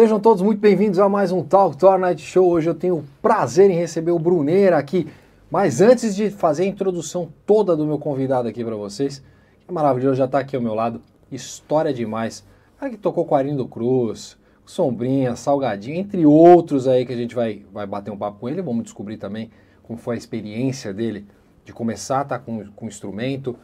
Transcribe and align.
Sejam 0.00 0.18
todos 0.18 0.42
muito 0.42 0.58
bem-vindos 0.58 0.98
a 0.98 1.10
mais 1.10 1.30
um 1.30 1.42
Talk 1.42 1.76
Tour 1.76 1.98
Night 1.98 2.22
Show. 2.22 2.48
Hoje 2.48 2.70
eu 2.70 2.74
tenho 2.74 2.96
o 2.96 3.04
prazer 3.20 3.70
em 3.70 3.74
receber 3.74 4.12
o 4.12 4.18
Bruneira 4.18 4.78
aqui. 4.78 5.06
Mas 5.50 5.82
antes 5.82 6.16
de 6.16 6.30
fazer 6.30 6.62
a 6.62 6.66
introdução 6.66 7.28
toda 7.44 7.76
do 7.76 7.84
meu 7.84 7.98
convidado 7.98 8.48
aqui 8.48 8.64
para 8.64 8.74
vocês, 8.76 9.22
que 9.60 9.70
maravilhoso, 9.70 10.14
já 10.14 10.24
está 10.24 10.38
aqui 10.38 10.56
ao 10.56 10.62
meu 10.62 10.72
lado, 10.74 11.02
história 11.30 11.92
demais. 11.92 12.42
Cara 12.78 12.90
que 12.90 12.96
tocou 12.96 13.26
com 13.26 13.34
Arindo 13.34 13.68
Cruz, 13.68 14.38
Sombrinha, 14.64 15.36
Salgadinho, 15.36 15.98
entre 15.98 16.24
outros 16.24 16.88
aí 16.88 17.04
que 17.04 17.12
a 17.12 17.16
gente 17.16 17.34
vai, 17.34 17.62
vai 17.70 17.86
bater 17.86 18.10
um 18.10 18.16
papo 18.16 18.38
com 18.40 18.48
ele. 18.48 18.62
Vamos 18.62 18.84
descobrir 18.84 19.18
também 19.18 19.50
como 19.82 19.98
foi 19.98 20.14
a 20.14 20.18
experiência 20.18 20.94
dele 20.94 21.26
de 21.62 21.74
começar 21.74 22.20
a 22.20 22.24
tá 22.24 22.38
com, 22.38 22.64
com 22.74 22.86
instrumento. 22.86 23.54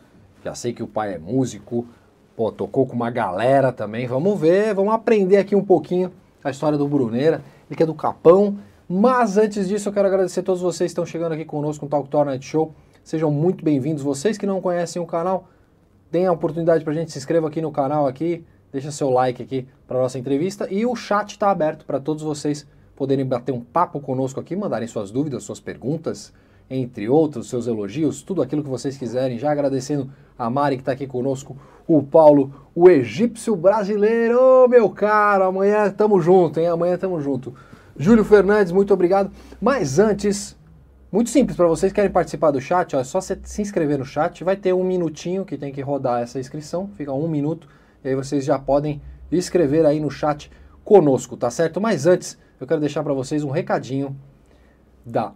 Já 0.44 0.54
sei 0.54 0.74
que 0.74 0.82
o 0.82 0.86
pai 0.86 1.14
é 1.14 1.18
músico, 1.18 1.86
Pô, 2.36 2.52
tocou 2.52 2.86
com 2.86 2.94
uma 2.94 3.08
galera 3.08 3.72
também. 3.72 4.06
Vamos 4.06 4.38
ver, 4.38 4.74
vamos 4.74 4.92
aprender 4.92 5.38
aqui 5.38 5.56
um 5.56 5.64
pouquinho 5.64 6.12
a 6.46 6.50
história 6.50 6.78
do 6.78 6.86
Bruneira. 6.86 7.42
Ele 7.68 7.76
que 7.76 7.82
é 7.82 7.86
do 7.86 7.94
Capão. 7.94 8.58
Mas 8.88 9.36
antes 9.36 9.66
disso, 9.66 9.88
eu 9.88 9.92
quero 9.92 10.06
agradecer 10.06 10.40
a 10.40 10.42
todos 10.44 10.62
vocês 10.62 10.88
que 10.88 10.92
estão 10.92 11.04
chegando 11.04 11.32
aqui 11.32 11.44
conosco 11.44 11.84
no 11.84 11.90
Talk 11.90 12.08
Tour 12.08 12.24
Night 12.24 12.46
Show. 12.46 12.72
Sejam 13.02 13.32
muito 13.32 13.64
bem-vindos. 13.64 14.02
Vocês 14.02 14.38
que 14.38 14.46
não 14.46 14.60
conhecem 14.60 15.02
o 15.02 15.06
canal, 15.06 15.48
deem 16.10 16.26
a 16.26 16.32
oportunidade 16.32 16.84
para 16.84 16.92
a 16.92 16.96
gente 16.96 17.10
se 17.10 17.18
inscreva 17.18 17.48
aqui 17.48 17.60
no 17.60 17.72
canal 17.72 18.06
aqui, 18.06 18.44
deixa 18.72 18.92
seu 18.92 19.10
like 19.10 19.42
aqui 19.42 19.66
para 19.88 19.98
nossa 19.98 20.18
entrevista 20.18 20.68
e 20.70 20.86
o 20.86 20.94
chat 20.94 21.30
está 21.30 21.50
aberto 21.50 21.84
para 21.84 21.98
todos 21.98 22.22
vocês 22.22 22.66
poderem 22.94 23.26
bater 23.26 23.52
um 23.52 23.60
papo 23.60 24.00
conosco 24.00 24.38
aqui, 24.38 24.54
mandarem 24.54 24.86
suas 24.86 25.10
dúvidas, 25.10 25.42
suas 25.42 25.58
perguntas, 25.58 26.32
entre 26.68 27.08
outros, 27.08 27.48
seus 27.48 27.66
elogios, 27.66 28.22
tudo 28.22 28.42
aquilo 28.42 28.62
que 28.62 28.68
vocês 28.68 28.96
quiserem. 28.96 29.38
Já 29.38 29.52
agradecendo 29.52 30.10
a 30.38 30.50
Mari 30.50 30.76
que 30.76 30.82
está 30.82 30.92
aqui 30.92 31.06
conosco, 31.06 31.56
o 31.86 32.02
Paulo, 32.02 32.52
o 32.74 32.90
egípcio 32.90 33.54
brasileiro, 33.54 34.38
oh, 34.40 34.68
meu 34.68 34.90
caro, 34.90 35.44
amanhã 35.44 35.90
tamo 35.90 36.20
junto, 36.20 36.58
hein? 36.58 36.66
Amanhã 36.66 36.98
tamo 36.98 37.20
junto. 37.20 37.54
Júlio 37.96 38.24
Fernandes, 38.24 38.72
muito 38.72 38.92
obrigado. 38.92 39.30
Mas 39.60 39.98
antes, 39.98 40.56
muito 41.10 41.30
simples, 41.30 41.56
para 41.56 41.66
vocês 41.66 41.92
que 41.92 41.96
querem 41.96 42.10
participar 42.10 42.50
do 42.50 42.60
chat, 42.60 42.96
ó, 42.96 43.00
é 43.00 43.04
só 43.04 43.20
se 43.20 43.62
inscrever 43.62 43.98
no 43.98 44.04
chat, 44.04 44.42
vai 44.42 44.56
ter 44.56 44.74
um 44.74 44.84
minutinho 44.84 45.44
que 45.44 45.56
tem 45.56 45.72
que 45.72 45.80
rodar 45.80 46.22
essa 46.22 46.40
inscrição, 46.40 46.90
fica 46.96 47.12
um 47.12 47.28
minuto, 47.28 47.68
e 48.04 48.08
aí 48.08 48.14
vocês 48.14 48.44
já 48.44 48.58
podem 48.58 49.00
escrever 49.30 49.86
aí 49.86 50.00
no 50.00 50.10
chat 50.10 50.50
conosco, 50.84 51.36
tá 51.36 51.50
certo? 51.50 51.80
Mas 51.80 52.06
antes, 52.06 52.36
eu 52.60 52.66
quero 52.66 52.80
deixar 52.80 53.02
para 53.02 53.14
vocês 53.14 53.44
um 53.44 53.50
recadinho 53.50 54.16
da 55.04 55.32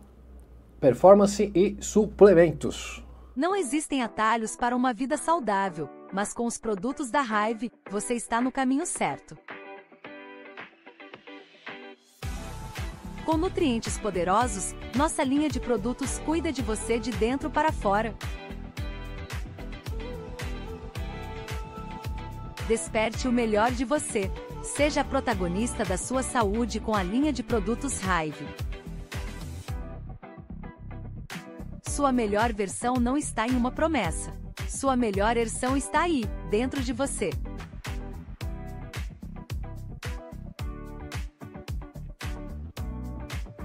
Performance 0.81 1.53
e 1.55 1.77
Suplementos. 1.79 3.05
Não 3.37 3.55
existem 3.55 4.03
atalhos 4.03 4.57
para 4.57 4.75
uma 4.75 4.95
vida 4.95 5.19
saudável, 5.19 5.91
mas 6.11 6.33
com 6.33 6.47
os 6.47 6.57
produtos 6.57 7.11
da 7.11 7.21
Hive, 7.21 7.71
você 7.91 8.15
está 8.15 8.41
no 8.41 8.51
caminho 8.51 8.87
certo. 8.87 9.37
Com 13.27 13.37
nutrientes 13.37 13.99
poderosos, 13.99 14.75
nossa 14.97 15.23
linha 15.23 15.51
de 15.51 15.61
produtos 15.61 16.19
cuida 16.21 16.51
de 16.51 16.63
você 16.63 16.99
de 16.99 17.11
dentro 17.11 17.51
para 17.51 17.71
fora. 17.71 18.17
Desperte 22.67 23.29
o 23.29 23.33
melhor 23.33 23.71
de 23.71 23.85
você. 23.85 24.31
Seja 24.63 25.05
protagonista 25.05 25.85
da 25.85 25.99
sua 25.99 26.23
saúde 26.23 26.81
com 26.81 26.95
a 26.95 27.03
linha 27.03 27.35
de 27.35 27.43
produtos 27.43 28.01
Hive. 28.01 28.70
Sua 31.91 32.13
melhor 32.13 32.53
versão 32.53 32.95
não 32.95 33.19
está 33.19 33.49
em 33.49 33.57
uma 33.57 33.73
promessa. 33.73 34.33
Sua 34.69 34.95
melhor 34.95 35.35
versão 35.35 35.77
está 35.77 36.03
aí, 36.03 36.25
dentro 36.49 36.81
de 36.81 36.93
você. 36.93 37.31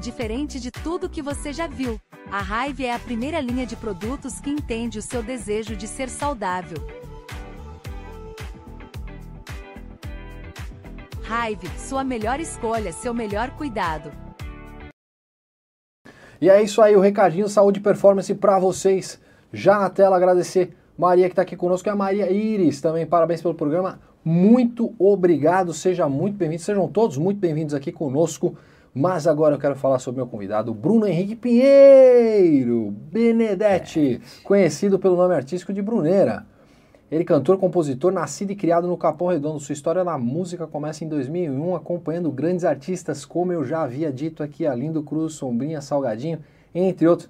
Diferente 0.02 0.60
de 0.60 0.72
tudo 0.72 1.08
que 1.08 1.22
você 1.22 1.54
já 1.54 1.68
viu, 1.68 2.02
a 2.32 2.68
Hive 2.68 2.86
é 2.86 2.96
a 2.96 3.00
primeira 3.00 3.40
linha 3.40 3.66
de 3.66 3.76
produtos 3.76 4.40
que 4.40 4.50
entende 4.50 4.98
o 4.98 5.04
seu 5.04 5.22
desejo 5.22 5.76
de 5.76 5.88
ser 5.88 6.10
saudável. 6.10 6.78
Hive, 11.24 11.70
sua 11.78 12.04
melhor 12.04 12.40
escolha, 12.40 12.92
seu 12.92 13.14
melhor 13.14 13.52
cuidado. 13.52 14.25
E 16.42 16.50
é 16.50 16.62
isso 16.62 16.82
aí, 16.82 16.96
o 16.96 17.00
recadinho 17.00 17.48
saúde 17.48 17.80
e 17.80 17.84
performance 17.84 18.34
para 18.36 18.60
vocês. 18.60 19.20
Já 19.54 19.80
na 19.80 19.90
tela 19.90 20.18
agradecer 20.18 20.76
Maria 20.98 21.28
que 21.28 21.34
está 21.34 21.42
aqui 21.42 21.56
conosco 21.56 21.88
e 21.88 21.92
a 21.92 21.96
Maria 21.96 22.32
Iris 22.32 22.82
também. 22.82 23.06
Parabéns 23.06 23.42
pelo 23.42 23.54
programa. 23.54 24.00
Muito 24.24 24.94
obrigado, 24.98 25.74
seja 25.74 26.10
muito 26.10 26.36
bem-vindo. 26.36 26.62
Sejam 26.62 26.88
todos 26.88 27.18
muito 27.18 27.40
bem-vindos 27.40 27.74
aqui 27.74 27.92
conosco. 27.92 28.58
Mas 28.94 29.28
agora 29.28 29.56
eu 29.56 29.60
quero 29.60 29.76
falar 29.76 30.00
sobre 30.00 30.22
meu 30.22 30.28
convidado, 30.28 30.74
Bruno 30.74 31.06
Henrique 31.06 31.36
Pinheiro 31.36 32.92
Benedetti, 33.12 34.22
conhecido 34.42 34.98
pelo 34.98 35.18
nome 35.18 35.36
artístico 35.36 35.74
de 35.74 35.82
Bruneira. 35.82 36.46
Ele 37.12 37.24
cantor, 37.24 37.60
compositor, 37.60 38.12
nascido 38.12 38.52
e 38.52 38.56
criado 38.56 38.88
no 38.88 38.98
Capão 38.98 39.28
Redondo. 39.28 39.60
Sua 39.60 39.74
história 39.74 40.04
na 40.04 40.18
música 40.18 40.66
começa 40.66 41.04
em 41.04 41.08
2001, 41.08 41.76
acompanhando 41.76 42.32
grandes 42.32 42.66
artistas, 42.66 43.24
como 43.24 43.54
eu 43.54 43.64
já 43.64 43.84
havia 43.84 44.12
dito 44.12 44.42
aqui, 44.42 44.66
Alindo 44.66 45.04
Cruz, 45.04 45.34
Sombrinha, 45.34 45.82
Salgadinho, 45.82 46.40
entre 46.74 47.08
outros. 47.08 47.30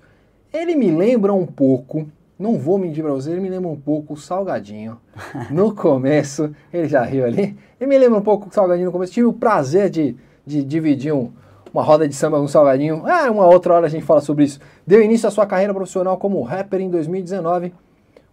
Ele 0.53 0.75
me 0.75 0.89
lembra 0.89 1.33
um 1.33 1.45
pouco, 1.45 2.07
não 2.39 2.57
vou 2.57 2.77
mentir 2.77 3.03
pra 3.03 3.11
você, 3.11 3.31
ele 3.31 3.41
me 3.41 3.49
lembra 3.49 3.67
um 3.67 3.75
pouco 3.75 4.13
o 4.13 4.17
Salgadinho. 4.17 4.97
No 5.51 5.75
começo, 5.75 6.55
ele 6.71 6.87
já 6.87 7.03
riu 7.03 7.25
ali, 7.25 7.57
ele 7.77 7.89
me 7.89 7.97
lembra 7.97 8.17
um 8.17 8.23
pouco 8.23 8.47
o 8.47 8.53
Salgadinho 8.53 8.85
no 8.85 8.93
começo. 8.93 9.11
Tive 9.11 9.27
o 9.27 9.33
prazer 9.33 9.89
de, 9.89 10.15
de 10.45 10.63
dividir 10.63 11.13
um, 11.13 11.33
uma 11.73 11.83
roda 11.83 12.07
de 12.07 12.15
samba 12.15 12.37
com 12.37 12.45
o 12.45 12.49
Salgadinho. 12.49 13.03
Ah, 13.05 13.29
uma 13.29 13.45
outra 13.45 13.73
hora 13.73 13.87
a 13.87 13.89
gente 13.89 14.05
fala 14.05 14.21
sobre 14.21 14.45
isso. 14.45 14.57
Deu 14.87 15.01
início 15.01 15.27
à 15.27 15.31
sua 15.31 15.45
carreira 15.45 15.73
profissional 15.73 16.17
como 16.17 16.41
rapper 16.43 16.79
em 16.79 16.89
2019 16.89 17.73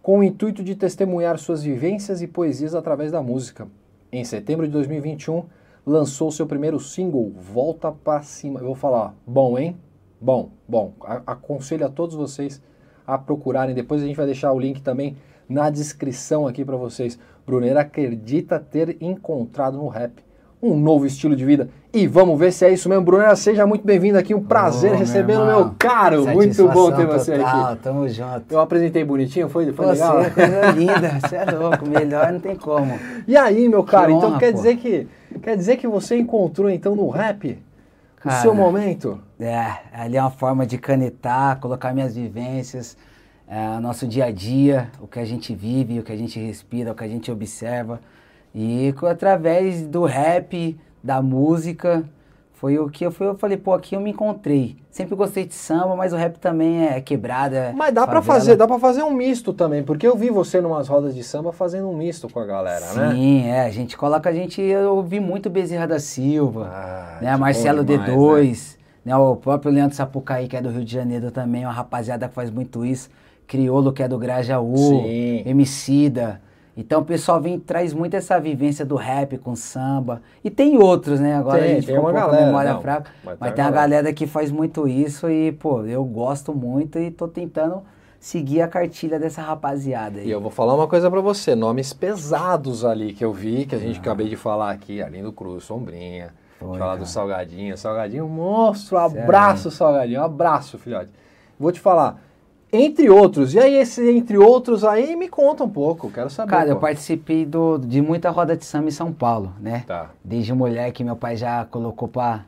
com 0.03 0.19
o 0.19 0.23
intuito 0.23 0.61
de 0.61 0.75
testemunhar 0.75 1.39
suas 1.39 1.63
vivências 1.63 2.21
e 2.21 2.27
poesias 2.27 2.75
através 2.75 3.09
da 3.09 3.23
música. 3.23 3.69
Em 4.11 4.25
setembro 4.25 4.67
de 4.67 4.73
2021, 4.73 5.45
lançou 5.85 6.29
seu 6.29 6.45
primeiro 6.45 6.77
single, 6.77 7.31
Volta 7.31 7.89
para 7.89 8.21
Cima. 8.21 8.59
Eu 8.59 8.65
vou 8.65 8.75
falar, 8.75 9.15
bom, 9.25 9.57
hein? 9.57 9.77
Bom, 10.19 10.51
bom. 10.67 10.91
aconselho 10.99 11.85
a 11.85 11.89
todos 11.89 12.17
vocês 12.17 12.61
a 13.07 13.17
procurarem. 13.17 13.73
Depois 13.73 14.03
a 14.03 14.05
gente 14.05 14.17
vai 14.17 14.25
deixar 14.25 14.51
o 14.51 14.59
link 14.59 14.81
também 14.81 15.15
na 15.47 15.69
descrição 15.69 16.45
aqui 16.47 16.65
para 16.65 16.75
vocês. 16.75 17.17
Bruneira 17.45 17.79
acredita 17.79 18.59
ter 18.59 18.97
encontrado 19.01 19.77
no 19.77 19.87
rap 19.87 20.21
um 20.61 20.77
novo 20.77 21.05
estilo 21.05 21.33
de 21.33 21.45
vida. 21.45 21.69
E 21.95 22.07
vamos 22.07 22.39
ver 22.39 22.51
se 22.51 22.65
é 22.65 22.73
isso 22.73 22.89
mesmo, 22.89 23.05
Brunera. 23.05 23.35
Seja 23.35 23.67
muito 23.67 23.85
bem-vindo 23.85 24.17
aqui. 24.17 24.33
Um 24.33 24.43
prazer 24.43 24.93
oh, 24.93 24.95
recebê-lo, 24.95 25.45
meu, 25.45 25.65
meu, 25.65 25.75
caro. 25.77 26.25
Muito 26.27 26.67
bom 26.69 26.91
ter 26.91 27.05
você 27.05 27.37
total, 27.37 27.65
aqui. 27.65 27.83
Tamo 27.83 28.09
junto. 28.09 28.51
Eu 28.51 28.59
apresentei 28.61 29.03
bonitinho, 29.03 29.47
foi, 29.47 29.71
foi 29.71 29.85
você, 29.85 29.91
legal? 29.91 30.31
coisa 30.31 30.71
linda. 30.73 31.19
Você 31.19 31.35
é 31.35 31.45
louco. 31.51 31.87
Melhor 31.87 32.33
não 32.33 32.39
tem 32.39 32.55
como. 32.55 32.99
E 33.27 33.37
aí, 33.37 33.69
meu 33.69 33.83
caro? 33.83 34.07
Que 34.07 34.13
então 34.13 34.29
honra, 34.29 34.39
quer 34.39 34.53
dizer 34.53 34.77
que 34.77 35.07
quer 35.39 35.55
dizer 35.55 35.77
que 35.77 35.87
você 35.87 36.17
encontrou 36.17 36.67
então 36.67 36.95
no 36.95 37.07
rap 37.09 37.59
Cara, 38.17 38.39
o 38.39 38.41
seu 38.41 38.55
momento? 38.55 39.19
É, 39.39 39.73
ali 39.93 40.17
é 40.17 40.21
uma 40.21 40.31
forma 40.31 40.65
de 40.65 40.79
canetar, 40.79 41.59
colocar 41.59 41.93
minhas 41.93 42.15
vivências, 42.15 42.97
é, 43.47 43.79
nosso 43.79 44.07
dia 44.07 44.25
a 44.25 44.31
dia, 44.31 44.89
o 44.99 45.05
que 45.05 45.19
a 45.19 45.25
gente 45.25 45.53
vive, 45.53 45.99
o 45.99 46.03
que 46.03 46.11
a 46.11 46.17
gente 46.17 46.39
respira, 46.39 46.91
o 46.91 46.95
que 46.95 47.03
a 47.03 47.07
gente 47.07 47.31
observa. 47.31 48.01
E 48.55 48.91
através 49.07 49.85
do 49.85 50.05
rap, 50.05 50.75
da 51.03 51.21
música, 51.21 52.03
foi 52.63 52.79
o 52.79 52.89
que 52.89 53.05
eu, 53.05 53.11
fui, 53.11 53.27
eu 53.27 53.35
falei, 53.35 53.57
pô, 53.57 53.73
aqui 53.73 53.93
eu 53.93 53.99
me 53.99 54.11
encontrei. 54.11 54.77
Sempre 54.89 55.15
gostei 55.15 55.45
de 55.45 55.53
samba, 55.53 55.97
mas 55.97 56.13
o 56.13 56.15
rap 56.15 56.37
também 56.37 56.87
é 56.87 57.01
quebrada. 57.01 57.73
Mas 57.75 57.93
dá 57.93 58.07
para 58.07 58.21
fazer, 58.21 58.55
dá 58.55 58.65
para 58.65 58.79
fazer 58.79 59.03
um 59.03 59.11
misto 59.11 59.51
também, 59.51 59.83
porque 59.83 60.07
eu 60.07 60.15
vi 60.15 60.29
você 60.29 60.61
numas 60.61 60.87
rodas 60.87 61.13
de 61.13 61.23
samba 61.23 61.51
fazendo 61.51 61.89
um 61.89 61.97
misto 61.97 62.29
com 62.29 62.39
a 62.39 62.45
galera, 62.45 62.85
Sim, 62.85 62.99
né? 62.99 63.11
Sim, 63.11 63.47
é, 63.47 63.61
a 63.65 63.69
gente 63.69 63.97
coloca 63.97 64.29
a 64.29 64.33
gente, 64.33 64.61
eu 64.61 64.95
ouvi 64.95 65.19
muito 65.19 65.49
Bezerra 65.49 65.87
da 65.87 65.99
Silva, 65.99 66.69
ah, 66.71 67.17
né, 67.21 67.35
Marcelo 67.35 67.83
demais, 67.83 68.09
D2, 68.09 68.77
né? 69.03 69.11
né? 69.11 69.17
o 69.17 69.35
próprio 69.35 69.69
Leandro 69.69 69.97
Sapucaí, 69.97 70.47
que 70.47 70.55
é 70.55 70.61
do 70.61 70.69
Rio 70.69 70.85
de 70.85 70.93
Janeiro 70.93 71.31
também, 71.31 71.65
uma 71.65 71.73
rapaziada 71.73 72.29
que 72.29 72.33
faz 72.33 72.49
muito 72.49 72.85
isso. 72.85 73.09
Criolo, 73.45 73.91
que 73.91 74.01
é 74.01 74.07
do 74.07 74.17
Grajaú, 74.17 74.77
Sim. 74.77 75.43
Emicida, 75.45 76.39
então 76.75 77.01
o 77.01 77.05
pessoal 77.05 77.39
vem 77.39 77.59
traz 77.59 77.93
muito 77.93 78.15
essa 78.15 78.39
vivência 78.39 78.83
do 78.83 78.95
rap 78.95 79.37
com 79.37 79.55
samba. 79.55 80.21
E 80.43 80.49
tem 80.49 80.77
outros, 80.77 81.19
né? 81.19 81.35
Agora 81.35 81.59
tem, 81.59 81.71
a 81.71 81.75
gente 81.75 81.85
tem 81.85 81.97
uma 81.97 82.11
galera, 82.11 82.45
memória 82.45 82.73
não, 82.73 82.81
fraca. 82.81 83.11
Mas, 83.23 83.37
mas 83.39 83.53
tem 83.53 83.63
a 83.63 83.69
galera 83.69 84.11
que 84.11 84.25
faz 84.25 84.51
muito 84.51 84.87
isso 84.87 85.29
e, 85.29 85.51
pô, 85.51 85.85
eu 85.85 86.03
gosto 86.03 86.53
muito 86.53 86.97
e 86.97 87.11
tô 87.11 87.27
tentando 87.27 87.83
seguir 88.19 88.61
a 88.61 88.67
cartilha 88.67 89.19
dessa 89.19 89.41
rapaziada 89.41 90.19
aí. 90.19 90.27
E 90.27 90.31
eu 90.31 90.39
vou 90.41 90.49
falar 90.49 90.73
uma 90.73 90.87
coisa 90.87 91.11
para 91.11 91.21
você, 91.21 91.53
nomes 91.55 91.93
pesados 91.93 92.83
ali 92.83 93.13
que 93.13 93.23
eu 93.23 93.33
vi, 93.33 93.65
que 93.65 93.75
a 93.75 93.79
gente 93.79 93.97
ah. 93.97 94.01
acabei 94.01 94.29
de 94.29 94.37
falar 94.37 94.71
aqui, 94.71 95.01
Alindo 95.01 95.31
Cruz, 95.31 95.65
Sombrinha, 95.65 96.33
Foi, 96.57 96.79
falar 96.79 96.91
cara. 96.91 96.99
do 96.99 97.05
Salgadinho, 97.05 97.77
Salgadinho, 97.77 98.27
monstro, 98.27 98.97
abraço 98.97 99.69
Salgadinho, 99.69 100.23
abraço, 100.23 100.79
filhote. 100.79 101.11
Vou 101.59 101.71
te 101.71 101.81
falar, 101.81 102.19
Entre 102.75 103.07
outros. 103.07 103.53
E 103.53 103.59
aí, 103.59 103.75
esse 103.75 104.09
entre 104.09 104.35
outros 104.35 104.83
aí, 104.83 105.15
me 105.15 105.29
conta 105.29 105.63
um 105.63 105.69
pouco, 105.69 106.09
quero 106.09 106.27
saber. 106.27 106.49
Cara, 106.49 106.69
eu 106.69 106.75
pô. 106.75 106.81
participei 106.81 107.45
do, 107.45 107.77
de 107.77 108.01
muita 108.01 108.31
roda 108.31 108.57
de 108.57 108.65
samba 108.65 108.87
em 108.87 108.91
São 108.91 109.13
Paulo, 109.13 109.53
né? 109.61 109.83
Tá. 109.85 110.09
Desde 110.23 110.51
moleque, 110.53 111.03
meu 111.03 111.15
pai 111.15 111.37
já 111.37 111.65
colocou 111.65 112.07
pra, 112.07 112.45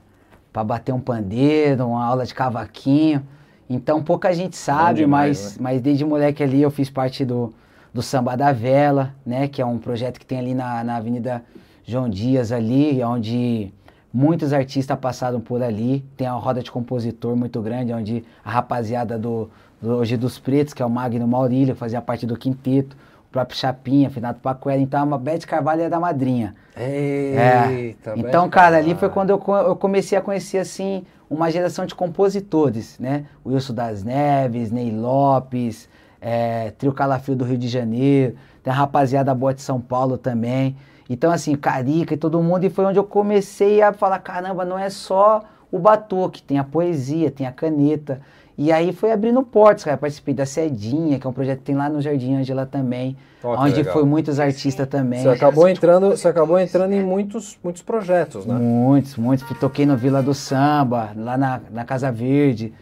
pra 0.51 0.63
bater 0.63 0.91
um 0.91 0.99
pandeiro, 0.99 1.85
uma 1.85 2.03
aula 2.03 2.25
de 2.25 2.33
cavaquinho. 2.33 3.21
Então 3.69 4.01
pouca 4.03 4.33
gente 4.33 4.55
sabe, 4.57 5.01
demais, 5.01 5.41
mas, 5.43 5.57
né? 5.57 5.57
mas 5.59 5.81
desde 5.81 6.03
moleque 6.03 6.41
ali 6.41 6.59
eu 6.59 6.71
fiz 6.71 6.89
parte 6.89 7.23
do, 7.23 7.53
do 7.93 8.01
Samba 8.01 8.35
da 8.35 8.51
Vela, 8.51 9.13
né? 9.23 9.47
Que 9.47 9.61
é 9.61 9.65
um 9.65 9.77
projeto 9.77 10.19
que 10.19 10.25
tem 10.25 10.39
ali 10.39 10.55
na, 10.55 10.83
na 10.83 10.95
Avenida 10.95 11.43
João 11.83 12.09
Dias 12.09 12.51
ali, 12.51 13.03
onde 13.03 13.71
muitos 14.11 14.53
artistas 14.53 14.97
passaram 14.97 15.39
por 15.39 15.61
ali. 15.61 16.03
Tem 16.17 16.27
uma 16.27 16.39
roda 16.39 16.63
de 16.63 16.71
compositor 16.71 17.35
muito 17.35 17.61
grande, 17.61 17.93
onde 17.93 18.23
a 18.43 18.49
rapaziada 18.49 19.19
do 19.19 19.51
Hoje 19.81 20.17
dos 20.17 20.39
Pretos, 20.39 20.73
que 20.73 20.81
é 20.81 20.85
o 20.85 20.89
Magno 20.89 21.27
Maurílio, 21.27 21.73
que 21.73 21.79
fazia 21.79 22.01
parte 22.01 22.25
do 22.25 22.35
quinteto, 22.37 22.95
o 23.29 23.31
próprio 23.31 23.57
Chapinha, 23.57 24.09
Finato 24.09 24.39
Pacuera, 24.39 24.79
então 24.79 25.13
a 25.13 25.17
Beth 25.17 25.39
Carvalho 25.39 25.81
é 25.81 25.89
da 25.89 25.99
madrinha. 25.99 26.55
É. 26.75 27.67
Eita, 27.71 28.13
Então, 28.15 28.45
Beth 28.45 28.51
cara, 28.51 28.77
ali 28.77 28.95
foi 28.95 29.09
quando 29.09 29.29
eu, 29.29 29.43
eu 29.67 29.75
comecei 29.75 30.17
a 30.17 30.21
conhecer, 30.21 30.57
assim, 30.57 31.03
uma 31.29 31.51
geração 31.51 31.85
de 31.85 31.93
compositores, 31.93 32.97
né? 32.99 33.25
Wilson 33.45 33.73
das 33.73 34.03
Neves, 34.03 34.71
Ney 34.71 34.91
Lopes, 34.91 35.89
é, 36.21 36.71
Trio 36.77 36.93
Calafrio 36.93 37.35
do 37.35 37.45
Rio 37.45 37.57
de 37.57 37.67
Janeiro, 37.67 38.35
tem 38.63 38.71
a 38.71 38.75
rapaziada 38.75 39.33
boa 39.35 39.53
de 39.53 39.61
São 39.61 39.79
Paulo 39.79 40.17
também. 40.17 40.75
Então, 41.09 41.31
assim, 41.31 41.55
Carica 41.55 42.13
e 42.13 42.17
todo 42.17 42.41
mundo, 42.41 42.63
e 42.63 42.69
foi 42.69 42.85
onde 42.85 42.97
eu 42.97 43.03
comecei 43.03 43.81
a 43.81 43.93
falar, 43.93 44.19
caramba, 44.19 44.65
não 44.65 44.77
é 44.79 44.89
só 44.89 45.43
o 45.71 45.77
batuque, 45.77 46.41
tem 46.41 46.57
a 46.57 46.63
poesia, 46.63 47.29
tem 47.29 47.45
a 47.45 47.51
caneta. 47.51 48.21
E 48.57 48.71
aí 48.71 48.93
foi 48.93 49.11
abrindo 49.11 49.43
portas, 49.43 49.83
cara. 49.83 49.97
Participei 49.97 50.33
da 50.33 50.45
Cedinha, 50.45 51.19
que 51.19 51.27
é 51.27 51.29
um 51.29 51.33
projeto 51.33 51.59
que 51.59 51.65
tem 51.65 51.75
lá 51.75 51.89
no 51.89 52.01
Jardim 52.01 52.35
Ângela 52.35 52.65
também, 52.65 53.17
que 53.41 53.47
onde 53.47 53.75
legal. 53.75 53.93
foi 53.93 54.03
muitos 54.05 54.39
artistas 54.39 54.87
também. 54.87 55.21
Você 55.21 55.29
acabou 55.29 55.67
entrando, 55.67 56.09
você 56.09 56.27
acabou 56.27 56.57
entrando 56.57 56.93
em 56.93 57.03
muitos, 57.03 57.57
muitos 57.61 57.81
projetos, 57.81 58.45
né? 58.45 58.55
Muitos, 58.55 59.17
muitos. 59.17 59.45
Toquei 59.59 59.85
no 59.85 59.97
Vila 59.97 60.23
do 60.23 60.33
Samba, 60.33 61.11
lá 61.17 61.37
na, 61.37 61.61
na 61.69 61.83
Casa 61.83 62.11
Verde, 62.11 62.73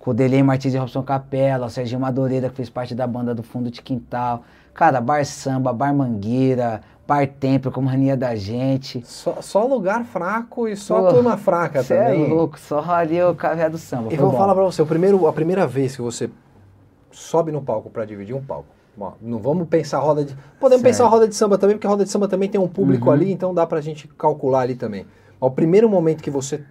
com 0.00 0.10
o 0.10 0.14
Delei 0.14 0.42
Martins 0.42 0.74
e 0.74 0.78
Robson 0.78 1.02
Capela, 1.02 1.66
o 1.66 1.70
Serginho 1.70 2.00
Madureira, 2.00 2.48
que 2.48 2.56
fez 2.56 2.68
parte 2.68 2.94
da 2.94 3.06
banda 3.06 3.32
do 3.32 3.42
Fundo 3.42 3.70
de 3.70 3.80
Quintal. 3.80 4.42
Cara, 4.74 5.00
Bar 5.00 5.24
Samba, 5.24 5.72
Bar 5.72 5.94
Mangueira, 5.94 6.80
Bar 7.10 7.26
Templo, 7.26 7.72
Companhia 7.72 8.16
da 8.16 8.36
Gente. 8.36 9.02
Só, 9.04 9.42
só 9.42 9.66
lugar 9.66 10.04
fraco 10.04 10.68
e 10.68 10.76
só 10.76 11.02
Pô, 11.02 11.08
turma 11.08 11.36
fraca 11.36 11.82
Cê 11.82 11.96
também. 11.96 12.24
é 12.24 12.28
louco, 12.28 12.56
só 12.56 12.78
ali 12.88 13.20
o 13.20 13.34
caviar 13.34 13.68
do 13.68 13.78
samba. 13.78 14.14
E 14.14 14.16
vou 14.16 14.30
bom. 14.30 14.36
falar 14.38 14.54
pra 14.54 14.62
você, 14.62 14.80
o 14.80 14.86
primeiro, 14.86 15.26
a 15.26 15.32
primeira 15.32 15.66
vez 15.66 15.96
que 15.96 16.02
você 16.02 16.30
sobe 17.10 17.50
no 17.50 17.60
palco 17.62 17.90
pra 17.90 18.04
dividir 18.04 18.32
um 18.36 18.40
palco. 18.40 18.68
Ó, 18.96 19.12
não 19.20 19.38
vamos 19.40 19.66
pensar 19.66 19.98
roda 19.98 20.24
de. 20.24 20.36
Podemos 20.60 20.82
Certo. 20.82 20.82
pensar 20.82 21.06
roda 21.08 21.26
de 21.26 21.34
samba 21.34 21.58
também, 21.58 21.74
porque 21.76 21.88
roda 21.88 22.04
de 22.04 22.10
samba 22.10 22.28
também 22.28 22.48
tem 22.48 22.60
um 22.60 22.68
público 22.68 23.06
Uhum. 23.06 23.12
ali, 23.12 23.32
então 23.32 23.52
dá 23.52 23.66
pra 23.66 23.80
gente 23.80 24.06
calcular 24.06 24.60
ali 24.60 24.76
também. 24.76 25.04
Mas 25.40 25.50
o 25.50 25.52
primeiro 25.52 25.88
momento 25.88 26.22
que 26.22 26.30
você 26.30 26.62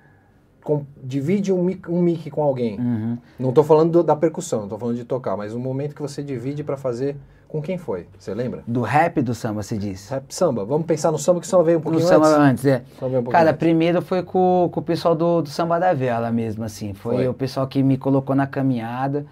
com- 0.69 0.85
divide 1.03 1.51
um 1.51 1.63
mic, 1.63 1.89
um 1.89 1.99
mic 2.01 2.29
com 2.29 2.43
alguém, 2.43 2.79
Uhum. 2.79 3.17
não 3.39 3.51
tô 3.51 3.63
falando 3.63 3.91
do- 3.91 4.03
da 4.03 4.15
percussão, 4.15 4.61
não 4.61 4.67
tô 4.67 4.77
falando 4.77 4.95
de 4.97 5.03
tocar, 5.03 5.35
mas 5.35 5.53
o 5.53 5.59
momento 5.59 5.95
que 5.95 6.01
você 6.01 6.21
divide 6.21 6.63
pra 6.63 6.77
fazer 6.77 7.15
com 7.47 7.59
quem 7.59 7.79
foi? 7.79 8.05
Você 8.19 8.31
lembra? 8.35 8.61
Do 8.67 8.81
rap 8.81 9.19
do 9.23 9.33
samba, 9.33 9.63
você 9.63 9.75
disse? 9.75 10.11
Rap 10.11 10.31
samba. 10.31 10.63
Vamos 10.63 10.85
pensar 10.85 11.11
no 11.11 11.17
samba 11.17 11.39
que 11.39 11.47
o 11.47 11.49
samba 11.49 11.63
veio 11.63 11.77
um 11.77 11.79
No 11.79 11.83
pouquinho 11.85 12.07
samba 12.07 12.27
antes. 12.27 12.63
antes, 12.63 12.65
é. 12.67 12.83
Um 12.97 12.99
pouquinho 13.09 13.23
Cara, 13.31 13.49
antes. 13.49 13.57
primeiro 13.59 14.01
foi 14.03 14.21
com, 14.21 14.69
com 14.71 14.79
o 14.79 14.83
pessoal 14.83 15.15
do, 15.15 15.41
do 15.41 15.49
Samba 15.49 15.79
da 15.79 15.91
Vela 15.91 16.31
mesmo, 16.31 16.63
assim. 16.63 16.93
Foi, 16.93 17.15
Foi. 17.15 17.27
o 17.27 17.33
pessoal 17.33 17.65
que 17.65 17.81
me 17.81 17.97
colocou 17.97 18.35
na 18.35 18.45
caminhada. 18.45 19.25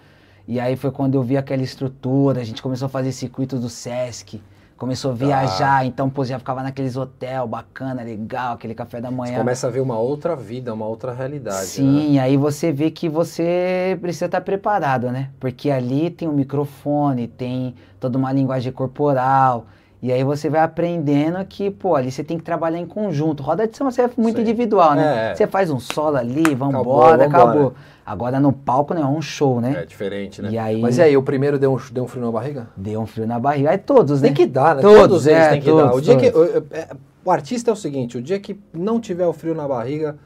E 0.48 0.58
aí 0.58 0.74
foi 0.74 0.90
quando 0.90 1.14
eu 1.14 1.22
vi 1.22 1.36
aquela 1.36 1.62
estrutura, 1.62 2.40
a 2.40 2.44
gente 2.44 2.60
começou 2.60 2.86
a 2.86 2.88
fazer 2.88 3.12
circuitos 3.12 3.60
do 3.60 3.68
Sesc. 3.68 4.42
Começou 4.78 5.10
a 5.10 5.14
Tá. 5.14 5.18
viajar, 5.26 5.84
então, 5.84 6.08
pô, 6.08 6.24
já 6.24 6.38
ficava 6.38 6.62
naqueles 6.62 6.96
hotel 6.96 7.48
bacana, 7.48 8.00
legal, 8.04 8.54
aquele 8.54 8.74
café 8.76 9.00
da 9.00 9.08
Você 9.10 9.16
manhã. 9.16 9.38
começa 9.38 9.66
a 9.66 9.70
ver 9.70 9.80
uma 9.80 9.98
outra 9.98 10.36
vida, 10.36 10.72
uma 10.72 10.86
outra 10.86 11.12
realidade. 11.12 11.56
né? 11.58 11.62
Sim, 11.64 12.18
aí 12.20 12.36
você 12.36 12.70
vê 12.70 12.88
que 12.88 13.08
você 13.08 13.98
precisa 14.00 14.26
estar 14.26 14.40
preparado, 14.40 15.10
né? 15.10 15.30
Porque 15.40 15.68
ali 15.68 16.10
tem 16.10 16.28
um 16.28 16.32
microfone, 16.32 17.26
tem 17.26 17.74
toda 17.98 18.16
uma 18.16 18.32
linguagem 18.32 18.70
corporal. 18.72 19.66
E 20.00 20.12
aí 20.12 20.22
você 20.22 20.48
vai 20.48 20.60
aprendendo 20.60 21.44
que, 21.44 21.70
pô, 21.70 21.96
ali 21.96 22.10
você 22.12 22.22
tem 22.22 22.38
que 22.38 22.44
trabalhar 22.44 22.78
em 22.78 22.86
conjunto. 22.86 23.42
Roda 23.42 23.66
de 23.66 23.76
samba 23.76 23.90
você 23.90 24.02
é 24.02 24.10
muito 24.16 24.36
Sim. 24.36 24.42
individual, 24.42 24.92
É, 24.92 24.96
né? 24.96 25.30
é. 25.30 25.34
Você 25.34 25.46
faz 25.46 25.70
um 25.70 25.80
solo 25.80 26.16
ali, 26.16 26.40
Acabou, 26.42 26.56
vambora, 26.56 27.24
vambora. 27.24 27.26
acabou. 27.26 27.74
Agora 28.06 28.38
no 28.40 28.52
palco 28.52 28.94
não 28.94 29.02
é 29.02 29.06
um 29.06 29.20
show, 29.20 29.60
né? 29.60 29.80
É 29.82 29.84
diferente, 29.86 30.40
né? 30.40 30.50
E 30.50 30.56
aí- 30.58 30.80
Mas 30.80 30.98
e 30.98 31.02
aí, 31.02 31.16
o 31.16 31.22
primeiro 31.22 31.58
deu 31.58 31.74
um, 31.74 31.78
deu 31.92 32.04
um 32.04 32.06
frio 32.06 32.24
na 32.24 32.30
barriga? 32.30 32.68
Deu 32.76 33.00
um 33.00 33.06
frio 33.06 33.26
na 33.26 33.38
barriga. 33.40 33.70
Aí 33.70 33.78
todos, 33.78 34.22
né? 34.22 34.28
Tem 34.28 34.34
que 34.34 34.46
dar, 34.46 34.76
né? 34.76 34.82
Todos, 34.82 35.26
eles 35.26 35.42
é, 35.44 35.50
têm 35.50 35.60
que 35.60 35.66
dar. 35.70 35.86
O, 35.86 35.90
todos, 35.90 36.02
dia 36.04 36.16
que, 36.16 36.30
todos. 36.30 36.54
o, 36.54 36.64
é, 36.70 36.88
o 37.24 37.30
artista 37.30 37.70
é 37.70 37.72
o 37.72 37.76
seguinte, 37.76 38.16
o 38.16 38.22
dia 38.22 38.38
que 38.38 38.58
não 38.72 38.98
tiver 39.00 39.26
o 39.26 39.32
frio 39.32 39.54
na 39.54 39.66
barriga, 39.68 40.16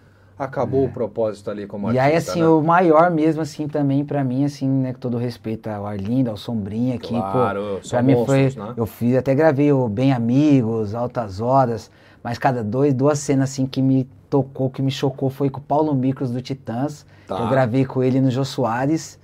acabou 0.45 0.85
o 0.85 0.89
propósito 0.91 1.51
ali 1.51 1.67
como 1.67 1.91
É. 1.91 1.95
E 1.95 1.99
artista. 1.99 2.33
aí, 2.33 2.37
assim, 2.37 2.41
né? 2.43 2.49
o 2.49 2.61
maior 2.63 3.11
mesmo, 3.11 3.43
assim, 3.43 3.67
também, 3.69 4.05
pra 4.05 4.23
mim, 4.25 4.45
assim, 4.45 4.69
né, 4.69 4.93
com 4.93 4.99
todo 5.01 5.17
respeito 5.17 5.69
ao 5.69 5.87
Arlindo, 5.87 6.31
ao 6.31 6.37
Sombrinha 6.37 6.97
aqui, 6.97 7.09
Claro, 7.09 7.81
pô, 7.83 7.89
pra 7.89 8.03
mim 8.03 8.15
foi, 8.27 8.43
monstros, 8.45 8.57
né? 8.69 8.75
eu 8.77 8.87
fiz, 8.87 9.17
até 9.17 9.35
gravei 9.35 9.73
o 9.73 9.89
Bem 9.89 10.13
Amigos, 10.13 10.95
Altas 10.95 11.41
Horas, 11.41 11.91
mas 12.23 12.39
cada 12.39 12.63
dois, 12.63 12.93
duas 12.95 13.19
cenas, 13.19 13.51
assim, 13.51 13.67
que 13.67 13.81
me 13.83 14.09
tocou, 14.31 14.71
que 14.71 14.81
me 14.83 14.91
chocou, 14.91 15.29
foi 15.31 15.51
com 15.51 15.59
o 15.61 15.63
Paulo 15.63 15.95
Micros 15.95 16.31
do 16.31 16.41
Titãs, 16.41 17.05
Tá. 17.27 17.37
que 17.37 17.43
eu 17.43 17.49
gravei 17.49 17.85
com 17.85 18.03
ele 18.03 18.21
no 18.21 18.31
Jô 18.31 18.45
Soares, 18.45 19.19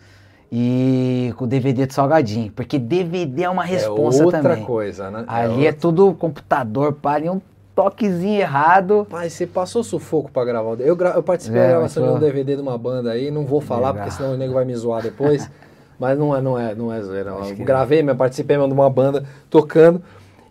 e 0.51 1.33
com 1.37 1.45
o 1.45 1.47
DVD 1.47 1.85
do 1.87 1.93
Salgadinho, 1.93 2.51
porque 2.53 2.79
DVD 2.79 3.43
é 3.45 3.51
uma 3.51 3.65
responsa 3.65 4.23
é 4.23 4.25
outra 4.25 4.43
também. 4.43 4.65
coisa, 4.65 5.11
né? 5.11 5.25
Ali 5.29 5.65
é 5.67 5.69
outra. 5.69 5.73
tudo 5.81 6.15
computador, 6.15 6.95
para 6.95 7.25
e 7.27 7.29
um 7.29 7.41
toquezinho 7.83 8.41
errado, 8.41 9.07
Mas 9.09 9.33
você 9.35 9.47
passou 9.47 9.85
sufoco 9.85 10.31
pra 10.33 10.45
gravar 10.45 10.71
o 10.71 10.77
DVD. 10.77 10.91
Eu, 10.91 10.97
gra- 10.97 11.13
eu 11.15 11.23
participei 11.23 11.61
É, 11.61 11.65
da 11.65 11.71
gravação 11.75 12.03
de 12.03 12.11
um 12.13 12.19
DVD 12.19 12.57
de 12.57 12.63
uma 12.63 12.77
banda 12.77 13.13
aí, 13.13 13.31
não 13.31 13.45
vou 13.45 13.61
falar, 13.61 13.91
Legal. 13.91 13.95
porque 13.95 14.11
senão 14.11 14.35
o 14.35 14.37
nego 14.37 14.53
vai 14.55 14.65
me 14.65 14.75
zoar 14.75 15.01
depois. 15.03 15.49
mas 15.99 16.19
não 16.19 16.35
é, 16.37 16.41
não 16.41 16.59
é, 16.59 16.75
não 16.75 16.93
é 16.93 17.01
zoeira. 17.01 17.31
Eu 17.31 17.65
gravei, 17.65 18.03
mas 18.03 18.17
participei 18.17 18.57
mesmo 18.57 18.69
de 18.73 18.75
uma 18.81 18.91
banda 18.91 19.25
tocando. 19.49 20.03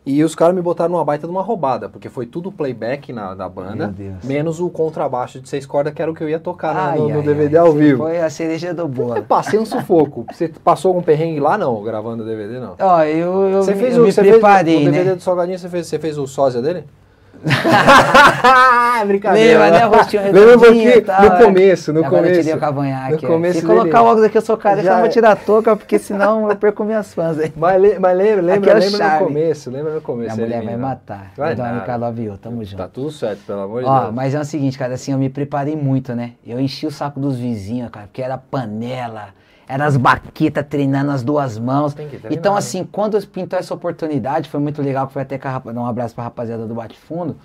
E 0.06 0.24
os 0.24 0.34
caras 0.36 0.56
me 0.56 0.62
botaram 0.62 0.92
numa 0.94 1.04
baita 1.04 1.28
de 1.28 1.32
uma 1.34 1.42
roubada, 1.42 1.90
porque 1.90 2.08
foi 2.08 2.26
tudo 2.26 2.50
playback 2.50 3.12
na, 3.12 3.36
da 3.36 3.50
banda, 3.50 3.94
menos 4.24 4.62
o 4.62 4.70
contrabaixo 4.70 5.42
de 5.42 5.50
seis 5.50 5.66
cordas, 5.66 5.94
que 5.94 6.02
era 6.02 6.10
o 6.10 6.14
que 6.16 6.24
eu 6.24 6.30
ia 6.30 6.40
tocar 6.40 6.74
no- 6.74 6.80
Ai, 6.80 6.98
no, 6.98 7.10
no 7.10 7.20
ai, 7.20 7.26
DVD 7.26 7.58
ai, 7.58 7.68
ao 7.68 7.74
vivo. 7.74 8.04
Foi 8.04 8.22
a 8.22 8.30
cereja 8.30 8.74
do 8.74 8.84
Eu 8.84 8.88
bolo. 8.88 9.22
passei 9.24 9.60
um 9.60 9.66
sufoco. 9.66 10.26
Você 10.32 10.48
passou 10.64 10.90
algum 10.92 11.02
perrengue 11.02 11.42
lá, 11.42 11.58
não, 11.58 11.84
gravando 11.84 12.24
o 12.24 12.26
DVD, 12.26 12.58
não? 12.58 12.76
Ó, 12.80 13.04
eu, 13.04 13.50
eu, 13.50 13.64
Você 13.64 13.76
fez 13.76 13.98
eu 13.98 14.04
o, 14.04 14.06
me 14.06 14.14
você 14.14 14.22
preparei, 14.24 14.76
fez, 14.78 14.88
o 14.88 14.92
DVD 14.92 15.10
né? 15.10 15.16
do 15.18 15.22
Salgadinho, 15.22 15.60
você 15.60 15.68
fez, 15.68 15.88
você 15.88 16.00
fez 16.00 16.18
o 16.18 16.26
sósia 16.26 16.62
dele? 16.62 16.86
Lembra, 19.34 19.72
né? 19.72 19.84
Rostinho 19.86 20.24
redondinho 20.24 20.90
e 20.98 21.02
tal, 21.02 21.22
no 21.22 21.28
é. 21.28 21.44
começo, 21.44 21.94
no 21.94 22.06
Agora 22.06 22.28
eu 22.28 22.32
tirei 22.32 22.44
começo. 22.44 22.58
o 22.58 22.60
cavanhaque. 22.60 23.12
No 23.12 23.18
é. 23.18 23.32
começo 23.32 23.60
Se 23.60 23.66
colocar 23.66 24.02
óculos 24.04 24.24
aqui, 24.24 24.38
eu 24.38 24.42
sou 24.42 24.58
cara, 24.58 24.82
Já 24.82 24.90
eu 24.90 24.94
não 24.94 25.00
vou 25.02 25.08
é. 25.08 25.12
tirar 25.12 25.32
a 25.32 25.36
touca, 25.36 25.76
porque 25.76 26.00
senão 26.00 26.50
eu 26.50 26.56
perco 26.56 26.84
minhas 26.84 27.14
fãs 27.14 27.40
aí. 27.40 27.54
Mas, 27.56 27.82
le- 27.82 28.00
mas 28.00 28.18
lembra, 28.18 28.42
lembra, 28.42 28.72
é 28.72 28.74
lembra 28.76 29.20
no 29.20 29.26
começo, 29.26 29.72
lembra 29.72 29.94
no 29.94 30.02
começo. 30.02 30.36
Minha 30.36 30.48
mulher 30.48 30.64
vai 30.64 30.78
matar. 30.78 31.32
Vai 31.36 31.56
Love 31.98 32.24
You, 32.24 32.38
tamo 32.38 32.64
junto. 32.64 32.78
Tá 32.78 32.88
tudo 32.88 33.12
certo, 33.12 33.40
pelo 33.46 33.62
amor 33.62 33.84
de 33.84 33.90
Deus. 33.90 34.14
mas 34.14 34.36
é 34.36 34.40
o 34.40 34.46
seguinte, 34.46 34.78
cara, 34.78 34.94
assim, 34.94 35.12
eu 35.12 35.18
me 35.18 35.30
preparei 35.30 35.76
muito, 35.76 36.14
né? 36.14 36.34
Eu 36.46 36.60
enchi 36.60 36.86
o 36.86 36.92
saco 36.92 37.20
dos 37.20 37.38
vizinhos, 37.38 37.90
cara, 37.90 38.08
porque 38.08 38.22
era 38.22 38.38
panela, 38.38 39.30
era 39.68 39.86
as 39.86 39.98
baquetas 39.98 40.66
treinando 40.68 41.12
as 41.12 41.22
duas 41.24 41.60
mãos. 41.60 41.94
Treinar, 41.94 42.32
Então, 42.32 42.54
né? 42.54 42.60
assim, 42.60 42.84
quando 42.86 43.22
pintou 43.28 43.60
essa 43.60 43.74
oportunidade, 43.74 44.50
foi 44.50 44.60
muito 44.60 44.82
legal, 44.82 45.08
que 45.08 45.14
foi 45.14 45.22
até 45.22 45.40
a 45.44 45.60
dar 45.60 45.82
um 45.82 45.86
abraço 45.86 46.16
pra 46.16 46.24
rapaziada 46.24 46.66
do 46.66 46.74
Bate 46.74 46.98
Fundo, 46.98 47.36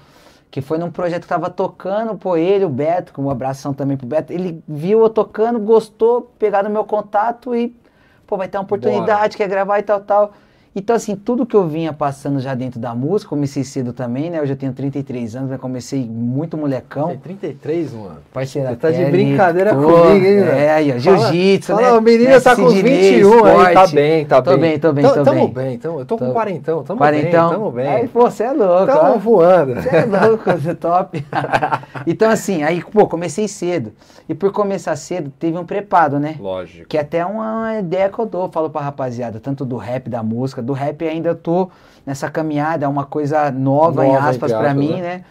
que 0.51 0.61
foi 0.61 0.79
num 0.79 0.91
projeto 0.91 1.23
que 1.23 1.29
tava 1.29 1.51
tocando, 1.51 2.15
pô, 2.17 2.37
ele, 2.37 2.65
o 2.65 2.69
Beto, 2.69 3.13
com 3.13 3.23
um 3.23 3.31
abração 3.31 3.75
também 3.75 3.97
pro 3.97 4.07
Beto, 4.07 4.33
ele 4.33 4.63
viu 4.69 5.01
eu 5.01 5.11
tocando, 5.11 5.59
gostou, 5.59 6.33
pegaram 6.39 6.71
meu 6.71 6.85
contato 6.85 7.55
e, 7.57 7.75
pô, 8.27 8.37
vai 8.37 8.47
ter 8.47 8.59
uma 8.59 8.65
oportunidade, 8.65 9.37
quer 9.37 9.49
gravar 9.49 9.79
e 9.81 9.83
tal, 9.83 10.01
tal. 10.01 10.33
Então, 10.75 10.97
assim, 10.97 11.15
tudo 11.15 11.45
que 11.45 11.55
eu 11.55 11.69
vinha 11.69 11.93
passando 11.93 12.41
já 12.41 12.55
dentro 12.55 12.81
da 12.81 12.95
música, 12.95 13.29
comecei 13.29 13.63
cedo 13.63 13.93
também, 13.93 14.31
né? 14.31 14.41
Hoje 14.41 14.55
eu 14.55 14.57
tenho 14.57 14.73
33 14.73 15.37
anos, 15.37 15.51
mas 15.51 15.61
comecei 15.61 16.03
muito 16.09 16.57
molecão. 16.57 17.09
Tem 17.09 17.19
33, 17.19 17.93
mano. 17.93 18.17
Parceira, 18.33 18.71
Você 18.71 18.77
tá 18.77 18.91
de 18.91 19.05
brincadeira 19.05 19.75
comigo, 19.75 19.93
hein, 20.15 20.21
velho? 20.21 20.51
É, 20.51 20.71
aí, 20.71 20.93
ó, 20.93 20.99
jiu-jitsu, 20.99 21.75
né? 21.77 21.93
O 21.93 22.01
menino 22.01 22.31
Mestre 22.31 22.45
tá 22.45 22.57
com 22.57 22.71
Sidney, 22.71 23.13
21 23.21 23.45
aí, 23.45 23.53
tá 23.53 23.69
esporte. 23.73 23.95
bem, 23.95 24.25
tá 24.25 24.41
Tô 24.41 24.51
bem. 24.53 24.61
bem, 24.61 24.79
tô 24.79 24.93
bem, 24.95 25.05
tô 25.05 25.13
tamo 25.23 25.25
bem. 25.49 25.53
bem. 25.53 25.79
tamo- 25.79 26.01
eu 26.01 26.07
tô 26.07 26.17
com 26.17 26.27
Tô- 26.29 26.33
quarentão, 26.33 26.83
tamo 26.83 26.99
Quarentão. 26.99 27.49
bem, 27.51 27.59
tamo 27.59 27.71
bem. 27.71 27.89
Aí, 27.89 28.09
pô, 28.09 28.31
você 28.31 28.45
é 28.45 28.53
louco, 28.53 28.87
Tamo 28.87 29.13
ó. 29.15 29.19
voando. 29.19 29.75
Você 29.75 29.89
é 29.95 30.05
louco, 30.07 30.51
você 30.53 30.71
é 30.71 30.75
top. 30.75 31.27
então, 32.07 32.31
assim, 32.31 32.63
aí, 32.63 32.83
pô, 32.83 33.07
comecei 33.07 33.47
cedo. 33.47 33.93
E 34.27 34.35
por 34.35 34.51
começar 34.53 34.97
cedo, 34.97 35.31
teve 35.39 35.59
um 35.59 35.67
preparo, 35.67 36.19
né? 36.19 36.37
Lógico. 36.41 36.89
Que 36.89 36.97
é 36.97 37.01
até 37.03 37.27
uma 37.27 37.79
ideia 37.79 38.09
que 38.09 38.19
eu 38.19 38.25
dou, 38.25 38.49
falo 38.51 38.71
pra 38.71 38.81
rapaziada, 38.81 39.39
tanto 39.39 39.67
do 39.67 39.77
rap, 39.77 40.09
da 40.09 40.23
música. 40.23 40.62
Do 40.63 40.73
rap 40.73 41.07
ainda 41.07 41.35
tô 41.35 41.71
nessa 42.05 42.31
caminhada, 42.31 42.85
é 42.87 42.89
uma 42.89 43.05
coisa 43.05 43.51
nova, 43.51 44.05
em 44.07 44.13
Nova, 44.13 44.31
aspas, 44.31 44.53
pra 44.53 44.71
aspas, 44.71 44.77
mim, 44.77 45.01
né? 45.01 45.01
né? 45.01 45.25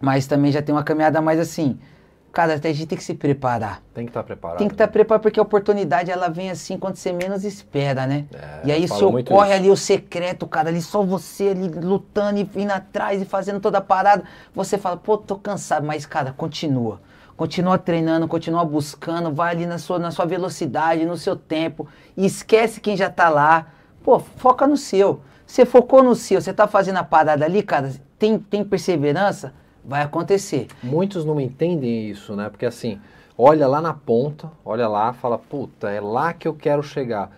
Mas 0.00 0.26
também 0.26 0.52
já 0.52 0.60
tem 0.60 0.74
uma 0.74 0.84
caminhada 0.84 1.20
mais 1.20 1.38
assim. 1.38 1.78
Cara, 2.36 2.54
até 2.54 2.68
a 2.68 2.72
gente 2.74 2.86
tem 2.86 2.98
que 2.98 3.04
se 3.04 3.14
preparar. 3.14 3.80
Tem 3.94 4.04
que 4.04 4.10
estar 4.10 4.22
preparado. 4.22 4.58
Tem 4.58 4.68
que 4.68 4.74
estar 4.74 4.88
preparado 4.88 5.22
porque 5.22 5.40
a 5.40 5.42
oportunidade 5.42 6.10
ela 6.10 6.28
vem 6.28 6.50
assim 6.50 6.76
quando 6.76 6.96
você 6.96 7.10
menos 7.10 7.44
espera, 7.44 8.06
né? 8.06 8.26
É, 8.30 8.60
e 8.64 8.72
aí 8.72 8.82
eu 8.82 8.88
se 8.88 8.94
falo 8.94 9.12
muito 9.12 9.32
ocorre 9.32 9.48
isso. 9.48 9.58
ali 9.58 9.70
o 9.70 9.76
secreto, 9.76 10.46
cara, 10.46 10.68
ali 10.68 10.82
só 10.82 11.02
você 11.02 11.48
ali 11.48 11.68
lutando 11.68 12.38
e 12.38 12.50
indo 12.56 12.72
atrás 12.72 13.22
e 13.22 13.24
fazendo 13.24 13.58
toda 13.58 13.78
a 13.78 13.80
parada. 13.80 14.22
Você 14.54 14.76
fala, 14.76 14.98
pô, 14.98 15.16
tô 15.16 15.36
cansado, 15.36 15.86
mas 15.86 16.04
cara, 16.04 16.34
continua. 16.36 17.00
Continua 17.38 17.78
treinando, 17.78 18.28
continua 18.28 18.66
buscando, 18.66 19.32
vai 19.32 19.52
ali 19.52 19.64
na 19.64 19.78
sua, 19.78 19.98
na 19.98 20.10
sua 20.10 20.26
velocidade, 20.26 21.06
no 21.06 21.16
seu 21.16 21.36
tempo. 21.36 21.88
E 22.14 22.26
esquece 22.26 22.82
quem 22.82 22.98
já 22.98 23.08
tá 23.08 23.30
lá. 23.30 23.68
Pô, 24.06 24.20
foca 24.20 24.68
no 24.68 24.76
seu. 24.76 25.18
Você 25.44 25.66
focou 25.66 26.00
no 26.00 26.14
seu, 26.14 26.40
você 26.40 26.52
tá 26.52 26.68
fazendo 26.68 26.98
a 26.98 27.02
parada 27.02 27.44
ali, 27.44 27.60
cara, 27.60 27.90
tem, 28.16 28.38
tem 28.38 28.62
perseverança, 28.64 29.52
vai 29.84 30.00
acontecer. 30.02 30.68
Muitos 30.80 31.24
não 31.24 31.40
entendem 31.40 32.08
isso, 32.08 32.36
né? 32.36 32.48
Porque 32.48 32.64
assim, 32.66 33.00
olha 33.36 33.66
lá 33.66 33.80
na 33.80 33.92
ponta, 33.92 34.48
olha 34.64 34.86
lá, 34.86 35.12
fala, 35.12 35.36
puta, 35.36 35.90
é 35.90 36.00
lá 36.00 36.32
que 36.32 36.46
eu 36.46 36.54
quero 36.54 36.84
chegar. 36.84 37.32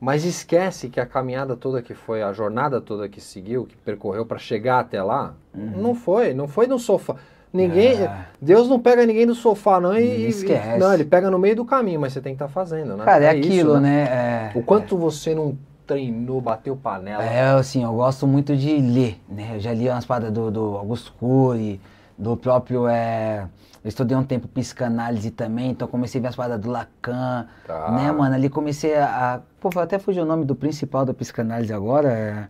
Mas 0.00 0.24
esquece 0.24 0.88
que 0.88 0.98
a 0.98 1.06
caminhada 1.06 1.56
toda 1.56 1.80
que 1.82 1.94
foi, 1.94 2.20
a 2.20 2.32
jornada 2.32 2.80
toda 2.80 3.08
que 3.08 3.20
seguiu, 3.20 3.64
que 3.64 3.76
percorreu 3.76 4.26
para 4.26 4.38
chegar 4.38 4.80
até 4.80 5.00
lá, 5.00 5.34
não 5.54 5.94
foi, 5.94 6.34
não 6.34 6.48
foi 6.48 6.66
no 6.66 6.80
sofá. 6.80 7.14
Ninguém, 7.52 7.94
Uhum. 8.00 8.06
Ah. 8.08 8.26
Deus 8.42 8.68
não 8.68 8.78
pega 8.78 9.06
ninguém 9.06 9.26
do 9.26 9.34
sofá 9.34 9.80
não 9.80 9.96
e 9.98 10.26
Esquece. 10.28 10.78
não, 10.78 10.92
ele 10.92 11.04
pega 11.04 11.30
no 11.30 11.38
meio 11.38 11.56
do 11.56 11.64
caminho, 11.64 12.00
mas 12.00 12.12
você 12.12 12.20
tem 12.20 12.34
que 12.36 12.42
estar 12.42 12.48
fazendo, 12.52 12.96
né? 12.96 13.04
Cara, 13.04 13.24
é, 13.24 13.36
isso, 13.36 13.48
aquilo, 13.48 13.80
né? 13.80 14.02
É, 14.02 14.58
O 14.58 14.62
quanto 14.62 14.96
você 14.98 15.34
não 15.34 15.56
treinou, 15.88 16.40
bateu 16.40 16.76
panela. 16.76 17.24
É, 17.24 17.50
assim, 17.50 17.82
eu 17.82 17.92
gosto 17.94 18.26
muito 18.26 18.54
de 18.56 18.76
ler, 18.76 19.18
né? 19.28 19.56
Eu 19.56 19.60
já 19.60 19.72
li 19.72 19.88
umas 19.88 20.04
paradas 20.04 20.30
do, 20.32 20.50
do 20.50 20.76
Augusto 20.76 21.12
Cury, 21.18 21.80
do 22.16 22.36
próprio. 22.36 22.86
É, 22.86 23.48
eu 23.82 23.88
estudei 23.88 24.16
um 24.16 24.22
tempo 24.22 24.46
psicanálise 24.48 25.30
também, 25.30 25.70
então 25.70 25.88
comecei 25.88 26.20
a 26.20 26.22
ver 26.22 26.28
as 26.28 26.36
paradas 26.36 26.60
do 26.60 26.70
Lacan, 26.70 27.46
Tá. 27.66 27.90
né, 27.92 28.12
mano? 28.12 28.34
Ali 28.34 28.50
comecei 28.50 28.94
a. 28.96 29.40
pô, 29.60 29.70
até 29.80 29.98
fugiu 29.98 30.24
o 30.24 30.26
nome 30.26 30.44
do 30.44 30.54
principal 30.54 31.04
da 31.06 31.14
psicanálise 31.14 31.72
agora. 31.72 32.12
é, 32.12 32.48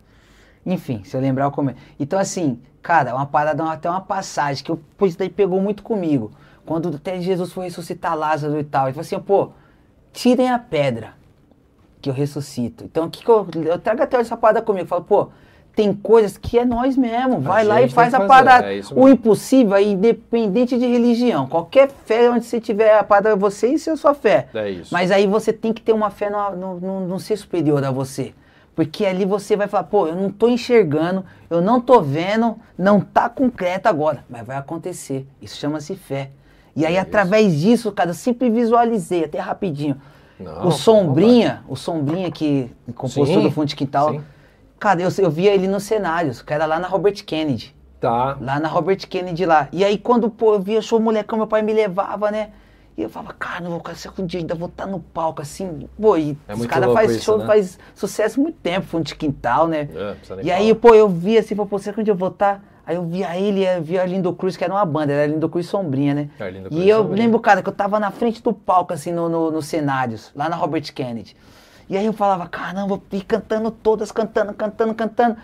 Enfim, 0.65 1.03
se 1.05 1.15
eu 1.15 1.21
lembrar, 1.21 1.45
eu 1.45 1.51
come... 1.51 1.75
Então, 1.99 2.19
assim, 2.19 2.59
cara, 2.81 3.15
uma 3.15 3.25
parada, 3.25 3.63
até 3.71 3.89
uma 3.89 4.01
passagem 4.01 4.63
que 4.63 4.69
eu, 4.71 4.79
pô, 4.97 5.05
isso 5.05 5.17
daí 5.17 5.29
pegou 5.29 5.61
muito 5.61 5.81
comigo. 5.81 6.31
Quando 6.65 6.89
até 6.95 7.19
Jesus 7.21 7.51
foi 7.53 7.65
ressuscitar 7.65 8.15
Lázaro 8.15 8.59
e 8.59 8.63
tal. 8.63 8.85
Ele 8.87 8.93
falou 8.93 9.01
assim, 9.05 9.19
pô, 9.19 9.51
tirem 10.11 10.49
a 10.51 10.59
pedra 10.59 11.13
que 12.01 12.09
eu 12.09 12.13
ressuscito. 12.13 12.83
Então, 12.83 13.05
o 13.05 13.09
que, 13.09 13.23
que 13.23 13.29
eu, 13.29 13.47
eu 13.65 13.79
trago 13.79 14.01
até 14.03 14.17
essa 14.17 14.37
parada 14.37 14.61
comigo. 14.61 14.83
Eu 14.85 14.87
falo, 14.87 15.03
pô, 15.03 15.27
tem 15.75 15.93
coisas 15.93 16.37
que 16.37 16.57
é 16.57 16.65
nós 16.65 16.97
mesmo. 16.97 17.39
Vai 17.39 17.63
lá 17.63 17.81
e 17.81 17.89
faz 17.89 18.13
a 18.13 18.19
parada. 18.27 18.65
é 18.73 18.79
o 19.01 19.09
impossível 19.09 19.75
é 19.75 19.83
independente 19.83 20.77
de 20.77 20.85
religião. 20.85 21.47
Qualquer 21.47 21.89
fé 22.05 22.29
onde 22.29 22.45
você 22.45 22.59
tiver 22.59 22.97
a 22.97 23.03
parada 23.03 23.29
é 23.29 23.35
você 23.35 23.73
e 23.73 23.89
a 23.89 23.95
sua 23.95 24.13
fé. 24.13 24.47
É 24.53 24.69
isso. 24.69 24.93
Mas 24.93 25.11
aí 25.11 25.27
você 25.27 25.53
tem 25.53 25.71
que 25.73 25.81
ter 25.81 25.93
uma 25.93 26.09
fé 26.09 26.29
no, 26.29 26.55
no, 26.55 26.79
no- 26.79 27.07
no 27.07 27.19
ser 27.19 27.37
superior 27.37 27.83
a 27.83 27.91
você. 27.91 28.33
Porque 28.75 29.05
ali 29.05 29.25
você 29.25 29.57
vai 29.57 29.67
falar, 29.67 29.83
pô, 29.83 30.07
eu 30.07 30.15
não 30.15 30.29
tô 30.31 30.47
enxergando, 30.47 31.25
eu 31.49 31.61
não 31.61 31.81
tô 31.81 32.01
vendo, 32.01 32.55
não 32.77 33.01
tá 33.01 33.27
concreto 33.27 33.89
agora. 33.89 34.23
Mas 34.29 34.45
vai 34.47 34.55
acontecer. 34.57 35.27
Isso 35.41 35.57
chama-se 35.57 35.95
fé. 35.95 36.29
E 36.75 36.85
aí, 36.85 36.95
É 36.95 36.99
através 36.99 37.59
disso, 37.59 37.91
cara, 37.91 38.11
eu 38.11 38.13
sempre 38.13 38.49
visualizei, 38.49 39.25
até 39.25 39.37
rapidinho. 39.37 39.99
Não, 40.39 40.67
o 40.67 40.71
Sombrinha, 40.71 41.63
o 41.67 41.75
Sombrinha 41.75 42.31
que 42.31 42.71
compostou 42.95 43.25
Sim, 43.25 43.43
do 43.43 43.51
Fundo 43.51 43.67
de 43.67 43.75
Quintal, 43.75 44.11
sim. 44.13 44.21
cara, 44.79 45.01
eu, 45.01 45.09
eu 45.17 45.29
via 45.29 45.53
ele 45.53 45.67
nos 45.67 45.83
cenários, 45.83 46.41
que 46.41 46.53
era 46.53 46.65
lá 46.65 46.79
na 46.79 46.87
Robert 46.87 47.23
Kennedy. 47.25 47.75
Tá. 47.99 48.37
Lá 48.39 48.59
na 48.59 48.69
Robert 48.69 49.05
Kennedy 49.07 49.45
lá. 49.45 49.67
E 49.71 49.83
aí 49.83 49.97
quando, 49.97 50.29
pô, 50.29 50.53
eu 50.53 50.61
via 50.61 50.81
show 50.81 50.99
molecão, 50.99 51.37
meu 51.37 51.47
pai 51.47 51.61
me 51.61 51.73
levava, 51.73 52.31
né? 52.31 52.51
E 52.97 53.03
eu 53.03 53.09
falava, 53.09 53.33
cara, 53.33 53.61
não 53.61 53.71
vou 53.71 53.81
será 53.95 54.13
que 54.13 54.21
um 54.21 54.25
dia 54.25 54.41
ainda 54.41 54.53
vou 54.55 54.67
estar 54.67 54.85
no 54.85 54.99
palco 54.99 55.41
assim? 55.41 55.87
Pô, 55.99 56.17
e 56.17 56.37
É 56.47 56.53
os 56.53 56.65
caras 56.65 56.91
fazem 56.93 57.19
show, 57.19 57.37
né? 57.37 57.45
faz 57.45 57.79
sucesso 57.95 58.39
há 58.39 58.43
muito 58.43 58.57
tempo, 58.57 58.87
fundo 58.87 59.05
de 59.05 59.15
quintal, 59.15 59.67
né? 59.67 59.87
É, 59.93 60.15
e 60.43 60.51
aí, 60.51 60.67
falar. 60.67 60.79
pô, 60.81 60.95
eu 60.95 61.07
via 61.07 61.39
assim, 61.39 61.55
pô, 61.55 61.79
será 61.79 61.93
que 61.93 62.01
um 62.01 62.03
dia 62.03 62.11
eu 62.11 62.17
vou 62.17 62.27
estar? 62.27 62.61
Aí 62.89 62.95
eu 62.95 63.03
via 63.05 63.37
ele, 63.37 63.63
eu 63.63 63.83
via 63.83 64.01
a 64.01 64.05
Lindo 64.07 64.33
Cruz, 64.33 64.57
que 64.57 64.63
era 64.63 64.73
uma 64.73 64.83
banda, 64.83 65.13
era 65.13 65.31
Lindo 65.31 65.47
Cruz 65.47 65.67
Sombrinha, 65.67 66.15
né? 66.15 66.29
É, 66.39 66.49
Cruz 66.69 66.83
e 66.83 66.89
eu 66.89 66.97
Sombrinha. 67.03 67.23
lembro, 67.23 67.39
cara, 67.39 67.61
que 67.61 67.69
eu 67.69 67.73
tava 67.73 67.99
na 67.99 68.09
frente 68.09 68.41
do 68.41 68.51
palco, 68.51 68.91
assim, 68.91 69.11
no, 69.11 69.29
no, 69.29 69.51
nos 69.51 69.67
cenários, 69.67 70.31
lá 70.35 70.49
na 70.49 70.55
Robert 70.55 70.91
Kennedy. 70.91 71.35
E 71.87 71.95
aí 71.95 72.03
eu 72.03 72.13
falava, 72.13 72.47
caramba, 72.47 72.99
e 73.11 73.21
cantando 73.21 73.69
todas, 73.69 74.11
cantando, 74.11 74.55
cantando, 74.55 74.95
cantando. 74.95 75.37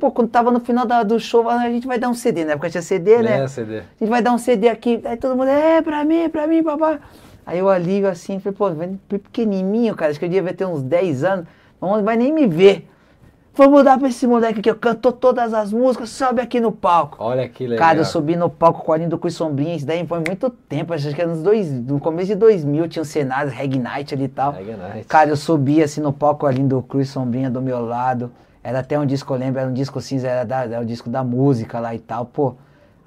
Pô, 0.00 0.10
quando 0.10 0.28
tava 0.28 0.50
no 0.50 0.58
final 0.58 0.84
da- 0.84 1.04
do 1.04 1.20
show, 1.20 1.48
a 1.48 1.70
gente 1.70 1.86
vai 1.86 2.00
dar 2.00 2.08
um 2.08 2.14
CD, 2.14 2.44
na 2.44 2.54
época 2.54 2.68
tinha 2.68 2.82
CD, 2.82 3.22
né? 3.22 3.44
É, 3.44 3.46
CD. 3.46 3.78
A 3.78 3.82
gente 4.00 4.10
vai 4.10 4.20
dar 4.20 4.32
um 4.32 4.38
CD 4.38 4.68
aqui. 4.68 5.00
Aí 5.04 5.16
todo 5.16 5.36
mundo, 5.36 5.50
é, 5.50 5.80
pra 5.80 6.04
mim, 6.04 6.28
pra 6.28 6.48
mim, 6.48 6.64
papai. 6.64 6.98
Aí 7.46 7.60
eu 7.60 7.68
ali, 7.68 8.04
assim, 8.06 8.40
falei, 8.40 8.56
pô, 8.58 8.66
pequenininho, 9.08 9.94
cara, 9.94 10.10
acho 10.10 10.18
que 10.18 10.24
eu 10.26 10.28
devia 10.28 10.52
ter 10.52 10.64
uns 10.66 10.82
10 10.82 11.22
anos, 11.22 11.46
não 11.80 12.02
vai 12.02 12.16
nem 12.16 12.32
me 12.32 12.48
ver. 12.48 12.90
Vamos 13.58 13.82
dar 13.82 13.98
pra 13.98 14.06
esse 14.06 14.24
moleque 14.24 14.62
que 14.62 14.72
cantou 14.72 15.10
todas 15.10 15.52
as 15.52 15.72
músicas, 15.72 16.10
sobe 16.10 16.40
aqui 16.40 16.60
no 16.60 16.70
palco. 16.70 17.16
Olha 17.18 17.48
que 17.48 17.66
legal. 17.66 17.88
Cara, 17.88 17.98
eu 17.98 18.04
subi 18.04 18.36
no 18.36 18.48
palco 18.48 18.84
com 18.84 18.92
a 18.92 18.96
Linda 18.96 19.18
Cruz 19.18 19.34
Sombrinha, 19.34 19.74
isso 19.74 19.84
daí 19.84 20.06
foi 20.06 20.22
muito 20.24 20.48
tempo, 20.48 20.94
acho 20.94 21.12
que 21.12 21.20
era 21.20 21.28
nos 21.28 21.42
dois, 21.42 21.68
no 21.68 21.98
começo 21.98 22.28
de 22.28 22.36
2000, 22.36 22.86
tinha 22.86 23.02
um 23.02 23.04
cenário, 23.04 23.50
Reg 23.50 23.76
Night 23.76 24.14
ali 24.14 24.26
e 24.26 24.28
tal. 24.28 24.52
Reggae 24.52 24.76
Night. 24.76 25.08
Cara, 25.08 25.30
eu 25.30 25.36
subi 25.36 25.82
assim 25.82 26.00
no 26.00 26.12
palco 26.12 26.42
com 26.42 26.46
a 26.46 26.52
Linda 26.52 26.80
Cruz 26.88 27.08
Sombrinha 27.08 27.50
do 27.50 27.60
meu 27.60 27.84
lado, 27.84 28.30
era 28.62 28.78
até 28.78 28.96
um 28.96 29.04
disco, 29.04 29.34
eu 29.34 29.38
lembro, 29.38 29.60
era 29.60 29.68
um 29.68 29.74
disco 29.74 30.00
cinza, 30.00 30.28
era, 30.28 30.44
da, 30.44 30.62
era 30.62 30.80
um 30.80 30.86
disco 30.86 31.10
da 31.10 31.24
música 31.24 31.80
lá 31.80 31.92
e 31.92 31.98
tal, 31.98 32.26
pô. 32.26 32.54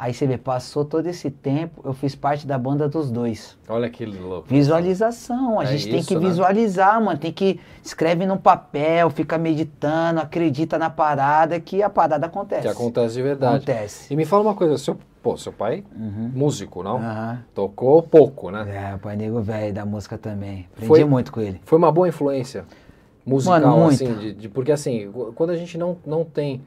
Aí 0.03 0.15
você 0.15 0.25
vê, 0.25 0.35
passou 0.35 0.83
todo 0.83 1.05
esse 1.05 1.29
tempo, 1.29 1.79
eu 1.85 1.93
fiz 1.93 2.15
parte 2.15 2.47
da 2.47 2.57
banda 2.57 2.89
dos 2.89 3.11
dois. 3.11 3.55
Olha 3.69 3.87
que 3.87 4.03
louco. 4.03 4.47
Visualização, 4.49 5.59
a 5.59 5.63
É 5.63 5.67
gente 5.67 5.89
tem 5.91 5.99
isso, 5.99 6.07
que 6.07 6.15
né? 6.15 6.21
visualizar, 6.27 6.99
mano. 6.99 7.19
Tem 7.19 7.31
que 7.31 7.59
escreve 7.83 8.25
num 8.25 8.35
papel, 8.37 9.11
fica 9.11 9.37
meditando, 9.37 10.19
acredita 10.19 10.79
na 10.79 10.89
parada 10.89 11.59
que 11.59 11.83
a 11.83 11.89
parada 11.89 12.25
acontece. 12.25 12.63
Que 12.63 12.67
acontece 12.67 13.13
de 13.13 13.21
verdade. 13.21 13.57
Acontece. 13.57 14.11
E 14.11 14.17
me 14.17 14.25
fala 14.25 14.41
uma 14.41 14.55
coisa, 14.55 14.75
seu, 14.79 14.97
pô, 15.21 15.37
seu 15.37 15.53
pai, 15.53 15.83
músico, 16.33 16.81
não? 16.81 16.97
Aham. 16.97 17.43
Tocou 17.53 18.01
pouco, 18.01 18.49
né? 18.49 18.89
É, 18.91 18.95
o 18.95 18.97
pai 18.97 19.15
nego 19.15 19.39
velho 19.39 19.71
da 19.71 19.85
música 19.85 20.17
também. 20.17 20.65
Aprendi 20.71 20.87
Foi- 20.87 21.03
muito 21.05 21.31
com 21.31 21.41
ele. 21.41 21.61
Foi 21.63 21.77
uma 21.77 21.91
boa 21.91 22.09
influência 22.09 22.65
musical, 23.23 23.59
Mano, 23.61 23.85
assim, 23.85 24.11
de, 24.15 24.33
de- 24.33 24.49
porque 24.49 24.71
assim, 24.71 25.11
quando 25.35 25.51
a 25.51 25.55
gente 25.55 25.77
não, 25.77 25.95
não 26.03 26.25
tem 26.25 26.59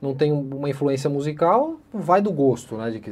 não 0.00 0.14
tem 0.14 0.32
uma 0.32 0.68
influência 0.68 1.08
musical, 1.08 1.76
vai 1.92 2.20
do 2.20 2.32
gosto, 2.32 2.76
né, 2.76 2.90
de 2.90 3.00
que, 3.00 3.10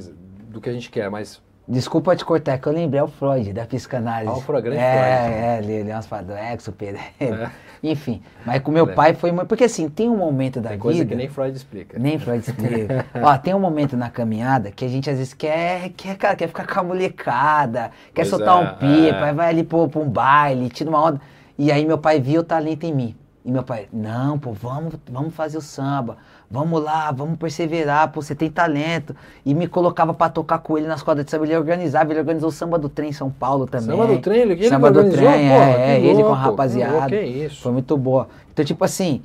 do 0.49 0.61
que 0.61 0.69
a 0.69 0.73
gente 0.73 0.91
quer, 0.91 1.11
mas 1.11 1.43
Desculpa 1.67 2.15
te 2.15 2.27
cortar, 2.27 2.53
é 2.53 2.59
que 2.59 2.67
eu 2.67 2.73
lembrei 2.75 3.01
é 3.01 3.03
o 3.03 3.09
Freud, 3.09 3.51
da 3.55 3.65
psicanálise. 3.65 4.31
Ah, 4.31 4.37
o 4.37 4.41
Freud, 4.43 4.63
grande 4.63 4.83
é, 4.83 5.25
Freud. 5.25 5.73
É, 5.73 5.81
ele, 5.81 5.91
é 5.91 5.95
umas 5.95 6.07
paradas 6.07 6.37
do 6.37 6.39
Exo, 6.39 6.73
Pedro. 6.73 7.01
É. 7.19 7.51
Enfim, 7.83 8.23
mas 8.45 8.63
com 8.63 8.71
meu 8.71 8.87
É. 8.87 8.93
pai 8.93 9.15
foi... 9.15 9.33
Porque 9.47 9.65
assim, 9.65 9.89
tem 9.89 10.11
um 10.11 10.17
momento 10.17 10.61
da 10.61 10.71
tem 10.71 10.77
vida... 10.77 10.83
coisa 10.83 11.05
que 11.07 11.15
nem 11.15 11.29
Freud 11.29 11.57
explica. 11.57 11.99
Nem 11.99 12.19
Freud 12.19 12.41
explica. 12.41 13.07
Ó, 13.15 13.37
tem 13.39 13.55
um 13.55 13.59
momento 13.59 13.97
na 13.97 14.11
caminhada 14.11 14.71
que 14.71 14.85
a 14.85 14.89
gente 14.89 15.09
às 15.09 15.17
vezes 15.17 15.33
quer, 15.33 15.89
quer, 15.97 16.17
cara, 16.17 16.37
quer 16.37 16.49
ficar 16.49 16.67
com 16.67 16.81
a 16.81 16.83
molecada, 16.83 17.91
quer 18.13 18.23
Pois 18.23 18.29
soltar 18.29 18.63
é, 18.63 18.67
um 18.67 18.75
pipa, 18.75 19.27
é. 19.27 19.33
vai 19.33 19.49
ali 19.49 19.65
pra 19.65 19.79
um 19.79 20.09
baile, 20.09 20.69
tira 20.69 20.91
uma 20.91 21.03
onda. 21.03 21.21
E 21.59 21.73
aí 21.73 21.87
meu 21.87 21.97
pai 21.97 22.21
viu 22.21 22.43
o 22.43 22.45
talento 22.45 22.85
em 22.85 22.93
mim. 22.93 23.17
E 23.43 23.51
meu 23.51 23.63
pai, 23.63 23.89
não, 23.91 24.39
pô, 24.39 24.53
vamos, 24.53 24.95
vamos 25.11 25.35
fazer 25.35 25.57
o 25.59 25.63
samba, 25.63 26.17
vamos 26.51 26.83
lá, 26.83 27.11
vamos 27.11 27.39
perseverar, 27.39 28.11
pô, 28.13 28.23
você 28.23 28.35
tem 28.35 28.51
talento. 28.51 29.15
E 29.45 29.55
me 29.55 29.67
colocava 29.67 30.15
pra 30.15 30.29
tocar 30.29 30.59
com 30.59 30.79
ele 30.79 30.87
nas 30.87 31.03
quadras 31.03 31.25
de 31.25 31.31
samba, 31.31 31.45
ele 31.45 31.57
organizava, 31.57 32.13
ele 32.13 32.21
organizou 32.21 32.49
o 32.49 32.53
samba 32.53 32.79
do 32.79 32.89
trem 32.89 33.11
em 33.11 33.13
São 33.13 33.31
Paulo 33.31 33.67
também. 33.67 33.87
Samba 33.87 34.07
do 34.07 34.19
trem, 34.21 34.41
ele, 34.41 34.53
ele 34.53 34.69
Samba 34.69 34.91
do 34.91 34.99
organizou, 35.01 35.27
trem, 35.27 35.49
porra, 35.49 35.65
é, 35.65 35.91
é, 35.91 36.01
ele 36.01 36.15
com 36.15 36.21
a 36.21 36.23
louco, 36.23 36.35
rapaziada. 36.35 36.93
louco, 36.93 37.09
Que 37.09 37.21
isso. 37.21 37.63
Foi 37.63 37.73
muito 37.73 37.97
boa. 37.97 38.29
Então, 38.53 38.65
tipo 38.65 38.85
assim, 38.85 39.23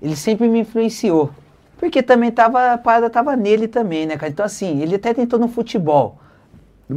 ele 0.00 0.16
sempre 0.16 0.48
me 0.48 0.60
influenciou. 0.60 1.30
Porque 1.78 2.02
também 2.02 2.30
tava, 2.30 2.72
a 2.72 2.78
parada 2.78 3.08
tava 3.08 3.34
nele 3.34 3.66
também, 3.66 4.06
né, 4.06 4.16
cara? 4.16 4.30
Então, 4.30 4.44
assim, 4.44 4.82
ele 4.82 4.96
até 4.96 5.14
tentou 5.14 5.38
no 5.38 5.48
futebol. 5.48 6.18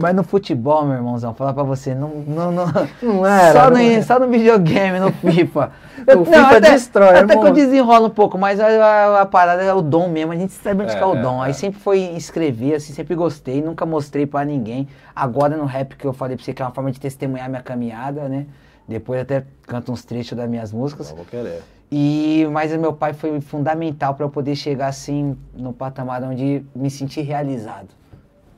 Mas 0.01 0.15
no 0.15 0.23
futebol, 0.23 0.86
meu 0.86 0.95
irmãozão, 0.95 1.34
falar 1.34 1.53
pra 1.53 1.63
você, 1.63 1.93
não. 1.93 2.10
Não, 2.27 2.51
não, 2.51 2.65
Não 3.01 3.25
era, 3.25 3.53
Só, 3.62 3.69
não 3.69 3.77
no, 3.77 3.84
era. 3.84 4.03
só 4.03 4.19
no 4.19 4.27
videogame, 4.29 4.99
no 4.99 5.12
FIFA. 5.12 5.71
O 6.19 6.25
FIFA 6.25 6.58
até, 6.58 6.71
destrói, 6.71 7.10
Até 7.17 7.19
irmão. 7.34 7.39
que 7.39 7.47
eu 7.47 7.53
desenrolo 7.53 8.08
um 8.08 8.10
pouco, 8.10 8.38
mas 8.38 8.60
a, 8.60 8.65
a- 8.67 9.21
a 9.21 9.25
parada 9.25 9.62
é 9.63 9.73
o 9.73 9.82
dom 9.82 10.10
mesmo. 10.10 10.34
A 10.34 10.36
gente 10.36 10.51
sabe 10.51 10.84
onde 10.84 10.91
É, 10.91 10.95
que 10.97 11.01
é 11.01 11.06
o 11.06 11.15
dom. 11.15 11.41
é, 11.41 11.45
Aí 11.45 11.51
é. 11.51 11.53
sempre 11.53 11.79
foi 11.79 11.99
escrever, 12.17 12.75
assim, 12.75 12.91
sempre 12.91 13.15
gostei, 13.15 13.62
nunca 13.62 13.86
mostrei 13.86 14.25
pra 14.25 14.43
ninguém. 14.43 14.86
Agora 15.15 15.56
no 15.56 15.63
rap 15.63 15.95
que 15.95 16.03
eu 16.06 16.12
falei 16.12 16.36
pra 16.36 16.43
você, 16.43 16.53
que 16.53 16.62
é 16.62 16.65
uma 16.65 16.71
forma 16.73 16.91
de 16.91 16.99
testemunhar 16.99 17.47
minha 17.49 17.62
caminhada, 17.62 18.27
né? 18.27 18.47
Depois 18.86 19.21
até 19.21 19.45
canto 19.65 19.93
uns 19.93 20.03
trechos 20.03 20.38
das 20.38 20.49
minhas 20.49 20.73
músicas. 20.73 21.10
Não 21.10 21.15
vou 21.15 21.25
querer. 21.25 21.62
E 21.89 22.45
mas 22.51 22.73
o 22.73 22.77
meu 22.79 22.91
pai 22.91 23.13
foi 23.13 23.39
fundamental 23.39 24.13
para 24.13 24.25
eu 24.25 24.29
poder 24.29 24.56
chegar 24.58 24.88
assim 24.88 25.38
no 25.56 25.71
patamar 25.71 26.21
onde 26.23 26.65
me 26.75 26.89
sentir 26.89 27.21
realizado. 27.21 27.88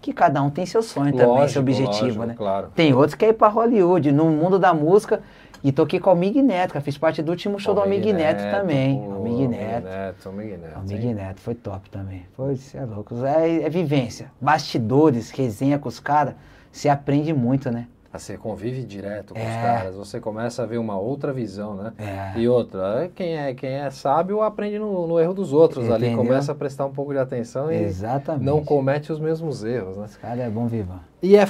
Que 0.06 0.14
cada 0.14 0.40
um 0.40 0.52
tem 0.52 0.68
seu 0.68 0.84
sonho 0.84 1.12
também, 1.14 1.26
Lógico, 1.26 1.50
seu 1.50 1.62
objetivo, 1.64 2.06
lógico, 2.06 2.26
né? 2.26 2.36
claro. 2.38 2.68
Tem 2.76 2.94
outros 2.94 3.16
que 3.16 3.26
é 3.26 3.30
ir 3.30 3.34
para 3.34 3.48
Hollywood, 3.48 4.12
no 4.12 4.26
mundo 4.26 4.60
da 4.60 4.72
música. 4.72 5.20
E 5.64 5.72
toquei 5.72 6.00
com 6.00 6.14
o 6.14 6.16
Mig 6.16 6.40
Neto, 6.44 6.74
cara. 6.74 6.86
Fiz 6.86 6.96
parte 6.96 7.24
do 7.24 7.32
último 7.32 7.60
show 7.60 7.74
do 7.74 7.84
Mig 7.88 8.14
Neto, 8.14 8.44
também. 8.52 9.00
pô, 9.00 9.06
O 9.16 9.24
Mig 9.24 9.48
Neto. 9.48 9.84
Neto, 9.86 10.32
Neto. 10.32 10.80
O 10.80 11.14
Neto 11.16 11.42
foi 11.42 11.56
top 11.56 11.90
também. 11.90 12.24
Foi, 12.34 12.56
cê 12.56 12.78
é 12.78 12.86
louco. 12.86 13.16
É, 13.26 13.64
é 13.64 13.68
vivência. 13.70 14.32
Bastidores, 14.40 15.32
resenha 15.32 15.80
com 15.80 15.90
os 15.90 16.00
caras. 16.00 16.36
você 16.72 16.88
aprende 16.88 17.34
muito, 17.34 17.72
né? 17.72 17.88
Você 18.18 18.38
convive 18.38 18.84
direto 18.84 19.34
com 19.34 19.40
os 19.40 19.46
É. 19.46 19.62
caras, 19.62 19.96
você 19.96 20.20
começa 20.20 20.64
a 20.64 20.66
ver 20.66 20.78
uma 20.78 20.98
outra 20.98 21.32
visão, 21.34 21.76
né? 21.76 21.94
É. 21.98 22.40
E 22.40 22.48
outra, 22.48 23.10
quem 23.16 23.38
é, 23.38 23.54
quem 23.54 23.70
é 23.72 23.90
sábio 23.90 24.42
aprende 24.42 24.80
no, 24.80 25.08
no 25.08 25.20
erro 25.20 25.34
dos 25.34 25.54
outros 25.54 25.90
ali, 25.90 26.08
Entendeu? 26.08 26.24
começa 26.26 26.52
a 26.52 26.56
prestar 26.56 26.86
um 26.86 26.92
pouco 26.92 27.14
de 27.14 27.20
atenção 27.20 27.72
e 27.72 27.76
Exatamente. 27.84 28.44
não 28.46 28.64
comete 28.64 29.12
os 29.12 29.20
mesmos 29.20 29.64
erros, 29.64 29.98
né? 29.98 30.06
Esse 30.06 30.20
cara 30.20 30.42
é 30.42 30.50
bom 30.50 30.68
vivan. 30.68 31.00
E 31.22 31.36
é 31.36 31.46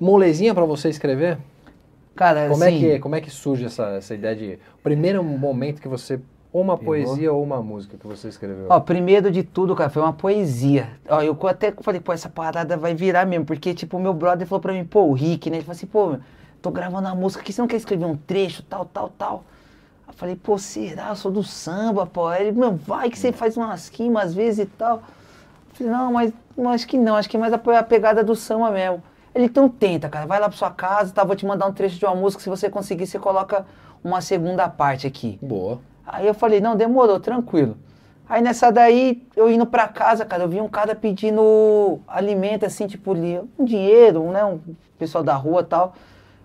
molezinha 0.00 0.54
pra 0.54 0.64
você 0.64 0.88
escrever? 0.88 1.38
Cara, 2.14 2.48
Como 2.48 2.64
assim, 2.64 2.76
é 2.76 2.92
que 2.94 2.98
como 2.98 3.14
é 3.14 3.20
que 3.20 3.30
surge 3.30 3.66
essa, 3.66 3.88
essa 3.90 4.14
ideia 4.14 4.34
de 4.34 4.58
primeiro 4.82 5.22
momento 5.22 5.82
que 5.82 5.88
você 5.88 6.18
ou 6.56 6.62
uma 6.62 6.78
Pegou. 6.78 6.94
poesia 6.94 7.30
ou 7.30 7.42
uma 7.42 7.62
música 7.62 7.98
que 7.98 8.06
você 8.06 8.28
escreveu? 8.28 8.66
Ó, 8.70 8.80
primeiro 8.80 9.30
de 9.30 9.42
tudo, 9.42 9.76
cara, 9.76 9.90
foi 9.90 10.00
uma 10.00 10.14
poesia. 10.14 10.88
Ó, 11.06 11.20
eu 11.20 11.36
até 11.46 11.70
falei, 11.82 12.00
pô, 12.00 12.14
essa 12.14 12.30
parada 12.30 12.78
vai 12.78 12.94
virar 12.94 13.26
mesmo, 13.26 13.44
porque, 13.44 13.74
tipo, 13.74 13.98
o 13.98 14.00
meu 14.00 14.14
brother 14.14 14.46
falou 14.46 14.62
pra 14.62 14.72
mim, 14.72 14.82
pô, 14.82 15.02
o 15.02 15.12
Rick, 15.12 15.50
né? 15.50 15.58
Ele 15.58 15.64
falou 15.64 15.76
assim, 15.76 15.86
pô, 15.86 16.16
tô 16.62 16.70
gravando 16.70 17.08
uma 17.08 17.14
música 17.14 17.42
aqui, 17.42 17.52
você 17.52 17.60
não 17.60 17.68
quer 17.68 17.76
escrever 17.76 18.06
um 18.06 18.16
trecho, 18.16 18.62
tal, 18.62 18.86
tal, 18.86 19.10
tal? 19.10 19.44
Eu 20.08 20.14
falei, 20.14 20.34
pô, 20.34 20.56
será? 20.56 21.10
Eu 21.10 21.16
sou 21.16 21.30
do 21.30 21.42
samba, 21.42 22.06
pô. 22.06 22.32
Ele, 22.32 22.52
meu, 22.52 22.74
vai 22.74 23.10
que 23.10 23.18
você 23.18 23.32
faz 23.32 23.54
umas 23.58 23.88
rimas 23.88 24.28
às 24.28 24.34
vezes 24.34 24.60
e 24.60 24.66
tal. 24.66 24.96
Eu 24.96 25.74
falei, 25.74 25.92
não, 25.92 26.12
mas 26.12 26.32
não, 26.56 26.70
acho 26.70 26.86
que 26.86 26.96
não, 26.96 27.16
acho 27.16 27.28
que 27.28 27.36
é 27.36 27.40
mais 27.40 27.52
a 27.52 27.58
pegada 27.82 28.24
do 28.24 28.34
samba 28.34 28.70
mesmo. 28.70 29.02
Ele, 29.34 29.44
então 29.44 29.68
tenta, 29.68 30.08
cara, 30.08 30.24
vai 30.24 30.40
lá 30.40 30.48
pra 30.48 30.56
sua 30.56 30.70
casa, 30.70 31.12
tá, 31.12 31.22
vou 31.22 31.36
te 31.36 31.44
mandar 31.44 31.66
um 31.66 31.72
trecho 31.72 31.98
de 31.98 32.06
uma 32.06 32.14
música, 32.14 32.42
se 32.42 32.48
você 32.48 32.70
conseguir, 32.70 33.06
você 33.06 33.18
coloca 33.18 33.66
uma 34.02 34.22
segunda 34.22 34.66
parte 34.70 35.06
aqui. 35.06 35.38
Boa. 35.42 35.80
Aí 36.06 36.26
eu 36.26 36.34
falei, 36.34 36.60
não, 36.60 36.76
demorou, 36.76 37.18
tranquilo. 37.18 37.76
Aí 38.28 38.42
nessa 38.42 38.70
daí, 38.70 39.22
eu 39.36 39.50
indo 39.50 39.66
pra 39.66 39.86
casa, 39.86 40.24
cara, 40.24 40.44
eu 40.44 40.48
vi 40.48 40.60
um 40.60 40.68
cara 40.68 40.94
pedindo 40.94 42.00
alimento, 42.08 42.66
assim, 42.66 42.86
tipo, 42.86 43.12
um 43.12 43.64
dinheiro, 43.64 44.22
né, 44.30 44.44
um 44.44 44.60
pessoal 44.98 45.22
da 45.22 45.34
rua 45.34 45.60
e 45.60 45.64
tal. 45.64 45.94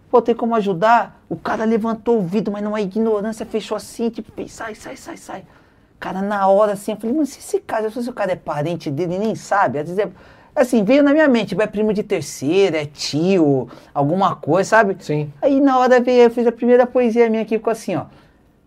Pô, 0.10 0.22
tem 0.22 0.36
como 0.36 0.56
ajudar? 0.56 1.22
O 1.30 1.36
cara 1.36 1.64
levantou 1.64 2.18
o 2.20 2.22
vidro, 2.22 2.52
mas 2.52 2.64
numa 2.64 2.82
ignorância, 2.82 3.46
fechou 3.46 3.78
assim, 3.78 4.10
tipo, 4.10 4.32
sai, 4.48 4.76
sai, 4.76 4.98
sai, 4.98 5.18
sai. 5.18 5.44
Cara, 6.00 6.22
na 6.22 6.48
hora, 6.48 6.74
assim, 6.74 6.92
eu 6.92 6.98
falei, 6.98 7.16
mas 7.16 7.30
se 7.30 7.40
esse 7.40 7.60
cara, 7.60 7.90
se 7.90 8.10
o 8.10 8.14
cara 8.14 8.32
é 8.32 8.36
parente 8.36 8.92
dele, 8.92 9.18
nem 9.18 9.36
sabe, 9.36 9.80
às 9.80 9.88
vezes 9.88 10.00
é... 10.00 10.10
Assim, 10.54 10.84
veio 10.84 11.02
na 11.02 11.14
minha 11.14 11.30
mente, 11.30 11.60
é 11.60 11.66
primo 11.68 11.94
de 11.94 12.04
terceira, 12.04 12.82
é 12.82 12.86
tio, 12.86 13.70
alguma 13.94 14.36
coisa, 14.36 14.70
sabe? 14.70 14.98
Sim. 15.00 15.32
Aí 15.42 15.62
na 15.62 15.80
hora 15.80 16.02
veio, 16.02 16.24
eu 16.24 16.30
fiz 16.30 16.46
a 16.46 16.52
primeira 16.52 16.86
poesia 16.86 17.30
minha 17.30 17.44
aqui, 17.44 17.58
ficou 17.58 17.72
assim, 17.72 17.96
ó. 17.96 18.04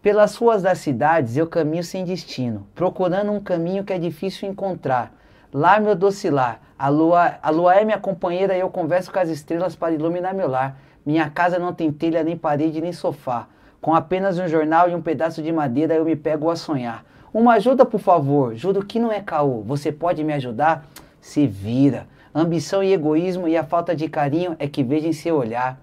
Pelas 0.05 0.37
ruas 0.37 0.61
das 0.61 0.81
cidades 0.81 1.35
eu 1.35 1.47
caminho 1.47 1.83
sem 1.83 2.05
destino, 2.05 2.67
procurando 2.75 3.33
um 3.33 3.41
caminho 3.41 3.85
que 3.85 3.91
é 3.91 3.99
difícil 3.99 4.47
encontrar. 4.47 5.11
Lá 5.51 5.81
meu 5.81 5.95
docilar, 5.95 6.61
a 6.79 6.91
lua, 6.91 7.37
a 7.43 7.49
lua 7.49 7.75
é 7.75 7.87
minha 7.87 7.99
companheira 7.99 8.55
e 8.55 8.61
eu 8.61 8.69
converso 8.69 9.11
com 9.11 9.19
as 9.19 9.31
estrelas 9.31 9.75
para 9.75 9.95
iluminar 9.95 10.35
meu 10.35 10.47
lar. 10.47 10.79
Minha 11.07 11.31
casa 11.31 11.59
não 11.59 11.73
tem 11.73 11.91
telha, 11.91 12.23
nem 12.23 12.37
parede, 12.37 12.83
nem 12.83 12.93
sofá. 12.93 13.47
Com 13.81 13.95
apenas 13.95 14.39
um 14.39 14.47
jornal 14.47 14.91
e 14.91 14.95
um 14.95 15.01
pedaço 15.01 15.43
de 15.43 15.51
madeira 15.51 15.95
eu 15.95 16.05
me 16.05 16.15
pego 16.15 16.51
a 16.51 16.57
sonhar. 16.57 17.03
Uma 17.33 17.55
ajuda, 17.55 17.87
por 17.87 17.99
favor, 17.99 18.55
juro 18.55 18.85
que 18.85 19.01
não 19.01 19.11
é 19.11 19.23
caô. 19.23 19.63
Você 19.63 19.91
pode 19.91 20.23
me 20.23 20.35
ajudar? 20.35 20.87
Se 21.19 21.47
vira. 21.47 22.07
Ambição 22.35 22.83
e 22.83 22.93
egoísmo 22.93 23.49
e 23.49 23.57
a 23.57 23.65
falta 23.65 23.97
de 23.97 24.07
carinho 24.07 24.55
é 24.59 24.69
que 24.69 24.85
vejo 24.85 25.09
em 25.09 25.15
seu 25.15 25.35
olhar. 25.35 25.81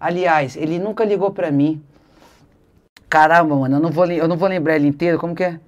Aliás, 0.00 0.56
ele 0.56 0.78
nunca 0.78 1.04
ligou 1.04 1.30
pra 1.32 1.50
mim. 1.50 1.82
Caramba, 3.12 3.54
mano, 3.54 3.76
eu 3.76 3.80
não 3.80 3.90
vou, 3.90 4.06
eu 4.06 4.26
não 4.26 4.38
vou 4.38 4.48
lembrar 4.48 4.76
ele 4.76 4.88
inteiro, 4.88 5.18
como 5.18 5.34
que 5.34 5.44
é? 5.44 5.60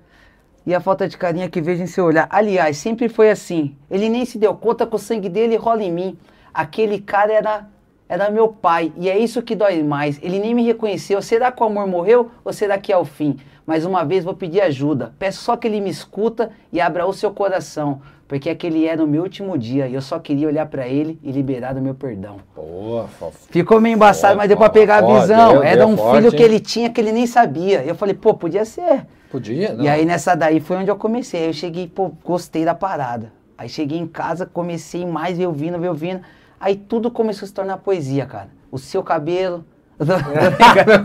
E 0.64 0.74
a 0.74 0.80
falta 0.80 1.06
de 1.06 1.18
carinho 1.18 1.44
é 1.44 1.48
que 1.50 1.60
vejo 1.60 1.82
em 1.82 1.86
seu 1.86 2.06
olhar. 2.06 2.26
Aliás, 2.30 2.78
sempre 2.78 3.06
foi 3.06 3.30
assim. 3.30 3.76
Ele 3.90 4.08
nem 4.08 4.24
se 4.24 4.38
deu 4.38 4.54
conta 4.54 4.86
que 4.86 4.96
o 4.96 4.98
sangue 4.98 5.28
dele 5.28 5.54
rola 5.56 5.82
em 5.82 5.92
mim. 5.92 6.18
Aquele 6.54 6.98
cara 6.98 7.30
era, 7.30 7.68
era 8.08 8.30
meu 8.30 8.48
pai. 8.48 8.94
E 8.96 9.10
é 9.10 9.18
isso 9.18 9.42
que 9.42 9.54
dói 9.54 9.82
mais. 9.82 10.18
Ele 10.22 10.38
nem 10.38 10.54
me 10.54 10.64
reconheceu. 10.64 11.20
Será 11.20 11.52
que 11.52 11.62
o 11.62 11.66
amor 11.66 11.86
morreu 11.86 12.30
ou 12.42 12.50
será 12.50 12.78
que 12.78 12.90
é 12.90 12.96
o 12.96 13.04
fim? 13.04 13.36
Mais 13.66 13.84
uma 13.84 14.06
vez 14.06 14.24
vou 14.24 14.32
pedir 14.32 14.62
ajuda. 14.62 15.12
Peço 15.18 15.42
só 15.42 15.54
que 15.54 15.66
ele 15.66 15.82
me 15.82 15.90
escuta 15.90 16.50
e 16.72 16.80
abra 16.80 17.04
o 17.04 17.12
seu 17.12 17.30
coração. 17.30 18.00
Porque 18.34 18.50
aquele 18.50 18.84
era 18.84 19.00
o 19.00 19.06
meu 19.06 19.22
último 19.22 19.56
dia. 19.56 19.86
E 19.86 19.94
eu 19.94 20.02
só 20.02 20.18
queria 20.18 20.48
olhar 20.48 20.66
pra 20.66 20.88
ele 20.88 21.20
e 21.22 21.30
liberar 21.30 21.72
do 21.72 21.80
meu 21.80 21.94
perdão. 21.94 22.38
Fofo. 22.52 23.30
Ficou 23.48 23.80
meio 23.80 23.94
embaçado, 23.94 24.34
Ó, 24.34 24.36
mas 24.38 24.48
deu 24.48 24.56
pra 24.56 24.66
ó, 24.66 24.70
pegar 24.70 24.96
a 24.96 25.20
visão. 25.20 25.52
deu, 25.52 25.62
Era 25.62 25.76
deu 25.76 25.86
um 25.86 25.96
forte, 25.96 26.16
filho 26.16 26.32
que 26.32 26.42
ele 26.42 26.58
tinha 26.58 26.90
que 26.90 27.00
ele 27.00 27.12
nem 27.12 27.28
sabia. 27.28 27.84
Eu 27.84 27.94
falei, 27.94 28.12
pô, 28.12 28.34
podia 28.34 28.64
ser. 28.64 29.06
Podia? 29.30 29.74
Não. 29.74 29.84
E 29.84 29.88
aí 29.88 30.04
nessa 30.04 30.34
daí 30.34 30.58
foi 30.58 30.78
onde 30.78 30.90
eu 30.90 30.96
comecei. 30.96 31.42
Aí 31.42 31.46
eu 31.46 31.52
cheguei, 31.52 31.86
pô, 31.86 32.10
gostei 32.24 32.64
da 32.64 32.74
parada. 32.74 33.32
Aí 33.56 33.68
cheguei 33.68 34.00
em 34.00 34.06
casa, 34.08 34.44
comecei 34.44 35.06
mais, 35.06 35.38
veio 35.38 35.52
vindo, 35.52 35.78
veio 35.78 35.94
vindo. 35.94 36.20
Aí 36.58 36.74
tudo 36.74 37.12
começou 37.12 37.46
a 37.46 37.46
se 37.46 37.54
tornar 37.54 37.76
poesia, 37.76 38.26
cara. 38.26 38.48
O 38.68 38.78
seu 38.78 39.04
cabelo. 39.04 39.64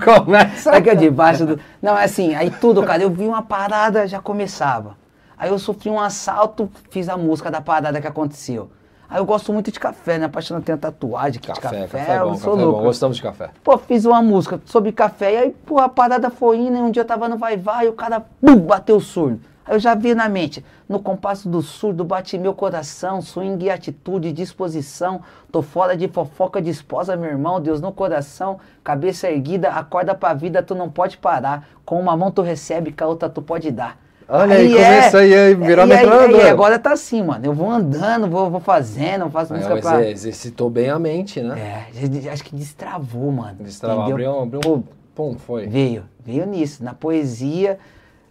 Começa. 0.04 0.72
Aqui 0.72 0.96
debaixo 0.96 1.46
do. 1.46 1.60
Não, 1.80 1.96
é 1.96 2.06
assim, 2.06 2.34
aí 2.34 2.50
tudo, 2.50 2.82
cara. 2.82 3.04
Eu 3.04 3.12
vi 3.12 3.28
uma 3.28 3.44
parada, 3.44 4.08
já 4.08 4.20
começava. 4.20 4.98
Aí 5.40 5.50
eu 5.50 5.58
sofri 5.58 5.90
um 5.90 6.00
assalto, 6.00 6.70
fiz 6.90 7.08
a 7.08 7.16
música 7.18 7.50
da 7.50 7.62
parada 7.62 8.02
que 8.02 8.08
aconteceu. 8.08 8.70
Aí 9.10 9.20
eu 9.20 9.26
gosto 9.26 9.52
muito 9.52 9.72
de 9.72 9.80
café, 9.80 10.20
né? 10.20 10.26
Apaixonado, 10.26 10.64
tenho 10.64 10.78
tatuagem 10.78 11.40
aqui 11.40 11.48
Café, 11.48 11.62
de 11.78 11.82
café, 11.84 11.98
café. 12.00 12.14
é 12.14 12.20
bom, 12.20 12.26
eu 12.30 12.36
sou 12.36 12.52
café 12.52 12.62
é 12.62 12.66
louco. 12.66 12.80
bom. 12.80 12.86
Gostamos 12.86 13.18
de 13.18 13.24
café. 13.24 13.50
Pô, 13.64 13.78
fiz 13.78 14.06
uma 14.06 14.22
música 14.22 14.62
sobre 14.66 14.92
café, 14.92 15.34
e 15.34 15.38
aí, 15.38 15.56
pô, 15.66 15.80
a 15.80 15.90
parada 15.90 16.30
foi 16.30 16.58
indo, 16.58 16.78
e 16.78 16.82
um 16.82 16.92
dia 16.92 17.02
eu 17.02 17.08
tava 17.08 17.28
no 17.28 17.38
vai-vai, 17.38 17.86
e 17.86 17.90
o 17.90 17.94
cara, 17.94 18.24
bum, 18.42 18.58
bateu 18.58 18.98
o 18.98 19.02
surdo. 19.02 19.40
Aí 19.66 19.76
eu 19.76 19.80
já 19.80 19.96
vi 19.96 20.14
na 20.14 20.28
mente, 20.30 20.64
no 20.88 21.00
compasso 21.00 21.48
do 21.48 21.62
surdo 21.62 22.04
bate 22.04 22.38
meu 22.38 22.54
coração, 22.54 23.22
swing 23.22 23.66
e 23.66 23.70
atitude, 23.72 24.32
disposição, 24.32 25.22
tô 25.52 25.62
fora 25.62 25.96
de 25.98 26.08
fofoca 26.08 26.62
de 26.62 26.70
esposa, 26.70 27.16
meu 27.16 27.30
irmão, 27.30 27.60
Deus 27.62 27.80
no 27.82 27.92
coração, 27.92 28.60
cabeça 28.84 29.30
erguida, 29.30 29.70
acorda 29.70 30.14
pra 30.14 30.34
vida, 30.34 30.62
tu 30.62 30.76
não 30.76 30.90
pode 30.90 31.18
parar, 31.18 31.68
com 31.86 32.00
uma 32.00 32.16
mão 32.18 32.30
tu 32.30 32.42
recebe, 32.42 32.92
com 32.92 33.04
a 33.04 33.08
outra 33.08 33.30
tu 33.30 33.42
pode 33.42 33.72
dar. 33.72 33.98
Olha 34.32 34.58
aí, 34.58 34.78
aí, 34.78 35.34
aí, 35.34 35.56
virou 35.56 35.88
e 35.88 35.92
aí, 35.92 36.08
aí, 36.08 36.50
agora 36.50 36.78
tá 36.78 36.92
assim, 36.92 37.24
mano, 37.24 37.44
eu 37.44 37.52
vou 37.52 37.72
andando, 37.72 38.30
vou, 38.30 38.48
vou 38.48 38.60
fazendo, 38.60 39.28
faço 39.32 39.54
música 39.56 39.74
Aí, 39.74 39.82
pra... 39.82 39.98
você 39.98 40.10
exercitou 40.10 40.70
bem 40.70 40.88
a 40.90 41.00
mente, 41.00 41.42
né? 41.42 41.88
É, 41.92 42.30
acho 42.32 42.44
que 42.44 42.56
destravou, 42.56 43.32
mano. 43.32 43.58
Destrava, 43.60 44.02
entendeu? 44.02 44.40
abriu, 44.40 44.58
abriu 44.58 44.74
um... 44.74 44.84
Pum, 45.16 45.34
foi. 45.34 45.66
Veio, 45.66 46.04
veio 46.24 46.46
nisso, 46.46 46.84
na 46.84 46.94
poesia, 46.94 47.80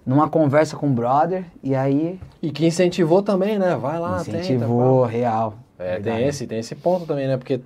numa 0.07 0.29
conversa 0.29 0.77
com 0.77 0.87
o 0.87 0.91
brother, 0.91 1.45
e 1.63 1.75
aí 1.75 2.21
E 2.41 2.51
que 2.53 2.65
incentivou 2.65 3.21
também, 3.21 3.59
né? 3.59 3.75
Vai 3.75 3.99
lá, 3.99 4.21
incentivou, 4.21 5.05
real. 5.05 5.51
tenta. 5.77 5.91
É, 5.91 5.95
tem 5.95 6.03
Verdade. 6.03 6.25
esse, 6.25 6.47
tem 6.47 6.59
esse 6.61 6.75
ponto 6.77 7.07
também, 7.07 7.27
né? 7.27 7.37
Porque 7.37 7.61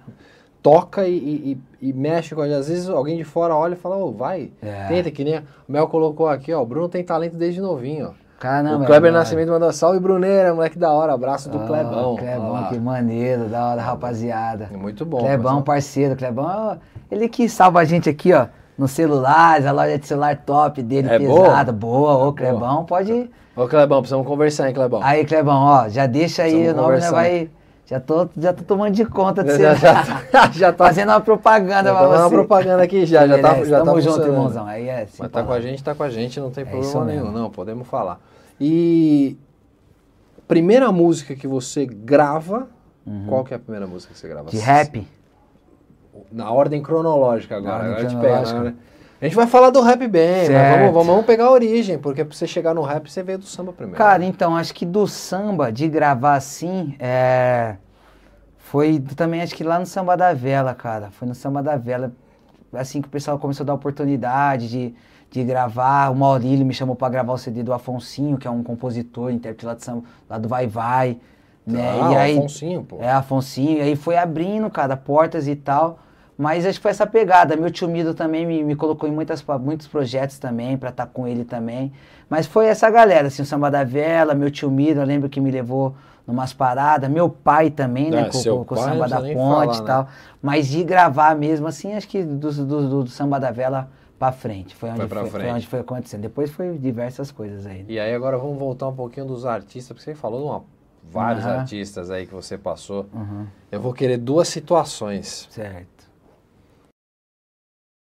toca 0.63 1.07
e, 1.07 1.17
e- 1.17 1.59
e- 1.83 1.89
e 1.89 1.93
mexe 1.93 2.35
com 2.35 2.41
a 2.41 2.47
gente. 2.49 2.57
Às 2.57 2.69
vezes 2.69 2.89
alguém 2.89 3.17
de 3.17 3.25
fora 3.25 3.55
olha 3.55 3.75
e 3.75 3.77
fala, 3.77 3.97
ô, 3.97 4.11
vai, 4.11 4.51
É. 4.63 4.87
tenta, 4.89 5.11
que 5.11 5.23
nem 5.25 5.39
o 5.39 5.43
Mel 5.69 5.87
colocou 5.89 6.29
aqui, 6.29 6.53
ó. 6.53 6.63
O 6.63 6.67
Bruno 6.67 6.89
tem 6.89 7.05
talento 7.05 7.37
desde 7.37 7.61
novinho, 7.61 8.09
ó. 8.11 8.22
Caramba, 8.43 8.83
o 8.83 8.87
Kleber 8.87 9.11
é. 9.11 9.15
Nascimento 9.15 9.51
mandou 9.51 9.73
salve, 9.73 10.01
Bruneira, 10.01 10.53
moleque 10.53 10.77
da 10.77 10.91
hora. 10.91 11.13
Abraço 11.15 11.49
do 11.49 11.59
Ah, 11.59 11.65
Clebão. 11.65 12.17
Clebão, 12.17 12.53
lá. 12.53 12.69
que 12.69 12.77
maneiro, 12.77 13.45
da 13.45 13.67
hora, 13.69 13.81
rapaziada. 13.81 14.69
Muito 14.77 15.07
bom. 15.07 15.19
Clebão, 15.21 15.55
mas- 15.57 15.65
parceiro, 15.65 16.17
Clebão, 16.17 16.45
ó, 16.73 16.77
ele 17.09 17.29
que 17.29 17.49
salva 17.49 17.79
a 17.79 17.85
gente 17.85 18.09
aqui, 18.11 18.33
ó, 18.33 18.47
nos 18.77 18.91
celulares, 18.91 19.65
a 19.65 19.71
loja 19.71 19.97
de 19.97 20.05
celular 20.09 20.37
top 20.45 20.83
dele, 20.83 21.09
É 21.09 21.19
pesada, 21.21 21.71
boa? 21.71 22.17
boa, 22.17 22.27
ô, 22.27 22.31
É 22.31 22.33
Clebão, 22.33 22.85
pode... 22.85 23.31
Ô, 23.55 23.69
Clebão, 23.69 24.01
precisamos 24.01 24.27
conversar, 24.27 24.67
hein, 24.67 24.75
Clebão? 24.75 25.01
Aí, 25.05 25.25
Clebão, 25.25 25.63
ó, 25.63 25.89
já 25.89 26.07
deixa 26.07 26.43
aí 26.43 26.69
o 26.69 26.75
nome, 26.75 26.99
né, 26.99 27.11
vai... 27.13 27.49
Já 27.87 28.01
tô, 28.01 28.27
já 28.39 28.53
tô 28.55 28.63
tomando 28.65 28.93
de 28.95 29.05
conta 29.05 29.45
de 29.45 29.57
Já- 29.59 29.75
você. 29.75 29.81
já 29.87 29.95
tá- 30.33 30.51
já 30.53 30.73
tá- 30.75 30.85
Fazendo 30.87 31.11
uma 31.11 31.21
propaganda 31.21 31.91
Já 31.91 31.95
pra 31.95 32.01
tá 32.01 32.09
você. 32.09 32.19
uma 32.23 32.31
propaganda 32.31 32.83
aqui 32.83 33.05
já, 33.05 33.27
já 33.27 33.39
tá, 33.39 33.63
já 33.65 33.79
tá 33.81 33.85
Tamo 33.85 34.01
junto, 34.01 34.15
funcionando. 34.15 34.33
irmãozão. 34.33 34.67
Aí 34.67 34.89
é 34.89 35.03
assim, 35.03 35.17
Mas 35.19 35.31
tá 35.31 35.43
com 35.43 35.53
a 35.53 35.61
gente, 35.61 35.85
tá 35.85 35.95
com 35.95 36.03
a 36.03 36.09
gente, 36.09 36.41
não 36.41 36.51
tem 36.51 36.63
É 36.63 36.67
problema 36.67 37.05
nenhum, 37.05 37.31
não, 37.31 37.51
podemos 37.51 37.87
falar. 37.87 38.19
E 38.65 39.37
primeira 40.47 40.93
música 40.93 41.35
que 41.35 41.49
você 41.49 41.85
grava, 41.85 42.69
qual 43.29 43.43
que 43.43 43.53
é 43.53 43.57
a 43.57 43.61
primeira 43.61 43.89
música 43.89 44.13
que 44.13 44.21
você 44.21 44.29
grava? 44.29 44.45
Uhum. 44.45 44.51
De 44.51 44.59
rap? 44.59 45.09
Na 46.31 46.49
ordem 46.53 46.81
cronológica 46.81 47.57
agora, 47.57 47.91
ordem 47.91 48.07
agora 48.07 48.09
te 48.09 48.17
pega, 48.17 48.61
né? 48.63 48.75
A 49.21 49.25
gente 49.25 49.35
vai 49.35 49.49
falar 49.49 49.71
do 49.71 49.81
rap 49.81 50.07
bem, 50.07 50.49
mas 50.49 50.93
vamos, 50.93 51.07
vamos 51.07 51.27
pegar 51.27 51.47
a 51.47 51.51
origem, 51.51 51.99
porque 51.99 52.25
pra 52.25 52.37
você 52.37 52.47
chegar 52.47 52.73
no 52.73 52.83
rap, 52.83 53.11
você 53.11 53.23
veio 53.23 53.39
do 53.39 53.47
samba 53.47 53.73
primeiro. 53.73 53.99
Cara, 53.99 54.25
então, 54.25 54.57
acho 54.57 54.73
que 54.73 54.87
do 54.87 55.09
samba, 55.09 55.73
de 55.73 55.89
gravar 55.89 56.35
assim, 56.35 56.95
é... 57.01 57.77
Foi 58.57 59.01
também, 59.17 59.43
acho 59.43 59.55
que 59.55 59.65
lá 59.65 59.79
no 59.79 59.85
Samba 59.85 60.17
da 60.17 60.33
Vela, 60.33 60.75
cara. 60.75 61.11
Foi 61.11 61.29
no 61.29 61.35
Samba 61.35 61.63
da 61.63 61.77
Vela, 61.77 62.11
assim 62.73 63.03
que 63.03 63.09
o 63.09 63.11
pessoal 63.11 63.39
começou 63.39 63.65
a 63.65 63.67
dar 63.67 63.75
oportunidade 63.75 64.67
de, 64.69 64.95
de 65.33 65.43
gravar. 65.45 66.11
O 66.11 66.15
Maurílio 66.15 66.65
me 66.65 66.75
chamou 66.75 66.95
pra 66.95 67.09
gravar 67.09 67.33
o 67.33 67.39
CD 67.39 67.63
do 67.63 67.73
Afonsinho, 67.73 68.39
que 68.39 68.47
é 68.47 68.51
um 68.51 68.63
compositor, 68.63 69.31
intérprete 69.33 69.67
lá, 69.67 69.75
de 69.75 69.85
samba, 69.85 70.05
lá 70.29 70.39
do 70.39 70.49
Vai 70.49 70.67
Vai. 70.67 71.19
Né? 71.67 71.81
Ah, 72.03 72.11
e 72.13 72.17
aí, 72.17 72.39
Afonsinho, 72.39 72.83
pô. 72.85 72.97
É, 73.01 73.11
Afonsinho. 73.11 73.79
E 73.79 73.81
aí 73.81 73.97
foi 73.97 74.17
abrindo, 74.17 74.71
cara, 74.71 74.97
portas 74.97 75.49
e 75.49 75.57
tal. 75.57 75.99
Mas 76.37 76.67
acho 76.67 76.79
que 76.79 76.83
foi 76.83 76.91
essa 76.91 77.07
pegada. 77.07 77.57
Meu 77.57 77.71
tio 77.71 77.89
Mido 77.89 78.15
também 78.15 78.45
me, 78.47 78.65
me 78.65 78.75
colocou 78.75 79.09
em 79.09 79.13
muitas, 79.13 79.45
muitos 79.61 79.87
projetos 79.87 80.39
também, 80.39 80.77
pra 80.77 80.91
estar 80.91 81.07
com 81.07 81.27
ele 81.27 81.45
também. 81.45 81.93
Mas 82.29 82.47
foi 82.47 82.67
essa 82.67 82.91
galera, 82.91 83.29
assim, 83.29 83.43
o 83.43 83.47
Samba 83.47 83.71
da 83.71 83.85
Vela, 83.85 84.35
meu 84.35 84.51
tio 84.51 84.71
Mido, 84.71 85.01
eu 85.01 85.07
lembro 85.07 85.29
que 85.29 85.41
me 85.41 85.51
levou 85.51 85.95
numas 86.27 86.53
paradas. 86.53 87.09
Meu 87.11 87.29
pai 87.29 87.71
também, 87.71 88.11
né? 88.11 88.23
É, 88.23 88.25
Com, 88.25 88.65
com- 88.65 88.75
o 88.75 88.77
samba 88.79 89.09
da 89.09 89.21
ponte 89.21 89.35
falar, 89.35 89.77
e 89.77 89.81
né? 89.81 89.87
tal. 89.87 90.09
Mas 90.41 90.67
de 90.69 90.83
gravar 90.83 91.37
mesmo, 91.37 91.67
assim, 91.67 91.95
acho 91.95 92.09
que 92.09 92.23
do, 92.23 92.51
do, 92.53 92.65
do- 92.67 93.05
do 93.05 93.11
samba 93.11 93.39
da 93.39 93.51
vela 93.51 93.89
pra 94.23 94.31
frente. 94.33 94.73
Foi 94.77 94.89
onde 94.91 94.99
Foi 95.01 95.09
foi, 95.09 95.19
pra 95.19 95.27
foi 95.31 95.41
frente. 95.41 95.55
onde 95.57 95.67
foi 95.67 95.81
acontecendo. 95.81 96.21
Depois 96.21 96.49
foi 96.51 96.79
diversas 96.79 97.33
coisas 97.33 97.67
aí. 97.67 97.79
né? 97.81 97.85
E 97.89 97.99
aí 97.99 98.15
agora 98.15 98.39
vamos 98.39 98.57
voltar 98.57 98.87
um 98.87 98.95
pouquinho 98.95 99.27
dos 99.27 99.45
artistas, 99.45 99.89
porque 99.89 100.05
você 100.05 100.15
falou 100.15 100.41
de 100.41 100.47
uma- 100.47 100.65
vários 101.11 101.45
Aham. 101.45 101.59
artistas 101.59 102.09
aí 102.11 102.25
que 102.27 102.33
você 102.33 102.57
passou. 102.57 103.07
Uhum, 103.13 103.47
Eu 103.73 103.81
vou 103.81 103.93
querer 103.93 104.19
duas 104.19 104.47
situações. 104.47 105.49
certo. 105.51 105.91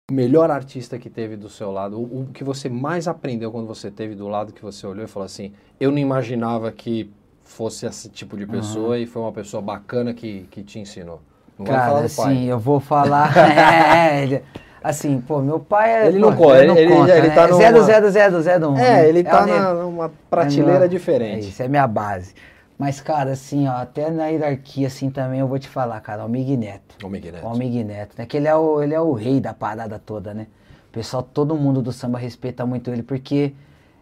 O 0.09 0.15
melhor 0.15 0.49
artista 0.53 0.97
que 0.99 1.11
teve 1.11 1.37
do 1.37 1.49
seu 1.49 1.73
lado, 1.73 1.99
o, 1.99 2.21
o 2.23 2.27
que 2.33 2.45
você 2.45 2.69
mais 2.69 3.09
aprendeu 3.09 3.51
quando 3.51 3.67
você 3.67 3.91
teve 3.91 4.15
do 4.15 4.29
lado 4.29 4.53
que 4.53 4.63
você 4.63 4.87
olhou 4.87 5.05
e 5.05 5.09
falou 5.09 5.27
assim, 5.27 5.53
eu 5.81 5.91
não 5.91 5.99
imaginava 5.99 6.71
que 6.71 7.11
fosse 7.43 7.85
esse 7.87 8.09
tipo 8.09 8.37
de 8.37 8.47
pessoa 8.47 8.97
e 8.99 9.07
foi 9.07 9.21
uma 9.23 9.33
pessoa 9.33 9.61
bacana 9.61 10.15
que, 10.15 10.47
que 10.53 10.63
te 10.63 10.79
ensinou. 10.79 11.21
Não 11.59 11.65
Cara, 11.67 11.99
assim, 12.05 12.45
eu 12.45 12.59
vou 12.59 12.79
falar. 12.79 13.33
é, 13.37 14.23
ele- 14.23 14.45
assim, 14.89 15.21
pô, 15.21 15.41
meu 15.41 15.59
pai 15.59 15.91
é. 15.91 16.07
Ele 16.09 16.19
não 16.19 16.35
pô, 16.35 16.45
conta, 16.45 16.63
ele- 16.63 16.73
ele- 16.79 16.93
ele 17.11 17.29
né? 17.29 17.35
tá 17.35 17.53
Zé 17.53 17.73
do 17.73 17.83
Zé 17.83 18.01
do 18.01 18.11
Zé 18.11 18.31
do 18.31 18.43
Zé 18.43 18.59
do 18.59 18.71
um, 18.71 18.79
É, 18.79 19.09
ele 19.09 19.25
tá 19.25 19.43
o 19.43 19.47
ne- 19.47 19.53
na, 19.59 19.75
numa 19.75 20.13
prateleira 20.31 20.83
É 20.83 20.85
É 20.85 20.89
diferente. 20.89 21.49
isso, 21.49 21.63
é 21.63 21.69
minha 21.69 21.87
base. 21.87 22.35
Mas, 22.79 23.01
cara, 23.01 23.33
assim, 23.33 23.67
ó, 23.67 23.73
até 23.73 24.11
na 24.11 24.27
hierarquia, 24.27 24.87
assim, 24.87 25.09
também 25.11 25.41
eu 25.41 25.49
vou 25.49 25.59
te 25.59 25.67
falar, 25.69 25.99
cara, 26.01 26.25
o 26.25 26.29
Mig 26.29 26.57
Neto. 26.57 26.97
O 27.03 27.09
Miguel 27.09 27.33
Neto. 27.33 27.47
O 27.47 27.57
Mig 27.57 27.83
Neto, 27.83 28.15
né? 28.19 28.27
Que 28.27 28.37
ele 28.37 28.47
é 28.49 28.55
o, 28.55 28.83
ele 28.83 28.93
é 28.95 29.01
o 29.01 29.13
rei 29.15 29.41
da 29.41 29.55
parada 29.55 29.99
toda, 29.99 30.35
né? 30.35 30.47
O 30.91 30.93
pessoal, 30.93 31.23
todo 31.23 31.55
mundo 31.57 31.81
do 31.81 31.91
samba 31.91 32.19
respeita 32.19 32.67
muito 32.67 32.91
ele, 32.91 33.03
porque 33.03 33.55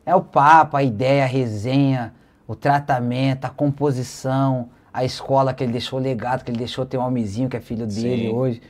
é 0.05 0.15
o 0.15 0.21
papo, 0.21 0.77
a 0.77 0.83
ideia, 0.83 1.23
a 1.23 1.27
resenha, 1.27 2.13
o 2.49 2.55
tratamento, 2.57 3.45
a 3.45 3.49
composição, 3.49 4.69
a 4.93 5.05
escola 5.05 5.55
que 5.55 5.63
ele 5.63 5.73
deixou, 5.73 5.99
o 5.99 6.03
legado 6.03 6.45
que 6.45 6.51
ele 6.51 6.59
deixou, 6.59 6.85
tem 6.85 6.99
o 6.99 7.03
Almizinho, 7.03 7.49
que 7.49 7.57
é 7.57 7.61
filho 7.61 7.87
dele 7.87 8.29
Sim. 8.29 8.35
hoje. 8.35 8.63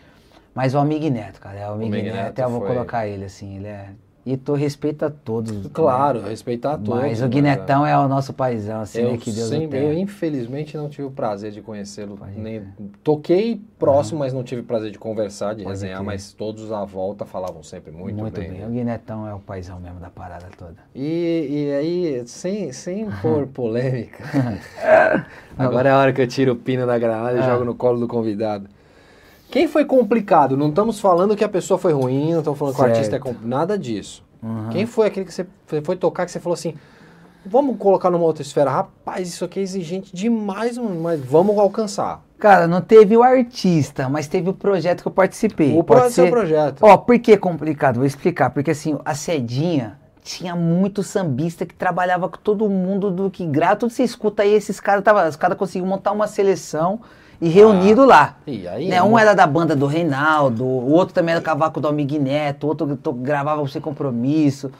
Mas 0.55 0.75
o 0.75 0.79
Amig 0.79 1.11
Neto, 1.11 1.41
cara, 1.41 1.59
é 1.59 1.69
o 1.69 1.73
Amig 1.75 1.91
Mig 1.91 2.05
Neto, 2.05 2.15
Neto 2.17 2.39
eu 2.39 2.49
vou 2.51 2.61
foi- 2.61 2.69
colocar 2.69 3.07
ele, 3.09 3.25
assim, 3.25 3.57
ele 3.57 3.67
é... 3.69 3.89
E 4.27 4.39
tu 4.39 4.55
respeita 4.55 5.11
todos. 5.11 5.67
Claro, 5.71 6.23
né? 6.23 6.31
respeitar 6.31 6.79
todos. 6.79 6.99
Mas 7.03 7.19
o 7.21 7.25
né? 7.25 7.29
Guinetão 7.29 7.85
é 7.87 7.95
o 7.99 8.09
nosso 8.09 8.33
paizão, 8.33 8.81
assim, 8.81 9.03
eu 9.03 9.13
né? 9.13 9.19
Que 9.19 9.31
Deus 9.31 9.49
sempre, 9.51 9.79
eu 9.79 9.93
infelizmente 9.93 10.79
não 10.79 10.89
tive 10.89 11.07
o 11.09 11.11
prazer 11.11 11.53
de 11.53 11.61
conhecê-lo. 11.61 12.19
Nem 12.35 12.63
toquei 13.03 13.61
próximo, 13.79 14.21
mas 14.21 14.33
não 14.33 14.43
tive 14.43 14.63
o 14.63 14.65
prazer 14.65 14.91
de 14.91 14.99
conversar, 14.99 15.55
de 15.55 15.63
Pode 15.63 15.75
resenhar. 15.75 15.99
crer. 15.99 16.07
Mas 16.07 16.33
todos 16.33 16.73
à 16.73 16.83
volta 16.87 17.27
falavam 17.27 17.63
sempre 17.63 17.93
muito, 17.93 18.17
Muito, 18.17 18.41
bem. 18.41 18.49
bem. 18.51 18.61
né? 18.61 18.67
O 18.67 18.71
Guinetão 18.71 19.29
é 19.29 19.35
o 19.35 19.41
paizão 19.41 19.79
mesmo 19.79 20.01
da 20.01 20.09
parada 20.09 20.47
toda. 20.57 20.77
E, 20.95 21.47
e 21.51 21.73
aí, 21.75 22.23
sem, 22.27 22.73
sem 22.73 23.07
pôr 23.21 23.47
polêmica, 23.49 24.25
agora 25.59 25.91
é 25.91 25.93
a 25.93 25.99
hora 25.99 26.13
que 26.15 26.23
eu 26.23 26.27
tiro 26.27 26.53
o 26.53 26.57
pino 26.57 26.87
da 26.87 26.99
granada 26.99 27.37
e 27.37 27.41
Ah. 27.41 27.43
jogo 27.51 27.67
no 27.67 27.75
colo 27.75 28.01
do 28.01 28.09
convidado. 28.09 28.69
Quem 29.55 29.69
foi 29.69 29.85
complicado? 29.85 30.57
Não 30.57 30.69
estamos 30.71 30.99
falando 30.99 31.37
que 31.37 31.45
a 31.45 31.49
pessoa 31.49 31.79
foi 31.79 31.93
ruim, 31.93 32.33
não 32.33 32.41
estamos 32.41 32.59
falando 32.59 32.75
que 32.75 32.81
o 32.81 32.85
Certo. 32.85 32.97
artista 32.97 33.15
é 33.15 33.19
complicado. 33.21 33.49
Nada 33.49 33.79
disso. 33.79 34.25
Uhum. 34.43 34.69
Quem 34.71 34.85
foi 34.85 35.07
aquele 35.07 35.25
que 35.25 35.33
você 35.33 35.47
foi 35.85 35.95
tocar 35.95 36.27
que 36.27 36.33
você 36.33 36.41
falou 36.41 36.55
assim, 36.55 36.75
vamos 37.47 37.79
colocar 37.79 38.11
numa 38.11 38.25
outra 38.25 38.43
esfera? 38.43 38.69
Rapaz, 38.69 39.29
isso 39.29 39.45
aqui 39.45 39.61
é 39.61 39.63
exigente 39.63 40.11
demais, 40.13 40.77
mas 40.77 41.21
vamos 41.21 41.57
alcançar. 41.57 42.21
Cara, 42.37 42.67
não 42.67 42.81
teve 42.81 43.17
o 43.17 43.23
artista, 43.23 44.09
mas 44.09 44.27
teve 44.27 44.51
o 44.51 44.53
projeto 44.53 45.03
que 45.03 45.07
eu 45.07 45.13
participei. 45.13 45.73
O 45.79 45.85
Pode 45.85 46.13
seu 46.13 46.25
ser- 46.25 46.31
projeto. 46.33 46.81
Ó, 46.83 46.97
por 46.97 47.17
que 47.21 47.37
complicado? 47.37 47.99
Vou 47.99 48.07
explicar. 48.07 48.51
Porque 48.51 48.73
assim, 48.73 48.99
a 49.05 49.15
Cedinha 49.15 50.01
tinha 50.21 50.57
muito 50.57 51.01
sambista 51.05 51.65
que 51.65 51.77
trabalhava 51.77 52.29
com 52.29 52.39
todo 52.39 52.69
mundo 52.69 53.09
do 53.09 53.31
que 53.31 53.47
grava. 53.47 53.77
Tudo 53.77 53.93
você 53.93 54.03
escuta 54.03 54.43
aí, 54.43 54.53
esses 54.53 54.81
caras 54.81 55.05
tava, 55.05 55.29
os 55.29 55.37
caras 55.37 55.57
conseguiram 55.57 55.87
montar 55.87 56.11
uma 56.11 56.27
seleção 56.27 57.01
e 57.41 57.49
reunido 57.49 58.05
lá. 58.05 58.37
E 58.47 58.67
aí, 58.69 58.89
Né, 58.89 59.03
um 59.03 59.07
amor? 59.07 59.21
era 59.21 59.35
da 59.35 59.47
banda 59.47 59.75
do 59.77 59.87
Reinaldo, 59.87 60.65
o 60.65 60.91
outro 60.93 61.15
também 61.15 61.33
era 61.33 61.41
do 61.41 61.45
cavaco 61.45 61.81
do 61.81 61.87
Almig 61.89 62.19
Neto, 62.19 62.65
o 62.65 62.69
outro 62.69 62.87
gravava 63.15 63.67
Sem 63.69 63.81
Compromisso, 63.81 64.71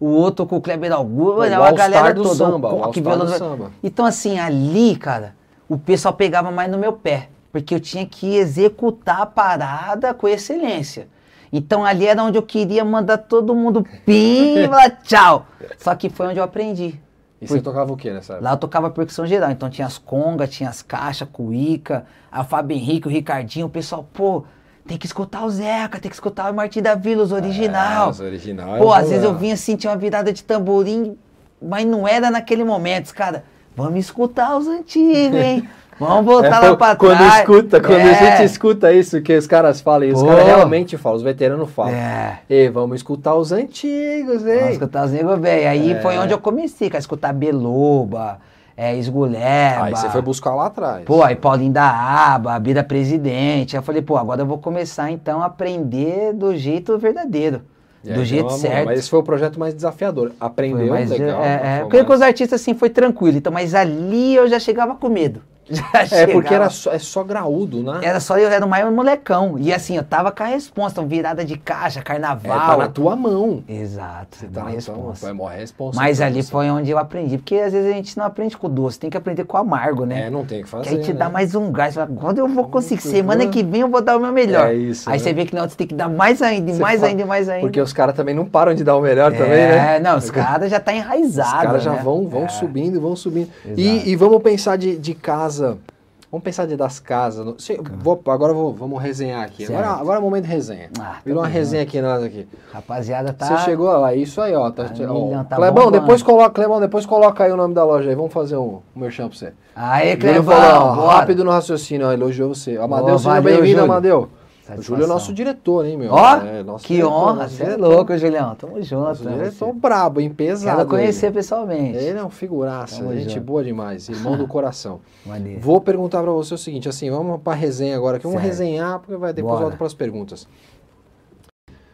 o 0.00 0.06
outro 0.08 0.46
com 0.46 0.56
o 0.56 0.60
Kleber 0.60 0.92
Augusto, 0.92 1.38
O 1.40 1.42
era 1.42 1.56
All 1.56 1.62
uma 1.64 1.72
galera 1.72 2.12
do 2.14 2.22
toda. 2.22 2.34
samba, 2.34 2.74
o 2.74 2.78
Star 2.78 2.92
violão- 3.02 3.26
do 3.26 3.32
samba. 3.32 3.70
Então 3.82 4.04
assim, 4.04 4.38
ali, 4.38 4.96
cara, 4.96 5.34
o 5.68 5.78
pessoal 5.78 6.14
pegava 6.14 6.50
mais 6.50 6.70
no 6.70 6.78
meu 6.78 6.92
pé, 6.92 7.28
porque 7.52 7.74
eu 7.74 7.80
tinha 7.80 8.04
que 8.06 8.36
executar 8.36 9.20
a 9.22 9.26
parada 9.26 10.12
com 10.12 10.26
excelência. 10.28 11.08
Então 11.52 11.84
ali 11.84 12.04
era 12.06 12.20
onde 12.22 12.36
eu 12.36 12.42
queria 12.42 12.84
mandar 12.84 13.16
todo 13.18 13.54
mundo 13.54 13.86
pim 14.04 14.66
falar 14.68 14.90
tchau. 15.02 15.46
Só 15.78 15.94
que 15.94 16.10
foi 16.10 16.26
onde 16.26 16.38
eu 16.38 16.44
aprendi. 16.44 17.00
E 17.40 17.46
você 17.46 17.60
tocava 17.60 17.92
o 17.92 17.96
que 17.96 18.10
nessa 18.10 18.34
época? 18.34 18.44
Lá 18.44 18.54
eu 18.54 18.56
tocava 18.56 18.90
percussão 18.90 19.26
geral, 19.26 19.50
então 19.50 19.68
tinha 19.68 19.86
as 19.86 19.98
congas, 19.98 20.50
tinha 20.50 20.68
as 20.68 20.82
caixas, 20.82 21.28
cuíca, 21.30 22.06
a 22.30 22.42
Fábio 22.44 22.76
Henrique, 22.76 23.06
o 23.06 23.10
Ricardinho, 23.10 23.66
o 23.66 23.70
pessoal, 23.70 24.06
pô, 24.12 24.44
tem 24.86 24.96
que 24.96 25.06
escutar 25.06 25.44
o 25.44 25.50
Zeca, 25.50 25.98
tem 25.98 26.08
que 26.08 26.16
escutar 26.16 26.50
o 26.50 26.54
Martim 26.54 26.80
da 26.80 26.94
Vila, 26.94 27.22
os 27.22 27.32
original. 27.32 28.08
É, 28.08 28.10
os 28.10 28.20
originais, 28.20 28.82
Pô, 28.82 28.92
às 28.92 29.02
não 29.02 29.08
vezes 29.10 29.24
eu 29.24 29.34
vinha 29.34 29.54
assim, 29.54 29.76
tinha 29.76 29.90
uma 29.90 29.96
virada 29.98 30.32
de 30.32 30.42
tamborim, 30.42 31.16
mas 31.60 31.86
não 31.86 32.06
era 32.06 32.30
naquele 32.30 32.64
momento, 32.64 33.12
cara, 33.14 33.44
vamos 33.76 33.98
escutar 33.98 34.56
os 34.56 34.66
antigos, 34.66 35.38
hein? 35.38 35.68
Vamos 35.98 36.24
voltar 36.24 36.62
É, 36.64 36.68
lá 36.70 36.76
pra 36.76 36.96
quando 36.96 37.16
trás. 37.18 37.38
escuta, 37.40 37.80
quando 37.80 38.00
a 38.00 38.10
É. 38.10 38.14
gente 38.36 38.44
escuta 38.50 38.92
isso 38.92 39.20
que 39.22 39.36
os 39.36 39.46
caras 39.46 39.80
falam, 39.80 40.08
e 40.08 40.12
os 40.12 40.22
caras 40.22 40.44
realmente 40.46 40.96
falam, 40.96 41.16
os 41.16 41.22
veteranos 41.22 41.70
falam. 41.70 41.92
É. 41.94 42.40
Ei, 42.50 42.68
vamos 42.68 42.96
escutar 42.96 43.34
os 43.36 43.52
antigos, 43.52 44.44
hein? 44.46 44.58
Vamos 44.58 44.72
escutar 44.72 45.04
os 45.06 45.12
negros 45.12 45.38
velho. 45.40 45.68
Aí 45.68 45.92
É. 45.92 46.00
foi 46.00 46.18
onde 46.18 46.32
eu 46.32 46.38
comecei, 46.38 46.88
cara, 46.90 46.98
escutar 47.00 47.32
Beloba, 47.32 48.38
é, 48.76 48.96
Esguleba. 48.96 49.84
Aí 49.84 49.94
você 49.94 50.08
foi 50.10 50.20
buscar 50.20 50.54
lá 50.54 50.66
atrás. 50.66 51.04
Pô, 51.04 51.22
aí 51.22 51.36
Paulinho 51.36 51.72
da 51.72 51.88
Aba, 52.34 52.58
Bira 52.58 52.82
Presidente. 52.82 53.76
Aí 53.76 53.78
eu 53.78 53.84
falei, 53.84 54.02
pô, 54.02 54.16
agora 54.16 54.42
eu 54.42 54.46
vou 54.46 54.58
começar 54.58 55.10
então 55.10 55.42
a 55.42 55.46
aprender 55.46 56.32
do 56.32 56.56
jeito 56.56 56.98
verdadeiro. 56.98 57.62
E 58.04 58.12
do 58.12 58.22
jeito 58.24 58.48
uma- 58.48 58.58
certo. 58.58 58.84
Mas 58.86 58.98
esse 58.98 59.08
foi 59.08 59.20
o 59.20 59.22
projeto 59.22 59.58
mais 59.58 59.72
desafiador. 59.74 60.32
Aprendeu, 60.38 60.78
Foi 60.88 60.90
mais- 60.90 61.08
legal. 61.08 61.42
é, 61.42 61.54
é, 61.54 61.58
foi 61.76 61.80
porque 61.84 61.96
mais- 61.98 62.06
com 62.06 62.12
os 62.12 62.20
artistas 62.20 62.60
assim 62.60 62.74
foi 62.74 62.90
tranquilo, 62.90 63.38
então, 63.38 63.50
mas 63.50 63.74
ali 63.74 64.34
eu 64.34 64.46
já 64.46 64.58
chegava 64.58 64.94
com 64.94 65.08
medo. 65.08 65.40
Já 65.70 66.16
É, 66.16 66.26
porque 66.26 66.52
era 66.52 66.68
só, 66.70 66.92
é 66.92 66.98
só 66.98 67.22
graúdo, 67.24 67.82
né? 67.82 68.00
Era 68.02 68.20
só 68.20 68.38
eu, 68.38 68.48
era 68.50 68.64
o 68.64 68.68
maior 68.68 68.90
molecão. 68.92 69.56
E 69.58 69.72
assim, 69.72 69.96
eu 69.96 70.04
tava 70.04 70.30
com 70.30 70.42
a 70.42 70.46
resposta, 70.46 71.00
então, 71.00 71.08
virada 71.08 71.44
de 71.44 71.56
caixa, 71.56 72.00
É, 72.00 72.02
carnaval. 72.02 72.58
tá 72.70 72.76
na 72.76 72.88
tua 72.88 73.16
mão. 73.16 73.62
Exato, 73.68 74.36
Você 74.36 74.46
é 74.46 74.48
tá 74.48 74.60
na 74.60 74.66
tua 74.66 74.74
resposta. 74.74 75.28
É 75.28 75.32
mó 75.32 75.46
responsa. 75.48 75.98
Mas 76.00 76.18
pra 76.18 76.26
ali 76.26 76.42
você. 76.42 76.50
foi 76.50 76.70
onde 76.70 76.90
eu 76.90 76.98
aprendi, 76.98 77.38
porque 77.38 77.56
às 77.56 77.72
vezes 77.72 77.90
a 77.90 77.94
gente 77.94 78.16
não 78.18 78.24
aprende 78.24 78.56
com 78.56 78.68
doce, 78.68 78.98
tem 78.98 79.08
que 79.10 79.16
aprender 79.16 79.44
com 79.44 79.56
amargo, 79.56 80.04
né? 80.04 80.26
É, 80.26 80.30
não 80.30 80.44
tem 80.44 80.60
o 80.60 80.64
que 80.64 80.68
fazer. 80.68 80.88
Que 80.90 80.94
aí 80.96 81.02
te 81.02 81.12
né? 81.12 81.18
dá 81.18 81.28
mais 81.30 81.54
um 81.54 81.72
gás. 81.72 81.94
Fala, 81.94 82.08
Quando 82.14 82.38
eu 82.38 82.48
vou 82.48 82.64
conseguir? 82.68 83.02
Muito 83.02 83.14
Semana 83.16 83.44
bom. 83.44 83.50
que 83.50 83.62
vem 83.62 83.80
eu 83.80 83.88
vou 83.88 84.00
dar 84.02 84.16
o 84.16 84.20
meu 84.20 84.32
melhor. 84.32 84.68
É 84.68 84.74
isso, 84.74 85.08
Aí 85.08 85.16
né? 85.18 85.24
você 85.24 85.32
vê 85.32 85.44
que 85.46 85.54
não, 85.54 85.68
você 85.68 85.76
tem 85.76 85.86
que 85.86 85.94
dar 85.94 86.08
mais 86.08 86.42
ainda, 86.42 86.70
e 86.70 86.74
Você 86.74 86.80
mais 86.82 87.00
fala- 87.00 87.10
ainda, 87.10 87.22
e 87.22 87.24
mais 87.24 87.48
ainda. 87.48 87.60
Porque 87.66 87.80
os 87.80 87.92
caras 87.92 88.14
também 88.14 88.34
não 88.34 88.44
param 88.44 88.74
de 88.74 88.84
dar 88.84 88.96
o 88.96 89.00
melhor 89.00 89.32
é, 89.32 89.36
também, 89.36 89.50
né? 89.68 89.98
não, 90.00 90.18
os 90.18 90.30
caras 90.30 90.70
já 90.70 90.78
tá 90.78 90.92
enraizado. 90.92 91.56
Os 91.56 91.62
caras 91.62 91.82
já 91.82 91.92
né? 91.92 92.00
vão, 92.04 92.28
vão 92.28 92.44
É. 92.44 92.48
subindo, 92.48 93.00
vão 93.00 93.16
subindo. 93.16 93.48
E, 93.76 94.10
e 94.10 94.16
vamos 94.16 94.42
pensar 94.42 94.76
de, 94.76 94.96
de 94.98 95.14
casa. 95.14 95.53
Vamos 95.58 96.42
pensar 96.42 96.66
de 96.66 96.76
das 96.76 96.98
casas. 96.98 97.46
No- 97.46 97.60
se- 97.60 97.78
vou- 98.02 98.20
agora 98.26 98.52
vou- 98.52 98.74
vamos 98.74 99.00
resenhar 99.00 99.44
aqui. 99.44 99.64
Agora, 99.66 99.84
Certo. 99.86 100.00
agora 100.00 100.16
é 100.16 100.18
o 100.20 100.22
momento 100.24 100.44
de 100.46 100.50
resenha. 100.50 100.90
Ah, 100.98 101.18
Virou 101.24 101.40
uma 101.42 101.48
resenha 101.48 101.84
aqui 101.84 102.02
nós 102.02 102.24
aqui. 102.24 102.48
Rapaziada, 102.72 103.32
tá. 103.32 103.46
Você 103.46 103.58
chegou 103.64 103.86
lá, 103.86 104.12
isso 104.16 104.40
aí, 104.40 104.52
ó. 104.52 104.68
Tá, 104.68 104.82
Tá 104.84 104.94
ó, 105.08 105.44
tá 105.44 105.54
Clebão, 105.54 105.92
depois 105.92 106.24
coloca, 106.24 106.50
Clebão, 106.50 106.80
depois 106.80 107.06
coloca 107.06 107.44
aí 107.44 107.52
o 107.52 107.56
nome 107.56 107.72
da 107.72 107.84
loja 107.84 108.08
aí. 108.10 108.16
Vamos 108.16 108.32
fazer 108.32 108.56
um, 108.56 108.80
um 108.96 109.00
merchan 109.00 109.28
pra 109.28 109.38
você. 109.38 109.52
Aê, 109.76 110.16
Clebão, 110.16 110.56
falou, 110.56 111.04
ó, 111.04 111.06
rápido 111.08 111.44
no 111.44 111.52
raciocínio, 111.52 112.08
ó, 112.08 112.12
elogiou 112.12 112.52
você. 112.52 112.76
Amadeu, 112.78 113.06
Boa, 113.06 113.18
seja 113.18 113.40
bem-vindo, 113.40 113.80
Júlio. 113.86 114.28
Amadeu. 114.66 114.80
O 114.80 114.82
Satisfação. 114.82 114.82
Júlio 114.82 115.04
é 115.04 115.06
nosso 115.06 115.32
diretor, 115.32 115.84
hein, 115.86 115.96
meu? 115.96 116.12
Ó, 116.12 116.36
É, 116.36 116.64
que 116.82 116.94
diretor, 116.94 117.12
honra, 117.12 117.48
você 117.48 117.62
é 117.64 117.76
louco, 117.76 118.16
Julião. 118.16 118.54
Tamo 118.54 118.82
junto. 118.82 119.02
Nosso 119.04 119.24
né, 119.24 119.32
diretor 119.32 119.66
você. 119.72 119.78
brabo, 119.78 120.20
hein? 120.20 120.30
Pesado. 120.30 120.76
Quero 120.78 120.88
conhecer 120.88 121.26
ele. 121.26 121.34
pessoalmente. 121.34 121.98
Ele 121.98 122.18
é 122.18 122.24
um 122.24 122.30
figuraça, 122.30 122.98
Tamo 122.98 123.14
gente 123.14 123.34
junto. 123.34 123.44
boa 123.44 123.62
demais, 123.62 124.08
irmão 124.08 124.36
do 124.36 124.46
coração. 124.48 125.00
Maneiro. 125.26 125.60
Vou 125.60 125.80
perguntar 125.80 126.22
pra 126.22 126.32
você 126.32 126.54
o 126.54 126.58
seguinte, 126.58 126.88
assim, 126.88 127.10
vamos 127.10 127.40
pra 127.42 127.52
resenha 127.54 127.96
agora, 127.96 128.18
que 128.18 128.24
vamos 128.24 128.40
Certo. 128.40 128.50
resenhar, 128.50 128.98
porque 129.00 129.16
vai 129.16 129.32
depois 129.32 129.52
Bora. 129.54 129.64
volto 129.66 129.78
pras 129.78 129.92
perguntas. 129.94 130.48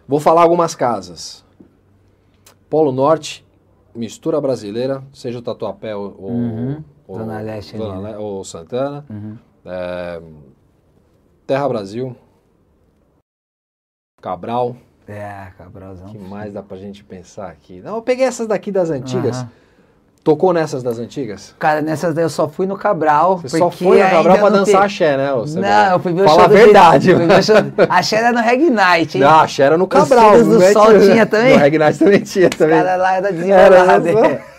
Vou 0.07 0.21
falar 0.21 0.43
algumas 0.43 0.75
casas. 0.75 1.45
Polo 2.69 2.93
Norte, 2.93 3.45
mistura 3.95 4.41
brasileira, 4.41 5.03
seja 5.13 5.39
o 5.39 5.43
Tatuapé 5.43 5.95
ou, 5.97 6.15
Uhum. 6.21 6.85
ou- 7.09 7.19
Zona 7.19 7.41
Leste 7.41 7.77
Zona 7.77 8.01
né? 8.13 8.19
Ou 8.19 8.45
Santana. 8.45 9.05
Uhum. 9.11 9.37
É, 9.67 10.23
Terra 11.47 11.69
Brasil. 11.69 12.15
Cabral. 14.21 14.77
É, 15.09 15.47
cabralzão. 15.59 16.07
O 16.07 16.11
que 16.13 16.19
mais 16.19 16.53
dá 16.53 16.63
pra 16.63 16.77
gente 16.77 17.03
pensar 17.03 17.49
aqui? 17.49 17.81
Não, 17.85 17.97
eu 17.97 18.03
peguei 18.03 18.27
essas 18.27 18.47
daqui 18.47 18.71
das 18.71 18.91
antigas. 18.91 19.39
Aham. 19.39 19.49
Tocou 20.23 20.53
nessas 20.53 20.83
das 20.83 20.99
antigas? 20.99 21.55
Cara, 21.59 21.81
nessas 21.81 22.15
daí 22.15 22.23
eu 22.25 22.29
só 22.29 22.47
fui 22.47 22.67
no 22.67 22.77
Cabral. 22.77 23.39
Você 23.39 23.57
só 23.57 23.71
foi 23.71 24.03
no 24.03 24.11
Cabral 24.11 24.39
pra 24.39 24.49
dançar 24.51 24.67
tem- 24.67 24.85
axé, 24.85 25.17
né? 25.17 25.27
Cebola? 25.47 25.47
Não, 25.87 25.93
eu 25.93 25.99
fui 25.99 26.13
ver 26.13 26.21
o 26.21 26.25
Fala 26.27 26.37
show 26.37 26.45
a 26.45 26.49
do 26.49 26.55
verdade. 26.55 27.15
Fui 27.17 27.27
ver 27.27 27.39
o 27.39 27.43
show... 27.43 27.57
A 27.89 28.03
Xé 28.03 28.17
era 28.17 28.33
no 28.33 28.41
Reg 28.41 28.69
Night, 28.71 29.17
hein? 29.17 29.25
Não, 29.25 29.31
a 29.31 29.43
axé 29.45 29.63
era 29.63 29.79
no 29.79 29.87
Cabral. 29.89 30.33
Filhos 30.33 30.47
do 30.49 30.63
é 30.63 30.73
Sol 30.73 31.01
tinha 31.01 31.25
também? 31.25 31.55
No 31.57 31.59
Reg 31.59 31.79
Night 31.79 31.99
também 31.99 32.21
tinha 32.21 32.49
Os 32.53 32.57
também. 32.59 32.77
caras 32.77 33.01
lá 33.01 33.15
Era 33.17 33.33
desenrolado. 33.33 34.13
só- 34.13 34.50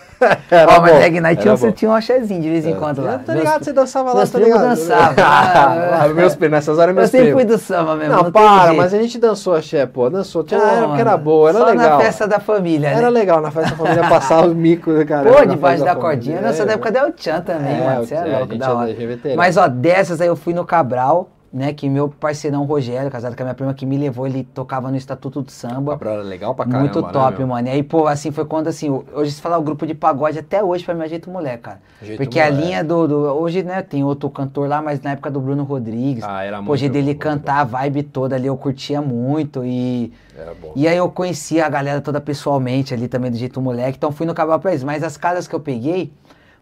Era 0.50 0.76
Ó, 0.76 0.80
mas 0.80 0.92
Reg 0.98 1.20
Night 1.20 1.46
era 1.46 1.56
tinha, 1.56 1.68
bom. 1.68 1.72
tinha 1.74 1.90
um 1.90 1.94
axézinho 1.94 2.40
de 2.42 2.50
vez 2.50 2.66
em 2.66 2.74
quando 2.74 3.02
lá. 3.02 3.12
Eu 3.14 3.18
tô 3.20 3.32
Meus- 3.32 3.44
ligado, 3.44 3.64
você 3.64 3.72
dançava 3.72 4.10
lá, 4.10 4.16
meus 4.16 4.30
tô 4.30 4.38
ligado. 4.38 4.60
dançavam. 4.62 5.14
Ah, 5.24 6.08
meus 6.14 6.34
primos, 6.34 6.52
nessas 6.52 6.78
horas 6.78 6.90
Eu 6.90 6.94
meus 6.96 7.10
sempre 7.10 7.32
fui 7.32 7.44
do 7.44 7.58
samba 7.58 7.94
mesmo. 7.96 8.14
Não, 8.14 8.22
tem 8.24 8.32
para, 8.32 8.72
mas 8.74 8.92
a 8.94 8.98
gente 8.98 9.18
dançou 9.18 9.54
axé, 9.54 9.86
pô, 9.86 10.08
dançou. 10.10 10.42
Tinha 10.44 10.60
Pô, 10.60 10.66
uma 10.66 10.76
época 10.76 10.94
que 10.94 11.00
era 11.00 11.16
boa, 11.16 11.48
era 11.50 11.58
só 11.58 11.64
legal. 11.66 11.98
na 11.98 12.04
festa 12.04 12.26
da 12.28 12.40
família, 12.40 12.90
né? 12.90 12.96
Era 12.98 13.08
legal, 13.08 13.40
na 13.40 13.50
festa 13.50 13.70
da 13.70 13.76
família 13.76 14.08
passar 14.08 14.44
os 14.46 14.54
micos, 14.54 14.94
né, 14.94 15.04
cara? 15.04 15.30
Pô, 15.30 15.44
debaixo 15.44 15.82
festa 15.82 15.94
da 15.94 16.00
cordinha. 16.00 16.40
Nossa, 16.40 16.62
É, 16.62 16.66
da 16.66 16.72
época 16.74 16.92
da 16.92 17.00
El 17.00 17.12
Chan 17.16 17.40
também, 17.40 17.80
É, 17.80 17.84
mano. 17.84 18.06
Você 18.06 18.14
é 18.14 18.18
é, 18.18 18.38
louco, 18.38 18.56
da 18.58 18.66
é- 18.66 18.70
hora. 18.70 18.90
é. 19.24 19.36
Mas, 19.36 19.56
ó, 19.56 19.68
dessas 19.68 20.20
aí 20.20 20.28
eu 20.28 20.36
fui 20.36 20.52
no 20.54 20.64
Cabral, 20.64 21.28
né? 21.52 21.72
Que 21.72 21.88
meu 21.88 22.08
parceirão 22.08 22.64
Rogério, 22.64 23.10
casado 23.10 23.36
com 23.36 23.42
a 23.42 23.44
minha 23.44 23.54
prima 23.54 23.74
que 23.74 23.84
me 23.84 23.98
levou, 23.98 24.26
ele 24.26 24.42
tocava 24.42 24.90
no 24.90 24.96
Estatuto 24.96 25.42
do 25.42 25.50
Samba. 25.50 25.92
Cabral 25.92 26.18
legal 26.22 26.54
pra 26.54 26.64
caramba, 26.64 26.80
Muito 26.84 27.02
né, 27.02 27.12
top, 27.12 27.38
meu? 27.38 27.46
mano. 27.48 27.68
E 27.68 27.70
aí, 27.70 27.82
pô, 27.82 28.06
assim, 28.06 28.30
foi 28.30 28.44
quando, 28.44 28.68
assim, 28.68 28.88
hoje 29.12 29.32
se 29.32 29.40
falar 29.40 29.58
o 29.58 29.62
grupo 29.62 29.86
de 29.86 29.94
pagode, 29.94 30.38
até 30.38 30.62
hoje, 30.64 30.84
pra 30.84 30.94
mim, 30.94 31.04
é 31.04 31.08
jeito 31.08 31.28
moleque, 31.30 31.64
cara. 31.64 31.80
Jeito 32.02 32.16
Porque 32.18 32.40
a 32.40 32.48
linha 32.48 32.82
do, 32.82 33.06
do- 33.06 33.16
Hoje, 33.34 33.62
né, 33.62 33.82
tem 33.82 34.02
outro 34.02 34.30
cantor 34.30 34.68
lá, 34.68 34.80
mas 34.80 35.00
na 35.02 35.10
época 35.12 35.30
do 35.30 35.40
Bruno 35.40 35.62
Rodrigues. 35.64 36.24
Ah, 36.24 36.42
era 36.44 36.62
muito- 36.62 36.76
jeito 36.78 36.92
dele 36.92 37.06
muito 37.06 37.18
cantar 37.18 37.60
a 37.60 37.64
vibe 37.64 38.02
toda 38.04 38.34
ali, 38.36 38.46
eu 38.46 38.56
curtia 38.56 39.02
muito. 39.02 39.64
E. 39.64 40.12
Era 40.36 40.54
bom. 40.54 40.72
E 40.74 40.88
aí 40.88 40.96
eu 40.96 41.10
conhecia 41.10 41.66
a 41.66 41.68
galera 41.68 42.00
toda 42.00 42.20
pessoalmente 42.20 42.94
ali 42.94 43.08
também, 43.08 43.30
do 43.30 43.36
jeito 43.36 43.60
moleque. 43.60 43.96
Então 43.98 44.10
fui 44.10 44.26
no 44.26 44.34
Cabral 44.34 44.58
pra 44.58 44.70
eles. 44.70 44.82
Mas 44.82 45.02
as 45.02 45.16
casas 45.18 45.46
que 45.46 45.54
eu 45.54 45.60
peguei, 45.60 46.10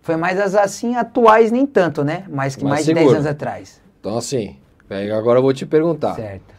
foi 0.02 0.16
mais 0.16 0.40
as 0.40 0.54
assim, 0.54 0.96
atuais, 0.96 1.52
nem 1.52 1.64
tanto, 1.66 2.02
né? 2.02 2.24
Mas 2.28 2.56
que 2.56 2.64
Mais 2.64 2.72
mais 2.74 2.86
de 2.86 2.94
10 2.94 2.98
seguro. 3.06 3.16
anos 3.18 3.26
atrás. 3.30 3.80
Então, 4.00 4.16
assim, 4.18 4.56
pega, 4.90 5.16
agora 5.16 5.38
eu 5.38 5.42
vou 5.42 5.52
te 5.54 5.64
perguntar. 5.64 6.14
Certo. 6.16 6.58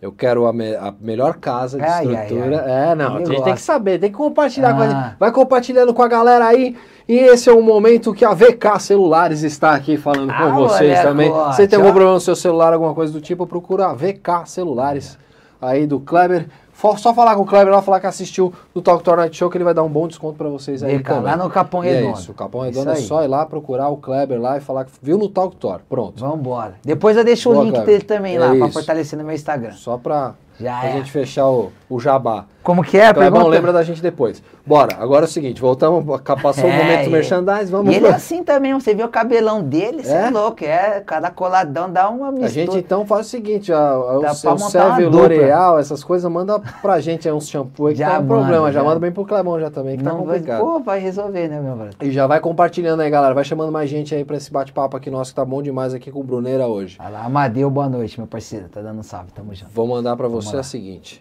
Eu 0.00 0.10
quero 0.12 0.46
a, 0.46 0.52
me- 0.52 0.74
a 0.74 0.92
melhor 1.00 1.36
casa 1.36 1.78
de 1.78 1.84
Ai, 1.84 2.06
ai, 2.08 2.22
estrutura. 2.24 2.64
ai. 2.66 2.90
É, 2.90 2.94
não, 2.96 3.16
a 3.16 3.18
gente 3.24 3.42
tem 3.42 3.54
que 3.54 3.60
saber, 3.60 3.98
tem 4.00 4.10
que 4.10 4.16
compartilhar 4.16 4.74
com 4.74 4.82
a 4.82 4.84
Ah. 4.84 4.88
gente. 4.88 5.16
Vai 5.18 5.30
compartilhando 5.32 5.94
com 5.94 6.02
a 6.02 6.08
galera 6.08 6.44
aí. 6.46 6.76
E 7.08 7.16
esse 7.18 7.48
é 7.48 7.52
o 7.52 7.62
momento 7.62 8.12
que 8.12 8.24
a 8.24 8.34
VK 8.34 8.80
Celulares 8.80 9.42
está 9.44 9.74
aqui 9.74 9.96
falando 9.96 10.30
Ah, 10.30 10.50
com 10.50 10.54
vocês 10.54 11.00
também. 11.02 11.30
ó, 11.30 11.52
Você 11.52 11.66
tem 11.68 11.76
algum 11.78 11.90
problema 11.90 12.14
no 12.14 12.20
seu 12.20 12.34
celular, 12.36 12.72
alguma 12.72 12.94
coisa 12.94 13.12
do 13.12 13.20
tipo, 13.20 13.46
procura 13.46 13.86
a 13.86 13.94
VK 13.94 14.44
Celulares 14.46 15.16
aí 15.60 15.86
do 15.86 15.98
Kleber. 16.00 16.46
Fo- 16.82 16.96
Só 16.98 17.14
falar 17.14 17.36
com 17.36 17.42
o 17.42 17.46
Kleber 17.46 17.72
lá, 17.72 17.80
falar 17.80 18.00
que 18.00 18.08
assistiu 18.08 18.52
do 18.74 18.82
Talk 18.82 19.04
Tour 19.04 19.16
Night 19.16 19.36
Show, 19.36 19.48
que 19.48 19.56
ele 19.56 19.62
vai 19.62 19.72
dar 19.72 19.84
um 19.84 19.88
bom 19.88 20.08
desconto 20.08 20.36
pra 20.36 20.48
vocês 20.48 20.82
aí 20.82 20.98
também. 21.00 21.22
lá 21.22 21.36
no 21.36 21.48
Capão 21.48 21.80
é 21.84 21.92
Redondo. 21.92 22.18
isso, 22.18 22.32
o 22.32 22.34
Capão 22.34 22.62
Redondo 22.62 22.90
é 22.90 22.96
só 22.96 23.22
ir 23.22 23.28
lá 23.28 23.46
procurar 23.46 23.88
o 23.88 23.96
Kleber 23.96 24.40
lá 24.40 24.56
e 24.56 24.60
falar 24.60 24.84
que 24.86 24.90
viu 25.00 25.16
no 25.16 25.28
Talk 25.28 25.54
Tour. 25.54 25.78
Pronto. 25.88 26.18
Vambora. 26.20 26.74
Depois 26.84 27.16
eu 27.16 27.22
deixo 27.22 27.50
Boa, 27.50 27.60
o 27.60 27.64
link 27.66 27.74
Kleber. 27.74 27.86
dele 27.94 28.04
também 28.04 28.34
É 28.34 28.40
lá, 28.40 28.48
pra 28.48 28.56
isso. 28.66 28.72
fortalecer 28.72 29.16
no 29.16 29.24
meu 29.24 29.32
Instagram. 29.36 29.70
Só 29.74 29.96
pra, 29.96 30.34
Já 30.58 30.80
pra 30.80 30.88
é. 30.88 30.92
gente 30.94 31.12
fechar 31.12 31.48
o, 31.48 31.70
o 31.88 32.00
jabá. 32.00 32.46
Como 32.62 32.82
que 32.84 32.96
é? 32.96 33.12
Clebão, 33.12 33.32
Pergunta? 33.32 33.48
lembra 33.48 33.72
da 33.72 33.82
gente 33.82 34.00
depois. 34.00 34.42
Bora, 34.64 34.96
agora 35.00 35.24
é 35.24 35.28
o 35.28 35.30
seguinte, 35.30 35.60
voltamos, 35.60 36.04
passou 36.40 36.64
o 36.64 36.68
É, 36.68 36.76
momento 36.76 37.04
do 37.06 37.10
merchandise, 37.10 37.70
vamos 37.72 37.92
E 37.92 37.96
ele 37.96 38.06
é 38.06 38.10
assim 38.10 38.44
também, 38.44 38.72
você 38.72 38.94
viu 38.94 39.06
o 39.06 39.08
cabelão 39.08 39.60
dele, 39.62 40.04
você 40.04 40.12
É? 40.12 40.26
é? 40.26 40.30
louco, 40.30 40.64
é, 40.64 41.00
cada 41.04 41.30
coladão 41.30 41.90
dá 41.90 42.08
uma 42.08 42.28
A 42.28 42.30
mistura. 42.30 42.50
gente 42.52 42.78
então 42.78 43.04
faz 43.04 43.26
o 43.26 43.30
seguinte, 43.30 43.72
a, 43.72 43.78
a, 43.78 43.90
Dá 44.20 44.32
o 44.32 44.50
montar 44.50 44.68
serve. 44.70 45.06
L'Oreal, 45.06 45.78
essas 45.80 46.04
coisas, 46.04 46.30
manda 46.30 46.60
pra 46.80 47.00
gente 47.00 47.28
aí 47.28 47.34
uns 47.34 47.48
shampoo 47.48 47.88
aí 47.88 47.94
que 47.94 47.98
Já 47.98 48.10
tá 48.12 48.18
um 48.20 48.26
problema. 48.28 48.66
Já 48.70 48.78
já. 48.80 48.84
manda 48.84 49.00
bem 49.00 49.10
pro 49.10 49.24
Clebão 49.24 49.58
já 49.58 49.68
também, 49.70 49.96
que 49.98 50.04
tá 50.04 50.10
Não 50.10 50.24
vai, 50.24 50.36
complicado. 50.38 50.60
pô, 50.60 50.78
vai 50.80 51.00
resolver, 51.00 51.48
né, 51.48 51.60
meu 51.60 51.74
brother? 51.74 51.94
E 52.00 52.10
já 52.12 52.26
vai 52.28 52.38
compartilhando 52.38 53.00
aí, 53.00 53.10
galera. 53.10 53.34
Vai 53.34 53.44
chamando 53.44 53.72
mais 53.72 53.90
gente 53.90 54.14
aí 54.14 54.24
pra 54.24 54.36
esse 54.36 54.52
bate-papo 54.52 54.96
aqui 54.96 55.10
nosso, 55.10 55.32
que 55.32 55.34
tá 55.36 55.44
bom 55.44 55.60
demais 55.62 55.92
aqui 55.94 56.12
com 56.12 56.20
o 56.20 56.22
Bruneira 56.24 56.68
hoje. 56.68 56.96
Vai 56.98 57.10
lá, 57.10 57.24
Amadeu, 57.24 57.68
boa 57.68 57.88
noite, 57.88 58.20
meu 58.20 58.26
parceiro. 58.28 58.68
Tá 58.68 58.80
dando 58.80 59.00
um 59.00 59.02
salve, 59.02 59.32
tamo 59.32 59.52
junto. 59.52 59.72
Vou 59.74 59.86
mandar 59.88 60.16
pra 60.16 60.28
você 60.28 60.54
lá. 60.54 60.60
a 60.60 60.62
seguinte. 60.64 61.20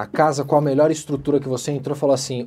A 0.00 0.06
casa 0.06 0.44
com 0.44 0.56
a 0.56 0.60
melhor 0.60 0.90
estrutura 0.90 1.38
que 1.40 1.48
você 1.48 1.72
entrou, 1.72 1.94
falou 1.96 2.14
assim, 2.14 2.46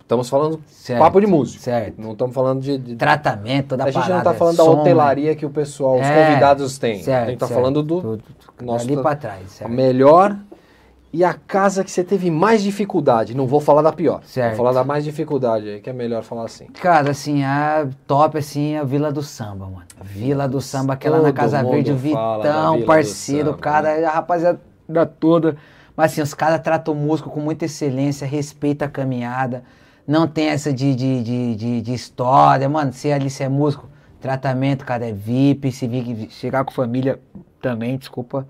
estamos 0.00 0.28
falando 0.28 0.60
Certo, 0.66 0.98
papo 1.00 1.20
de 1.20 1.26
músico. 1.26 1.62
certo. 1.62 2.00
Não 2.00 2.12
estamos 2.12 2.34
falando 2.34 2.60
de- 2.60 2.78
de, 2.78 2.96
Tratamento, 2.96 3.68
toda 3.68 3.84
A 3.84 3.90
gente 3.90 4.00
não 4.02 4.08
parada, 4.08 4.24
tá 4.30 4.34
falando 4.34 4.56
da 4.56 4.64
hotelaria 4.64 5.36
que 5.36 5.46
o 5.46 5.50
pessoal, 5.50 5.96
os 6.00 6.06
É, 6.06 6.26
convidados 6.26 6.78
têm. 6.78 7.02
certo, 7.02 7.26
a 7.26 7.30
gente 7.30 7.38
tá 7.38 7.46
certo. 7.46 7.58
falando 7.60 7.82
do 7.82 8.00
Tudo, 8.00 8.24
nosso 8.60 8.84
ali 8.86 8.96
pra 8.96 9.14
trás, 9.14 9.44
a 9.44 9.48
certo. 9.48 9.70
melhor 9.72 10.36
e 11.12 11.24
a 11.24 11.32
casa 11.34 11.82
que 11.84 11.90
você 11.90 12.02
teve 12.04 12.30
mais 12.30 12.62
dificuldade. 12.62 13.36
Não 13.36 13.46
vou 13.46 13.60
falar 13.60 13.82
da 13.82 13.92
pior. 13.92 14.20
Certo. 14.24 14.56
Vou 14.56 14.64
falar 14.66 14.72
da 14.72 14.84
mais 14.84 15.04
dificuldade 15.04 15.68
aí, 15.68 15.80
que 15.80 15.90
é 15.90 15.92
melhor 15.92 16.22
falar 16.24 16.44
assim. 16.44 16.66
Cara, 16.66 17.10
assim, 17.12 17.42
a 17.44 17.86
top, 18.06 18.38
assim, 18.38 18.76
a 18.76 18.82
Vila 18.84 19.10
do 19.12 19.22
Samba, 19.22 19.66
mano. 19.66 19.86
Vila 20.02 20.48
do 20.48 20.60
Samba, 20.60 20.94
aquela 20.94 21.18
na 21.18 21.24
Todo 21.24 21.34
Casa 21.34 21.62
Verde, 21.64 21.90
o 21.90 21.94
da 21.94 22.00
Vitão, 22.00 22.82
parceiro, 22.82 23.46
Samba, 23.50 23.56
né? 23.56 23.62
cara, 23.62 24.08
a 24.08 24.12
rapaziada 24.12 24.60
toda. 25.18 25.56
Mas 26.00 26.12
assim, 26.12 26.22
os 26.22 26.32
caras 26.32 26.62
tratam 26.62 26.94
o 26.94 26.96
músico 26.96 27.28
com 27.28 27.40
muita 27.40 27.66
excelência, 27.66 28.26
respeita 28.26 28.86
a 28.86 28.88
caminhada, 28.88 29.62
não 30.08 30.26
tem 30.26 30.46
essa 30.46 30.72
de, 30.72 30.94
de, 30.94 31.22
de, 31.22 31.54
de, 31.54 31.82
de 31.82 31.92
história, 31.92 32.66
mano, 32.70 32.90
se 32.90 33.12
ali 33.12 33.28
se 33.28 33.42
é 33.42 33.50
músico, 33.50 33.86
tratamento, 34.18 34.82
cara, 34.82 35.06
é 35.06 35.12
VIP, 35.12 35.70
se 35.70 35.86
vir 35.86 36.30
chegar 36.30 36.64
com 36.64 36.72
família 36.72 37.20
também, 37.60 37.98
desculpa. 37.98 38.48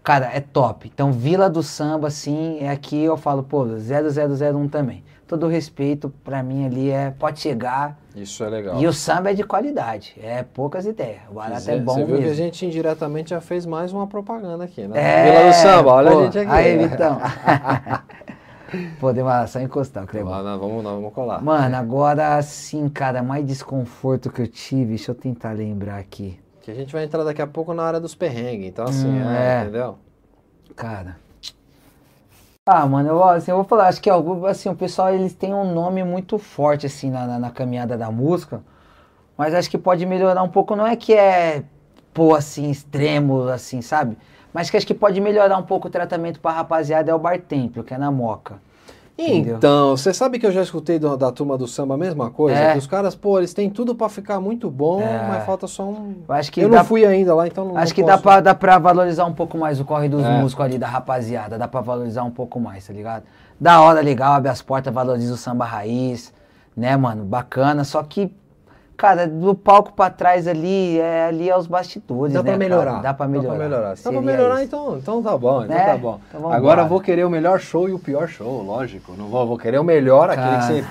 Cara, 0.00 0.30
é 0.32 0.38
top. 0.38 0.88
Então, 0.94 1.10
Vila 1.10 1.50
do 1.50 1.60
Samba, 1.60 2.06
assim, 2.06 2.58
é 2.60 2.70
aqui 2.70 3.02
eu 3.02 3.16
falo, 3.16 3.42
pô, 3.42 3.66
0001 3.66 4.68
também. 4.68 5.02
Todo 5.26 5.48
respeito, 5.48 6.08
pra 6.22 6.40
mim 6.40 6.66
ali 6.66 6.88
é, 6.88 7.10
pode 7.10 7.40
chegar, 7.40 7.98
Isso 8.14 8.44
é 8.44 8.48
legal. 8.48 8.78
e 8.80 8.86
o 8.86 8.92
samba 8.92 9.30
é 9.30 9.34
de 9.34 9.42
qualidade, 9.42 10.14
é 10.22 10.42
poucas 10.42 10.84
ideias. 10.86 11.20
O 11.30 11.34
barato 11.34 11.70
é 11.70 11.78
bom 11.78 11.94
Você 11.94 12.04
viu 12.04 12.16
mesmo. 12.16 12.24
que 12.26 12.30
a 12.30 12.34
gente 12.34 12.66
indiretamente 12.66 13.30
já 13.30 13.40
fez 13.40 13.64
mais 13.64 13.92
uma 13.92 14.06
propaganda 14.06 14.64
aqui, 14.64 14.86
né? 14.86 14.98
É, 15.00 15.30
Vila 15.30 15.46
do 15.48 15.54
Samba, 15.54 15.90
olha 15.92 16.10
pô, 16.10 16.18
a 16.20 16.24
gente 16.24 16.38
aqui. 16.38 16.50
Aí, 16.50 16.76
Vitão. 16.88 17.18
pô, 19.00 19.12
deu 19.12 19.24
uma 19.24 19.46
só 19.46 19.60
encostar, 19.60 20.04
o 20.04 20.06
Clebão. 20.06 20.30
Lá, 20.42 20.56
vamos, 20.56 20.82
nós 20.82 20.94
vamos 20.94 21.12
colar. 21.12 21.42
Mano, 21.42 21.76
agora 21.76 22.40
sim, 22.42 22.88
cara, 22.88 23.22
mais 23.22 23.46
desconforto 23.46 24.30
que 24.30 24.42
eu 24.42 24.48
tive, 24.48 24.86
deixa 24.90 25.10
eu 25.10 25.14
tentar 25.14 25.52
lembrar 25.52 25.98
aqui. 25.98 26.38
Que 26.62 26.70
a 26.70 26.74
gente 26.74 26.92
vai 26.92 27.04
entrar 27.04 27.24
daqui 27.24 27.42
a 27.42 27.46
pouco 27.46 27.74
na 27.74 27.82
área 27.82 27.98
dos 28.00 28.14
perrengues. 28.14 28.68
Então, 28.68 28.84
assim, 28.84 29.08
Hum, 29.08 29.30
é, 29.30 29.58
é. 29.58 29.62
entendeu? 29.62 29.96
Cara. 30.76 31.16
Ah, 32.64 32.86
mano, 32.86 33.08
eu, 33.08 33.24
assim, 33.24 33.50
eu 33.50 33.56
vou 33.56 33.64
falar, 33.64 33.88
acho 33.88 34.00
que 34.00 34.08
assim, 34.48 34.68
o 34.68 34.76
pessoal 34.76 35.12
eles 35.12 35.34
têm 35.34 35.52
um 35.52 35.74
nome 35.74 36.04
muito 36.04 36.38
forte 36.38 36.86
assim 36.86 37.10
na, 37.10 37.26
na, 37.26 37.38
na 37.38 37.50
caminhada 37.50 37.98
da 37.98 38.08
música, 38.08 38.62
mas 39.36 39.54
acho 39.54 39.70
que 39.70 39.78
pode 39.78 40.06
melhorar 40.06 40.42
um 40.44 40.48
pouco, 40.48 40.76
não 40.76 40.86
é 40.86 40.96
que 40.96 41.14
é 41.14 41.64
pô 42.14 42.34
assim 42.34 42.70
extremo 42.70 43.48
assim, 43.48 43.82
sabe? 43.82 44.16
Mas 44.52 44.70
que 44.70 44.76
acho 44.76 44.86
que 44.86 44.94
pode 44.94 45.20
melhorar 45.20 45.58
um 45.58 45.64
pouco 45.64 45.88
o 45.88 45.90
tratamento 45.90 46.40
pra 46.40 46.52
rapaziada 46.52 47.10
é 47.10 47.14
o 47.14 47.18
Bar 47.18 47.40
Templo, 47.40 47.84
que 47.84 47.94
é 47.94 47.98
na 47.98 48.10
Moca. 48.12 48.60
Entendeu? 49.18 49.56
Então, 49.58 49.96
você 49.96 50.12
sabe 50.12 50.38
que 50.38 50.46
eu 50.46 50.50
já 50.50 50.62
escutei 50.62 50.98
do- 50.98 51.16
da 51.16 51.30
turma 51.30 51.56
do 51.58 51.66
samba 51.68 51.94
a 51.94 51.96
mesma 51.98 52.30
coisa? 52.30 52.58
É. 52.58 52.72
Que 52.72 52.78
os 52.78 52.86
caras, 52.86 53.14
pô, 53.14 53.38
eles 53.38 53.52
têm 53.52 53.68
tudo 53.68 53.94
pra 53.94 54.08
ficar 54.08 54.40
muito 54.40 54.70
bom, 54.70 55.00
É. 55.02 55.26
mas 55.28 55.44
falta 55.44 55.66
só 55.66 55.84
um. 55.84 56.14
Eu 56.26 56.34
acho 56.34 56.50
que 56.50 56.60
eu 56.62 56.68
dá- 56.70 56.78
não 56.78 56.84
fui 56.84 57.04
ainda 57.04 57.34
lá, 57.34 57.46
então 57.46 57.64
não 57.66 57.76
Acho 57.76 57.90
não 57.90 57.94
que 57.94 58.02
posso. 58.02 58.16
dá 58.16 58.22
pra, 58.22 58.40
dá 58.40 58.54
pra 58.54 58.78
valorizar 58.78 59.26
um 59.26 59.32
pouco 59.34 59.58
mais 59.58 59.78
o 59.78 59.84
corre 59.84 60.08
dos 60.08 60.24
É. 60.24 60.40
músicos 60.40 60.64
ali, 60.64 60.78
da 60.78 60.88
rapaziada. 60.88 61.58
Dá 61.58 61.68
pra 61.68 61.80
valorizar 61.82 62.24
um 62.24 62.30
pouco 62.30 62.58
mais, 62.58 62.86
tá 62.86 62.92
ligado? 62.92 63.24
Da 63.60 63.80
hora, 63.80 64.00
legal, 64.00 64.32
abre 64.32 64.48
as 64.50 64.62
portas, 64.62 64.92
valoriza 64.92 65.34
o 65.34 65.36
samba 65.36 65.64
raiz, 65.66 66.32
né, 66.76 66.96
mano? 66.96 67.22
Bacana. 67.24 67.84
Só 67.84 68.02
que, 68.02 68.34
cara, 69.02 69.26
do 69.26 69.52
palco 69.52 69.92
pra 69.94 70.08
trás 70.08 70.46
ali, 70.46 70.96
é, 71.00 71.24
ali 71.24 71.50
é 71.50 71.58
os 71.58 71.66
bastidores, 71.66 72.32
Dá 72.32 72.40
né, 72.40 72.50
pra 72.50 72.56
melhorar. 72.58 72.84
cara? 72.92 73.02
Dá 73.02 73.14
pra 73.14 73.26
melhorar. 73.26 73.48
Dá 73.50 73.56
pra 73.58 73.68
melhorar. 73.68 73.94
Dá 73.96 74.10
pra 74.12 74.20
melhorar, 74.22 74.62
então, 74.62 74.96
então 74.96 75.20
tá 75.20 75.36
bom. 75.36 75.64
Então 75.64 75.76
É, 75.76 75.86
tá 75.86 75.96
bom. 75.96 76.20
então. 76.28 76.52
Agora 76.52 76.82
eu 76.82 76.86
vou 76.88 77.00
querer 77.00 77.24
o 77.24 77.30
melhor 77.30 77.58
show 77.58 77.88
e 77.88 77.92
o 77.92 77.98
pior 77.98 78.28
show, 78.28 78.62
lógico. 78.62 79.14
Não 79.18 79.26
vou, 79.26 79.44
vou 79.44 79.58
querer 79.58 79.80
o 79.80 79.84
melhor, 79.84 80.30
aquele 80.30 80.46
Cara, 80.46 80.60
que 80.60 80.66
você. 80.82 80.84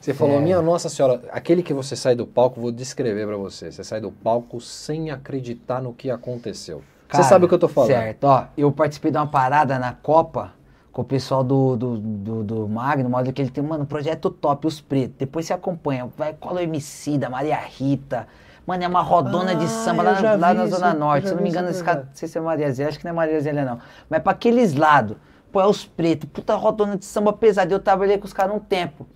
Você 0.00 0.14
falou, 0.14 0.36
é. 0.36 0.40
minha 0.40 0.62
nossa 0.62 0.88
senhora, 0.88 1.20
aquele 1.32 1.60
que 1.60 1.74
você 1.74 1.96
sai 1.96 2.14
do 2.14 2.24
palco, 2.24 2.60
vou 2.60 2.70
descrever 2.70 3.26
pra 3.26 3.36
você. 3.36 3.72
Você 3.72 3.82
sai 3.82 4.00
do 4.00 4.12
palco 4.12 4.60
sem 4.60 5.10
acreditar 5.10 5.82
no 5.82 5.92
que 5.92 6.08
aconteceu. 6.12 6.80
Cara, 7.08 7.24
você 7.24 7.28
sabe 7.28 7.44
o 7.44 7.48
que 7.48 7.54
eu 7.54 7.58
tô 7.58 7.66
falando. 7.66 7.88
Certo, 7.90 8.24
ó, 8.24 8.44
eu 8.56 8.70
participei 8.70 9.10
de 9.10 9.18
uma 9.18 9.26
parada 9.26 9.78
na 9.80 9.92
Copa 9.94 10.52
com 10.92 11.02
o 11.02 11.04
pessoal 11.04 11.44
do, 11.44 11.76
do, 11.76 11.96
do, 11.98 12.44
do 12.44 12.68
Magno, 12.68 13.08
modo 13.08 13.32
que 13.32 13.40
ele 13.42 13.50
tem, 13.50 13.62
mano, 13.62 13.86
projeto 13.86 14.30
top, 14.30 14.66
os 14.66 14.80
pretos. 14.80 15.16
Depois 15.18 15.46
você 15.46 15.52
acompanha, 15.52 16.08
vai 16.16 16.32
cola 16.32 16.60
o 16.60 16.64
MC 16.64 17.18
da 17.18 17.30
Maria 17.30 17.56
Rita. 17.56 18.26
Mano, 18.66 18.84
é 18.84 18.88
uma 18.88 19.00
rodona 19.00 19.54
de 19.54 19.64
Ah, 19.64 19.68
samba 19.68 20.02
eu 20.02 20.06
lá, 20.10 20.14
já 20.14 20.36
lá 20.36 20.52
na 20.54 20.64
isso, 20.66 20.76
Zona 20.76 20.92
Norte. 20.94 21.28
Se 21.28 21.32
eu 21.32 21.36
não 21.36 21.42
me 21.42 21.48
engano, 21.48 21.68
é 21.68 21.70
esse 21.70 21.82
cara, 21.82 22.00
não 22.00 22.08
sei 22.14 22.28
se 22.28 22.36
é 22.36 22.40
Maria 22.40 22.70
Zélia, 22.72 22.88
acho 22.90 22.98
que 22.98 23.04
não 23.04 23.12
é 23.12 23.14
Maria 23.14 23.40
Zélia, 23.40 23.64
não. 23.64 23.78
Mas 24.10 24.22
pra 24.22 24.32
aqueles 24.32 24.74
lados, 24.74 25.16
pô, 25.50 25.60
é 25.60 25.66
os 25.66 25.86
pretos, 25.86 26.28
puta 26.30 26.54
rodona 26.54 26.96
de 26.96 27.04
samba 27.06 27.32
pesada. 27.32 27.72
Eu 27.72 27.80
trabalhei 27.80 28.18
com 28.18 28.26
os 28.26 28.32
caras 28.32 28.54
um 28.54 28.58
tempo. 28.58 29.06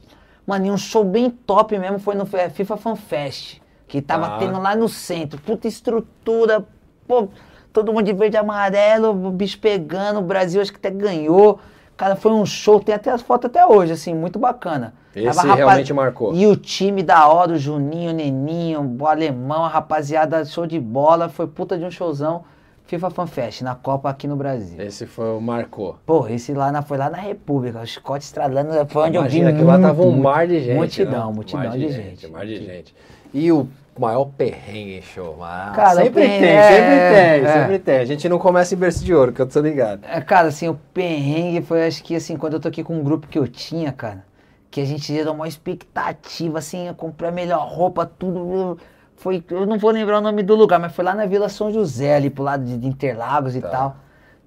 Mano, 0.46 0.66
e 0.66 0.70
um 0.70 0.78
show 0.78 1.04
bem 1.04 1.30
top 1.30 1.78
mesmo 1.78 1.98
foi 1.98 2.14
no 2.14 2.26
é, 2.32 2.48
FIFA 2.48 2.76
Fan 2.76 2.96
Fest. 2.96 3.60
Que 3.86 4.00
tava 4.00 4.26
Tá. 4.26 4.38
tendo 4.38 4.58
lá 4.58 4.74
no 4.74 4.88
centro. 4.88 5.38
Puta 5.40 5.68
estrutura, 5.68 6.66
pô, 7.06 7.28
todo 7.72 7.92
mundo 7.92 8.04
de 8.04 8.12
verde 8.12 8.36
e 8.36 8.38
amarelo, 8.38 9.10
o 9.10 9.30
bicho 9.30 9.58
pegando, 9.58 10.18
o 10.20 10.22
Brasil 10.22 10.60
acho 10.60 10.70
que 10.72 10.78
até 10.78 10.90
ganhou. 10.90 11.58
Cara, 11.96 12.16
foi 12.16 12.32
um 12.32 12.44
show, 12.44 12.80
tem 12.80 12.94
até 12.94 13.10
as 13.10 13.22
fotos 13.22 13.48
até 13.48 13.64
hoje, 13.66 13.92
assim, 13.92 14.14
muito 14.14 14.38
bacana. 14.38 14.94
Esse 15.14 15.26
Tava 15.26 15.40
rapaz- 15.42 15.58
realmente 15.58 15.92
marcou. 15.92 16.34
E 16.34 16.46
o 16.46 16.56
time 16.56 17.02
da 17.02 17.28
hora, 17.28 17.52
o 17.52 17.58
Juninho, 17.58 18.10
o 18.10 18.14
Neninho, 18.14 18.96
o 18.98 19.06
Alemão, 19.06 19.64
a 19.64 19.68
rapaziada, 19.68 20.44
show 20.44 20.66
de 20.66 20.80
bola, 20.80 21.28
foi 21.28 21.46
puta 21.46 21.78
de 21.78 21.84
um 21.84 21.90
showzão. 21.90 22.44
FIFA 22.84 23.10
Fan 23.10 23.26
Fest, 23.26 23.62
na 23.62 23.74
Copa 23.74 24.10
aqui 24.10 24.26
no 24.26 24.36
Brasil. 24.36 24.78
Esse 24.78 25.06
foi 25.06 25.34
o 25.34 25.40
marcou. 25.40 25.96
Pô, 26.04 26.26
esse 26.28 26.52
lá 26.52 26.70
na, 26.70 26.82
foi 26.82 26.98
lá 26.98 27.08
na 27.08 27.16
República, 27.16 27.80
o 27.80 27.86
Chicote 27.86 28.24
estralando, 28.24 28.70
foi 28.88 29.04
onde 29.04 29.16
Imagina 29.16 29.50
eu 29.50 29.54
vi 29.54 29.60
que 29.60 29.64
lá 29.64 29.78
tava 29.78 30.02
um 30.02 30.10
muito, 30.10 30.22
mar 30.24 30.46
de 30.46 30.60
gente. 30.60 30.76
Multidão, 30.76 31.28
né? 31.28 31.34
multidão 31.34 31.64
mar 31.64 31.78
de, 31.78 31.88
gente. 31.88 32.26
Mar 32.28 32.44
de 32.46 32.56
gente. 32.56 32.94
E 33.32 33.50
o 33.50 33.66
maior 33.98 34.24
perrengue 34.26 35.02
show. 35.02 35.38
Ah, 35.42 35.72
Cara, 35.74 35.96
sempre 35.96 36.10
perrengue- 36.22 36.40
tem, 36.46 36.48
é, 36.56 36.68
sempre 36.68 36.88
tem, 36.90 37.44
é. 37.50 37.52
sempre 37.60 37.78
tem. 37.78 37.96
A 37.98 38.04
gente 38.04 38.28
não 38.28 38.38
começa 38.38 38.74
em 38.74 38.78
berço 38.78 39.04
de 39.04 39.14
ouro, 39.14 39.32
que 39.32 39.40
eu 39.40 39.46
tô 39.46 39.60
ligado. 39.60 40.00
É, 40.04 40.20
Cara, 40.20 40.48
assim, 40.48 40.68
o 40.68 40.74
perrengue 40.94 41.62
foi, 41.62 41.86
acho 41.86 42.02
que, 42.02 42.14
assim, 42.16 42.36
quando 42.36 42.54
eu 42.54 42.60
toquei 42.60 42.82
com 42.82 42.98
um 42.98 43.02
grupo 43.04 43.26
que 43.28 43.38
eu 43.38 43.46
tinha, 43.46 43.92
cara, 43.92 44.24
que 44.70 44.80
a 44.80 44.84
gente 44.84 45.04
gerou 45.12 45.34
uma 45.34 45.46
expectativa, 45.46 46.58
assim, 46.58 46.88
eu 46.88 46.94
comprei 46.94 47.28
a 47.28 47.32
melhor 47.32 47.66
roupa, 47.68 48.06
tudo. 48.06 48.78
Foi, 49.16 49.44
eu 49.50 49.66
não 49.66 49.78
vou 49.78 49.90
lembrar 49.90 50.18
o 50.18 50.22
nome 50.22 50.42
do 50.42 50.54
lugar, 50.56 50.80
mas 50.80 50.92
foi 50.94 51.04
lá 51.04 51.14
na 51.14 51.26
Vila 51.26 51.48
São 51.48 51.70
José, 51.70 52.16
ali 52.16 52.28
pro 52.30 52.42
lado 52.42 52.64
de, 52.64 52.86
Interlagos 52.86 53.54
e 53.54 53.60
Tá. 53.60 53.68
tal. 53.68 53.96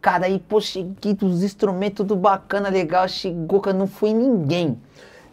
Cara, 0.02 0.26
aí, 0.26 0.38
pô, 0.38 0.60
cheguei, 0.60 1.18
os 1.22 1.43
instrumentos, 1.43 1.98
tudo 1.98 2.16
bacana, 2.16 2.70
legal, 2.70 3.08
chegou, 3.08 3.60
cara, 3.60 3.76
não 3.78 3.88
foi 3.88 4.14
ninguém. 4.14 4.78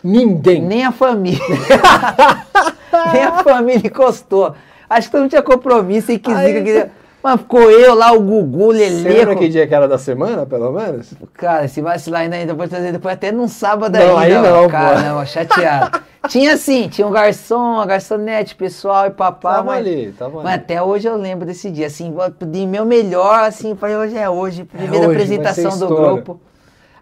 Ninguém. 0.02 0.62
Nem 0.62 0.84
a 0.84 0.92
família. 0.92 1.38
Nem 3.12 3.22
a 3.22 3.42
família 3.42 3.86
encostou. 3.86 4.54
Acho 4.88 5.08
que 5.08 5.12
todo 5.12 5.20
mundo 5.22 5.30
tinha 5.30 5.42
compromisso 5.42 6.12
e 6.12 6.18
quis 6.18 6.34
Aí 6.36 6.46
dizer 6.48 6.58
que 6.58 6.64
queria- 6.64 6.90
Mas 7.22 7.40
ficou 7.40 7.70
eu 7.70 7.94
lá, 7.94 8.12
o 8.12 8.20
Gugu, 8.20 8.70
o 8.70 8.74
Você 8.74 8.88
lembra 8.88 9.36
que 9.36 9.48
dia 9.48 9.66
que 9.66 9.74
era 9.74 9.86
da 9.86 9.96
semana, 9.96 10.44
pelo 10.44 10.72
menos? 10.72 11.14
Cara, 11.34 11.68
se 11.68 11.80
vacilar 11.80 12.22
ainda, 12.22 12.34
ainda 12.36 12.54
pode 12.54 12.68
trazer 12.68 12.92
depois 12.92 13.14
até 13.14 13.30
num 13.30 13.46
sábado 13.46 13.96
Não, 13.96 14.18
aí 14.18 14.34
ainda. 14.34 14.50
não, 14.50 14.64
ó, 14.64 14.68
cara, 14.68 14.96
pô. 14.96 15.02
não, 15.02 15.24
chateado. 15.26 16.00
tinha 16.28 16.56
sim, 16.56 16.88
tinha 16.88 17.06
um 17.06 17.10
garçom, 17.12 17.74
uma 17.74 17.86
garçonete, 17.86 18.54
pessoal 18.56 19.06
e 19.06 19.10
papá. 19.10 19.54
Tava 19.54 19.64
mas, 19.66 19.78
ali, 19.78 20.12
tava 20.18 20.36
mas 20.42 20.46
ali. 20.46 20.54
até 20.54 20.82
hoje 20.82 21.06
eu 21.08 21.16
lembro 21.16 21.46
desse 21.46 21.70
dia, 21.70 21.86
assim, 21.86 22.12
de 22.46 22.66
meu 22.66 22.84
melhor, 22.84 23.44
assim, 23.44 23.74
falei, 23.76 23.96
hoje 23.96 24.18
é 24.18 24.28
hoje, 24.28 24.64
primeira 24.64 24.94
hoje, 24.96 25.06
vai 25.06 25.14
apresentação 25.14 25.78
do 25.78 25.86
grupo. 25.94 26.40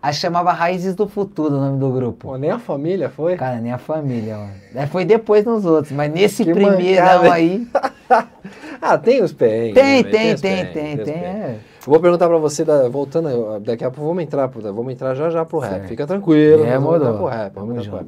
Aí 0.03 0.15
chamava 0.15 0.51
Raízes 0.53 0.95
do 0.95 1.07
Futuro 1.07 1.57
o 1.57 1.61
nome 1.61 1.79
do 1.79 1.91
grupo. 1.91 2.29
Pô, 2.29 2.37
nem 2.37 2.51
a 2.51 2.59
família 2.59 3.11
foi? 3.11 3.37
Cara, 3.37 3.61
nem 3.61 3.71
a 3.71 3.77
família, 3.79 4.39
mano. 4.39 4.53
É, 4.75 4.87
foi 4.87 5.05
depois 5.05 5.45
nos 5.45 5.67
outros, 5.67 5.93
mas 5.93 6.11
nesse 6.11 6.43
Que 6.45 6.53
primeirão 6.53 7.05
mancada. 7.19 7.33
aí. 7.35 7.69
ah, 8.81 8.97
tem 8.97 9.23
os 9.23 9.33
perrengues. 9.33 9.75
Tem, 9.75 10.03
né? 10.03 10.11
tem, 10.11 10.35
os 10.35 10.41
tem, 10.41 10.57
perrengues, 10.57 10.73
tem, 10.73 10.97
tem. 11.05 11.15
perrengues. 11.23 11.45
é. 11.45 11.59
Vou 11.85 12.01
perguntar 12.01 12.29
pra 12.29 12.39
você, 12.39 12.65
da- 12.65 12.89
voltando, 12.89 13.61
daqui 13.61 13.85
a 13.85 13.91
pouco 13.91 14.09
vamos 14.09 14.23
entrar, 14.23 14.47
vamos 14.47 14.93
entrar 14.93 15.15
já 15.15 15.29
já 15.29 15.45
pro 15.45 15.59
rap. 15.59 15.71
Certo. 15.73 15.89
Fica 15.89 16.07
tranquilo, 16.07 16.65
É, 16.65 16.79
vamos 16.79 16.97
entrar 16.97 17.13
pro 17.13 17.27
rap. 17.27 17.53
Vamos 17.55 17.87
pro 17.87 17.97
rap. 17.99 18.07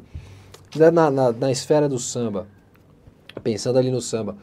Na, 0.92 1.10
na, 1.10 1.32
na 1.32 1.50
esfera 1.50 1.88
do 1.90 1.98
samba, 1.98 2.46
pensando 3.42 3.78
ali 3.78 3.90
no 3.90 4.00
samba, 4.00 4.36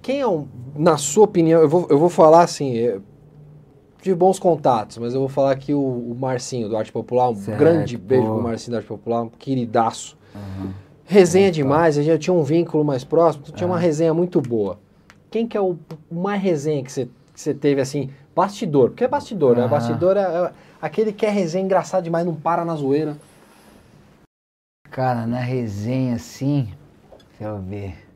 quem 0.00 0.20
é 0.20 0.26
um, 0.26 0.46
na 0.74 0.96
sua 0.96 1.24
opinião, 1.24 1.60
eu 1.60 1.68
vou, 1.68 1.86
eu 1.90 1.98
vou 1.98 2.08
falar 2.08 2.42
assim, 2.42 3.00
é, 4.00 4.02
de 4.02 4.14
bons 4.14 4.38
contatos, 4.38 4.98
mas 4.98 5.14
eu 5.14 5.20
vou 5.20 5.28
falar 5.28 5.52
aqui 5.52 5.72
o, 5.74 5.80
o 5.80 6.16
Marcinho 6.18 6.68
do 6.68 6.76
Arte 6.76 6.90
Popular, 6.90 7.30
um 7.30 7.34
Certo, 7.36 7.58
grande 7.58 7.96
beijo 7.96 8.26
pô. 8.26 8.34
pro 8.34 8.42
Marcinho 8.42 8.72
do 8.72 8.76
Arte 8.78 8.88
Popular, 8.88 9.22
um 9.22 9.28
queridaço. 9.28 10.18
Resenha 11.04 11.50
demais, 11.50 11.98
a 11.98 12.02
gente 12.02 12.20
tinha 12.20 12.34
um 12.34 12.42
vínculo 12.42 12.84
mais 12.84 13.02
próximo, 13.02 13.44
tinha 13.44 13.66
uma 13.66 13.78
resenha 13.78 14.14
muito 14.14 14.40
boa. 14.40 14.78
Quem 15.30 15.46
que 15.46 15.56
é 15.56 15.60
o 15.60 15.76
mais 16.10 16.40
resenha 16.42 16.82
que 16.82 16.90
você, 16.90 17.06
que 17.06 17.40
você 17.40 17.54
teve, 17.54 17.80
assim, 17.80 18.10
bastidor? 18.34 18.90
Porque 18.90 19.04
é 19.04 19.08
bastidor, 19.08 19.56
né? 19.56 19.62
Aham. 19.62 19.70
Bastidor 19.70 20.16
é, 20.16 20.20
é 20.20 20.52
aquele 20.80 21.12
que 21.12 21.26
é 21.26 21.30
resenha 21.30 21.64
engraçado 21.64 22.04
demais, 22.04 22.24
não 22.24 22.34
para 22.34 22.64
na 22.64 22.74
zoeira. 22.76 23.16
Cara, 24.90 25.26
na 25.26 25.38
resenha 25.38 26.16
assim. 26.16 26.68
Deixa 27.30 27.44
eu 27.44 27.58
ver. 27.58 28.09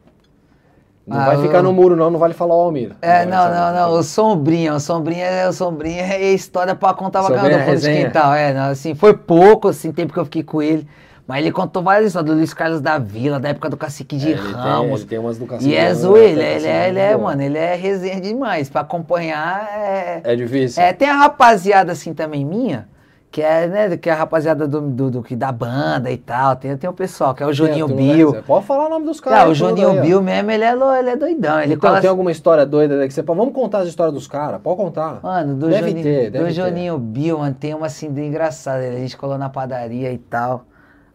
Não 1.06 1.20
Ah, 1.20 1.26
vai 1.26 1.42
ficar 1.42 1.62
no 1.62 1.70
muro, 1.72 1.94
não, 1.94 2.10
não 2.10 2.18
vale 2.18 2.32
falar 2.32 2.54
o 2.56 2.60
Almir. 2.60 2.92
É, 3.02 3.26
não, 3.26 3.50
não, 3.50 3.74
não, 3.74 3.90
o 3.98 4.02
Sombrinha, 4.02 4.74
o 4.74 4.80
Sombrinha, 4.80 5.26
é- 5.26 5.48
o 5.48 5.52
Sombrinha 5.52 6.02
é 6.02 6.32
história 6.32 6.74
pra 6.74 6.94
contar 6.94 7.22
pra 7.22 7.34
caramba 7.34 7.48
é 7.56 7.58
do 7.58 7.64
fundo 7.66 7.78
de 7.80 7.86
resenha. 7.86 8.06
quintal, 8.06 8.32
é, 8.34 8.54
não, 8.54 8.70
assim, 8.70 8.94
foi 8.94 9.12
pouco, 9.12 9.68
assim, 9.68 9.92
tempo 9.92 10.14
que 10.14 10.18
eu 10.18 10.24
fiquei 10.24 10.42
com 10.42 10.62
ele, 10.62 10.88
mas 11.26 11.40
ele 11.42 11.52
contou 11.52 11.82
várias 11.82 12.06
histórias 12.06 12.30
do 12.30 12.36
Luiz 12.38 12.54
Carlos 12.54 12.80
da 12.80 12.96
Vila, 12.96 13.38
da 13.38 13.50
época 13.50 13.68
do 13.68 13.76
Cacique 13.76 14.16
de 14.16 14.28
É, 14.28 14.30
ele 14.30 14.42
tem- 14.42 14.52
Ramos, 14.54 15.00
ele 15.00 15.08
tem 15.10 15.18
umas 15.18 15.36
do 15.36 15.44
Cacique 15.44 15.70
e 15.70 15.76
é 15.76 15.92
zoeira, 15.92 16.40
né, 16.40 16.54
ele, 16.56 16.66
é, 16.68 16.88
ele 16.88 16.98
é, 16.98 17.04
Cacique 17.08 17.22
mano, 17.22 17.42
ele 17.42 17.58
é 17.58 17.74
resenha 17.74 18.20
demais, 18.20 18.70
pra 18.70 18.80
acompanhar 18.80 19.68
é... 19.76 20.20
É 20.24 20.34
difícil. 20.34 20.82
É, 20.82 20.94
tem 20.94 21.08
a 21.10 21.14
rapaziada 21.16 21.92
assim 21.92 22.14
também 22.14 22.46
minha, 22.46 22.88
que 23.34 23.42
é, 23.42 23.66
né, 23.66 23.96
que 23.96 24.08
é 24.08 24.12
a 24.12 24.14
rapaziada 24.14 24.68
do, 24.68 24.80
do, 24.80 25.10
do- 25.10 25.22
que 25.24 25.34
da 25.34 25.50
banda 25.50 26.08
e 26.08 26.16
tal. 26.16 26.54
Tem, 26.54 26.76
tem 26.76 26.88
o 26.88 26.92
pessoal, 26.92 27.34
que 27.34 27.42
é 27.42 27.46
o 27.46 27.52
Juninho 27.52 27.88
Tem, 27.88 27.96
Bill. 27.96 28.30
né? 28.30 28.42
Pode 28.46 28.64
falar 28.64 28.86
o 28.86 28.88
nome 28.88 29.06
dos 29.06 29.18
caras. 29.20 29.40
Ah, 29.40 29.48
o 29.48 29.54
Juninho 29.56 29.90
aí, 29.90 29.98
ó. 29.98 30.02
Bill 30.02 30.22
mesmo, 30.22 30.52
ele 30.52 30.62
é, 30.62 30.72
ele 31.00 31.10
é 31.10 31.16
doidão. 31.16 31.60
Ele 31.60 31.74
Então, 31.74 31.90
cola- 31.90 32.00
tem 32.00 32.08
alguma 32.08 32.30
história 32.30 32.64
doida 32.64 32.94
aí 33.00 33.08
que 33.08 33.12
você. 33.12 33.22
Vamos 33.22 33.52
contar 33.52 33.78
as 33.80 33.88
histórias 33.88 34.14
dos 34.14 34.28
caras, 34.28 34.60
pode 34.62 34.76
contar. 34.76 35.18
Mano, 35.20 35.56
do, 35.56 35.68
Deve 35.68 35.88
Juninho, 35.88 36.04
ter, 36.04 36.30
deve 36.30 36.38
do 36.38 36.44
ter. 36.44 36.52
Juninho 36.52 36.96
Bill, 36.96 37.38
mano, 37.40 37.56
tem 37.56 37.74
uma 37.74 37.86
assim 37.86 38.06
engraçada. 38.06 38.78
A 38.84 38.92
gente 38.98 39.16
colou 39.16 39.36
na 39.36 39.48
padaria 39.50 40.12
e 40.12 40.18
tal. 40.18 40.64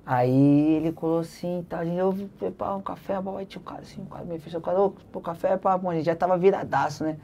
Aí 0.05 0.75
ele 0.75 0.91
colou 0.91 1.19
assim, 1.19 1.65
tá, 1.69 1.79
a 1.79 1.85
gente 1.85 2.01
ouve 2.01 2.27
pá, 2.57 2.75
um 2.75 2.81
café, 2.81 3.13
aí 3.15 3.45
tinha 3.45 3.61
um 3.61 3.63
cara 3.63 3.81
assim, 3.81 4.01
um 4.01 4.05
cara 4.05 4.25
meio 4.25 4.41
fechado, 4.41 4.59
o 4.59 4.63
cara, 4.65 4.81
ô, 4.81 4.89
pô, 4.89 5.21
café 5.21 5.53
é 5.53 5.57
pra 5.57 5.77
bom, 5.77 5.89
a 5.91 5.95
gente 5.95 6.05
já 6.05 6.15
tava 6.15 6.35
viradaço, 6.37 7.05
né? 7.05 7.15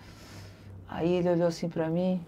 Aí 0.88 1.16
ele 1.16 1.30
olhou 1.32 1.48
assim 1.48 1.68
pra 1.68 1.90
mim, 1.90 2.22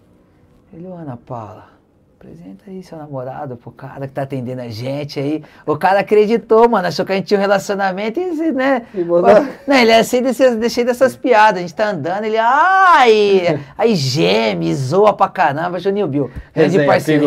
ele, 0.70 0.86
ô 0.86 0.94
Ana 0.94 1.16
Paula, 1.16 1.77
apresenta 2.20 2.64
aí 2.66 2.82
seu 2.82 2.98
namorado 2.98 3.56
pro 3.56 3.70
cara 3.70 4.08
que 4.08 4.12
tá 4.12 4.22
atendendo 4.22 4.60
a 4.60 4.68
gente 4.68 5.20
aí. 5.20 5.42
O 5.64 5.76
cara 5.76 6.00
acreditou, 6.00 6.68
mano, 6.68 6.88
achou 6.88 7.06
que 7.06 7.12
a 7.12 7.14
gente 7.14 7.26
tinha 7.26 7.38
um 7.38 7.40
relacionamento 7.40 8.18
e, 8.18 8.50
né? 8.50 8.86
E 8.92 9.04
Não, 9.04 9.76
ele 9.76 9.92
é 9.92 10.00
assim, 10.00 10.20
desse, 10.20 10.56
deixei 10.56 10.84
dessas 10.84 11.14
piadas, 11.16 11.58
a 11.58 11.60
gente 11.60 11.74
tá 11.74 11.90
andando, 11.90 12.24
ele, 12.24 12.36
ai, 12.36 13.60
aí 13.78 13.94
geme, 13.94 14.74
zoa 14.74 15.12
pra 15.12 15.28
caramba, 15.28 15.78
Juninho 15.78 16.08
Bill. 16.08 16.28
Grande 16.52 16.84
parceiro. 16.84 17.24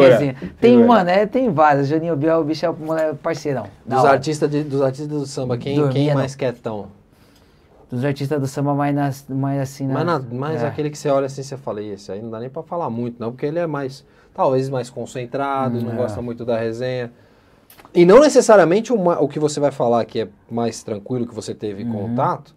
Tem, 0.60 0.72
figura. 0.72 0.88
mano, 0.88 1.10
é, 1.10 1.26
tem 1.26 1.50
vários, 1.54 1.88
Juninho 1.88 2.16
Bill, 2.18 2.40
o 2.42 2.44
bicho 2.44 2.66
é 2.66 2.70
um 2.70 3.16
parceirão. 3.16 3.68
Dos 3.86 4.04
artistas, 4.04 4.50
de- 4.52 4.64
dos 4.66 4.82
artistas 4.82 5.08
do 5.08 5.26
samba, 5.26 5.58
quem, 5.58 5.76
Dormia, 5.78 5.94
quem 5.94 6.08
não. 6.10 6.16
mais 6.16 6.36
quietão? 6.36 6.88
Dos 7.90 8.04
artistas 8.04 8.40
do 8.42 8.48
samba 8.48 8.74
mais, 8.74 8.94
nas, 8.94 9.26
mais 9.30 9.62
assim, 9.62 9.88
Mas, 9.88 10.06
na- 10.06 10.20
na- 10.20 10.26
mas 10.32 10.62
é. 10.64 10.68
aquele 10.68 10.90
que 10.90 10.98
você 10.98 11.08
olha 11.10 11.28
assim, 11.28 11.44
você 11.44 11.56
fala, 11.56 11.82
"Ih, 11.82 11.92
esse 11.94 12.12
aí 12.12 12.22
não 12.22 12.30
dá 12.30 12.40
nem 12.42 12.50
pra 12.50 12.62
falar 12.64 12.90
muito, 12.90 13.16
não, 13.20 13.32
porque 13.32 13.46
ele 13.46 13.60
é 13.60 13.68
mais, 13.68 14.06
talvez 14.34 14.70
mais 14.70 14.90
concentrado, 14.90 15.80
Hum, 15.80 15.86
não 15.86 15.94
é. 15.94 15.96
gosta 15.96 16.22
muito 16.22 16.46
da 16.46 16.58
resenha. 16.58 17.12
E 17.94 18.06
não 18.06 18.22
necessariamente 18.22 18.94
o, 18.94 18.98
ma- 18.98 19.20
o 19.20 19.28
que 19.28 19.40
você 19.40 19.60
vai 19.60 19.72
falar 19.72 20.06
que 20.06 20.22
é 20.22 20.30
mais 20.50 20.84
tranquilo, 20.84 21.28
que 21.28 21.36
você 21.36 21.54
teve 21.56 21.84
Uhum. 21.84 21.86
contato, 21.86 22.56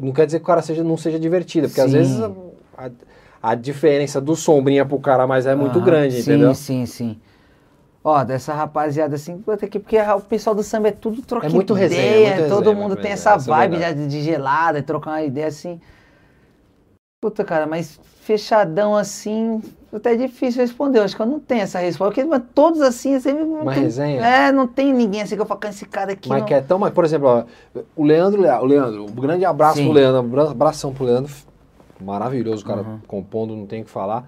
não 0.00 0.12
quer 0.12 0.26
dizer 0.26 0.38
que 0.38 0.44
o 0.44 0.46
cara 0.46 0.62
seja, 0.62 0.84
não 0.84 0.96
seja 0.96 1.18
divertido, 1.18 1.68
porque 1.68 1.80
às 1.80 1.92
Sim. 1.92 1.98
vezes 1.98 2.20
a, 2.76 2.90
a- 3.42 3.54
diferença 3.56 4.20
do 4.20 4.36
sombrinha 4.36 4.84
pro 4.86 5.00
cara 5.00 5.26
mais 5.26 5.46
é 5.46 5.54
muito 5.54 5.80
Aham, 5.80 5.80
grande, 5.80 6.18
sim, 6.18 6.22
entendeu? 6.22 6.54
Sim, 6.54 6.86
sim, 6.86 7.20
Ó, 8.04 8.24
dessa 8.24 8.52
rapaziada 8.54 9.14
assim, 9.16 9.40
que- 9.70 9.78
porque 9.78 9.98
o 10.00 10.20
pessoal 10.22 10.54
do 10.56 10.62
samba 10.62 10.88
é 10.88 10.92
tudo 10.92 11.22
troca 11.22 11.46
É 11.46 11.48
muito 11.48 11.72
ideia, 11.74 11.78
resenha, 11.78 12.16
é 12.16 12.20
muito 12.20 12.42
todo 12.42 12.64
resenha, 12.64 12.74
mundo 12.74 12.96
tem 12.96 13.12
resenha, 13.12 13.12
essa 13.12 13.34
é 13.34 13.38
vibe 13.38 13.78
de, 13.94 14.08
de 14.08 14.22
gelada, 14.22 14.82
trocar 14.82 15.12
uma 15.12 15.22
ideia 15.22 15.46
assim. 15.48 15.80
Puta, 17.20 17.44
cara, 17.44 17.66
mas 17.66 18.00
fechadão 18.22 18.96
assim, 18.96 19.62
até 19.96 20.12
é 20.12 20.16
difícil 20.16 20.60
responder. 20.62 20.98
Eu 21.00 21.04
acho 21.04 21.14
que 21.14 21.20
eu 21.22 21.26
não 21.26 21.38
tenho 21.40 21.62
essa 21.62 21.78
resposta. 21.78 22.14
Porque 22.14 22.24
mas 22.28 22.42
todos 22.54 22.80
assim, 22.80 23.18
sempre. 23.20 23.42
Uma 23.42 23.72
tem- 23.72 23.82
resenha? 23.82 24.24
É, 24.24 24.50
não 24.52 24.66
tem 24.66 24.92
ninguém 24.92 25.22
assim 25.22 25.34
que 25.36 25.42
eu 25.42 25.46
falo, 25.46 25.60
"Cara, 25.60 25.74
esse 25.74 25.84
cara 25.86 26.12
aqui. 26.12 26.28
Mas 26.28 26.40
não... 26.40 26.46
quietão, 26.46 26.78
mas 26.78 26.92
por 26.92 27.04
exemplo, 27.04 27.28
ó, 27.28 27.44
o 27.96 28.04
Leandro, 28.04 28.40
o 28.42 28.64
Leandro, 28.64 29.04
um 29.04 29.20
grande 29.20 29.44
abraço 29.44 29.76
Sim. 29.76 29.84
pro 29.84 29.92
Leandro, 29.92 30.22
um 30.22 30.24
abra- 30.24 30.50
abração 30.50 30.92
pro 30.92 31.04
Leandro, 31.04 31.32
maravilhoso, 32.00 32.64
o 32.64 32.66
cara 32.66 32.82
Uhum. 32.82 32.98
compondo, 33.06 33.54
não 33.54 33.66
tem 33.66 33.82
o 33.82 33.84
que 33.84 33.90
falar. 33.90 34.24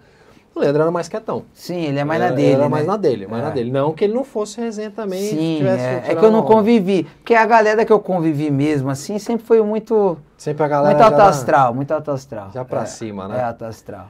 O 0.54 0.60
Leandro 0.60 0.82
era 0.82 0.90
mais 0.92 1.08
quietão. 1.08 1.42
Sim, 1.52 1.80
ele 1.80 1.98
é 1.98 2.04
mais 2.04 2.20
Era- 2.20 2.30
na 2.30 2.36
dele. 2.36 2.52
Era 2.52 2.62
né? 2.62 2.68
mais 2.68 2.86
na 2.86 2.96
dele, 2.96 3.26
mais 3.26 3.42
É. 3.42 3.46
na 3.48 3.52
dele. 3.52 3.72
Não 3.72 3.92
que 3.92 4.04
ele 4.04 4.14
não 4.14 4.22
fosse 4.22 4.60
resenha 4.60 4.88
também. 4.88 5.20
Sim, 5.20 5.56
tivesse 5.58 5.82
é, 5.84 6.04
é 6.10 6.14
que 6.14 6.24
eu 6.24 6.30
não 6.30 6.38
onda. 6.40 6.46
convivi. 6.48 7.02
Porque 7.18 7.34
a 7.34 7.44
galera 7.44 7.84
que 7.84 7.92
eu 7.92 7.98
convivi 7.98 8.52
mesmo, 8.52 8.88
assim, 8.88 9.18
sempre 9.18 9.44
foi 9.44 9.60
muito. 9.62 10.16
Sempre 10.38 10.62
a 10.62 10.68
galera 10.68 10.94
Muito 10.94 11.04
alto 11.04 11.16
já, 11.16 11.28
astral, 11.28 11.74
muito 11.74 11.90
alto 11.92 12.10
astral. 12.12 12.50
já 12.54 12.64
pra 12.64 12.82
É, 12.82 12.86
cima, 12.86 13.26
né? 13.26 13.38
É 13.40 13.42
alto 13.42 13.64
astral. 13.64 14.06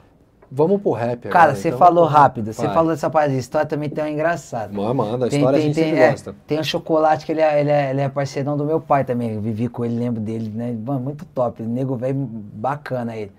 Vamos 0.57 0.81
pro 0.81 0.91
rap 0.93 1.27
Cara, 1.27 1.43
agora, 1.51 1.55
você 1.57 1.67
então. 1.67 1.77
falou 1.77 2.05
rápido, 2.05 2.53
você 2.53 2.69
falou 2.69 2.91
dessa 2.91 3.09
parte 3.09 3.31
de 3.33 3.37
história, 3.39 3.67
também 3.67 3.89
tem 3.89 4.01
uma 4.05 4.09
engraçada. 4.09 4.71
Manda, 4.73 5.25
a 5.25 5.29
Tem, 5.29 5.39
história 5.39 5.59
tem, 5.59 5.65
a 5.65 5.67
gente 5.67 5.75
tem, 5.75 5.83
sempre 5.83 5.99
é, 5.99 6.11
gosta. 6.11 6.35
tem 6.47 6.59
o 6.59 6.63
chocolate 6.63 7.25
que 7.25 7.31
ele 7.33 7.41
é, 7.41 7.59
ele, 7.59 7.69
é, 7.69 7.89
ele 7.89 7.99
é 7.99 8.07
parceirão 8.07 8.55
do 8.55 8.63
meu 8.63 8.79
pai 8.79 9.03
também. 9.03 9.33
Eu 9.33 9.41
vivi 9.41 9.67
com 9.67 9.83
ele, 9.83 9.99
lembro 9.99 10.21
dele, 10.21 10.49
né? 10.55 10.73
Mano, 10.85 11.01
muito 11.01 11.25
top. 11.25 11.61
Nego 11.61 11.97
velho 11.97 12.15
bacana 12.15 13.17
ele. 13.17 13.33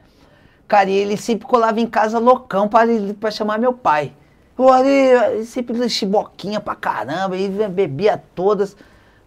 Cara, 0.69 0.91
e 0.91 0.95
ele 0.95 1.17
sempre 1.17 1.47
colava 1.47 1.81
em 1.81 1.87
casa 1.87 2.19
loucão 2.19 2.69
pra, 2.69 2.87
ele- 2.87 3.15
pra 3.15 3.31
chamar 3.31 3.59
meu 3.59 3.73
pai. 3.73 4.13
Ô, 4.59 4.69
ali, 4.71 4.87
ele 4.89 5.45
sempre 5.47 5.89
chiboquinha 5.89 6.61
pra 6.61 6.75
caramba, 6.75 7.35
ele 7.35 7.67
bebia 7.69 8.23
todas. 8.35 8.77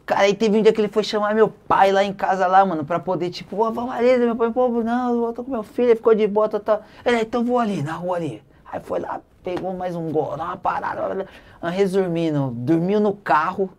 Cara, 0.10 0.22
aí 0.22 0.34
teve 0.34 0.58
um 0.58 0.62
dia 0.64 0.74
que 0.74 0.82
ele 0.82 0.88
foi 0.88 1.04
chamar 1.04 1.36
meu 1.36 1.48
pai 1.68 1.92
lá 1.92 2.04
em 2.04 2.12
casa, 2.12 2.48
lá, 2.48 2.66
mano, 2.66 2.84
pra 2.84 3.00
poder, 3.00 3.30
tipo, 3.30 3.56
ô, 3.64 3.72
vamos 3.72 3.94
ali, 3.94 4.18
meu 4.18 4.36
pai, 4.36 4.50
pô, 4.50 4.68
não, 4.82 5.28
eu 5.28 5.34
tô 5.34 5.44
com 5.44 5.52
meu 5.52 5.62
filho, 5.62 5.90
ele 5.90 5.96
ficou 5.98 6.16
de 6.16 6.26
bota, 6.26 6.60
tá. 6.60 6.80
Ele, 7.06 7.18
"Ah, 7.18 7.22
então 7.22 7.44
vou 7.46 7.60
ali, 7.60 7.84
na 7.84 7.94
rua 7.94 8.18
ali. 8.18 8.42
Aí 8.74 8.80
foi 8.80 9.00
lá, 9.00 9.22
pegou 9.44 9.72
mais 9.76 9.96
um 9.96 10.10
goró, 10.12 10.34
uma 10.44 10.58
parada, 10.58 11.28
resumindo, 11.62 12.50
dormiu 12.56 13.00
no 13.00 13.14
carro. 13.14 13.70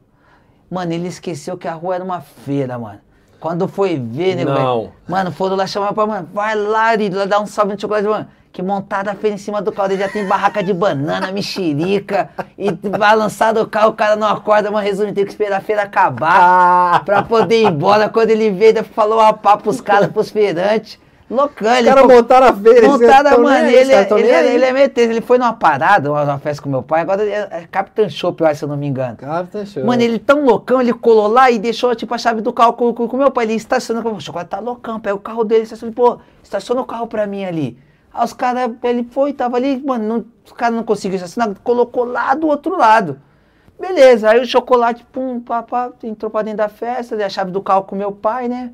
Mano, 0.70 0.92
ele 0.92 1.08
esqueceu 1.08 1.58
que 1.58 1.66
a 1.66 1.74
rua 1.74 1.96
era 1.96 2.04
uma 2.04 2.20
feira, 2.20 2.78
mano. 2.78 3.00
Quando 3.40 3.66
foi 3.66 3.98
ver, 3.98 4.36
né, 4.36 4.44
Não. 4.44 4.92
Mano, 5.08 5.32
foram 5.32 5.56
lá 5.56 5.66
chamar 5.66 5.92
pra 5.92 6.06
mano, 6.06 6.28
vai 6.32 6.54
lá, 6.54 6.90
Ari, 6.90 7.10
lá 7.10 7.24
dar 7.24 7.40
um 7.40 7.46
salve 7.46 7.72
no 7.72 7.80
chocolate, 7.80 8.06
mano. 8.06 8.28
Que 8.52 8.62
montada 8.62 9.14
feia 9.14 9.34
em 9.34 9.38
cima 9.38 9.62
do 9.62 9.70
carro 9.70 9.88
dele 9.88 10.02
já 10.02 10.08
tem 10.08 10.26
barraca 10.26 10.62
de 10.62 10.72
banana, 10.72 11.30
mexerica, 11.30 12.30
e 12.58 12.72
balançado 12.72 13.60
o 13.60 13.66
carro, 13.66 13.90
o 13.90 13.94
cara 13.94 14.16
não 14.16 14.26
acorda, 14.26 14.70
mas 14.70 14.84
resumo, 14.84 15.12
tem 15.12 15.24
que 15.24 15.30
esperar 15.30 15.58
a 15.58 15.60
feira 15.60 15.82
acabar 15.82 17.04
pra 17.04 17.22
poder 17.22 17.62
ir 17.62 17.66
embora. 17.66 18.08
Quando 18.08 18.30
ele 18.30 18.50
veio, 18.50 18.68
ainda 18.70 18.84
falou 18.84 19.20
a 19.20 19.32
pá 19.32 19.56
pros 19.56 19.80
caras, 19.80 20.08
pros 20.08 20.30
feirantes. 20.30 20.98
Loucão, 21.30 21.70
Os 21.70 21.78
ele 21.78 21.88
caras 21.88 22.04
foi- 22.04 22.14
montaram 22.16 22.46
a 22.48 22.52
feira. 22.52 22.80
tão 22.80 23.42
mano, 23.44 23.66
ele, 23.68 23.82
os 23.82 23.88
caras 23.88 24.10
ele, 24.10 24.20
ele, 24.22 24.32
aí. 24.32 24.54
ele 24.56 24.64
é 24.64 24.72
meio 24.72 24.90
ele 24.96 25.20
foi 25.20 25.38
numa 25.38 25.52
parada, 25.52 26.10
uma, 26.10 26.38
festa 26.40 26.60
com 26.60 26.68
meu 26.68 26.82
pai, 26.82 27.02
agora 27.02 27.22
é, 27.22 27.48
é 27.52 27.68
Capitão 27.70 28.08
Chopp, 28.08 28.40
eu 28.40 28.48
acho, 28.48 28.58
se 28.58 28.64
eu 28.64 28.68
não 28.68 28.76
me 28.76 28.88
engano. 28.88 29.16
Capitão 29.16 29.64
Show. 29.64 29.84
Mano, 29.84 30.02
ele 30.02 30.18
tão 30.18 30.44
loucão, 30.44 30.80
ele 30.80 30.92
colou 30.92 31.28
lá 31.28 31.48
e 31.48 31.60
deixou, 31.60 31.94
tipo, 31.94 32.12
a 32.12 32.18
chave 32.18 32.40
do 32.40 32.52
carro 32.52 32.72
com, 32.72 32.92
com, 32.92 33.06
com 33.06 33.16
meu 33.16 33.30
pai. 33.30 33.44
Ele 33.44 33.54
estaciona, 33.54 34.00
o 34.04 34.20
chocolate 34.20 34.50
tá 34.50 34.58
loucão, 34.58 34.98
pega 34.98 35.14
o 35.14 35.20
carro 35.20 35.44
dele, 35.44 35.62
estaciona, 35.62 35.92
pô, 35.94 36.18
estaciona 36.42 36.80
o 36.80 36.84
carro 36.84 37.06
pra 37.06 37.28
mim 37.28 37.44
ali. 37.44 37.78
Aí 38.12 38.24
os 38.24 38.32
caras, 38.32 38.72
ele 38.82 39.04
foi, 39.04 39.32
tava 39.32 39.56
ali, 39.56 39.82
mano, 39.84 40.04
não- 40.06 40.24
os 40.44 40.52
caras 40.52 40.74
não 40.76 40.82
conseguiram 40.84 41.24
estacionar, 41.24 41.54
colocou 41.62 42.04
lá 42.04 42.34
do 42.34 42.46
outro 42.48 42.76
lado. 42.76 43.20
Beleza, 43.78 44.30
aí 44.30 44.40
o 44.40 44.46
chocolate, 44.46 45.04
pum, 45.10 45.40
pá, 45.40 45.62
pá, 45.62 45.90
entrou 46.02 46.30
pra 46.30 46.42
dentro 46.42 46.58
da 46.58 46.68
festa, 46.68 47.16
dei 47.16 47.24
a 47.24 47.30
chave 47.30 47.50
do 47.50 47.62
carro 47.62 47.84
com 47.84 47.96
meu 47.96 48.12
pai, 48.12 48.48
né? 48.48 48.72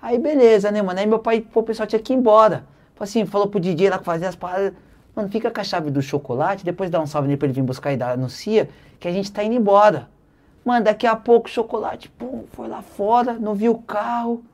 Aí 0.00 0.18
beleza, 0.18 0.70
né, 0.70 0.82
mano? 0.82 0.98
Aí 1.00 1.06
meu 1.06 1.18
pai, 1.20 1.40
pô, 1.40 1.60
o 1.60 1.62
pessoal 1.62 1.86
tinha 1.86 2.00
que 2.00 2.12
ir 2.12 2.16
embora. 2.16 2.64
Assim, 3.00 3.26
falou 3.26 3.48
pro 3.48 3.58
DJ 3.58 3.90
lá 3.90 3.98
que 3.98 4.04
fazia 4.04 4.28
as 4.28 4.36
paradas. 4.36 4.72
Mano, 5.14 5.28
fica 5.28 5.50
com 5.50 5.60
a 5.60 5.64
chave 5.64 5.90
do 5.90 6.00
chocolate, 6.00 6.64
depois 6.64 6.88
dá 6.90 7.00
um 7.00 7.06
salve 7.06 7.26
nele 7.28 7.36
pra 7.38 7.46
ele 7.46 7.52
vir 7.54 7.62
buscar 7.62 7.92
e 7.92 7.96
dar, 7.96 8.12
anuncia 8.12 8.68
que 9.00 9.08
a 9.08 9.12
gente 9.12 9.32
tá 9.32 9.42
indo 9.42 9.54
embora. 9.56 10.08
Mano, 10.64 10.84
daqui 10.84 11.06
a 11.06 11.16
pouco 11.16 11.48
o 11.48 11.50
chocolate, 11.50 12.08
pum, 12.10 12.44
foi 12.52 12.68
lá 12.68 12.80
fora, 12.82 13.32
não 13.34 13.54
viu 13.54 13.72
o 13.72 13.82
carro. 13.82 14.44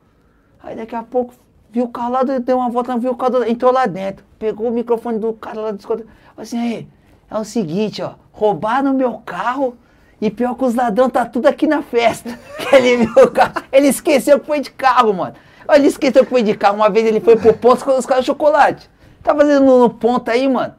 Aí 0.61 0.75
daqui 0.75 0.95
a 0.95 1.03
pouco 1.03 1.33
viu 1.71 1.85
o 1.85 1.89
carro 1.89 2.11
lá, 2.11 2.23
deu 2.23 2.57
uma 2.57 2.69
volta, 2.69 2.97
viu 2.97 3.11
o 3.11 3.15
carro, 3.15 3.43
entrou 3.43 3.71
lá 3.71 3.85
dentro. 3.85 4.25
Pegou 4.37 4.67
o 4.67 4.71
microfone 4.71 5.19
do 5.19 5.33
cara 5.33 5.61
lá 5.61 5.71
do 5.71 5.79
escoteiro. 5.79 6.09
Assim, 6.37 6.87
é 7.29 7.37
o 7.37 7.43
seguinte, 7.43 8.01
ó, 8.01 8.13
roubaram 8.31 8.93
meu 8.93 9.13
carro 9.25 9.77
e 10.21 10.29
pior 10.29 10.55
que 10.55 10.65
os 10.65 10.75
ladrões 10.75 11.11
tá 11.11 11.25
tudo 11.25 11.47
aqui 11.47 11.67
na 11.67 11.81
festa. 11.81 12.37
Ele 12.73 13.05
viu 13.05 13.23
o 13.23 13.31
carro, 13.31 13.53
ele 13.71 13.87
esqueceu 13.87 14.39
que 14.39 14.45
foi 14.45 14.59
de 14.59 14.69
carro, 14.71 15.13
mano. 15.13 15.33
Ele 15.73 15.87
esqueceu 15.87 16.23
que 16.23 16.29
foi 16.29 16.43
de 16.43 16.55
carro. 16.55 16.75
Uma 16.75 16.89
vez 16.89 17.05
ele 17.05 17.19
foi 17.19 17.35
pro 17.35 17.53
ponto 17.53 17.89
os 17.91 18.05
caras 18.05 18.25
chocolate. 18.25 18.89
Tá 19.23 19.35
fazendo 19.35 19.65
no 19.65 19.89
ponto 19.89 20.29
aí, 20.29 20.47
mano. 20.47 20.73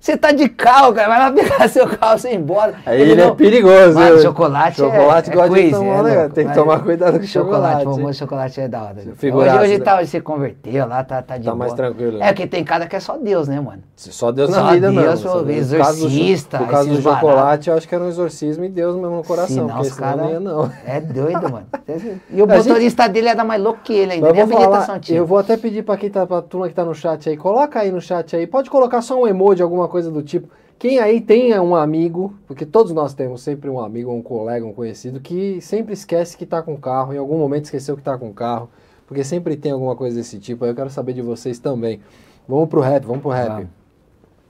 Você 0.00 0.16
tá 0.16 0.30
de 0.30 0.48
carro, 0.48 0.94
cara, 0.94 1.08
vai 1.08 1.18
lá 1.18 1.32
pegar 1.32 1.68
seu 1.68 1.86
carro 1.88 2.18
e 2.24 2.28
ir 2.28 2.36
embora. 2.36 2.74
Aí 2.86 3.00
ele, 3.02 3.20
é 3.20 3.30
perigoso. 3.32 3.94
Mano, 3.98 4.16
né? 4.16 4.22
chocolate, 4.22 4.76
Chocolate 4.76 5.30
é, 5.30 5.32
de 5.32 5.48
quiz, 5.50 5.70
tomar, 5.72 5.98
é 5.98 6.02
né? 6.02 6.28
Tem 6.28 6.44
que 6.44 6.48
mas- 6.48 6.56
tomar 6.56 6.80
cuidado 6.80 7.18
com 7.18 7.26
chocolate. 7.26 7.82
Chocolate, 7.82 8.06
o 8.06 8.14
chocolate 8.14 8.60
é 8.60 8.68
da 8.68 8.82
hora. 8.82 8.94
Figuraça, 9.16 9.56
hoje 9.56 9.64
hoje 9.64 9.78
né? 9.78 9.84
tá, 9.84 10.04
você 10.04 10.20
converteu 10.20 10.86
lá, 10.86 11.02
tá, 11.02 11.20
tá 11.20 11.36
de 11.36 11.44
Tá 11.44 11.50
boa. 11.50 11.58
mais 11.58 11.72
tranquilo, 11.74 12.16
É, 12.18 12.26
né? 12.26 12.32
que 12.32 12.46
tem 12.46 12.62
cara 12.62 12.86
que 12.86 12.94
é 12.94 13.00
só 13.00 13.16
Deus, 13.18 13.48
né, 13.48 13.60
mano? 13.60 13.82
Só 13.96 14.30
Deus 14.30 14.50
Só 14.50 14.62
na 14.62 14.72
vida 14.72 14.90
Deus, 14.92 15.18
Só 15.20 15.42
Deus. 15.42 15.72
Exorcista, 15.72 16.58
No 16.60 16.66
caso 16.68 16.88
do 16.90 17.02
chocolate, 17.02 17.68
eu 17.68 17.76
acho 17.76 17.88
que 17.88 17.94
era 17.94 18.04
um 18.04 18.08
exorcismo 18.08 18.64
e 18.64 18.68
Deus 18.68 18.94
mesmo 18.94 19.16
no 19.16 19.24
coração. 19.24 19.48
Senão 19.48 19.68
porque 19.68 19.88
os 19.88 19.94
senão 19.94 20.08
cara 20.08 20.22
não 20.22 20.30
ia, 20.30 20.40
não. 20.40 20.72
É 20.86 21.00
doido, 21.00 21.50
mano. 21.50 21.66
E 22.30 22.42
o 22.42 22.46
motorista 22.46 23.08
dele 23.08 23.28
era 23.28 23.42
mais 23.42 23.60
louco 23.62 23.80
que 23.82 23.92
ele 23.92 24.12
ainda. 24.12 24.26
Mas 24.26 24.34
Nem 24.34 24.42
habilitação 24.42 24.98
tinha. 25.00 25.18
eu 25.18 25.26
vou 25.26 25.38
até 25.38 25.56
pedir 25.56 25.82
pra 25.82 25.96
quem 25.96 26.10
tá, 26.10 26.26
pra 26.26 26.40
turma 26.42 26.68
que 26.68 26.74
tá 26.74 26.84
no 26.84 26.94
chat 26.94 27.28
aí, 27.28 27.36
coloca 27.36 27.80
aí 27.80 27.90
no 27.90 28.00
chat 28.00 28.36
aí, 28.36 28.46
pode 28.46 28.68
colocar 28.70 29.00
só 29.02 29.20
um 29.20 29.26
emoji, 29.26 29.62
alguma 29.62 29.87
coisa 29.88 30.10
do 30.10 30.22
tipo. 30.22 30.48
Quem 30.78 31.00
aí 31.00 31.20
tem 31.20 31.58
um 31.58 31.74
amigo, 31.74 32.34
porque 32.46 32.64
todos 32.64 32.92
nós 32.92 33.12
temos 33.12 33.42
sempre 33.42 33.68
um 33.68 33.80
amigo, 33.80 34.12
um 34.12 34.22
colega, 34.22 34.64
um 34.64 34.72
conhecido, 34.72 35.18
que 35.18 35.60
sempre 35.60 35.92
esquece 35.92 36.36
que 36.36 36.46
tá 36.46 36.62
com 36.62 36.76
carro, 36.76 37.12
em 37.12 37.18
algum 37.18 37.36
momento 37.36 37.64
esqueceu 37.64 37.96
que 37.96 38.02
tá 38.02 38.16
com 38.16 38.32
carro, 38.32 38.70
porque 39.06 39.24
sempre 39.24 39.56
tem 39.56 39.72
alguma 39.72 39.96
coisa 39.96 40.16
desse 40.16 40.38
tipo, 40.38 40.64
aí 40.64 40.70
eu 40.70 40.74
quero 40.76 40.90
saber 40.90 41.14
de 41.14 41.22
vocês 41.22 41.58
também. 41.58 42.00
Vamos 42.46 42.68
pro 42.68 42.80
rap, 42.80 43.04
vamos 43.04 43.22
pro 43.22 43.30
rap. 43.30 43.48
Vamos. 43.48 43.68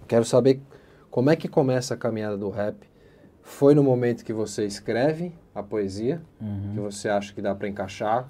Quero 0.06 0.24
saber 0.24 0.60
como 1.10 1.30
é 1.30 1.36
que 1.36 1.48
começa 1.48 1.94
a 1.94 1.96
caminhada 1.96 2.36
do 2.36 2.50
rap. 2.50 2.76
Foi 3.42 3.74
no 3.74 3.82
momento 3.82 4.22
que 4.24 4.32
você 4.32 4.66
escreve 4.66 5.32
a 5.54 5.62
poesia, 5.62 6.20
Uhum. 6.40 6.72
que 6.74 6.80
você 6.80 7.08
acha 7.08 7.32
que 7.32 7.40
dá 7.40 7.54
para 7.54 7.66
encaixar, 7.68 8.28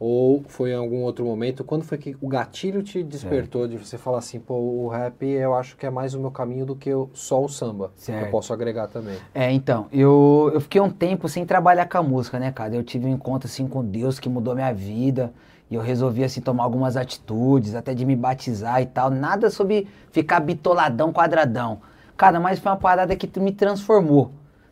ou 0.00 0.42
foi 0.48 0.70
em 0.70 0.74
algum 0.74 1.02
outro 1.02 1.26
momento? 1.26 1.62
Quando 1.62 1.84
foi 1.84 1.98
que 1.98 2.16
o 2.22 2.26
gatilho 2.26 2.82
te 2.82 3.02
despertou 3.02 3.68
de 3.68 3.76
você 3.76 3.98
falar 3.98 4.16
assim, 4.16 4.40
pô, 4.40 4.54
o 4.54 4.88
rap 4.88 5.26
eu 5.26 5.54
acho 5.54 5.76
que 5.76 5.84
é 5.84 5.90
mais 5.90 6.14
o 6.14 6.18
meu 6.18 6.30
caminho 6.30 6.64
do 6.64 6.74
que 6.74 6.90
só 7.12 7.44
o 7.44 7.48
samba. 7.50 7.92
Certo. 7.96 8.24
Eu 8.24 8.30
posso 8.30 8.50
agregar 8.50 8.88
também. 8.88 9.18
É, 9.34 9.52
então, 9.52 9.88
eu, 9.92 10.50
eu 10.54 10.60
fiquei 10.62 10.80
um 10.80 10.88
tempo 10.88 11.28
sem 11.28 11.44
trabalhar 11.44 11.86
com 11.86 11.98
a 11.98 12.02
música, 12.02 12.38
né, 12.38 12.50
cara? 12.50 12.74
Eu 12.74 12.82
tive 12.82 13.04
um 13.04 13.10
encontro, 13.10 13.46
assim, 13.46 13.68
com 13.68 13.84
Deus 13.84 14.18
que 14.18 14.26
mudou 14.26 14.54
minha 14.54 14.72
vida. 14.72 15.34
E 15.70 15.74
eu 15.74 15.82
resolvi, 15.82 16.24
assim, 16.24 16.40
tomar 16.40 16.64
algumas 16.64 16.96
atitudes, 16.96 17.74
até 17.74 17.92
de 17.92 18.06
me 18.06 18.16
batizar 18.16 18.80
e 18.80 18.86
tal. 18.86 19.10
Nada 19.10 19.50
sobre 19.50 19.86
ficar 20.10 20.40
bitoladão, 20.40 21.12
quadradão. 21.12 21.82
Cara, 22.16 22.40
mas 22.40 22.58
foi 22.58 22.72
uma 22.72 22.78
parada 22.78 23.14
que 23.14 23.38
me 23.38 23.52
transformou, 23.52 24.30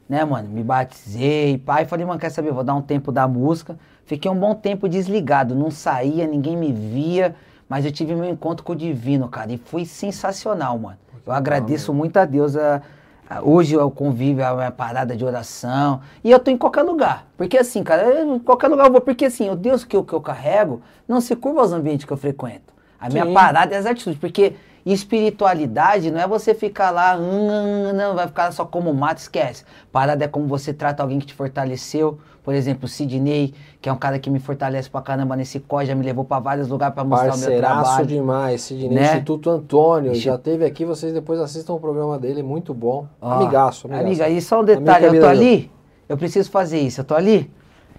né, 0.08 0.24
mano? 0.24 0.48
Me 0.48 0.62
batizei, 0.62 1.58
pai. 1.58 1.84
Falei, 1.84 2.06
mano, 2.06 2.18
quer 2.18 2.30
saber? 2.30 2.52
Vou 2.52 2.64
dar 2.64 2.74
um 2.74 2.82
tempo 2.82 3.12
da 3.12 3.28
música. 3.28 3.78
Fiquei 4.06 4.30
um 4.30 4.38
bom 4.38 4.54
tempo 4.54 4.88
desligado, 4.88 5.54
não 5.54 5.70
saía, 5.70 6.26
ninguém 6.26 6.56
me 6.56 6.72
via. 6.72 7.34
Mas 7.68 7.84
eu 7.84 7.92
tive 7.92 8.14
meu 8.14 8.24
encontro 8.30 8.64
com 8.64 8.72
o 8.72 8.76
divino, 8.76 9.28
cara. 9.28 9.52
E 9.52 9.58
foi 9.58 9.84
sensacional, 9.84 10.78
mano. 10.78 10.96
Eu 11.26 11.32
agradeço 11.32 11.92
muito 11.92 12.16
a 12.16 12.24
Deus 12.24 12.56
a, 12.56 12.80
ah, 13.28 13.42
Hoje 13.42 13.74
eu 13.74 13.90
convivo, 13.90 14.40
é 14.40 14.44
a 14.44 14.54
minha 14.54 14.70
parada 14.70 15.14
de 15.14 15.22
oração. 15.22 16.00
E 16.24 16.30
eu 16.30 16.38
tô 16.38 16.50
em 16.50 16.56
qualquer 16.56 16.82
lugar. 16.82 17.26
Porque 17.36 17.58
assim, 17.58 17.82
cara, 17.82 18.02
eu- 18.04 18.36
em 18.36 18.38
qualquer 18.38 18.68
lugar 18.68 18.86
eu 18.86 18.92
vou. 18.92 19.02
Porque 19.02 19.26
assim, 19.26 19.50
o 19.50 19.54
Deus 19.54 19.84
que 19.84 19.94
eu, 19.94 20.02
que 20.02 20.14
eu 20.14 20.20
carrego 20.22 20.80
não 21.06 21.20
se 21.20 21.36
curva 21.36 21.60
aos 21.60 21.72
ambientes 21.72 22.06
que 22.06 22.12
eu 22.12 22.16
frequento. 22.16 22.72
A 22.98 23.10
minha 23.10 23.26
Sim. 23.26 23.34
parada 23.34 23.74
é 23.74 23.78
as 23.78 23.84
atitudes. 23.84 24.18
Porque 24.18 24.54
espiritualidade 24.92 26.10
não 26.10 26.20
é 26.20 26.26
você 26.26 26.54
ficar 26.54 26.90
lá, 26.90 27.16
hum, 27.18 27.92
não, 27.94 28.14
vai 28.14 28.26
ficar 28.26 28.52
só 28.52 28.64
como 28.64 28.92
mato, 28.94 29.18
esquece. 29.18 29.64
Parada 29.92 30.24
é 30.24 30.28
como 30.28 30.46
você 30.46 30.72
trata 30.72 31.02
alguém 31.02 31.18
que 31.18 31.26
te 31.26 31.34
fortaleceu. 31.34 32.18
Por 32.44 32.54
exemplo, 32.54 32.86
o 32.86 32.88
Sidney, 32.88 33.52
que 33.78 33.90
é 33.90 33.92
um 33.92 33.96
cara 33.96 34.18
que 34.18 34.30
me 34.30 34.38
fortalece 34.38 34.88
pra 34.88 35.02
caramba 35.02 35.36
nesse 35.36 35.60
COI, 35.60 35.84
já 35.84 35.94
me 35.94 36.02
levou 36.02 36.24
pra 36.24 36.38
vários 36.38 36.66
lugares 36.68 36.94
pra 36.94 37.04
mostrar 37.04 37.34
o 37.34 37.38
meu 37.38 37.58
trabalho. 37.58 38.06
demais, 38.06 38.62
Sidney 38.62 38.88
Né? 38.88 39.02
Instituto 39.04 39.50
Antônio, 39.50 40.12
Ixi. 40.12 40.20
já 40.22 40.38
teve 40.38 40.64
aqui, 40.64 40.84
vocês 40.86 41.12
depois 41.12 41.38
assistam 41.40 41.74
o 41.74 41.80
programa 41.80 42.18
dele, 42.18 42.42
muito 42.42 42.72
bom. 42.72 43.06
Ó, 43.20 43.32
amigaço, 43.32 43.86
amigaço. 43.86 44.06
Amiga, 44.06 44.28
e 44.30 44.40
só 44.40 44.62
um 44.62 44.64
detalhe, 44.64 45.06
eu 45.06 45.20
tô 45.20 45.26
ali, 45.26 45.70
eu 46.08 46.16
preciso 46.16 46.50
fazer 46.50 46.78
isso, 46.80 47.02
eu 47.02 47.04
tô 47.04 47.14
ali. 47.14 47.50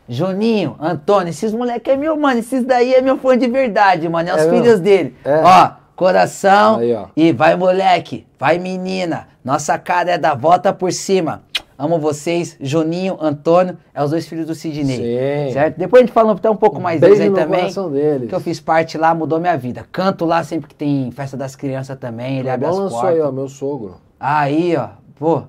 Juninho, 0.07 0.75
Antônio, 0.79 1.29
esses 1.29 1.53
moleques 1.53 1.93
é 1.93 1.95
meu, 1.95 2.17
mano, 2.17 2.39
esses 2.39 2.65
daí 2.65 2.95
é 2.95 3.01
meu 3.01 3.17
fã 3.19 3.37
de 3.37 3.47
verdade, 3.47 4.09
mano, 4.09 4.29
é, 4.29 4.31
É 4.31 4.35
os 4.35 4.45
mesmo? 4.47 4.63
filhos 4.63 4.79
dele. 4.79 5.15
É. 5.23 5.43
Ó, 5.43 5.71
coração 5.99 6.77
Aí, 6.77 6.95
e 7.13 7.33
vai 7.33 7.57
moleque, 7.57 8.25
vai 8.39 8.57
menina, 8.57 9.27
nossa 9.43 9.77
cara 9.77 10.11
é 10.11 10.17
da 10.17 10.33
volta 10.33 10.71
por 10.71 10.93
cima. 10.93 11.43
Amo 11.77 11.99
vocês, 11.99 12.57
Juninho, 12.59 13.17
Antônio, 13.21 13.77
é 13.93 14.03
os 14.03 14.09
dois 14.09 14.27
filhos 14.27 14.45
do 14.47 14.55
Sidney. 14.55 14.97
Sim. 14.97 15.53
Certo? 15.53 15.77
Depois 15.77 16.01
a 16.01 16.05
gente 16.05 16.13
fala 16.13 16.33
até 16.33 16.49
um 16.49 16.55
pouco 16.55 16.79
mais 16.79 16.99
Beijo 16.99 17.15
deles 17.15 17.37
aí 17.37 17.45
também. 17.45 17.73
deles. 17.91 18.29
Que 18.29 18.35
eu 18.35 18.39
fiz 18.39 18.59
parte 18.59 18.97
lá, 18.97 19.13
mudou 19.13 19.39
minha 19.39 19.57
vida. 19.57 19.85
Canto 19.89 20.25
lá 20.25 20.43
sempre 20.43 20.67
que 20.67 20.75
tem 20.75 21.09
festa 21.11 21.37
das 21.37 21.55
crianças 21.55 21.97
também, 21.97 22.39
ele 22.39 22.49
abre 22.49 22.65
Clebão 22.65 22.69
as 22.69 22.83
lançou 22.83 23.01
portas. 23.01 23.15
aí, 23.15 23.21
ó, 23.21 23.31
meu 23.31 23.47
sogro. 23.47 23.95
Aí, 24.19 24.75
ó, 24.75 24.89
pô, 25.15 25.43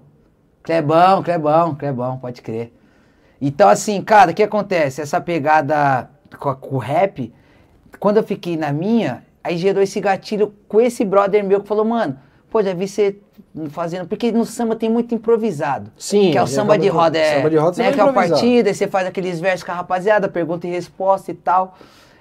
Clebão, 0.62 1.22
Clebão, 1.22 1.74
Clebão, 1.74 2.18
pode 2.18 2.42
crer. 2.42 2.72
Então, 3.40 3.68
assim, 3.68 4.00
cara, 4.00 4.30
o 4.30 4.34
que 4.34 4.42
acontece? 4.42 5.00
Essa 5.00 5.20
pegada 5.20 6.10
com, 6.38 6.54
com 6.54 6.76
o 6.76 6.78
rap, 6.78 7.32
quando 7.98 8.18
eu 8.18 8.22
fiquei 8.22 8.56
na 8.56 8.72
minha, 8.72 9.24
aí 9.42 9.56
gerou 9.56 9.82
esse 9.82 10.00
gatilho 10.00 10.54
com 10.68 10.80
esse 10.80 11.04
brother 11.04 11.42
meu 11.44 11.60
que 11.60 11.68
falou, 11.68 11.84
mano, 11.84 12.18
pô, 12.50 12.62
já 12.62 12.74
vi 12.74 12.86
você 12.88 13.16
fazendo. 13.70 14.06
Porque 14.06 14.30
no 14.32 14.44
samba 14.44 14.76
tem 14.76 14.88
muito 14.88 15.14
improvisado. 15.14 15.90
Sim, 15.96 16.30
Que 16.30 16.38
é 16.38 16.42
o 16.42 16.46
samba 16.46 16.78
de 16.78 16.88
roda, 16.88 17.18
é. 17.18 17.36
samba 17.36 17.50
de 17.50 17.56
roda 17.56 17.74
você 17.74 17.82
né, 17.82 17.92
que 17.92 18.00
é 18.00 18.04
o 18.04 18.12
partida, 18.12 18.70
aí 18.70 18.74
você 18.74 18.86
faz 18.86 19.06
aqueles 19.06 19.40
versos 19.40 19.64
com 19.64 19.72
a 19.72 19.74
rapaziada, 19.76 20.28
pergunta 20.28 20.66
e 20.66 20.70
resposta 20.70 21.30
e 21.30 21.34
tal. 21.34 21.76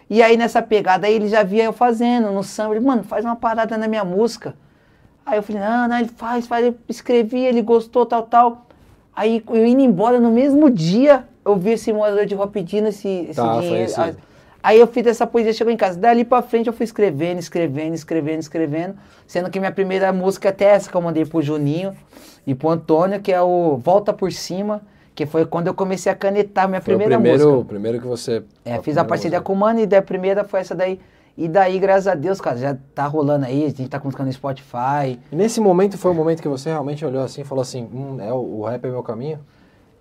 E 0.09 0.23
aí 0.23 0.35
nessa 0.37 0.61
pegada 0.61 1.05
aí 1.05 1.13
ele 1.13 1.27
já 1.27 1.43
via 1.43 1.65
eu 1.65 1.73
fazendo 1.73 2.31
no 2.31 2.43
samba, 2.43 2.75
ele, 2.75 2.85
mano, 2.85 3.03
faz 3.03 3.23
uma 3.23 3.35
parada 3.35 3.77
na 3.77 3.87
minha 3.87 4.03
música. 4.03 4.55
Aí 5.25 5.37
eu 5.37 5.43
falei, 5.43 5.61
não, 5.61 5.87
não, 5.87 5.99
ele 5.99 6.09
faz, 6.09 6.47
faz, 6.47 6.65
eu 6.65 6.75
escrevi, 6.87 7.39
ele 7.45 7.61
gostou, 7.61 8.05
tal, 8.05 8.23
tal. 8.23 8.65
Aí 9.15 9.43
eu 9.49 9.65
indo 9.65 9.81
embora 9.81 10.19
no 10.19 10.31
mesmo 10.31 10.69
dia, 10.71 11.25
eu 11.45 11.55
vi 11.55 11.71
esse 11.71 11.93
morador 11.93 12.25
de 12.25 12.33
rua 12.33 12.47
pedindo 12.47 12.87
esse, 12.87 13.07
esse 13.29 13.35
Tá, 13.35 13.59
dinheiro. 13.59 13.91
Aí 14.61 14.79
eu 14.79 14.87
fiz 14.87 15.05
essa 15.07 15.25
poesia, 15.25 15.53
chegou 15.53 15.71
em 15.71 15.77
casa. 15.77 15.97
Dali 15.97 16.25
pra 16.25 16.41
frente 16.41 16.67
eu 16.67 16.73
fui 16.73 16.83
escrevendo, 16.83 17.39
escrevendo, 17.39 17.93
escrevendo, 17.93 18.39
escrevendo. 18.39 18.95
Sendo 19.25 19.49
que 19.49 19.59
minha 19.59 19.71
primeira 19.71 20.11
música 20.11 20.49
é 20.49 20.51
até 20.51 20.65
essa 20.65 20.89
que 20.89 20.95
eu 20.95 21.01
mandei 21.01 21.25
pro 21.25 21.41
Juninho 21.41 21.95
e 22.45 22.53
pro 22.53 22.69
Antônio, 22.69 23.21
que 23.21 23.31
é 23.31 23.41
o 23.41 23.77
Volta 23.77 24.11
por 24.11 24.31
Cima, 24.31 24.81
que 25.15 25.25
foi 25.25 25.45
quando 25.45 25.67
eu 25.67 25.73
comecei 25.73 26.11
a 26.11 26.15
canetar 26.15 26.67
minha 26.67 26.81
Foi 26.81 26.93
primeira 26.93 27.15
o 27.15 27.21
primeiro, 27.21 27.43
música. 27.43 27.61
o 27.61 27.65
primeiro 27.65 28.01
que 28.01 28.07
você... 28.07 28.43
É, 28.65 28.79
fiz 28.81 28.97
a 28.97 29.05
parceria 29.05 29.39
música. 29.39 29.45
com 29.45 29.53
o 29.53 29.55
Mano 29.55 29.79
e 29.79 29.85
daí 29.85 29.99
a 29.99 30.03
primeira 30.03 30.43
foi 30.43 30.59
essa 30.59 30.75
daí. 30.75 30.99
E 31.37 31.47
daí, 31.47 31.79
graças 31.79 32.07
a 32.07 32.15
Deus, 32.15 32.41
cara, 32.41 32.57
já 32.57 32.77
tá 32.93 33.05
rolando 33.07 33.45
aí, 33.45 33.63
a 33.63 33.69
gente 33.69 33.87
tá 33.87 33.97
colocando 33.97 34.27
no 34.27 34.33
Spotify. 34.33 35.17
E 35.31 35.35
nesse 35.35 35.61
momento 35.61 35.97
foi 35.97 36.11
o 36.11 36.13
momento 36.13 36.41
que 36.41 36.49
você 36.49 36.69
realmente 36.69 37.05
olhou 37.05 37.23
assim 37.23 37.41
e 37.41 37.43
falou 37.45 37.61
assim, 37.61 37.87
hum, 37.93 38.17
é, 38.19 38.33
o, 38.33 38.63
rap 38.63 38.83
é 38.83 38.89
meu 38.89 39.01
caminho? 39.01 39.39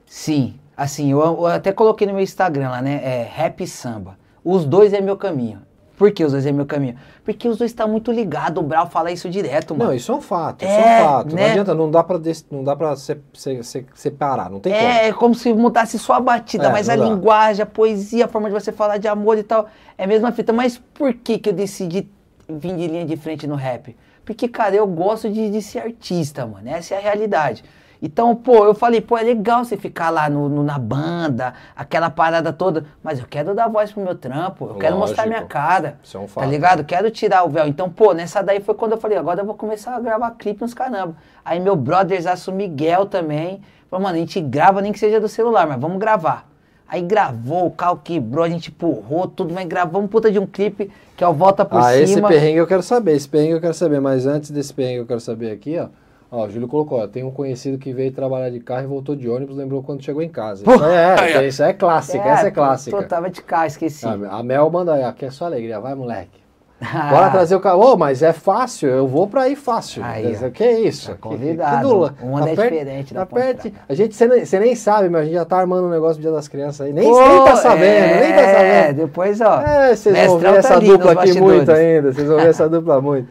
Sim, 0.04 0.58
assim, 0.76 1.12
eu, 1.12 1.20
eu 1.20 1.46
até 1.46 1.70
coloquei 1.70 2.08
no 2.08 2.12
meu 2.12 2.22
Instagram 2.22 2.70
lá, 2.70 2.82
né? 2.82 3.00
É 3.04 3.22
rap 3.22 3.64
samba. 3.68 4.18
Os 4.44 4.64
dois 4.64 4.92
é 4.92 5.00
meu 5.00 5.16
caminho. 5.16 5.62
Por 5.96 6.12
que 6.12 6.24
os 6.24 6.30
dois 6.30 6.46
é 6.46 6.52
meu 6.52 6.64
caminho? 6.64 6.94
Porque 7.24 7.48
os 7.48 7.58
dois 7.58 7.72
estão 7.72 7.88
muito 7.88 8.12
ligados. 8.12 8.62
O 8.62 8.64
Brau 8.64 8.88
fala 8.88 9.10
isso 9.10 9.28
direto, 9.28 9.74
mano. 9.74 9.90
Não, 9.90 9.96
isso 9.96 10.12
é 10.12 10.14
um 10.14 10.20
fato, 10.20 10.64
isso 10.64 10.70
É, 10.72 10.76
é 11.00 11.02
um 11.02 11.06
fato. 11.08 11.34
né? 11.34 11.42
Não 11.42 11.50
adianta, 11.50 11.74
não 11.74 11.90
dá 11.90 12.04
pra, 12.04 12.20
não 12.52 12.62
dá 12.62 12.76
pra 12.76 12.94
se- 12.94 13.18
se- 13.34 13.62
se- 13.64 13.86
separar, 13.94 14.48
não 14.48 14.60
tem 14.60 14.72
como. 14.72 14.84
É, 14.86 15.08
é 15.08 15.12
como 15.12 15.34
se 15.34 15.52
mudasse 15.52 15.98
só 15.98 16.12
a 16.14 16.20
batida, 16.20 16.66
É, 16.68 16.70
mas 16.70 16.88
a 16.88 16.94
dá. 16.94 17.04
linguagem, 17.04 17.64
a 17.64 17.66
poesia, 17.66 18.26
a 18.26 18.28
forma 18.28 18.48
de 18.48 18.54
você 18.54 18.70
falar 18.70 18.98
de 18.98 19.08
amor 19.08 19.38
e 19.38 19.42
tal, 19.42 19.66
é 19.98 20.04
a 20.04 20.06
mesma 20.06 20.30
fita. 20.30 20.52
Mas 20.52 20.78
por 20.78 21.12
que 21.14 21.36
que 21.36 21.48
eu 21.48 21.52
decidi 21.52 22.08
vir 22.48 22.76
de 22.76 22.86
linha 22.86 23.04
de 23.04 23.16
frente 23.16 23.48
no 23.48 23.56
rap? 23.56 23.96
Porque, 24.24 24.46
cara, 24.46 24.76
eu 24.76 24.86
gosto 24.86 25.28
de, 25.28 25.50
de 25.50 25.60
ser 25.60 25.80
artista, 25.80 26.46
mano. 26.46 26.68
Essa 26.68 26.94
é 26.94 26.98
a 26.98 27.00
realidade. 27.00 27.64
Então, 28.00 28.34
pô, 28.34 28.64
eu 28.64 28.74
falei, 28.74 29.00
pô, 29.00 29.18
é 29.18 29.22
legal 29.22 29.64
você 29.64 29.76
ficar 29.76 30.10
lá 30.10 30.30
no, 30.30 30.48
no- 30.48 30.62
na 30.62 30.78
banda, 30.78 31.52
aquela 31.74 32.08
parada 32.08 32.52
toda, 32.52 32.84
mas 33.02 33.18
eu 33.18 33.26
quero 33.28 33.54
dar 33.54 33.66
voz 33.68 33.90
pro 33.90 34.02
meu 34.02 34.14
trampo, 34.14 34.66
eu 34.66 34.74
quero 34.76 34.96
mostrar 34.96 35.24
Lógico. 35.24 35.36
minha 35.40 35.48
cara. 35.48 35.98
Isso 36.02 36.16
é 36.16 36.20
um 36.20 36.24
Tá 36.24 36.28
fato. 36.28 36.48
ligado? 36.48 36.84
Quero 36.84 37.10
tirar 37.10 37.42
o 37.44 37.48
véu. 37.48 37.66
Então, 37.66 37.90
pô, 37.90 38.12
nessa 38.12 38.40
daí 38.40 38.60
foi 38.60 38.74
quando 38.76 38.92
eu 38.92 38.98
falei, 38.98 39.18
agora 39.18 39.40
eu 39.40 39.44
vou 39.44 39.54
começar 39.56 39.96
a 39.96 40.00
gravar 40.00 40.30
clipe 40.32 40.60
nos 40.60 40.74
caramba. 40.74 41.16
Aí 41.44 41.58
meu 41.58 41.74
brotherzaço 41.74 42.52
Miguel 42.52 43.06
também, 43.06 43.60
falou, 43.90 44.04
mano, 44.04 44.16
a 44.16 44.20
gente 44.20 44.40
grava 44.40 44.80
nem 44.80 44.92
que 44.92 44.98
seja 44.98 45.18
do 45.20 45.28
celular, 45.28 45.66
mas 45.66 45.80
vamos 45.80 45.98
gravar. 45.98 46.46
Aí 46.86 47.02
gravou, 47.02 47.66
o 47.66 47.70
carro 47.70 48.00
quebrou, 48.02 48.44
a 48.44 48.48
gente 48.48 48.70
empurrou 48.70 49.26
tudo, 49.26 49.52
mas 49.52 49.66
gravamos 49.66 50.04
um 50.04 50.08
puta 50.08 50.30
de 50.30 50.38
um 50.38 50.46
clipe 50.46 50.90
que 51.16 51.24
é 51.24 51.28
o 51.28 51.34
Volta 51.34 51.64
por 51.64 51.80
Ah, 51.82 51.94
esse 51.96 52.14
Cima. 52.14 52.28
perrengue 52.28 52.58
eu 52.58 52.66
quero 52.66 52.82
saber, 52.82 53.16
esse 53.16 53.28
perrengue 53.28 53.52
eu 53.54 53.60
quero 53.60 53.74
saber, 53.74 54.00
mas 54.00 54.24
antes 54.24 54.50
desse 54.52 54.72
perrengue 54.72 54.98
eu 55.00 55.06
quero 55.06 55.20
saber 55.20 55.50
aqui, 55.50 55.76
ó. 55.78 55.88
Ó, 56.30 56.44
o 56.44 56.50
Júlio 56.50 56.68
colocou, 56.68 57.00
ó, 57.00 57.06
tem 57.06 57.24
um 57.24 57.30
conhecido 57.30 57.78
que 57.78 57.90
veio 57.92 58.12
trabalhar 58.12 58.50
de 58.50 58.60
carro 58.60 58.84
e 58.84 58.86
voltou 58.86 59.16
de 59.16 59.28
ônibus, 59.30 59.56
lembrou 59.56 59.82
quando 59.82 60.04
chegou 60.04 60.20
em 60.22 60.28
casa. 60.28 60.62
Isso 60.62 60.84
é, 60.84 61.16
é, 61.44 61.46
isso 61.48 61.62
é 61.62 61.72
clássica, 61.72 62.22
essa 62.28 62.48
é 62.48 62.50
clássica. 62.50 62.96
Tô, 62.96 63.02
tava 63.02 63.30
de 63.30 63.40
carro, 63.40 63.66
esqueci. 63.66 64.06
Ah, 64.06 64.18
a 64.38 64.42
Mel 64.42 64.68
manda 64.70 64.92
aí, 64.94 65.04
aqui 65.04 65.24
é 65.24 65.30
só 65.30 65.46
alegria, 65.46 65.80
vai 65.80 65.94
moleque. 65.94 66.38
Bora 67.10 67.30
trazer 67.30 67.56
o 67.56 67.60
carro. 67.60 67.80
Ô, 67.80 67.96
mas 67.96 68.22
é 68.22 68.32
fácil, 68.32 68.88
eu 68.88 69.08
vou 69.08 69.26
pra 69.26 69.48
ir 69.48 69.56
fácil. 69.56 70.04
Aí, 70.04 70.36
ó. 70.40 70.48
que 70.50 70.62
é 70.62 70.78
isso? 70.80 71.08
Tá 71.08 71.14
Que- 71.14 71.20
convidado. 71.22 71.76
que 71.76 71.82
dula. 71.82 72.14
Um 72.22 72.36
ano 72.36 72.46
é 72.48 72.54
perto- 72.54 72.70
diferente 72.72 73.14
da 73.14 73.26
Tá 73.26 73.34
cá. 73.40 73.70
A 73.88 73.94
gente, 73.94 74.14
você 74.14 74.28
nem, 74.28 74.44
nem 74.66 74.74
sabe, 74.76 75.08
mas 75.08 75.22
a 75.22 75.24
gente 75.24 75.34
já 75.34 75.44
tá 75.44 75.56
armando 75.58 75.88
um 75.88 75.90
negócio 75.90 76.16
pro 76.16 76.22
Dia 76.22 76.30
das 76.30 76.46
Crianças 76.46 76.86
aí. 76.86 76.92
Nem, 76.92 77.02
Pô, 77.10 77.18
nem 77.26 77.44
tá 77.46 77.56
sabendo, 77.56 78.20
nem 78.20 78.32
tá 78.32 78.40
É, 78.42 78.82
sabendo. 78.82 78.96
depois, 78.98 79.40
ó. 79.40 79.60
É, 79.62 79.96
vocês 79.96 80.26
vão 80.26 80.38
ver 80.38 80.52
tá 80.52 80.56
essa 80.58 80.78
dupla 80.80 81.12
aqui 81.12 81.40
muito 81.40 81.64
bastidores. 81.64 81.68
ainda. 81.70 82.12
Vocês 82.12 82.28
vão 82.28 82.36
ver 82.36 82.48
essa 82.48 82.68
dupla 82.70 83.00
muito. 83.00 83.28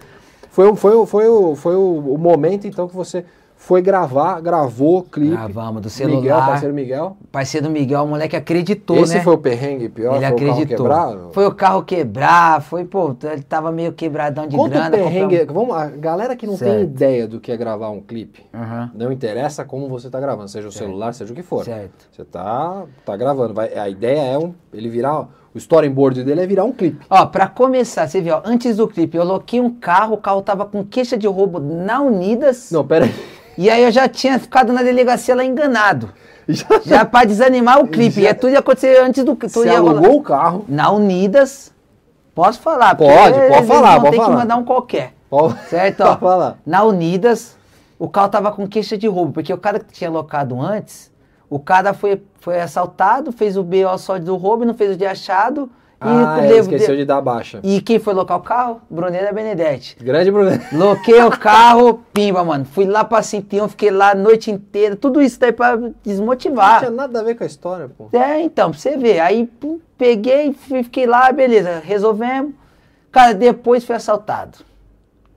Foi, 0.57 0.67
o- 0.71 0.75
foi, 0.75 1.05
foi, 1.05 1.27
o, 1.29 1.55
foi 1.55 1.75
o, 1.75 2.13
o 2.15 2.17
momento, 2.17 2.65
então, 2.65 2.87
que 2.87 2.95
você 2.95 3.23
foi 3.55 3.79
gravar, 3.79 4.41
gravou 4.41 4.97
o 4.99 5.03
clipe. 5.03 5.29
Gravamos 5.35 5.83
do 5.83 5.87
Miguel, 5.87 6.09
celular. 6.23 6.47
parceiro 6.47 6.73
Miguel. 6.73 7.17
Parceiro 7.31 7.69
Miguel, 7.69 8.03
o 8.03 8.07
moleque 8.07 8.35
acreditou, 8.35 8.97
Esse 8.97 9.17
né? 9.17 9.21
foi 9.21 9.35
o 9.35 9.37
perrengue 9.37 9.87
pior? 9.87 10.15
ele 10.15 10.25
foi 10.25 10.33
o 10.33 10.35
carro 10.39 10.51
acreditou. 10.53 10.77
quebrado? 10.87 11.29
Foi 11.31 11.45
o 11.45 11.51
carro 11.53 11.83
quebrar, 11.83 12.61
foi, 12.63 12.85
pô, 12.85 13.15
ele 13.31 13.43
tava 13.43 13.71
meio 13.71 13.93
quebradão 13.93 14.47
de 14.47 14.55
Conta 14.57 14.69
grana. 14.71 14.87
o 14.97 14.99
perrengue. 14.99 15.45
compramos- 15.45 15.67
Vamos, 15.75 15.75
a 15.93 15.95
galera 15.95 16.35
que 16.35 16.47
não 16.47 16.57
tem 16.57 16.67
Certo. 16.69 16.81
ideia 16.81 17.27
do 17.27 17.39
que 17.39 17.51
é 17.51 17.57
gravar 17.57 17.91
um 17.91 18.01
clipe, 18.01 18.43
Aham, 18.51 18.91
não 18.95 19.11
interessa 19.11 19.63
como 19.63 19.87
você 19.87 20.09
tá 20.09 20.19
gravando, 20.19 20.47
seja 20.49 20.67
o 20.67 20.71
celular, 20.71 21.13
seja 21.13 21.33
o 21.33 21.35
que 21.35 21.43
for. 21.43 21.63
certo. 21.65 22.07
Você 22.11 22.25
tá, 22.25 22.83
tá 23.05 23.15
gravando. 23.15 23.53
Vai, 23.53 23.77
a 23.77 23.87
ideia 23.87 24.21
é 24.21 24.37
um, 24.39 24.55
ele 24.73 24.89
virar. 24.89 25.27
O 25.57 25.59
storyboard 25.59 26.23
dele 26.23 26.41
é 26.41 26.45
virar 26.45 26.63
um 26.65 26.71
clipe. 26.71 27.03
Ó, 27.09 27.25
pra 27.25 27.47
começar, 27.47 28.07
você 28.07 28.21
viu, 28.21 28.35
ó, 28.35 28.41
antes 28.45 28.77
do 28.77 28.87
clipe, 28.87 29.17
eu 29.17 29.23
loquei 29.23 29.59
um 29.59 29.71
carro, 29.73 30.13
o 30.13 30.17
carro 30.17 30.39
tava 30.43 30.65
com 30.67 30.83
queixa 30.85 31.17
de 31.17 31.25
roubo 31.25 31.59
na 31.59 31.99
Unidas. 31.99 32.69
Não, 32.71 32.85
pera 32.85 33.05
aí. 33.05 33.15
E 33.57 33.67
aí 33.71 33.81
eu 33.83 33.89
já 33.91 34.07
tinha 34.07 34.37
ficado 34.37 34.71
na 34.71 34.83
delegacia 34.83 35.35
lá 35.35 35.43
enganado. 35.43 36.09
Já, 36.47 36.65
Já 36.85 37.05
pra 37.05 37.25
desanimar 37.25 37.79
o 37.79 37.87
clipe. 37.87 38.21
Já- 38.21 38.29
E 38.29 38.33
tudo 38.35 38.53
ia 38.53 38.59
acontecer 38.59 39.01
antes 39.01 39.23
do 39.25 39.35
clipe. 39.35 39.51
você 39.53 39.67
alugou 39.67 40.15
o 40.17 40.21
carro. 40.21 40.63
Na 40.69 40.91
Unidas. 40.91 41.73
Posso 42.35 42.59
falar? 42.59 42.93
Pode, 42.95 43.33
pode 43.49 43.65
falar, 43.67 43.99
pode 43.99 44.15
ter 44.17 44.23
que 44.23 44.29
mandar 44.31 44.55
um 44.57 44.63
qualquer. 44.63 45.13
Pode- 45.29 45.57
Certo? 45.67 45.97
pode 45.97 46.09
Ó, 46.11 46.17
falar. 46.17 46.57
Na 46.65 46.83
Unidas, 46.83 47.57
o 47.97 48.07
carro 48.07 48.29
tava 48.29 48.51
com 48.51 48.67
queixa 48.67 48.95
de 48.95 49.07
roubo, 49.07 49.31
porque 49.33 49.51
o 49.51 49.57
cara 49.57 49.79
que 49.79 49.91
tinha 49.91 50.09
locado 50.09 50.61
antes, 50.61 51.11
o 51.49 51.59
cara 51.59 51.93
foi, 51.93 52.21
foi 52.39 52.59
assaltado, 52.59 53.31
fez 53.31 53.55
o 53.57 53.63
BO 53.63 53.97
só 53.97 54.17
do 54.19 54.35
roubo, 54.35 54.65
não 54.65 54.73
fez 54.73 54.93
o 54.95 54.97
de 54.97 55.05
achado. 55.05 55.69
E, 55.99 56.05
Ah, 56.05 56.37
é, 56.37 56.41
levou- 56.41 56.59
esqueceu 56.73 56.95
de 56.95 57.05
dar 57.05 57.19
baixa. 57.21 57.59
e 57.63 57.81
quem 57.81 57.97
foi 57.97 58.13
locar 58.13 58.37
o 58.37 58.41
carro? 58.41 58.79
Bruneira 58.87 59.33
Benedetti. 59.33 59.97
Grande 59.99 60.31
problema. 60.31 60.61
Loquei 60.71 61.23
o 61.23 61.31
carro, 61.31 62.03
pimba, 62.13 62.43
mano. 62.43 62.65
Fui 62.65 62.85
lá 62.85 63.03
pra 63.03 63.23
Cintião, 63.23 63.67
fiquei 63.67 63.89
lá 63.89 64.11
a 64.11 64.15
noite 64.15 64.51
inteira. 64.51 64.95
Tudo 64.95 65.19
isso 65.19 65.39
daí 65.39 65.51
pra 65.51 65.75
Não 65.75 65.95
desmotivar. 66.03 66.79
tinha 66.79 66.91
nada 66.91 67.19
a 67.19 67.23
ver 67.23 67.33
com 67.33 67.43
a 67.43 67.47
história, 67.47 67.89
pô. 67.89 68.09
É, 68.13 68.39
então, 68.41 68.69
pra 68.69 68.79
você 68.79 68.95
ver. 68.95 69.19
Aí 69.21 69.47
pum, 69.47 69.79
peguei, 69.97 70.53
fiquei 70.53 71.07
lá, 71.07 71.31
beleza, 71.31 71.81
resolvemos. 71.83 72.53
Cara, 73.11 73.33
depois 73.33 73.83
fui 73.83 73.95
assaltado. 73.95 74.59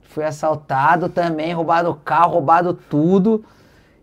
Fui 0.03 0.23
assaltado 0.23 1.09
também, 1.09 1.53
roubaram 1.53 1.89
o 1.89 1.95
carro, 1.95 2.33
roubaram 2.33 2.77
tudo. 2.87 3.43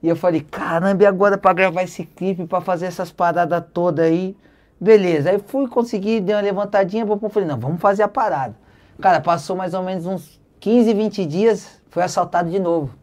E 0.02 0.08
eu 0.08 0.14
falei, 0.16 0.40
caramba, 0.40 1.02
e 1.02 1.06
agora 1.06 1.36
pra 1.36 1.52
gravar 1.52 1.82
esse 1.82 2.04
clipe, 2.04 2.46
pra 2.46 2.60
fazer 2.60 2.86
essas 2.86 3.10
paradas 3.10 3.62
todas 3.72 4.06
aí? 4.06 4.36
Beleza, 4.80 5.30
aí 5.30 5.40
fui 5.44 5.66
conseguir, 5.66 6.20
dei 6.20 6.34
uma 6.34 6.40
levantadinha, 6.40 7.04
falei, 7.30 7.48
não, 7.48 7.58
vamos 7.58 7.80
fazer 7.80 8.04
a 8.04 8.08
parada. 8.08 8.54
Cara, 9.00 9.20
passou 9.20 9.56
mais 9.56 9.74
ou 9.74 9.82
menos 9.82 10.06
uns 10.06 10.40
15, 10.60 10.94
20 10.94 11.26
dias, 11.26 11.80
fui 11.90 12.02
assaltado 12.02 12.48
de 12.48 12.60
novo. 12.60 12.94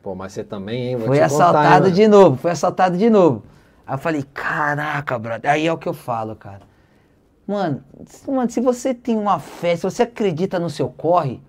Pô, 0.00 0.14
mas 0.14 0.32
você 0.32 0.44
também, 0.44 0.88
hein? 0.88 0.96
Vou 0.96 1.08
Foi 1.08 1.18
contar, 1.18 1.26
assaltado 1.26 1.88
hein, 1.88 1.94
de 1.94 2.08
novo, 2.08 2.36
foi 2.36 2.50
assaltado 2.50 2.96
de 2.96 3.10
novo. 3.10 3.42
Aí 3.86 3.94
eu 3.94 3.98
falei, 3.98 4.24
caraca, 4.34 5.18
brother. 5.18 5.50
Aí 5.50 5.66
é 5.66 5.72
o 5.72 5.78
que 5.78 5.88
eu 5.88 5.94
falo, 5.94 6.36
cara. 6.36 6.60
Mano, 7.46 7.82
mano, 8.28 8.50
se 8.50 8.60
você 8.60 8.94
tem 8.94 9.16
uma 9.18 9.38
fé, 9.40 9.74
se 9.76 9.82
você 9.82 10.04
acredita 10.04 10.58
no 10.58 10.70
seu 10.70 10.88
corre, 10.88 11.40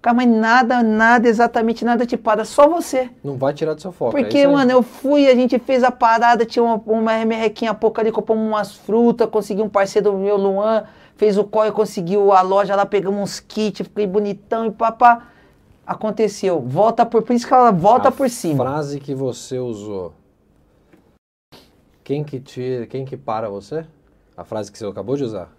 cara, 0.00 0.16
mas 0.16 0.28
nada, 0.28 0.82
nada, 0.82 1.28
exatamente 1.28 1.84
nada 1.84 2.06
te 2.06 2.16
para, 2.16 2.44
só 2.44 2.68
você. 2.68 3.10
Não 3.22 3.36
vai 3.36 3.52
tirar 3.52 3.74
do 3.74 3.80
seu 3.80 3.92
foco. 3.92 4.16
é 4.16 4.22
Porque, 4.22 4.38
aí. 4.38 4.46
mano, 4.46 4.70
eu 4.70 4.82
fui, 4.82 5.28
a 5.28 5.34
gente 5.34 5.58
fez 5.58 5.82
a 5.84 5.90
parada, 5.90 6.44
tinha 6.44 6.62
uma, 6.62 6.80
uma 6.86 7.24
merrequinha 7.24 7.74
pouco 7.74 8.00
ali, 8.00 8.10
compramos 8.12 8.46
umas 8.46 8.74
frutas, 8.74 9.28
consegui 9.28 9.62
um 9.62 9.68
parceiro 9.68 10.12
do 10.12 10.18
meu, 10.18 10.36
Luan, 10.36 10.84
fez 11.16 11.36
o 11.36 11.44
corre, 11.44 11.72
conseguiu 11.72 12.32
a 12.32 12.40
loja 12.42 12.74
lá, 12.76 12.86
pegamos 12.86 13.20
uns 13.20 13.40
kits, 13.40 13.86
fiquei 13.86 14.06
bonitão 14.06 14.66
e 14.66 14.70
papá. 14.70 15.28
Aconteceu. 15.86 16.60
Volta 16.60 17.06
por. 17.06 17.22
Por 17.22 17.32
isso 17.34 17.46
que 17.46 17.54
ela 17.54 17.70
volta 17.70 18.10
A 18.10 18.12
por 18.12 18.28
cima. 18.28 18.62
frase 18.62 19.00
que 19.00 19.14
você 19.14 19.58
usou. 19.58 20.12
Quem 22.04 22.22
que 22.22 22.38
tira, 22.40 22.86
quem 22.86 23.04
que 23.04 23.16
para 23.16 23.48
você? 23.48 23.86
A 24.36 24.44
frase 24.44 24.70
que 24.70 24.78
você 24.78 24.86
acabou 24.86 25.16
de 25.16 25.24
usar. 25.24 25.50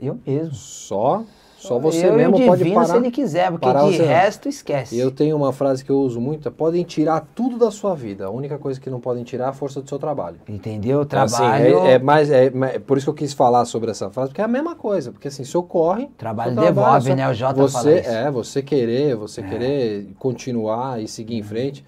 Eu 0.00 0.18
mesmo. 0.26 0.54
Só, 0.54 1.24
só 1.58 1.76
você 1.78 2.06
eu 2.06 2.14
mesmo 2.14 2.46
pode 2.46 2.70
parar. 2.72 2.86
se 2.86 2.96
ele 2.96 3.10
quiser, 3.10 3.50
porque 3.50 3.66
de 3.66 3.78
você- 3.78 4.04
resto 4.04 4.48
esquece. 4.48 4.94
E 4.94 5.00
eu 5.00 5.10
tenho 5.10 5.36
uma 5.36 5.52
frase 5.52 5.84
que 5.84 5.90
eu 5.90 5.98
uso 5.98 6.20
muito, 6.20 6.46
é, 6.48 6.50
podem 6.52 6.84
tirar 6.84 7.26
tudo 7.34 7.58
da 7.58 7.70
sua 7.70 7.94
vida. 7.96 8.26
A 8.26 8.30
única 8.30 8.56
coisa 8.58 8.80
que 8.80 8.88
não 8.88 9.00
podem 9.00 9.24
tirar 9.24 9.46
é 9.46 9.48
a 9.48 9.52
força 9.52 9.82
do 9.82 9.88
seu 9.88 9.98
trabalho. 9.98 10.36
Entendeu? 10.48 11.02
Então, 11.02 11.20
assim, 11.20 11.36
Trabalho. 11.36 11.78
é, 11.80 11.92
é 11.94 11.98
mais, 11.98 12.30
é, 12.30 12.46
é 12.46 12.78
por 12.78 12.96
isso 12.96 13.06
que 13.06 13.10
eu 13.10 13.14
quis 13.14 13.32
falar 13.32 13.64
sobre 13.64 13.90
essa 13.90 14.08
frase, 14.08 14.30
porque 14.30 14.40
é 14.40 14.44
a 14.44 14.48
mesma 14.48 14.76
coisa. 14.76 15.10
Porque 15.10 15.26
assim, 15.28 15.44
seu 15.44 15.62
corre. 15.62 16.08
Trabalho 16.16 16.54
devolve, 16.54 17.02
seu- 17.06 17.16
né? 17.16 17.28
O 17.28 17.34
Jota 17.34 17.60
você, 17.60 17.72
fala 17.72 17.92
isso. 17.92 18.08
É, 18.08 18.30
você 18.30 18.62
querer, 18.62 19.16
você 19.16 19.42
querer 19.42 20.14
continuar 20.18 21.02
e 21.02 21.08
seguir 21.08 21.36
em 21.36 21.42
frente. 21.42 21.84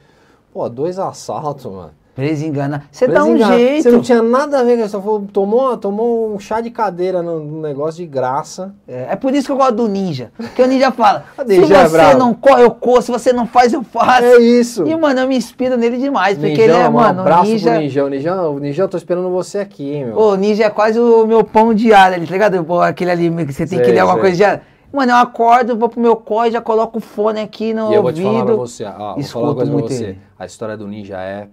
Pô, 0.53 0.69
dois 0.69 0.99
assaltos, 0.99 1.65
mano. 1.67 1.93
Preso 2.21 2.45
engana. 2.45 2.85
Você 2.93 3.09
dá 3.09 3.25
um 3.25 3.37
jeito. 3.37 3.83
Você 3.83 3.91
não 3.91 4.01
tinha 4.03 4.23
nada 4.23 4.61
a 4.61 4.63
ver 4.63 4.77
com 4.77 4.85
isso. 4.85 4.91
Só 4.91 5.23
tomou, 5.33 5.77
tomou 5.79 6.35
um 6.35 6.39
chá 6.39 6.61
de 6.61 6.71
cadeira 6.71 7.23
no, 7.23 7.63
negócio 7.63 7.97
de 7.97 8.07
graça. 8.07 8.75
É, 8.87 9.09
é 9.13 9.17
por 9.17 9.35
isso 9.35 9.47
que 9.47 9.53
eu 9.53 9.57
gosto 9.57 9.77
do 9.77 9.89
ninja. 9.89 10.31
Porque 10.37 10.63
o 10.63 10.67
ninja 10.67 10.93
fala: 10.93 11.25
se 11.47 11.57
é 11.57 11.61
você 11.61 11.89
bravo. 11.89 12.19
não 12.19 12.35
corre, 12.35 12.63
eu 12.63 12.71
corro. 12.71 13.01
Se 13.01 13.11
você 13.11 13.33
não 13.33 13.47
faz, 13.47 13.73
eu 13.73 13.83
faço. 13.83 14.25
É 14.25 14.39
isso. 14.39 14.87
E, 14.87 14.95
mano, 14.95 15.21
eu 15.21 15.29
me 15.29 15.37
inspiro 15.37 15.79
nele 15.79 15.97
demais. 15.97 16.37
Porque 16.37 16.51
Ninjão, 16.51 16.65
ele 16.65 16.85
é, 16.85 16.89
um 16.89 16.93
mano, 16.93 17.19
o 17.19 17.23
abraço 17.23 17.51
ninja. 17.51 17.71
pro 17.71 17.81
Ninjão. 17.81 18.09
Ninjão, 18.11 18.59
Ninjão, 18.59 18.85
eu 18.85 18.89
tô 18.89 18.99
esperando 18.99 19.31
você 19.31 19.59
aqui, 19.61 19.91
hein, 19.95 20.07
meu. 20.07 20.19
O 20.19 20.37
ninja 20.37 20.65
é 20.65 20.71
quase 20.71 21.01
o 21.01 21.27
meu 21.27 21.43
pão 21.43 21.73
diário, 21.73 22.17
ali, 22.17 22.27
tá 22.27 22.33
ligado? 22.33 22.63
Pô, 22.65 22.81
Aquele 22.83 23.11
ali 23.11 23.47
que 23.47 23.53
você 23.53 23.67
tem 23.67 23.79
Sei, 23.79 23.87
que 23.87 23.93
ler 23.93 24.01
alguma 24.01 24.17
sei. 24.17 24.23
coisa 24.23 24.37
diária. 24.37 24.63
Mano, 24.93 25.13
eu 25.13 25.17
acordo, 25.17 25.77
vou 25.77 25.89
pro 25.89 26.01
meu 26.01 26.17
corre, 26.17 26.51
já 26.51 26.61
coloco 26.61 26.99
o 26.99 27.01
fone 27.01 27.41
aqui 27.41 27.73
no 27.73 27.93
e 27.93 27.95
eu 27.95 28.03
vou 28.03 28.13
te 28.13 28.21
ouvido. 28.23 28.33
falar 28.33 28.45
pra 28.45 28.55
você. 28.57 28.85
Ó, 28.85 29.15
vou 29.15 29.23
falar 29.23 29.45
uma 29.47 29.55
coisa 29.55 29.71
pra 29.71 29.81
você. 29.81 30.05
ele. 30.05 30.19
A 30.39 30.47
história 30.47 30.77
do 30.77 30.89
ninja 30.89 31.17
é 31.21 31.49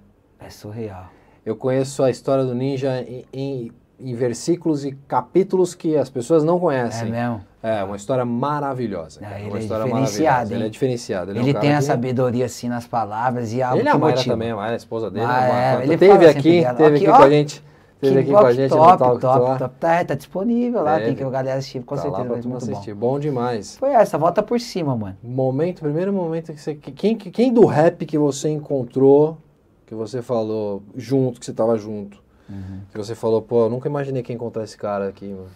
É 0.47 0.49
surreal. 0.49 1.05
Eu 1.45 1.55
conheço 1.55 2.01
a 2.03 2.09
história 2.09 2.43
do 2.45 2.55
ninja 2.55 3.01
em, 3.01 3.25
em- 3.33 3.71
em 3.99 4.13
versículos 4.13 4.85
e 4.85 4.91
capítulos 5.07 5.73
que 5.75 5.97
as 5.97 6.09
pessoas 6.09 6.43
não 6.43 6.55
É 6.57 6.59
conhecem. 6.59 7.09
mesmo? 7.11 7.41
É, 7.63 7.83
uma 7.83 7.95
história 7.95 8.23
maravilhosa. 8.23 9.19
Cara, 9.19 9.39
ele 9.39 9.49
uma 9.49 9.57
é 9.57 9.61
história 9.61 9.83
diferenciado, 9.85 10.25
maravilhosa. 10.31 10.55
Ele 10.55 10.65
é 10.65 10.69
diferenciado. 10.69 11.31
Ele, 11.31 11.39
é 11.39 11.41
um 11.41 11.45
Ele 11.45 11.53
tem 11.59 11.73
a 11.73 11.77
que- 11.77 11.83
sabedoria 11.83 12.45
assim 12.45 12.69
nas 12.69 12.85
palavras 12.87 13.51
e 13.53 13.61
algo 13.61 13.77
Ele 13.77 13.89
que 13.89 13.95
a 13.95 13.97
Mayra 13.99 14.23
também, 14.23 14.51
a 14.51 14.55
Mayra, 14.55 14.73
a 14.73 14.77
esposa 14.77 15.09
dele. 15.11 15.25
Ah, 15.27 15.41
é, 15.43 15.51
Mayra, 15.51 15.83
ele 15.83 15.97
teve 15.97 16.25
aqui, 16.27 16.63
teve 16.77 16.95
Aqui, 16.97 17.07
ó, 17.09 17.17
com 17.17 17.23
a 17.23 17.29
gente. 17.29 17.63
Teve 17.99 18.19
aqui 18.19 18.29
com 18.29 18.37
a 18.37 18.53
gente 18.53 18.69
top, 18.69 18.91
no 18.91 18.97
Talk 18.97 19.19
top, 19.21 19.39
Tour. 19.45 19.57
top. 19.57 19.75
Tá, 19.79 20.05
tá 20.05 20.13
disponível 20.13 20.83
lá, 20.83 20.99
É, 21.01 21.05
tem 21.05 21.15
que 21.15 21.23
a 21.23 21.29
galera 21.31 21.57
assistir, 21.57 21.81
com 21.81 21.95
tá 21.95 22.01
certeza. 22.03 22.21
lá 22.21 22.25
pra 22.25 22.33
muito 22.35 22.47
bom. 22.47 22.57
assistir. 22.57 22.93
Bom 22.93 23.19
demais. 23.19 23.75
Foi 23.77 23.89
essa, 23.89 24.17
volta 24.19 24.43
por 24.43 24.59
cima, 24.59 24.95
mano. 24.95 25.17
Momento, 25.23 25.81
primeiro 25.81 26.13
momento 26.13 26.53
que 26.53 26.61
você. 26.61 26.75
que- 26.75 26.91
Quem, 26.91 27.15
que- 27.17 27.31
quem 27.31 27.51
do 27.51 27.65
rap 27.65 28.05
que 28.05 28.15
você 28.17 28.49
encontrou, 28.49 29.39
que 29.87 29.95
você 29.95 30.21
falou 30.21 30.83
junto, 30.95 31.39
que 31.39 31.45
você 31.45 31.53
tava 31.53 31.77
junto, 31.77 32.19
Uhum. 32.49 32.79
que 32.91 32.97
você 32.97 33.13
falou, 33.15 33.41
pô, 33.41 33.65
eu 33.65 33.69
nunca 33.69 33.89
imaginei 33.89 34.21
que 34.23 34.31
ia 34.31 34.35
encontrar 34.35 34.63
esse 34.63 34.77
cara 34.77 35.07
aqui, 35.09 35.25
mano. 35.27 35.47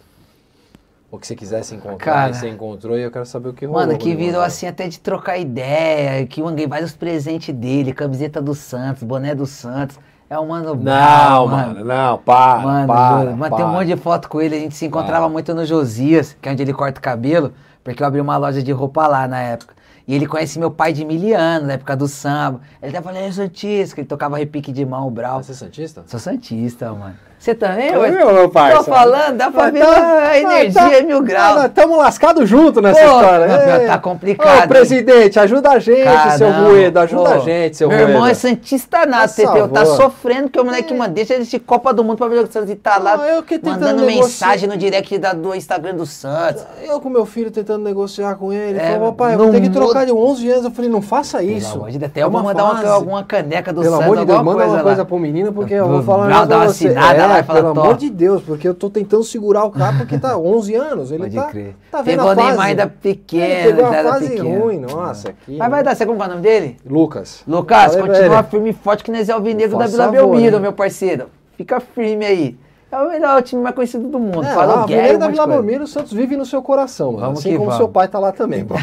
ou 1.10 1.18
que 1.18 1.26
você 1.26 1.36
quisesse 1.36 1.74
encontrar 1.74 1.98
Cara. 1.98 2.30
e 2.30 2.34
você 2.34 2.48
encontrou 2.48 2.96
e 2.98 3.02
eu 3.02 3.10
quero 3.10 3.26
saber 3.26 3.50
o 3.50 3.52
que 3.52 3.66
rolou. 3.66 3.82
Mano, 3.82 3.98
que 3.98 4.14
virou 4.16 4.40
assim 4.40 4.66
até 4.66 4.88
de 4.88 4.98
trocar 4.98 5.36
ideia, 5.36 6.26
que 6.26 6.40
eu 6.40 6.46
ganhei 6.46 6.66
vários 6.66 6.92
presentes 6.92 7.54
dele, 7.54 7.92
camiseta 7.92 8.40
do 8.40 8.54
Santos, 8.54 9.02
boné 9.02 9.34
do 9.34 9.44
Santos. 9.46 9.98
É 10.30 10.38
o 10.38 10.48
Mano 10.48 10.74
Não, 10.74 10.82
Brown, 10.82 11.46
mano, 11.48 11.84
não, 11.84 12.16
para, 12.18 12.62
Mano, 12.62 12.86
para. 12.86 13.36
Mano, 13.36 13.56
tem 13.56 13.64
um 13.66 13.68
para. 13.68 13.78
monte 13.78 13.86
de 13.88 13.96
foto 13.96 14.26
com 14.30 14.40
ele. 14.40 14.56
A 14.56 14.58
gente 14.58 14.74
se 14.74 14.86
encontrava 14.86 15.28
muito 15.28 15.54
no 15.54 15.66
Josias, 15.66 16.34
que 16.40 16.48
é 16.48 16.52
onde 16.52 16.62
ele 16.62 16.72
corta 16.72 16.98
o 16.98 17.02
cabelo, 17.02 17.52
porque 17.84 18.02
eu 18.02 18.06
abri 18.06 18.18
uma 18.20 18.38
loja 18.38 18.62
de 18.62 18.72
roupa 18.72 19.06
lá 19.06 19.28
na 19.28 19.40
época. 19.42 19.74
E 20.12 20.14
ele 20.14 20.26
conhece 20.26 20.58
meu 20.58 20.70
pai 20.70 20.92
de 20.92 21.06
mil 21.06 21.34
anos, 21.34 21.66
na 21.66 21.72
época 21.72 21.96
do 21.96 22.06
samba. 22.06 22.60
Ele 22.82 22.94
até 22.94 23.00
falou, 23.00 23.18
é 23.18 23.32
Santista, 23.32 23.94
que 23.94 24.02
ele 24.02 24.06
tocava 24.06 24.36
repique 24.36 24.70
de 24.70 24.84
mão, 24.84 25.08
o 25.08 25.10
Brau. 25.10 25.42
Você 25.42 25.52
é 25.52 25.54
Santista? 25.54 26.04
Sou 26.06 26.20
Santista, 26.20 26.92
mano. 26.92 27.16
Você 27.42 27.56
também, 27.56 27.88
Eu, 27.92 28.02
ué? 28.02 28.10
meu 28.12 28.48
parça. 28.48 28.76
Tô 28.78 28.84
falando, 28.84 29.36
dá 29.36 29.50
pra 29.50 29.68
ver 29.68 29.80
tá- 29.80 30.28
a 30.30 30.38
energia 30.38 30.80
ah, 30.80 30.90
tá- 30.90 30.94
é 30.96 31.02
mil 31.02 31.20
graus. 31.22 31.64
Ah, 31.64 31.68
Tamo 31.68 31.96
lascado 31.96 32.46
junto 32.46 32.80
nessa 32.80 33.00
Pô, 33.00 33.06
história. 33.16 33.46
não, 33.48 33.80
Ei. 33.80 33.86
tá 33.88 33.98
complicado, 33.98 34.64
Ô, 34.64 34.68
presidente, 34.68 35.40
ajuda 35.40 35.70
a 35.72 35.78
gente, 35.80 36.04
seu 36.38 36.46
Caramba, 36.48 36.68
Rueda, 36.68 37.00
ajuda 37.00 37.22
pô. 37.30 37.34
a 37.34 37.38
gente, 37.40 37.76
seu 37.76 37.88
Meu 37.88 37.96
Rueda. 37.98 38.12
irmão 38.12 38.26
é 38.28 38.34
Santista 38.34 39.04
nato, 39.06 39.34
Teteu. 39.34 39.66
Tá 39.66 39.84
sofrendo 39.84 40.50
que 40.50 40.60
o 40.60 40.64
moleque, 40.64 40.94
mano, 40.94 41.12
deixa 41.12 41.34
ele 41.34 41.44
de 41.44 41.58
Copa 41.58 41.92
do 41.92 42.04
Mundo 42.04 42.16
pra 42.16 42.28
ver 42.28 42.44
o 42.44 42.46
Santos 42.52 42.70
e 42.70 42.76
tá 42.76 42.98
lá 42.98 43.16
Não, 43.16 43.24
eu 43.24 43.44
mandando 43.64 44.04
mensagem 44.04 44.68
no 44.68 44.76
direct 44.76 45.18
da- 45.18 45.32
do 45.32 45.52
Instagram 45.52 45.96
do 45.96 46.06
Santos. 46.06 46.64
Eu 46.80 47.00
com 47.00 47.10
meu 47.10 47.26
filho 47.26 47.50
tentando 47.50 47.82
negociar 47.82 48.36
com 48.36 48.52
ele, 48.52 48.78
É, 48.78 48.92
falou, 48.92 49.12
papai, 49.14 49.34
eu 49.34 49.38
não 49.38 49.44
vou 49.46 49.54
ter 49.54 49.60
que 49.62 49.70
trocar 49.70 50.06
de 50.06 50.12
11 50.12 50.48
anos. 50.48 50.66
Eu 50.66 50.70
falei, 50.70 50.88
não 50.88 51.02
faça 51.02 51.38
Pelo 51.38 51.50
isso. 51.50 51.74
amor 51.74 51.90
de 51.90 51.98
Deus, 51.98 52.08
até 52.12 52.20
É 52.20 52.22
eu 52.22 52.30
vou 52.30 52.40
mandar 52.40 52.62
uma, 52.62 52.88
alguma 52.88 53.24
caneca 53.24 53.72
do 53.72 53.80
Pelo 53.82 53.94
Santos, 53.96 54.06
amor 54.06 54.16
de 54.18 54.24
Deus, 54.26 54.42
manda 54.44 54.64
uma 54.64 54.82
coisa 54.84 55.04
pro 55.04 55.18
menino, 55.18 55.52
porque 55.52 55.74
eu 55.74 55.88
vou 55.88 56.02
falar 56.04 56.28
negócio 56.28 56.46
dar 56.48 56.56
uma 56.58 56.64
assinada 56.66 57.31
É, 57.31 57.31
lá 57.32 57.40
e 57.40 57.42
fala, 57.42 57.60
pelo 57.62 57.74
"Tó". 57.74 57.80
amor 57.82 57.96
de 57.96 58.10
Deus, 58.10 58.42
porque 58.42 58.66
eu 58.68 58.74
tô 58.74 58.88
tentando 58.90 59.24
segurar 59.24 59.64
o 59.64 59.70
cara 59.70 59.96
porque 59.98 60.18
tá 60.18 60.36
11 60.38 60.74
anos. 60.74 61.10
Ele 61.10 61.22
Pode 61.24 61.34
tá, 61.36 61.44
crer. 61.46 61.76
tá 61.90 62.02
vendo 62.02 62.16
Pegou 62.18 62.30
a 62.30 62.34
Neymar 62.34 62.54
fase. 62.56 62.68
ainda 62.68 62.82
Ele 62.82 62.90
pequeno, 63.00 63.64
pegou 63.76 63.80
já 63.84 63.90
a 63.90 63.96
era 63.96 64.08
fase 64.12 64.28
pequeno. 64.30 64.60
ruim, 64.60 64.78
nossa. 64.78 65.28
Aqui, 65.30 65.56
Mas 65.56 65.70
vai 65.70 65.82
dar, 65.82 65.94
você 65.96 66.06
como 66.06 66.22
é 66.22 66.26
o 66.26 66.28
nome 66.28 66.40
dele? 66.42 66.76
Lucas. 66.88 67.42
Lucas, 67.46 67.96
pra 67.96 68.06
continua 68.06 68.38
ele. 68.38 68.42
firme 68.44 68.70
e 68.70 68.72
forte 68.72 69.04
que 69.04 69.10
nós 69.10 69.28
é 69.28 69.32
o 69.32 69.36
Alvinegro 69.36 69.78
da 69.78 69.86
Vila 69.86 70.08
Belmiro, 70.08 70.56
né? 70.56 70.62
meu 70.62 70.72
parceiro. 70.72 71.26
Fica 71.56 71.80
firme 71.80 72.24
aí. 72.24 72.56
É 72.90 72.96
o 73.00 73.08
melhor 73.08 73.42
time 73.42 73.62
mais 73.62 73.74
conhecido 73.74 74.06
do 74.08 74.18
mundo. 74.18 74.44
É, 74.44 74.52
Fala 74.52 74.74
lá, 74.74 74.84
o 74.84 74.86
Guerra, 74.86 75.16
da 75.16 75.28
Vila. 75.28 75.46
Belmiro, 75.46 75.84
o 75.84 75.86
Santos 75.86 76.12
vive 76.12 76.36
no 76.36 76.44
seu 76.44 76.60
coração. 76.62 77.16
Vamos 77.16 77.38
assim 77.38 77.52
como 77.52 77.64
vamos. 77.64 77.76
seu 77.76 77.88
pai 77.88 78.06
tá 78.06 78.18
lá 78.18 78.32
também, 78.32 78.64
pô. 78.66 78.74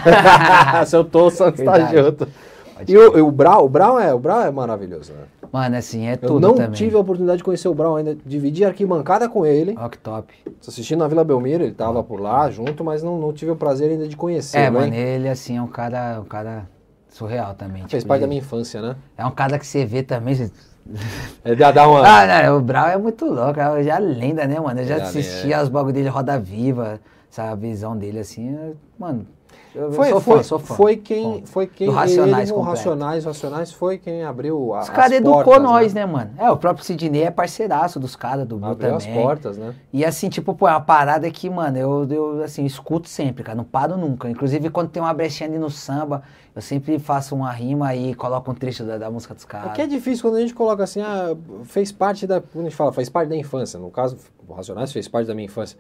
Se 0.88 0.96
eu 0.98 1.04
tô, 1.04 1.28
o 1.28 1.30
Santos 1.30 1.64
tá 1.64 1.80
junto. 1.82 2.28
Pode 2.76 2.92
E 2.92 2.98
o, 2.98 3.28
o 3.28 3.32
Brau, 3.32 3.66
o 3.66 3.70
Brau 3.70 4.00
é, 4.00 4.12
o 4.14 4.18
Brau 4.18 4.42
é 4.42 4.50
maravilhoso, 4.50 5.12
né? 5.14 5.20
Mano, 5.52 5.76
assim, 5.78 6.06
é 6.08 6.14
Eu 6.14 6.18
tudo 6.18 6.40
não 6.48 6.54
também. 6.56 6.72
tive 6.72 6.96
a 6.96 7.00
oportunidade 7.00 7.40
de 7.40 7.44
conhecer 7.44 7.68
o 7.68 7.74
Brau 7.74 7.96
ainda, 7.96 8.16
dividi 8.26 8.64
arquibancada 8.64 9.28
com 9.28 9.46
ele. 9.46 9.76
Ó, 9.78 9.90
que 9.90 9.98
top. 9.98 10.34
Assistindo 10.68 11.00
na 11.00 11.08
Vila 11.08 11.24
Belmiro, 11.24 11.64
ele 11.64 11.74
tava 11.74 12.04
por 12.04 12.20
lá 12.20 12.50
junto, 12.52 12.84
mas 12.84 13.02
não, 13.02 13.18
não 13.20 13.34
tive 13.34 13.52
o 13.52 13.56
prazer 13.56 13.90
ainda 13.92 14.08
de 14.08 14.16
conhecer, 14.16 14.58
É, 14.60 14.70
né? 14.70 14.70
mano, 14.70 14.94
ele, 14.94 15.28
assim, 15.28 15.58
é 15.58 15.62
um 15.62 15.68
cara, 15.68 16.20
um 16.22 16.26
cara 16.26 16.70
surreal 17.10 17.56
também. 17.56 17.82
Fez 17.88 18.04
tipo, 18.04 18.08
parte 18.10 18.22
da 18.22 18.28
minha 18.28 18.40
infância, 18.40 18.82
né? 18.82 18.96
É 19.18 19.26
um 19.26 19.32
cara 19.32 19.58
que 19.58 19.66
você 19.66 19.86
vê 19.86 20.04
também. 20.04 20.36
você- 20.36 20.52
É 21.44 21.56
dá, 21.56 21.72
dá 21.72 21.88
uma. 21.88 22.02
Ah, 22.08 22.44
não, 22.44 22.58
o 22.58 22.62
Brau 22.62 22.88
é 22.88 22.98
muito 22.98 23.26
louco, 23.26 23.60
é 23.60 23.84
já 23.84 23.98
lenda, 23.98 24.46
né, 24.48 24.60
mano? 24.60 24.80
Eu 24.82 24.86
já 24.86 24.96
É, 24.98 25.02
assistia 25.02 25.56
é. 25.58 25.64
os 25.64 25.70
bagulho 25.70 25.94
dele, 25.94 26.10
Roda 26.10 26.38
Viva, 26.40 27.00
essa 27.32 27.56
visão 27.56 27.96
dele, 27.98 28.20
assim, 28.20 28.56
mano. 28.98 29.26
Foi, 29.72 30.10
sou 30.10 30.20
foi, 30.20 30.38
fã, 30.38 30.44
sou 30.44 30.60
fã. 30.60 30.74
foi 30.76 30.98
quem, 30.98 31.46
foi 31.46 31.68
quem 31.68 31.88
Do 31.88 31.94
Racionais 31.94 32.50
ele. 32.50 32.60
Racionais, 32.60 33.26
Racionais 33.26 33.72
foi 33.72 33.98
quem 34.00 34.24
abriu 34.24 34.74
a, 34.74 34.82
Os 34.82 34.90
caras 34.90 35.12
as 35.12 35.18
educou 35.20 35.44
portas, 35.44 35.62
nós, 35.64 35.94
né? 35.94 36.06
mano? 36.08 36.32
É, 36.40 36.50
o 36.50 36.58
próprio 36.58 36.84
Sidney 36.84 37.22
é 37.24 37.30
parceiraço 37.32 38.00
dos 38.00 38.16
caras, 38.16 38.48
do 38.48 38.58
Blue 38.58 38.68
Abriu 38.72 38.96
as 38.96 39.06
também. 39.06 39.22
portas, 39.22 39.58
né? 39.58 39.76
E 39.94 40.04
assim, 40.04 40.28
tipo, 40.28 40.56
pô, 40.56 40.68
é 40.68 40.72
uma 40.72 40.82
parada 40.82 41.30
que, 41.30 41.48
mano, 41.50 41.78
eu, 41.78 42.08
eu 42.10 42.44
assim, 42.44 42.66
escuto 42.66 43.08
sempre, 43.08 43.44
cara, 43.44 43.56
não 43.56 43.64
paro 43.64 43.96
nunca. 43.96 44.28
Inclusive, 44.30 44.70
quando 44.72 44.90
tem 44.90 45.02
uma 45.04 45.14
brechinha 45.14 45.48
ali 45.48 45.60
no 45.60 45.70
samba, 45.70 46.24
eu 46.56 46.62
sempre 46.64 46.98
faço 46.98 47.36
uma 47.36 47.52
rima 47.52 47.94
e 47.96 48.16
coloco 48.16 48.50
um 48.50 48.56
trecho 48.56 48.84
da, 48.84 48.98
da 48.98 49.12
música 49.12 49.36
dos 49.36 49.44
É 49.44 49.48
caras. 49.48 49.74
que 49.74 49.82
é 49.84 49.88
difícil 49.88 50.24
quando 50.24 50.38
a 50.38 50.42
gente 50.42 50.54
coloca 50.56 50.84
assim, 50.84 51.02
ah, 51.02 51.36
fez 51.66 51.92
parte 51.92 52.26
da. 52.26 52.42
Quando 52.42 52.66
a 52.66 52.70
gente 52.70 52.76
fala, 52.76 52.92
faz 52.92 53.08
parte 53.08 53.30
da 53.30 53.36
infância. 53.36 53.80
No 53.80 53.92
caso, 53.92 54.18
o 54.48 54.54
Racionais 54.54 54.92
fez 54.92 55.08
parte 55.08 55.28
da 55.28 55.36
minha 55.36 55.46
infância. 55.46 55.78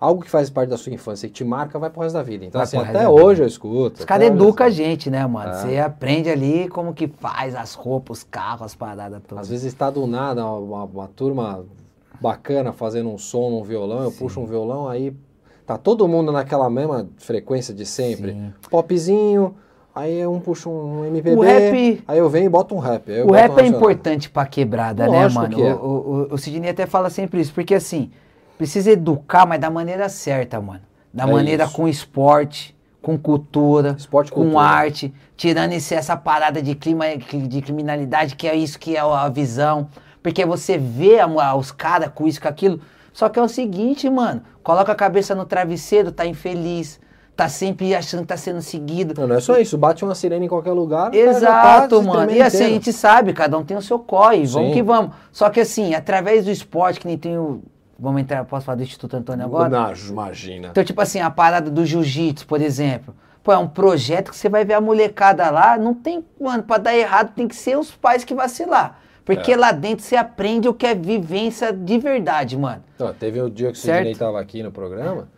Algo 0.00 0.22
que 0.22 0.30
faz 0.30 0.48
parte 0.48 0.70
da 0.70 0.78
sua 0.78 0.92
infância 0.94 1.26
e 1.26 1.28
que 1.28 1.34
te 1.34 1.44
marca, 1.44 1.78
vai 1.78 1.90
pro 1.90 2.00
resto 2.00 2.14
da 2.14 2.22
vida. 2.22 2.44
Então, 2.46 2.58
Vai 2.58 2.64
assim, 2.64 2.78
até 2.78 3.06
hoje 3.06 3.42
eu 3.42 3.46
escuto. 3.46 3.98
Os 4.00 4.04
caras 4.06 4.28
educam 4.28 4.66
a 4.66 4.70
gente, 4.70 5.10
né, 5.10 5.26
mano? 5.26 5.50
É. 5.50 5.54
Você 5.54 5.78
aprende 5.78 6.30
ali 6.30 6.68
como 6.68 6.94
que 6.94 7.06
faz 7.06 7.54
as 7.54 7.74
roupas, 7.74 8.18
os 8.18 8.24
carros, 8.24 8.62
as 8.62 8.74
paradas 8.74 9.20
todas. 9.28 9.42
Às 9.44 9.50
vezes 9.50 9.66
está 9.66 9.90
do 9.90 10.06
nada 10.06 10.46
uma, 10.46 10.84
uma- 10.84 11.08
turma 11.08 11.66
bacana 12.18 12.72
fazendo 12.72 13.10
um 13.10 13.18
som 13.18 13.50
num 13.50 13.62
violão, 13.62 14.02
eu 14.04 14.12
puxo 14.12 14.40
um 14.40 14.46
violão, 14.46 14.88
aí 14.88 15.14
tá 15.66 15.76
todo 15.76 16.08
mundo 16.08 16.32
naquela 16.32 16.68
mesma 16.70 17.06
frequência 17.18 17.74
de 17.74 17.84
sempre. 17.84 18.32
Sim. 18.32 18.52
Popzinho, 18.70 19.54
aí 19.94 20.26
um 20.26 20.40
puxa 20.40 20.68
um 20.70 21.04
MPB, 21.04 21.36
O 21.36 21.40
rap- 21.42 22.04
aí 22.08 22.18
eu 22.18 22.28
venho 22.30 22.46
e 22.46 22.48
boto 22.48 22.74
um 22.74 22.78
rap. 22.78 23.10
O 23.22 23.32
rap 23.32 23.52
um 23.52 23.58
é 23.60 23.66
importante 23.66 24.30
pra 24.30 24.46
quebrada, 24.46 25.06
né, 25.06 25.22
Lógico 25.24 25.42
mano? 25.42 25.56
que 25.56 25.62
é. 25.62 25.74
O, 25.74 26.28
o, 26.30 26.34
o 26.34 26.38
Sidney 26.38 26.70
até 26.70 26.86
fala 26.86 27.10
sempre 27.10 27.40
isso, 27.40 27.52
porque 27.52 27.74
assim, 27.74 28.10
precisa 28.60 28.90
educar, 28.90 29.46
mas 29.46 29.58
da 29.58 29.70
maneira 29.70 30.06
certa, 30.10 30.60
mano. 30.60 30.82
Da 31.14 31.24
É 31.24 31.26
maneira 31.32 31.64
isso. 31.64 31.72
com 31.72 31.88
esporte, 31.88 32.76
com 33.00 33.16
cultura, 33.18 33.96
Esporte 33.98 34.30
com 34.30 34.42
cultura. 34.42 34.62
arte, 34.62 35.14
tirando 35.34 35.72
esse, 35.72 35.94
essa 35.94 36.14
parada 36.14 36.60
de, 36.60 36.74
clima, 36.74 37.06
de 37.16 37.62
criminalidade, 37.62 38.36
que 38.36 38.46
é 38.46 38.54
isso 38.54 38.78
que 38.78 38.94
é 38.96 39.00
a 39.00 39.28
visão. 39.30 39.88
Porque 40.22 40.44
você 40.44 40.76
vê 40.76 41.18
a- 41.20 41.54
os 41.56 41.72
caras 41.72 42.10
com 42.14 42.28
isso, 42.28 42.38
com 42.42 42.48
aquilo. 42.48 42.80
Só 43.14 43.30
que 43.30 43.38
é 43.38 43.42
o 43.42 43.48
seguinte, 43.48 44.10
mano, 44.10 44.42
coloca 44.62 44.92
a 44.92 44.94
cabeça 44.94 45.34
no 45.34 45.46
travesseiro, 45.46 46.12
tá 46.12 46.26
infeliz, 46.26 47.00
tá 47.34 47.48
sempre 47.48 47.94
achando 47.94 48.20
que 48.20 48.26
tá 48.26 48.36
sendo 48.36 48.60
seguido. 48.60 49.14
Não, 49.18 49.26
não 49.26 49.36
é 49.36 49.40
só 49.40 49.56
isso, 49.58 49.78
bate 49.78 50.04
uma 50.04 50.14
sirene 50.14 50.44
em 50.44 50.48
qualquer 50.50 50.72
lugar. 50.72 51.14
Exato, 51.14 52.02
mano. 52.02 52.30
E 52.30 52.42
assim, 52.42 52.58
a 52.58 52.60
inteiro. 52.66 52.74
gente 52.74 52.92
sabe, 52.92 53.32
cada 53.32 53.56
um 53.56 53.64
tem 53.64 53.74
o 53.78 53.80
seu 53.80 53.98
corre, 53.98 54.44
vamos 54.44 54.68
Sim. 54.68 54.74
que 54.74 54.82
vamos. 54.82 55.12
Só 55.32 55.48
que 55.48 55.60
assim, 55.60 55.94
através 55.94 56.44
do 56.44 56.50
esporte, 56.50 57.00
que 57.00 57.06
nem 57.06 57.16
tem 57.16 57.38
o. 57.38 57.62
Vamos 58.00 58.22
entrar, 58.22 58.44
posso 58.46 58.64
falar 58.64 58.76
do 58.76 58.82
Instituto 58.82 59.14
Antônio 59.16 59.44
agora? 59.44 59.68
Não, 59.68 59.92
imagina. 60.08 60.68
Então, 60.68 60.82
tipo 60.82 61.00
assim, 61.00 61.20
a 61.20 61.30
parada 61.30 61.70
do 61.70 61.84
jiu-jitsu, 61.84 62.46
por 62.46 62.60
exemplo. 62.62 63.14
Pô, 63.42 63.52
é 63.52 63.58
um 63.58 63.68
projeto 63.68 64.30
que 64.30 64.36
você 64.36 64.48
vai 64.48 64.64
ver 64.64 64.74
a 64.74 64.80
molecada 64.80 65.50
lá, 65.50 65.76
não 65.78 65.94
tem, 65.94 66.24
mano, 66.40 66.62
pra 66.62 66.78
dar 66.78 66.96
errado 66.96 67.32
tem 67.34 67.46
que 67.46 67.54
ser 67.56 67.78
os 67.78 67.90
pais 67.90 68.24
que 68.24 68.34
vacilar. 68.34 68.98
Porque 69.24 69.52
É. 69.52 69.56
lá 69.56 69.70
dentro 69.70 70.04
você 70.04 70.16
aprende 70.16 70.68
o 70.68 70.74
que 70.74 70.86
é 70.86 70.94
vivência 70.94 71.72
de 71.72 71.98
verdade, 71.98 72.56
mano. 72.56 72.82
Ó, 72.98 73.12
teve 73.12 73.40
o 73.40 73.48
dia 73.50 73.70
que 73.70 73.78
o. 73.78 73.80
Sidney 73.80 74.12
estava 74.12 74.40
aqui 74.40 74.62
no 74.62 74.72
programa, 74.72 75.28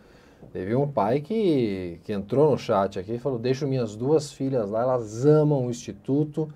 teve 0.51 0.75
um 0.75 0.87
pai 0.87 1.19
que, 1.21 1.99
que 2.03 2.11
entrou 2.13 2.51
no 2.51 2.57
chat 2.57 2.97
aqui 2.97 3.13
e 3.15 3.19
falou, 3.19 3.37
deixo 3.39 3.67
minhas 3.67 3.95
duas 3.95 4.31
filhas 4.31 4.69
lá, 4.69 4.81
elas 4.83 5.25
amam 5.25 5.65
o 5.65 5.69
Instituto 5.69 6.49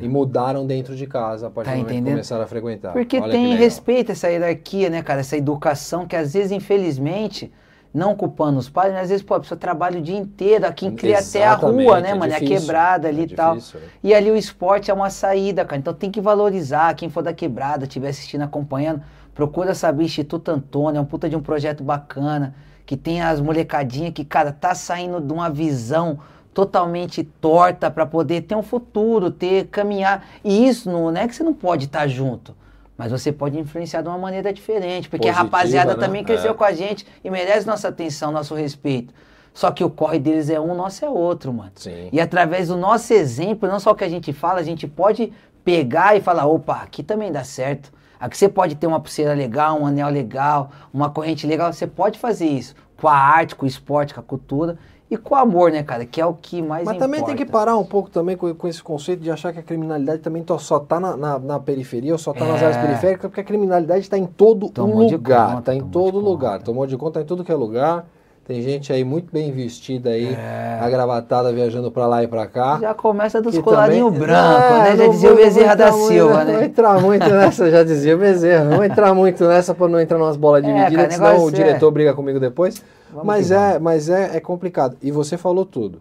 e 0.00 0.08
mudaram 0.08 0.66
dentro 0.66 0.94
de 0.94 1.06
casa 1.06 1.46
a 1.48 1.50
partir 1.50 1.70
Tá 1.70 1.76
do 1.76 1.82
momento 1.82 2.04
que 2.04 2.10
começaram 2.10 2.44
a 2.44 2.46
frequentar. 2.46 2.92
Porque 2.92 3.18
Olha 3.18 3.32
tem 3.32 3.54
respeito 3.56 4.12
essa 4.12 4.28
hierarquia, 4.28 4.90
né, 4.90 5.02
cara? 5.02 5.20
Essa 5.20 5.36
educação 5.36 6.06
que 6.06 6.16
às 6.16 6.32
vezes, 6.34 6.52
infelizmente, 6.52 7.52
não 7.92 8.16
culpando 8.16 8.58
os 8.58 8.68
pais, 8.68 8.92
mas 8.92 9.04
às 9.04 9.08
vezes, 9.10 9.24
pô, 9.24 9.34
a 9.34 9.40
pessoa 9.40 9.56
trabalha 9.58 9.98
o 10.00 10.02
dia 10.02 10.16
inteiro, 10.16 10.66
aqui 10.66 10.90
cria 10.90 11.20
até 11.20 11.46
a 11.46 11.54
rua, 11.54 12.00
né, 12.00 12.10
é 12.10 12.14
mano? 12.14 12.32
É 12.32 12.36
a 12.36 12.38
difícil, 12.40 12.60
quebrada 12.60 13.08
é 13.08 13.10
ali 13.10 13.22
e 13.22 13.28
tal. 13.28 13.54
difícil, 13.54 13.80
né? 13.80 13.86
E 14.02 14.12
ali 14.12 14.30
o 14.30 14.36
esporte 14.36 14.90
é 14.90 14.94
uma 14.94 15.10
saída, 15.10 15.64
cara. 15.64 15.78
Então 15.78 15.94
tem 15.94 16.10
que 16.10 16.20
valorizar. 16.20 16.92
Quem 16.94 17.08
for 17.08 17.22
da 17.22 17.32
quebrada, 17.32 17.84
estiver 17.84 18.08
assistindo, 18.08 18.42
acompanhando, 18.42 19.00
procura 19.32 19.74
saber 19.74 20.04
Instituto 20.04 20.50
Antônio, 20.50 20.98
é 20.98 21.00
um 21.00 21.04
puta 21.04 21.28
de 21.28 21.36
um 21.36 21.40
projeto 21.40 21.84
bacana, 21.84 22.54
que 22.84 22.96
tem 22.96 23.22
as 23.22 23.40
molecadinhas 23.40 24.12
que, 24.12 24.24
cara, 24.24 24.52
tá 24.52 24.74
saindo 24.74 25.20
de 25.20 25.32
uma 25.32 25.48
visão 25.48 26.18
totalmente 26.54 27.24
torta 27.24 27.90
para 27.90 28.06
poder 28.06 28.42
ter 28.42 28.54
um 28.54 28.62
futuro, 28.62 29.30
ter 29.30 29.66
caminhar. 29.66 30.24
E 30.44 30.66
isso 30.66 30.90
não, 30.90 31.10
não 31.10 31.20
é 31.20 31.26
que 31.26 31.34
você 31.34 31.42
não 31.42 31.52
pode 31.52 31.86
estar 31.86 32.06
junto. 32.06 32.54
Mas 32.96 33.10
você 33.10 33.32
pode 33.32 33.58
influenciar 33.58 34.02
de 34.02 34.08
uma 34.08 34.16
maneira 34.16 34.52
diferente, 34.52 35.08
porque 35.08 35.26
Positiva, 35.26 35.40
a 35.40 35.44
rapaziada 35.44 35.94
né? 35.94 36.00
também 36.00 36.22
cresceu 36.22 36.52
É. 36.52 36.54
com 36.54 36.62
a 36.62 36.72
gente 36.72 37.04
e 37.24 37.28
merece 37.28 37.66
nossa 37.66 37.88
atenção, 37.88 38.30
nosso 38.30 38.54
respeito. 38.54 39.12
Só 39.52 39.70
que 39.72 39.82
o 39.82 39.90
corre 39.90 40.20
deles 40.20 40.48
é 40.48 40.60
um, 40.60 40.70
o 40.70 40.74
nosso 40.74 41.04
é 41.04 41.08
outro, 41.08 41.52
mano. 41.52 41.72
Sim. 41.74 42.08
E 42.12 42.20
através 42.20 42.68
do 42.68 42.76
nosso 42.76 43.12
exemplo, 43.12 43.68
não 43.68 43.80
só 43.80 43.90
o 43.90 43.94
que 43.94 44.04
a 44.04 44.08
gente 44.08 44.32
fala, 44.32 44.60
a 44.60 44.64
gente 44.64 44.86
pode 44.86 45.32
pegar 45.64 46.16
e 46.16 46.20
falar, 46.20 46.46
opa, 46.46 46.82
aqui 46.82 47.02
também 47.02 47.32
dá 47.32 47.42
certo. 47.42 47.92
Aqui 48.18 48.36
você 48.36 48.48
pode 48.48 48.76
ter 48.76 48.86
uma 48.86 49.00
pulseira 49.00 49.34
legal, 49.34 49.80
um 49.80 49.86
anel 49.86 50.08
legal, 50.08 50.70
uma 50.92 51.10
corrente 51.10 51.46
legal, 51.46 51.72
você 51.72 51.86
pode 51.86 52.18
fazer 52.18 52.46
isso 52.46 52.74
com 52.96 53.08
a 53.08 53.16
arte, 53.16 53.54
com 53.54 53.66
o 53.66 53.68
esporte, 53.68 54.14
com 54.14 54.20
a 54.20 54.22
cultura 54.22 54.78
e 55.14 55.16
com 55.16 55.34
amor, 55.34 55.70
né, 55.72 55.82
cara? 55.82 56.04
Que 56.04 56.20
é 56.20 56.26
o 56.26 56.34
que 56.34 56.60
mais 56.60 56.84
Mas 56.84 56.96
importa. 56.96 56.98
também 57.04 57.22
tem 57.24 57.36
que 57.36 57.50
parar 57.50 57.76
um 57.76 57.84
pouco 57.84 58.10
também 58.10 58.36
com, 58.36 58.54
com 58.54 58.68
esse 58.68 58.82
conceito 58.82 59.20
de 59.22 59.30
achar 59.30 59.52
que 59.52 59.58
a 59.58 59.62
criminalidade 59.62 60.20
também 60.20 60.42
tó- 60.42 60.58
só 60.58 60.78
tá 60.78 60.98
na, 61.00 61.16
na- 61.16 61.38
na 61.38 61.58
periferia 61.60 62.12
ou 62.12 62.18
só 62.18 62.32
tá 62.32 62.44
nas 62.44 62.60
É. 62.62 62.66
áreas 62.66 62.76
periféricas, 62.80 63.28
porque 63.30 63.40
a 63.40 63.44
criminalidade 63.44 64.00
está 64.00 64.18
em 64.18 64.26
todo 64.26 64.70
lugar. 64.84 65.48
conta, 65.56 65.62
Tá 65.62 65.74
em 65.74 65.80
todo 65.80 66.18
lugar. 66.18 66.62
Tomou 66.62 66.86
de 66.86 66.96
conta, 66.96 67.14
tá 67.14 67.22
em 67.22 67.26
tudo 67.26 67.44
que 67.44 67.52
é 67.52 67.54
lugar. 67.54 68.06
Tem 68.46 68.60
gente 68.60 68.92
aí 68.92 69.02
muito 69.04 69.32
bem 69.32 69.50
vestida 69.52 70.10
aí, 70.10 70.34
É. 70.34 70.78
agravatada, 70.82 71.50
viajando 71.50 71.90
pra 71.90 72.06
lá 72.06 72.22
e 72.22 72.28
pra 72.28 72.46
cá. 72.46 72.78
Já 72.78 72.92
começa 72.92 73.40
dos 73.40 73.58
colarinhos 73.58 74.12
também- 74.12 74.26
brancos, 74.28 74.70
É, 74.70 74.78
né? 74.90 74.96
Já 74.98 75.06
dizia 75.08 75.28
vou- 75.30 75.38
o 75.38 75.42
Bezerra 75.42 75.74
da 75.74 75.84
entrar 75.86 75.96
muito- 75.96 76.12
Silva, 76.12 76.44
Não 76.44 76.52
vou 76.52 76.60
né? 76.60 76.64
entrar 76.66 77.00
muito 77.00 77.28
nessa, 77.30 77.70
já 77.70 77.82
dizia 77.82 78.14
o 78.14 78.18
Bezerra. 78.18 78.64
Não 78.64 78.76
vou 78.76 78.84
entrar 78.84 79.14
muito 79.14 79.44
nessa 79.48 79.74
pra 79.74 79.88
não 79.88 79.98
entrar 79.98 80.18
umas 80.18 80.36
bolas 80.36 80.62
É, 80.62 80.66
divididas, 80.66 81.16
cara, 81.16 81.32
senão 81.32 81.44
o 81.46 81.48
é- 81.48 81.52
diretor 81.52 81.90
briga 81.90 82.12
comigo 82.12 82.38
depois. 82.38 82.82
Vamos 83.10 83.26
mas 83.26 83.50
é, 83.50 83.68
vamos. 83.68 83.82
mas 83.82 84.08
é, 84.10 84.36
é 84.36 84.40
complicado. 84.40 84.96
E 85.00 85.10
você 85.10 85.38
falou 85.38 85.64
tudo. 85.64 86.00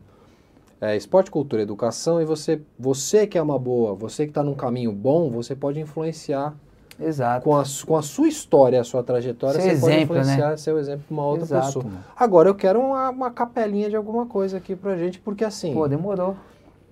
É, 0.82 0.98
esporte, 0.98 1.32
cultura, 1.32 1.62
educação, 1.62 2.22
e 2.22 2.26
você, 2.26 2.60
você 2.78 3.26
que 3.26 3.38
é 3.38 3.42
uma 3.42 3.58
boa, 3.58 3.94
você 3.96 4.26
que 4.26 4.32
está 4.32 4.44
num 4.44 4.54
caminho 4.54 4.92
bom, 4.92 5.30
você 5.30 5.56
pode 5.56 5.80
influenciar 5.80 6.54
Exato. 7.00 7.44
com 7.44 7.56
a, 7.56 7.64
com 7.86 7.98
a 7.98 8.02
sua 8.02 8.28
história, 8.28 8.80
a 8.80 8.84
sua 8.84 9.02
trajetória, 9.04 9.60
Seu 9.60 9.72
você 9.72 9.80
pode 9.80 9.94
exemplo, 9.94 10.16
né? 10.16 10.22
influenciar 10.22 10.58
seu 10.58 10.78
exemplo 10.80 11.04
para 11.08 11.14
uma 11.14 11.26
outra 11.26 11.44
Exato, 11.46 11.66
pessoa. 11.66 11.86
mano. 11.86 11.98
Agora 12.16 12.50
eu 12.50 12.56
quero 12.56 12.80
uma, 12.80 13.10
uma 13.10 13.32
capelinha 13.32 13.90
de 13.90 13.96
alguma 13.96 14.26
coisa 14.26 14.58
aqui 14.58 14.76
pra 14.76 14.96
gente, 14.98 15.20
porque 15.20 15.44
assim, 15.44 15.74
Pô, 15.74 15.88
demorou. 15.88 16.36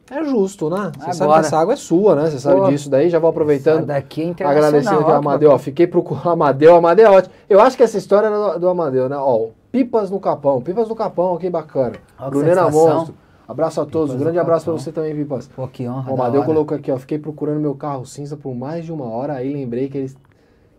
é 0.09 0.23
justo, 0.25 0.69
né? 0.69 0.91
Você 0.97 1.05
sabe 1.05 1.17
que 1.17 1.23
Agora. 1.23 1.39
essa 1.41 1.57
água 1.57 1.73
é 1.73 1.77
sua, 1.77 2.15
né? 2.15 2.29
Você 2.29 2.39
sabe 2.39 2.59
Pô, 2.61 2.69
disso 2.69 2.89
daí, 2.89 3.09
já 3.09 3.19
vou 3.19 3.29
aproveitando. 3.29 3.85
daqui 3.85 4.21
é 4.21 4.25
internacional. 4.25 4.67
Agradecendo 4.69 5.01
aqui 5.01 5.11
ao 5.11 5.17
Amadeu, 5.17 5.51
ó, 5.51 5.57
fiquei 5.57 5.87
procurando 5.87 6.29
Amadeu, 6.31 6.75
Amadeu 6.75 7.07
é 7.07 7.09
ótimo. 7.17 7.33
Eu 7.49 7.61
acho 7.61 7.77
que 7.77 7.83
essa 7.83 7.97
história 7.97 8.27
era 8.27 8.53
do, 8.53 8.59
do 8.59 8.69
Amadeu, 8.69 9.07
né? 9.07 9.17
Ó, 9.17 9.47
Pipas 9.71 10.09
no 10.11 10.19
Capão, 10.19 10.61
Pipas 10.61 10.89
no 10.89 10.95
Capão, 10.95 11.35
aqui 11.35 11.49
bacana. 11.49 11.93
Que 12.17 12.29
Bruneira 12.29 12.65
sensação. 12.65 12.95
Monstro. 12.97 13.15
Abraço 13.51 13.81
a 13.81 13.85
todos, 13.85 14.15
um 14.15 14.17
grande 14.17 14.39
abraço 14.39 14.65
pra 14.65 14.73
Capão. 14.73 14.83
você 14.83 14.91
também, 14.91 15.15
Pipas. 15.15 15.47
Pô, 15.49 15.67
que 15.67 15.87
honra. 15.87 16.09
O 16.09 16.13
Amadeu 16.13 16.43
colocou 16.43 16.77
aqui, 16.77 16.91
ó, 16.91 16.97
fiquei 16.97 17.19
procurando 17.19 17.59
meu 17.59 17.75
carro 17.75 18.05
cinza 18.05 18.37
por 18.37 18.55
mais 18.55 18.85
de 18.85 18.91
uma 18.93 19.05
hora, 19.05 19.33
aí 19.33 19.51
lembrei 19.51 19.89
que 19.89 19.97
ele 19.97 20.11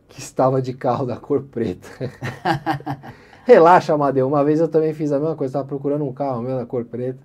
que 0.08 0.20
estava 0.20 0.60
de 0.60 0.72
carro 0.74 1.06
da 1.06 1.16
cor 1.16 1.42
preta. 1.42 1.88
Relaxa, 3.44 3.92
Amadeu, 3.94 4.26
uma 4.26 4.44
vez 4.44 4.60
eu 4.60 4.68
também 4.68 4.92
fiz 4.92 5.12
a 5.12 5.18
mesma 5.18 5.34
coisa, 5.34 5.50
estava 5.50 5.66
procurando 5.66 6.04
um 6.04 6.12
carro 6.12 6.42
meu 6.42 6.56
da 6.56 6.66
cor 6.66 6.84
preta, 6.84 7.18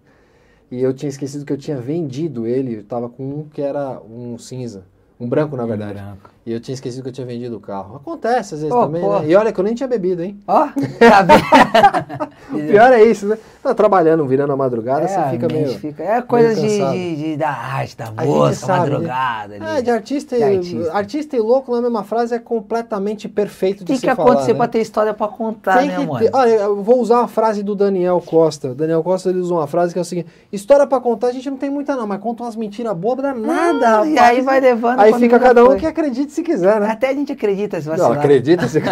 e 0.69 0.81
eu 0.81 0.93
tinha 0.93 1.09
esquecido 1.09 1.45
que 1.45 1.53
eu 1.53 1.57
tinha 1.57 1.77
vendido 1.79 2.45
ele, 2.45 2.77
eu 2.77 2.83
tava 2.83 3.07
com 3.07 3.23
um 3.23 3.43
que 3.43 3.61
era 3.61 4.01
um 4.01 4.37
cinza, 4.37 4.83
um 5.19 5.27
branco 5.27 5.55
na 5.55 5.65
verdade. 5.65 5.93
Branco. 5.93 6.36
E 6.47 6.53
eu 6.53 6.61
tinha 6.61 6.73
esquecido 6.73 7.03
que 7.03 7.09
eu 7.09 7.13
tinha 7.13 7.27
vendido 7.27 7.57
o 7.57 7.59
carro. 7.59 7.97
Acontece 7.97 8.53
às 8.55 8.61
vezes 8.61 8.73
Pô, 8.73 8.83
também, 8.85 9.01
né? 9.01 9.25
E 9.27 9.35
olha 9.35 9.51
que 9.51 9.59
eu 9.59 9.63
nem 9.65 9.75
tinha 9.75 9.85
bebido, 9.85 10.23
hein? 10.23 10.39
Ó, 10.47 10.67
tá 10.67 11.21
vendo? 11.21 12.37
O 12.49 12.55
pior 12.65 12.93
é 12.93 13.03
isso, 13.03 13.25
né? 13.27 13.37
Tá 13.61 13.73
trabalhando, 13.73 14.25
virando 14.25 14.53
a 14.53 14.55
madrugada, 14.55 15.03
É, 15.03 15.07
você 15.09 15.29
fica 15.31 15.47
meio... 15.49 15.67
fica- 15.77 16.01
É 16.01 16.21
coisa 16.21 16.55
de, 16.55 16.61
de, 16.91 17.15
de- 17.17 17.35
da 17.37 17.49
arte, 17.49 17.97
da 17.97 18.05
A 18.15 18.23
gente 18.25 18.33
música, 18.33 18.65
sabe, 18.65 18.85
né? 18.85 18.89
madrugada. 18.91 19.55
ali. 19.55 19.65
É, 19.79 19.81
de 19.81 19.91
artista, 19.91 20.37
De 20.37 20.43
artista. 20.43 20.93
artista. 20.93 21.35
e 21.35 21.39
louco 21.39 21.75
na 21.75 21.81
mesma 21.81 22.05
frase 22.05 22.33
é 22.33 22.39
completamente 22.39 23.27
perfeito 23.27 23.79
de 23.79 23.85
Tem 23.87 23.95
se 23.97 24.07
que 24.07 24.15
falar, 24.15 24.29
acontecer 24.31 24.53
né? 24.53 24.57
pra 24.57 24.67
ter 24.69 24.79
história 24.79 25.13
pra 25.13 25.27
contar, 25.27 25.79
Tem 25.79 25.89
né, 25.89 25.95
que 25.97 26.05
mano? 26.05 26.19
ter- 26.25 26.31
Olha, 26.33 26.49
eu 26.49 26.81
vou 26.81 27.01
usar 27.01 27.19
uma 27.19 27.27
frase 27.27 27.61
do 27.61 27.75
Daniel 27.75 28.23
Costa. 28.25 28.73
Daniel 28.73 29.03
Costa 29.03 29.29
ele 29.29 29.39
usa 29.39 29.53
uma 29.53 29.67
frase 29.67 29.91
que 29.91 29.99
é 29.99 30.01
o 30.01 30.05
seguinte: 30.05 30.29
história 30.49 30.87
pra 30.87 31.01
contar 31.01 31.27
a 31.27 31.31
gente 31.33 31.49
não 31.49 31.57
tem 31.57 31.69
muita 31.69 31.93
não, 31.97 32.07
mas 32.07 32.21
conta 32.21 32.43
umas 32.43 32.55
mentiras 32.55 32.95
pra 32.97 33.33
nada. 33.33 33.99
Ah, 34.01 34.07
e 34.07 34.17
aí 34.17 34.39
vai 34.41 34.61
levando 34.61 35.01
Aí 35.01 35.13
fica 35.15 35.37
cada 35.37 35.65
um 35.65 35.75
que 35.75 35.85
acredite 35.85 36.31
se 36.37 36.43
quiser, 36.43 36.79
né? 36.79 36.89
Até 36.91 37.09
a 37.09 37.13
gente 37.13 37.31
acredita 37.31 37.79
se 37.81 37.87
Não, 37.87 37.95
vacilar. 37.97 38.17
acredita 38.19 38.67
se 38.67 38.79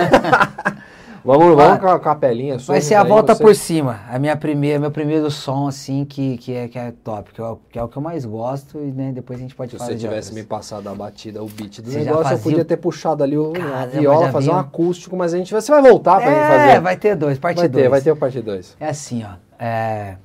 Vamos, 1.26 1.56
vamos 1.56 1.80
com 1.80 1.88
a 1.88 2.00
capelinha. 2.00 2.56
Vai 2.60 2.80
ser 2.82 2.94
a 2.94 3.04
volta 3.04 3.34
você- 3.34 3.42
por 3.44 3.56
cima. 3.56 4.00
A 4.12 4.20
minha 4.20 4.38
primeira, 4.38 4.78
meu 4.80 4.92
primeiro 4.92 5.32
som, 5.32 5.68
assim, 5.68 6.06
que, 6.06 6.38
que, 6.38 6.54
é, 6.54 6.68
que 6.68 6.78
é 6.78 6.94
top, 7.04 7.34
que 7.34 7.42
é, 7.42 7.44
o, 7.44 7.56
que 7.68 7.80
é 7.80 7.84
o 7.84 7.88
que 7.88 7.98
eu 7.98 8.02
mais 8.02 8.26
gosto, 8.26 8.78
e 8.78 8.92
né, 8.92 9.12
depois 9.12 9.40
a 9.40 9.42
gente 9.42 9.56
pode 9.56 9.72
Se 9.72 9.78
falar 9.78 9.88
você 9.90 9.96
de 9.96 10.02
tivesse 10.02 10.30
outras. 10.30 10.36
me 10.36 10.44
passado 10.44 10.88
a 10.88 10.94
batida, 10.94 11.42
o 11.42 11.48
beat 11.48 11.82
do 11.82 11.90
Você 11.90 11.98
negócio, 12.04 12.32
eu 12.36 12.38
podia 12.38 12.64
ter 12.64 12.78
puxado 12.78 13.24
ali 13.24 13.36
o, 13.36 13.54
a 13.54 13.60
Caramba, 13.60 13.88
viola, 13.88 14.32
fazer 14.32 14.52
um 14.52 14.56
acústico, 14.56 15.18
mas 15.18 15.34
a 15.34 15.38
gente 15.40 15.52
vai, 15.52 15.62
você 15.62 15.72
vai 15.72 15.82
voltar 15.82 16.18
pra 16.22 16.28
gente 16.30 16.38
É, 16.38 16.48
fazer. 16.68 16.82
vai 16.82 16.96
ter 16.96 17.16
dois, 17.16 17.40
parte 17.40 17.58
vai 17.58 17.70
dois. 17.70 17.84
ter, 17.84 17.90
vai 17.90 18.02
ter 18.02 18.12
o 18.12 18.16
parte 18.16 18.40
2. 18.42 18.78
É 18.80 18.90
assim, 18.90 19.24
ó. 19.24 19.30
É... 19.58 20.18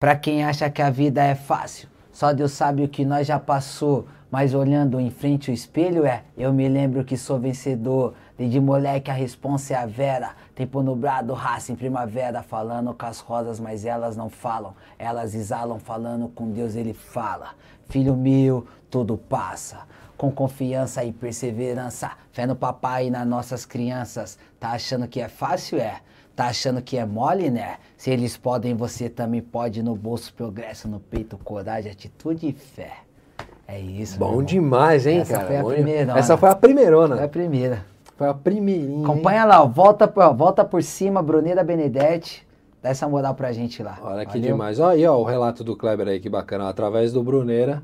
Pra 0.00 0.14
quem 0.14 0.44
acha 0.44 0.70
que 0.70 0.80
a 0.80 0.90
vida 0.90 1.24
é 1.24 1.34
fácil, 1.34 1.88
só 2.12 2.32
Deus 2.32 2.52
sabe 2.52 2.84
o 2.84 2.88
que 2.88 3.04
nós 3.04 3.26
já 3.26 3.40
passou. 3.40 4.06
Mas 4.30 4.54
olhando 4.54 5.00
em 5.00 5.10
frente 5.10 5.50
o 5.50 5.54
espelho 5.54 6.06
é, 6.06 6.22
eu 6.38 6.52
me 6.52 6.68
lembro 6.68 7.04
que 7.04 7.16
sou 7.16 7.38
vencedor. 7.38 8.14
Desde 8.38 8.60
moleque 8.60 9.10
a 9.10 9.14
responsa 9.14 9.74
é 9.74 9.76
a 9.76 9.86
vera. 9.86 10.36
Tempo 10.54 10.82
nublado, 10.82 11.32
raça 11.34 11.72
em 11.72 11.76
primavera, 11.76 12.40
falando 12.40 12.94
com 12.94 13.06
as 13.06 13.18
rosas, 13.18 13.58
mas 13.58 13.84
elas 13.84 14.16
não 14.16 14.30
falam. 14.30 14.74
Elas 14.98 15.34
exalam, 15.34 15.80
falando 15.80 16.28
com 16.28 16.52
Deus 16.52 16.76
ele 16.76 16.92
fala. 16.92 17.54
Filho 17.88 18.16
meu, 18.16 18.66
tudo 18.88 19.18
passa. 19.18 19.80
Com 20.16 20.30
confiança 20.30 21.02
e 21.02 21.12
perseverança, 21.12 22.12
fé 22.30 22.46
no 22.46 22.54
papai 22.54 23.08
e 23.08 23.10
nas 23.10 23.26
nossas 23.26 23.66
crianças. 23.66 24.38
Tá 24.60 24.70
achando 24.70 25.08
que 25.08 25.20
é 25.20 25.28
fácil? 25.28 25.78
É. 25.78 26.00
Tá 26.36 26.46
achando 26.46 26.80
que 26.80 26.96
é 26.96 27.04
mole, 27.04 27.50
né? 27.50 27.78
Se 27.96 28.10
eles 28.10 28.36
podem, 28.36 28.74
você 28.74 29.08
também 29.10 29.42
pode. 29.42 29.82
No 29.82 29.96
bolso, 29.96 30.32
progresso, 30.32 30.86
no 30.86 31.00
peito, 31.00 31.36
coragem, 31.38 31.90
atitude 31.90 32.48
e 32.48 32.52
fé. 32.52 33.09
É 33.72 33.78
isso. 33.78 34.18
Bom 34.18 34.42
demais, 34.42 35.06
hein, 35.06 35.20
Essa 35.20 35.34
cara? 35.34 35.46
foi 35.46 35.56
a 35.56 35.62
Bom. 35.62 36.18
Essa 36.18 36.36
foi 36.36 36.48
a 36.48 36.54
primeirona. 36.54 37.16
Foi 37.16 37.24
a 37.24 37.28
primeira. 37.28 37.84
Foi 38.16 38.28
a 38.28 38.34
primeirinha. 38.34 39.04
Acompanha 39.04 39.44
lá, 39.44 39.62
ó, 39.62 39.66
volta, 39.66 40.08
por- 40.08 40.22
ó, 40.24 40.32
volta 40.32 40.64
por 40.64 40.82
cima, 40.82 41.22
Bruneira 41.22 41.62
Benedetti. 41.62 42.46
Dá 42.82 42.88
essa 42.90 43.08
moral 43.08 43.34
pra 43.34 43.52
gente 43.52 43.82
lá. 43.82 43.92
hein? 43.92 43.98
Olha 44.02 44.26
que 44.26 44.32
Valeu? 44.38 44.52
demais. 44.52 44.80
Olha 44.80 44.92
aí, 44.96 45.06
ó, 45.06 45.16
o 45.18 45.24
relato 45.24 45.62
do 45.62 45.76
Kleber 45.76 46.08
aí, 46.08 46.18
que 46.18 46.28
bacana. 46.28 46.68
Através 46.68 47.12
do 47.12 47.22
Bruneira, 47.22 47.82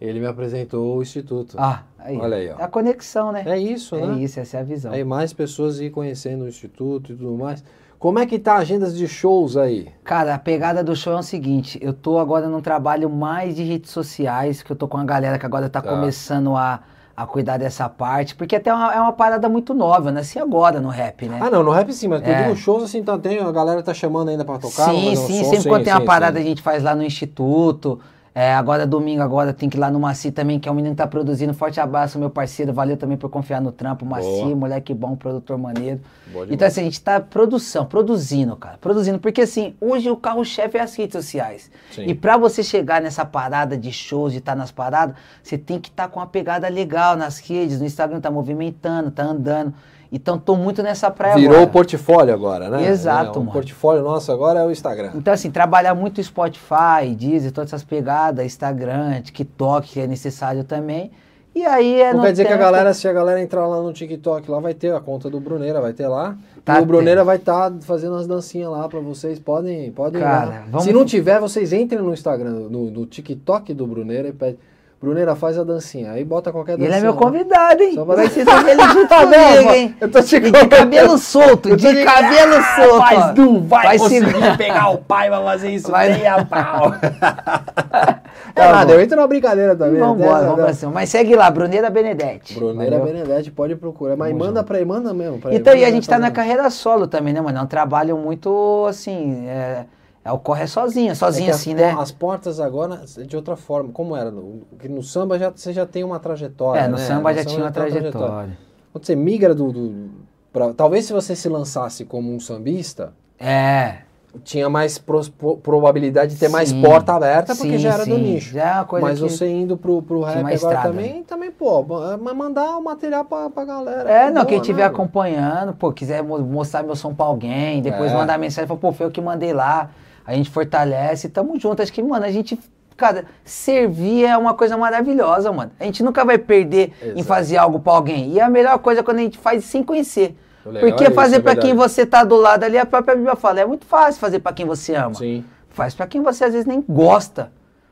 ele 0.00 0.18
me 0.20 0.26
apresentou 0.26 0.96
o 0.96 1.02
Instituto. 1.02 1.56
Ah, 1.58 1.82
aí. 1.98 2.16
Olha 2.16 2.36
aí, 2.36 2.50
ó. 2.50 2.58
É 2.60 2.64
a 2.64 2.68
conexão, 2.68 3.32
né? 3.32 3.42
É 3.46 3.58
isso, 3.58 3.94
É 3.96 4.06
né? 4.06 4.18
isso, 4.20 4.40
essa 4.40 4.56
é 4.56 4.60
a 4.60 4.64
visão. 4.64 4.92
Aí 4.92 5.04
mais 5.04 5.32
pessoas 5.32 5.80
ir 5.80 5.90
conhecendo 5.90 6.44
o 6.44 6.48
Instituto 6.48 7.12
e 7.12 7.16
tudo 7.16 7.32
mais. 7.36 7.62
Como 8.02 8.18
é 8.18 8.26
que 8.26 8.36
tá 8.36 8.54
a 8.54 8.56
agendas 8.56 8.96
de 8.98 9.06
shows 9.06 9.56
aí? 9.56 9.86
Cara, 10.02 10.34
a 10.34 10.38
pegada 10.38 10.82
do 10.82 10.96
show 10.96 11.12
é 11.12 11.20
o 11.20 11.22
seguinte, 11.22 11.78
eu 11.80 11.92
tô 11.92 12.18
agora 12.18 12.48
num 12.48 12.60
trabalho 12.60 13.08
mais 13.08 13.54
de 13.54 13.62
redes 13.62 13.92
sociais, 13.92 14.60
que 14.60 14.72
eu 14.72 14.74
tô 14.74 14.88
com 14.88 14.96
a 14.98 15.04
galera 15.04 15.38
que 15.38 15.46
agora 15.46 15.70
tá, 15.70 15.80
Tá. 15.80 15.88
começando 15.88 16.56
a, 16.56 16.80
a 17.16 17.24
cuidar 17.26 17.58
dessa 17.58 17.88
parte, 17.88 18.34
porque 18.34 18.56
até 18.56 18.70
é 18.70 18.74
uma, 18.74 18.92
é 18.92 19.00
uma 19.00 19.12
parada 19.12 19.48
muito 19.48 19.72
nova, 19.72 20.10
nasci 20.10 20.36
agora 20.36 20.80
no 20.80 20.88
rap, 20.88 21.28
né? 21.28 21.38
Ah, 21.40 21.48
não, 21.48 21.62
no 21.62 21.70
rap 21.70 21.92
sim, 21.92 22.08
mas 22.08 22.24
É. 22.24 22.42
digo 22.42 22.56
shows 22.56 22.82
assim, 22.82 23.04
tá, 23.04 23.16
tem, 23.16 23.38
a 23.38 23.52
galera 23.52 23.80
tá 23.84 23.94
chamando 23.94 24.30
ainda 24.30 24.44
pra 24.44 24.58
tocar. 24.58 24.90
sim, 24.90 25.10
um 25.12 25.14
sim, 25.14 25.44
som, 25.44 25.50
sempre 25.50 25.68
quando 25.68 25.84
tem 25.84 25.92
uma 25.92 26.00
sim, 26.00 26.06
parada 26.06 26.40
sim. 26.40 26.44
a 26.44 26.48
gente 26.48 26.60
faz 26.60 26.82
lá 26.82 26.96
no 26.96 27.04
Instituto. 27.04 28.00
É, 28.34 28.54
agora 28.54 28.86
domingo, 28.86 29.20
agora 29.20 29.52
tem 29.52 29.68
que 29.68 29.76
ir 29.76 29.80
lá 29.80 29.90
no 29.90 30.00
Maci 30.00 30.32
também, 30.32 30.58
que 30.58 30.66
é 30.66 30.72
um 30.72 30.74
menino 30.74 30.94
que 30.94 30.98
tá 30.98 31.06
produzindo. 31.06 31.52
Forte 31.52 31.78
abraço, 31.78 32.18
meu 32.18 32.30
parceiro. 32.30 32.72
Valeu 32.72 32.96
também 32.96 33.16
por 33.16 33.28
confiar 33.28 33.60
no 33.60 33.70
trampo. 33.70 34.06
Maci, 34.06 34.26
Boa. 34.26 34.56
moleque 34.56 34.94
bom, 34.94 35.14
produtor 35.14 35.58
maneiro. 35.58 36.00
Boa 36.32 36.46
Então, 36.50 36.66
assim, 36.66 36.80
a 36.80 36.84
gente 36.84 37.00
tá 37.00 37.20
produção, 37.20 37.84
produzindo, 37.84 38.56
cara. 38.56 38.78
Produzindo. 38.80 39.18
Porque, 39.18 39.42
assim, 39.42 39.74
hoje 39.78 40.10
o 40.10 40.16
carro-chefe 40.16 40.78
é 40.78 40.80
as 40.80 40.94
redes 40.96 41.12
sociais. 41.12 41.70
Sim. 41.90 42.06
E 42.06 42.14
pra 42.14 42.38
você 42.38 42.62
chegar 42.62 43.02
nessa 43.02 43.24
parada 43.24 43.76
de 43.76 43.92
shows, 43.92 44.32
de 44.32 44.38
estar 44.38 44.56
nas 44.56 44.72
paradas, 44.72 45.14
você 45.42 45.58
tem 45.58 45.78
que 45.78 45.90
estar 45.90 46.08
com 46.08 46.18
uma 46.18 46.26
pegada 46.26 46.66
legal 46.68 47.16
nas 47.16 47.38
redes. 47.38 47.80
No 47.80 47.86
Instagram 47.86 48.18
tá 48.18 48.30
movimentando, 48.30 49.10
tá 49.10 49.24
andando. 49.24 49.74
Então, 50.12 50.38
tô 50.38 50.54
muito 50.56 50.82
nessa 50.82 51.10
praia 51.10 51.34
Virou 51.36 51.52
agora. 51.54 51.66
o 51.66 51.72
portfólio 51.72 52.34
agora, 52.34 52.68
né? 52.68 52.86
Exato, 52.86 53.38
é, 53.38 53.42
O 53.42 53.46
portfólio 53.46 54.02
nosso 54.02 54.30
agora 54.30 54.60
é 54.60 54.66
o 54.66 54.70
Instagram. 54.70 55.12
Então, 55.14 55.32
assim, 55.32 55.50
trabalhar 55.50 55.94
muito 55.94 56.22
Spotify, 56.22 57.14
Deezer, 57.16 57.50
todas 57.50 57.70
essas 57.70 57.82
pegadas, 57.82 58.44
Instagram, 58.44 59.22
TikTok, 59.22 59.88
que 59.88 60.00
é 60.00 60.06
necessário 60.06 60.64
também. 60.64 61.10
E 61.54 61.64
aí 61.64 62.00
é 62.00 62.14
Não 62.14 62.22
quer 62.22 62.30
dizer 62.32 62.44
que 62.44 62.48
a 62.52 62.56
tempo- 62.56 62.64
galera, 62.64 62.94
se 62.94 63.06
a 63.06 63.12
galera 63.12 63.40
entrar 63.40 63.66
lá 63.66 63.82
no 63.82 63.92
TikTok, 63.92 64.50
lá 64.50 64.58
vai 64.58 64.72
ter 64.74 64.94
a 64.94 65.00
conta 65.00 65.28
do 65.28 65.38
Bruneira, 65.38 65.80
vai 65.80 65.92
ter 65.92 66.08
lá. 66.08 66.36
Tá 66.64 66.78
e 66.78 66.82
o 66.82 66.86
Bruneira 66.86 67.20
tendo. 67.20 67.26
vai 67.26 67.36
estar 67.36 67.72
fazendo 67.80 68.14
as 68.16 68.26
dancinhas 68.26 68.70
lá 68.70 68.88
pra 68.88 69.00
vocês. 69.00 69.38
Podem, 69.38 69.90
podem 69.92 70.20
ir 70.20 70.24
Cara, 70.24 70.64
Se 70.80 70.92
não 70.92 71.04
tiver, 71.04 71.40
vocês 71.40 71.72
entrem 71.72 72.00
no 72.00 72.12
Instagram, 72.12 72.68
no, 72.70 72.90
no 72.90 73.04
TikTok 73.06 73.74
do 73.74 73.86
Bruneira 73.86 74.28
e 74.28 74.32
pede. 74.32 74.58
Bruneira 75.02 75.34
faz 75.34 75.58
a 75.58 75.64
dancinha. 75.64 76.12
Aí 76.12 76.24
bota 76.24 76.52
qualquer 76.52 76.74
E 76.74 76.76
dancinha. 76.76 76.96
ele 76.96 76.98
é 76.98 77.02
meu 77.02 77.14
convidado, 77.14 77.82
hein? 77.82 77.94
Só 77.94 78.04
pra- 78.04 78.14
Vai 78.14 78.28
ser 78.28 78.40
ele 78.48 78.82
junto 78.92 79.08
Tá 79.08 79.20
comigo, 79.22 79.42
vendo? 79.42 79.70
hein? 79.74 79.96
Eu 80.00 80.08
tô 80.10 80.22
te 80.22 80.36
E 80.36 80.40
de 80.40 80.66
cabelo 80.68 81.18
solto, 81.18 81.76
de 81.76 81.92
de- 81.92 82.04
cabelo 82.04 82.54
solto. 82.76 82.94
ó. 82.94 82.98
Mas 83.00 83.34
não 83.36 83.60
vai, 83.62 83.86
Vai 83.88 83.98
conseguir 83.98 84.26
segurar. 84.26 84.56
pegar 84.58 84.88
o 84.90 84.98
pai 84.98 85.28
pra 85.28 85.40
fazer 85.42 85.70
isso 85.70 85.90
Vai- 85.90 86.12
nem 86.12 86.26
a 86.26 86.44
pau. 86.46 86.94
é 86.94 88.52
Tá 88.54 88.72
nada, 88.72 88.86
bom. 88.86 88.92
eu 88.92 89.00
entro 89.00 89.16
na 89.16 89.26
brincadeira 89.26 89.74
também. 89.74 89.98
Vamos 90.00 90.22
embora, 90.22 90.44
vamos 90.46 90.60
pra 90.64 90.72
cima. 90.74 90.92
Mas 90.92 91.08
segue 91.10 91.34
lá, 91.34 91.50
Bruneira 91.50 91.90
Benedetti. 91.90 92.54
Bruneira 92.54 92.98
Valeu? 92.98 93.12
Benedetti, 93.12 93.50
pode 93.50 93.74
procurar. 93.76 94.16
Mas 94.16 94.28
Tamo 94.32 94.44
manda 94.44 94.62
pra 94.62 94.76
ele, 94.76 94.86
manda 94.86 95.12
mesmo. 95.12 95.38
Pra 95.38 95.54
Então, 95.54 95.74
e 95.74 95.84
a 95.84 95.90
gente 95.90 96.08
tá 96.08 96.18
na 96.18 96.30
carreira 96.30 96.68
solo 96.70 97.06
também, 97.06 97.32
né, 97.34 97.40
mano? 97.40 97.58
É 97.58 97.62
um 97.62 97.66
trabalho 97.66 98.16
muito, 98.16 98.86
assim, 98.88 99.46
é, 99.48 99.84
é 100.24 100.30
o 100.32 100.38
corre 100.38 100.66
sozinho, 100.66 101.10
É 101.12 101.14
sozinho 101.14 101.46
que 101.46 101.50
as 101.50 101.56
assim, 101.56 101.74
po- 101.74 101.80
né? 101.80 101.96
As 101.98 102.12
portas 102.12 102.60
agora, 102.60 103.00
de 103.26 103.36
outra 103.36 103.56
forma, 103.56 103.90
como 103.92 104.16
era? 104.16 104.30
No, 104.30 104.62
no 104.88 105.02
samba 105.02 105.38
já, 105.38 105.50
você 105.50 105.72
já 105.72 105.84
tem 105.86 106.04
uma 106.04 106.18
trajetória. 106.18 106.80
É, 106.80 106.88
no 106.88 106.96
né? 106.96 107.04
samba 107.04 107.30
No 107.30 107.36
já 107.38 107.44
tinha 107.44 107.60
uma 107.62 107.70
tem 107.72 107.82
trajetória. 107.82 108.56
Quando 108.92 109.04
você 109.06 109.16
migra 109.16 109.54
do. 109.54 109.72
do 109.72 110.10
pra- 110.52 110.72
talvez 110.74 111.06
se 111.06 111.12
você 111.12 111.34
se 111.34 111.48
lançasse 111.48 112.04
como 112.04 112.32
um 112.32 112.38
sambista, 112.38 113.12
É, 113.38 113.98
tinha 114.44 114.68
mais 114.70 114.96
pros- 114.98 115.28
pro- 115.28 115.56
probabilidade 115.56 116.34
de 116.34 116.38
ter 116.40 116.48
mais 116.48 116.68
Sim. 116.68 116.80
porta 116.82 117.12
aberta 117.14 117.54
porque 117.56 117.72
Sim, 117.72 117.78
já 117.78 117.94
era 117.94 118.06
do 118.06 118.14
sim. 118.14 118.22
nicho. 118.22 118.52
Já 118.54 118.62
é 118.68 118.74
uma 118.74 118.84
coisa 118.84 119.06
Mas 119.06 119.20
que- 119.20 119.28
você 119.28 119.48
indo 119.48 119.76
pro, 119.76 120.00
pro 120.02 120.20
rap 120.22 120.36
agora 120.38 120.54
estrada, 120.54 120.88
também, 120.88 121.22
também, 121.24 121.50
pô, 121.50 121.80
é, 122.12 122.16
mas 122.16 122.36
mandar 122.36 122.76
o 122.78 122.82
material 122.84 123.24
pra, 123.24 123.50
pra 123.50 123.64
galera. 123.64 124.08
É, 124.10 124.26
que 124.26 124.26
não, 124.28 124.34
boa, 124.42 124.46
quem 124.46 124.58
estiver 124.58 124.82
né? 124.82 124.86
acompanhando, 124.88 125.72
pô, 125.74 125.92
quiser 125.92 126.22
mo- 126.22 126.38
mostrar 126.38 126.82
meu 126.82 126.94
som 126.94 127.12
pra 127.14 127.26
alguém, 127.26 127.82
depois 127.82 128.12
É. 128.12 128.14
mandar 128.14 128.38
mensagem, 128.38 128.68
pô, 128.76 128.92
foi 128.92 129.06
eu 129.06 129.10
que 129.10 129.20
mandei 129.20 129.52
lá, 129.52 129.90
a 130.26 130.34
gente 130.34 130.50
fortalece, 130.50 131.28
tamo 131.28 131.58
junto. 131.58 131.82
Acho 131.82 131.92
que, 131.92 132.02
mano, 132.02 132.24
a 132.24 132.30
gente, 132.30 132.58
cara, 132.96 133.24
servir 133.44 134.24
é 134.24 134.36
uma 134.36 134.54
coisa 134.54 134.76
maravilhosa, 134.76 135.50
mano. 135.52 135.70
A 135.80 135.84
gente 135.84 136.02
nunca 136.02 136.24
vai 136.24 136.38
perder 136.38 136.92
em 137.02 137.06
Exato. 137.10 137.24
fazer 137.24 137.56
algo 137.56 137.80
pra 137.80 137.92
alguém. 137.94 138.32
E 138.32 138.40
a 138.40 138.48
melhor 138.48 138.78
coisa 138.78 139.00
é 139.00 139.02
quando 139.02 139.18
a 139.18 139.22
gente 139.22 139.38
faz 139.38 139.64
sem 139.64 139.82
conhecer. 139.82 140.36
Porque 140.62 141.04
é 141.04 141.10
fazer 141.10 141.36
é 141.36 141.40
pra 141.40 141.56
quem 141.56 141.74
você 141.74 142.06
tá 142.06 142.22
do 142.22 142.36
lado 142.36 142.62
ali, 142.62 142.78
a 142.78 142.86
própria 142.86 143.16
Bíblia 143.16 143.34
fala, 143.34 143.60
é 143.60 143.66
muito 143.66 143.84
fácil 143.84 144.20
fazer 144.20 144.38
pra 144.38 144.52
quem 144.52 144.64
você 144.64 144.94
ama. 144.94 145.14
Sim. 145.14 145.44
Faz 145.70 145.92
pra 145.94 146.06
quem 146.06 146.22
você 146.22 146.44
às 146.44 146.52
vezes 146.52 146.66
nem 146.66 146.80
gosta. 146.88 147.50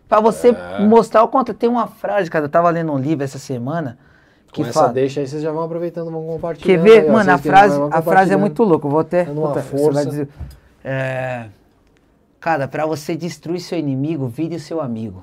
Pra 0.08 0.20
você 0.20 0.48
É. 0.50 0.80
mostrar 0.80 1.22
o 1.24 1.28
contra. 1.28 1.52
Tem 1.54 1.68
uma 1.68 1.86
frase, 1.88 2.30
cara, 2.30 2.44
eu 2.44 2.48
tava 2.48 2.70
lendo 2.70 2.92
um 2.92 2.98
livro 2.98 3.24
essa 3.24 3.38
semana 3.38 3.98
que 4.52 4.62
Com 4.62 4.68
essa 4.68 4.80
fala. 4.80 4.92
deixa 4.92 5.18
aí, 5.20 5.26
vocês 5.26 5.42
já 5.42 5.50
vão 5.50 5.62
aproveitando, 5.64 6.10
vão 6.10 6.24
compartilhando. 6.26 6.66
Quer 6.66 6.82
ver? 6.82 7.04
aí, 7.06 7.10
Mano, 7.10 7.32
a 7.32 7.38
frase, 7.38 7.80
a 7.90 8.02
frase 8.02 8.32
é 8.32 8.36
muito 8.36 8.62
louca. 8.62 8.86
Eu 8.86 8.90
vou 8.90 9.00
até. 9.00 9.24
Puta, 9.24 9.60
você 9.60 9.62
força. 9.62 9.92
vai 9.92 10.06
dizer- 10.06 10.28
É, 10.84 11.46
Cara, 12.40 12.66
pra 12.66 12.86
você 12.86 13.14
destruir 13.14 13.60
seu 13.60 13.78
inimigo, 13.78 14.26
vire 14.26 14.56
o 14.56 14.60
seu 14.60 14.80
amigo. 14.80 15.22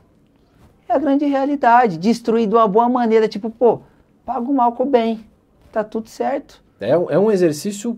É 0.88 0.94
a 0.94 1.00
grande 1.00 1.26
realidade. 1.26 1.98
Destruir 1.98 2.48
de 2.48 2.56
uma 2.56 2.68
boa 2.68 2.88
maneira, 2.88 3.28
tipo, 3.28 3.50
pô, 3.50 3.80
paga 4.26 4.50
o 4.50 4.54
mal 4.54 4.74
com 4.74 4.84
o 4.84 4.86
bem. 4.86 5.26
Tá 5.72 5.84
tudo 5.84 6.08
certo. 6.08 6.62
É, 6.80 6.98
um- 6.98 7.10
é 7.10 7.18
um 7.18 7.32
exercício 7.32 7.98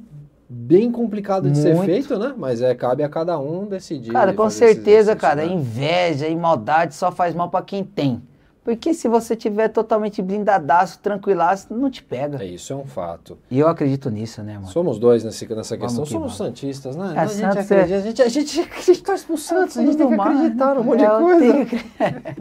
bem 0.49 0.89
complicado 0.89 1.51
de 1.51 1.57
ser 1.57 1.75
Muito. 1.75 1.85
feito, 1.91 2.17
né? 2.17 2.33
Mas 2.35 2.61
é, 2.61 2.73
cabe 2.73 3.03
a 3.03 3.09
cada 3.09 3.37
um 3.37 3.67
decidir. 3.67 4.11
Cara, 4.11 4.33
com 4.33 4.49
certeza, 4.49 5.15
cara, 5.15 5.45
né? 5.45 5.53
inveja 5.53 6.27
e 6.27 6.35
maldade 6.35 6.95
só 6.95 7.11
faz 7.11 7.35
mal 7.35 7.49
pra 7.49 7.61
quem 7.61 7.83
tem. 7.83 8.21
Porque 8.69 8.93
se 8.93 9.07
você 9.07 9.35
tiver 9.35 9.67
totalmente 9.69 10.21
blindadaço, 10.21 10.99
tranquilaço, 10.99 11.73
não 11.73 11.89
te 11.89 12.03
pega. 12.03 12.43
É 12.43 12.45
isso, 12.45 12.71
é 12.71 12.75
um 12.75 12.85
fato. 12.85 13.35
E 13.49 13.57
eu 13.57 13.67
acredito 13.67 14.11
nisso, 14.11 14.43
né, 14.43 14.53
mano? 14.53 14.67
Somos 14.67 14.99
dois 14.99 15.23
nessa 15.23 15.43
Vamos 15.47 15.69
questão. 15.71 16.03
que 16.03 16.11
Somos 16.11 16.37
santistas, 16.37 16.95
né? 16.95 17.13
É, 17.15 17.19
a, 17.19 17.25
gente 17.25 17.39
Santos 17.39 17.71
é- 17.71 17.81
acredita, 17.81 17.95
a, 17.95 17.99
gente, 17.99 18.21
a, 18.21 18.29
gente, 18.29 18.59
a 18.77 18.81
gente 18.81 19.01
torce 19.01 19.25
pro 19.25 19.37
Santos, 19.39 19.75
a 19.75 19.81
gente 19.81 19.97
tem 19.97 20.05
que 20.07 20.13
Tudo 20.13 20.23
mais, 20.23 20.37
acreditar 20.37 20.75
num 20.75 20.83
monte 20.83 21.03
é, 21.03 21.07
de 21.07 21.11
eu 21.13 21.19
coisa. 21.19 21.39
tenho 21.39 21.67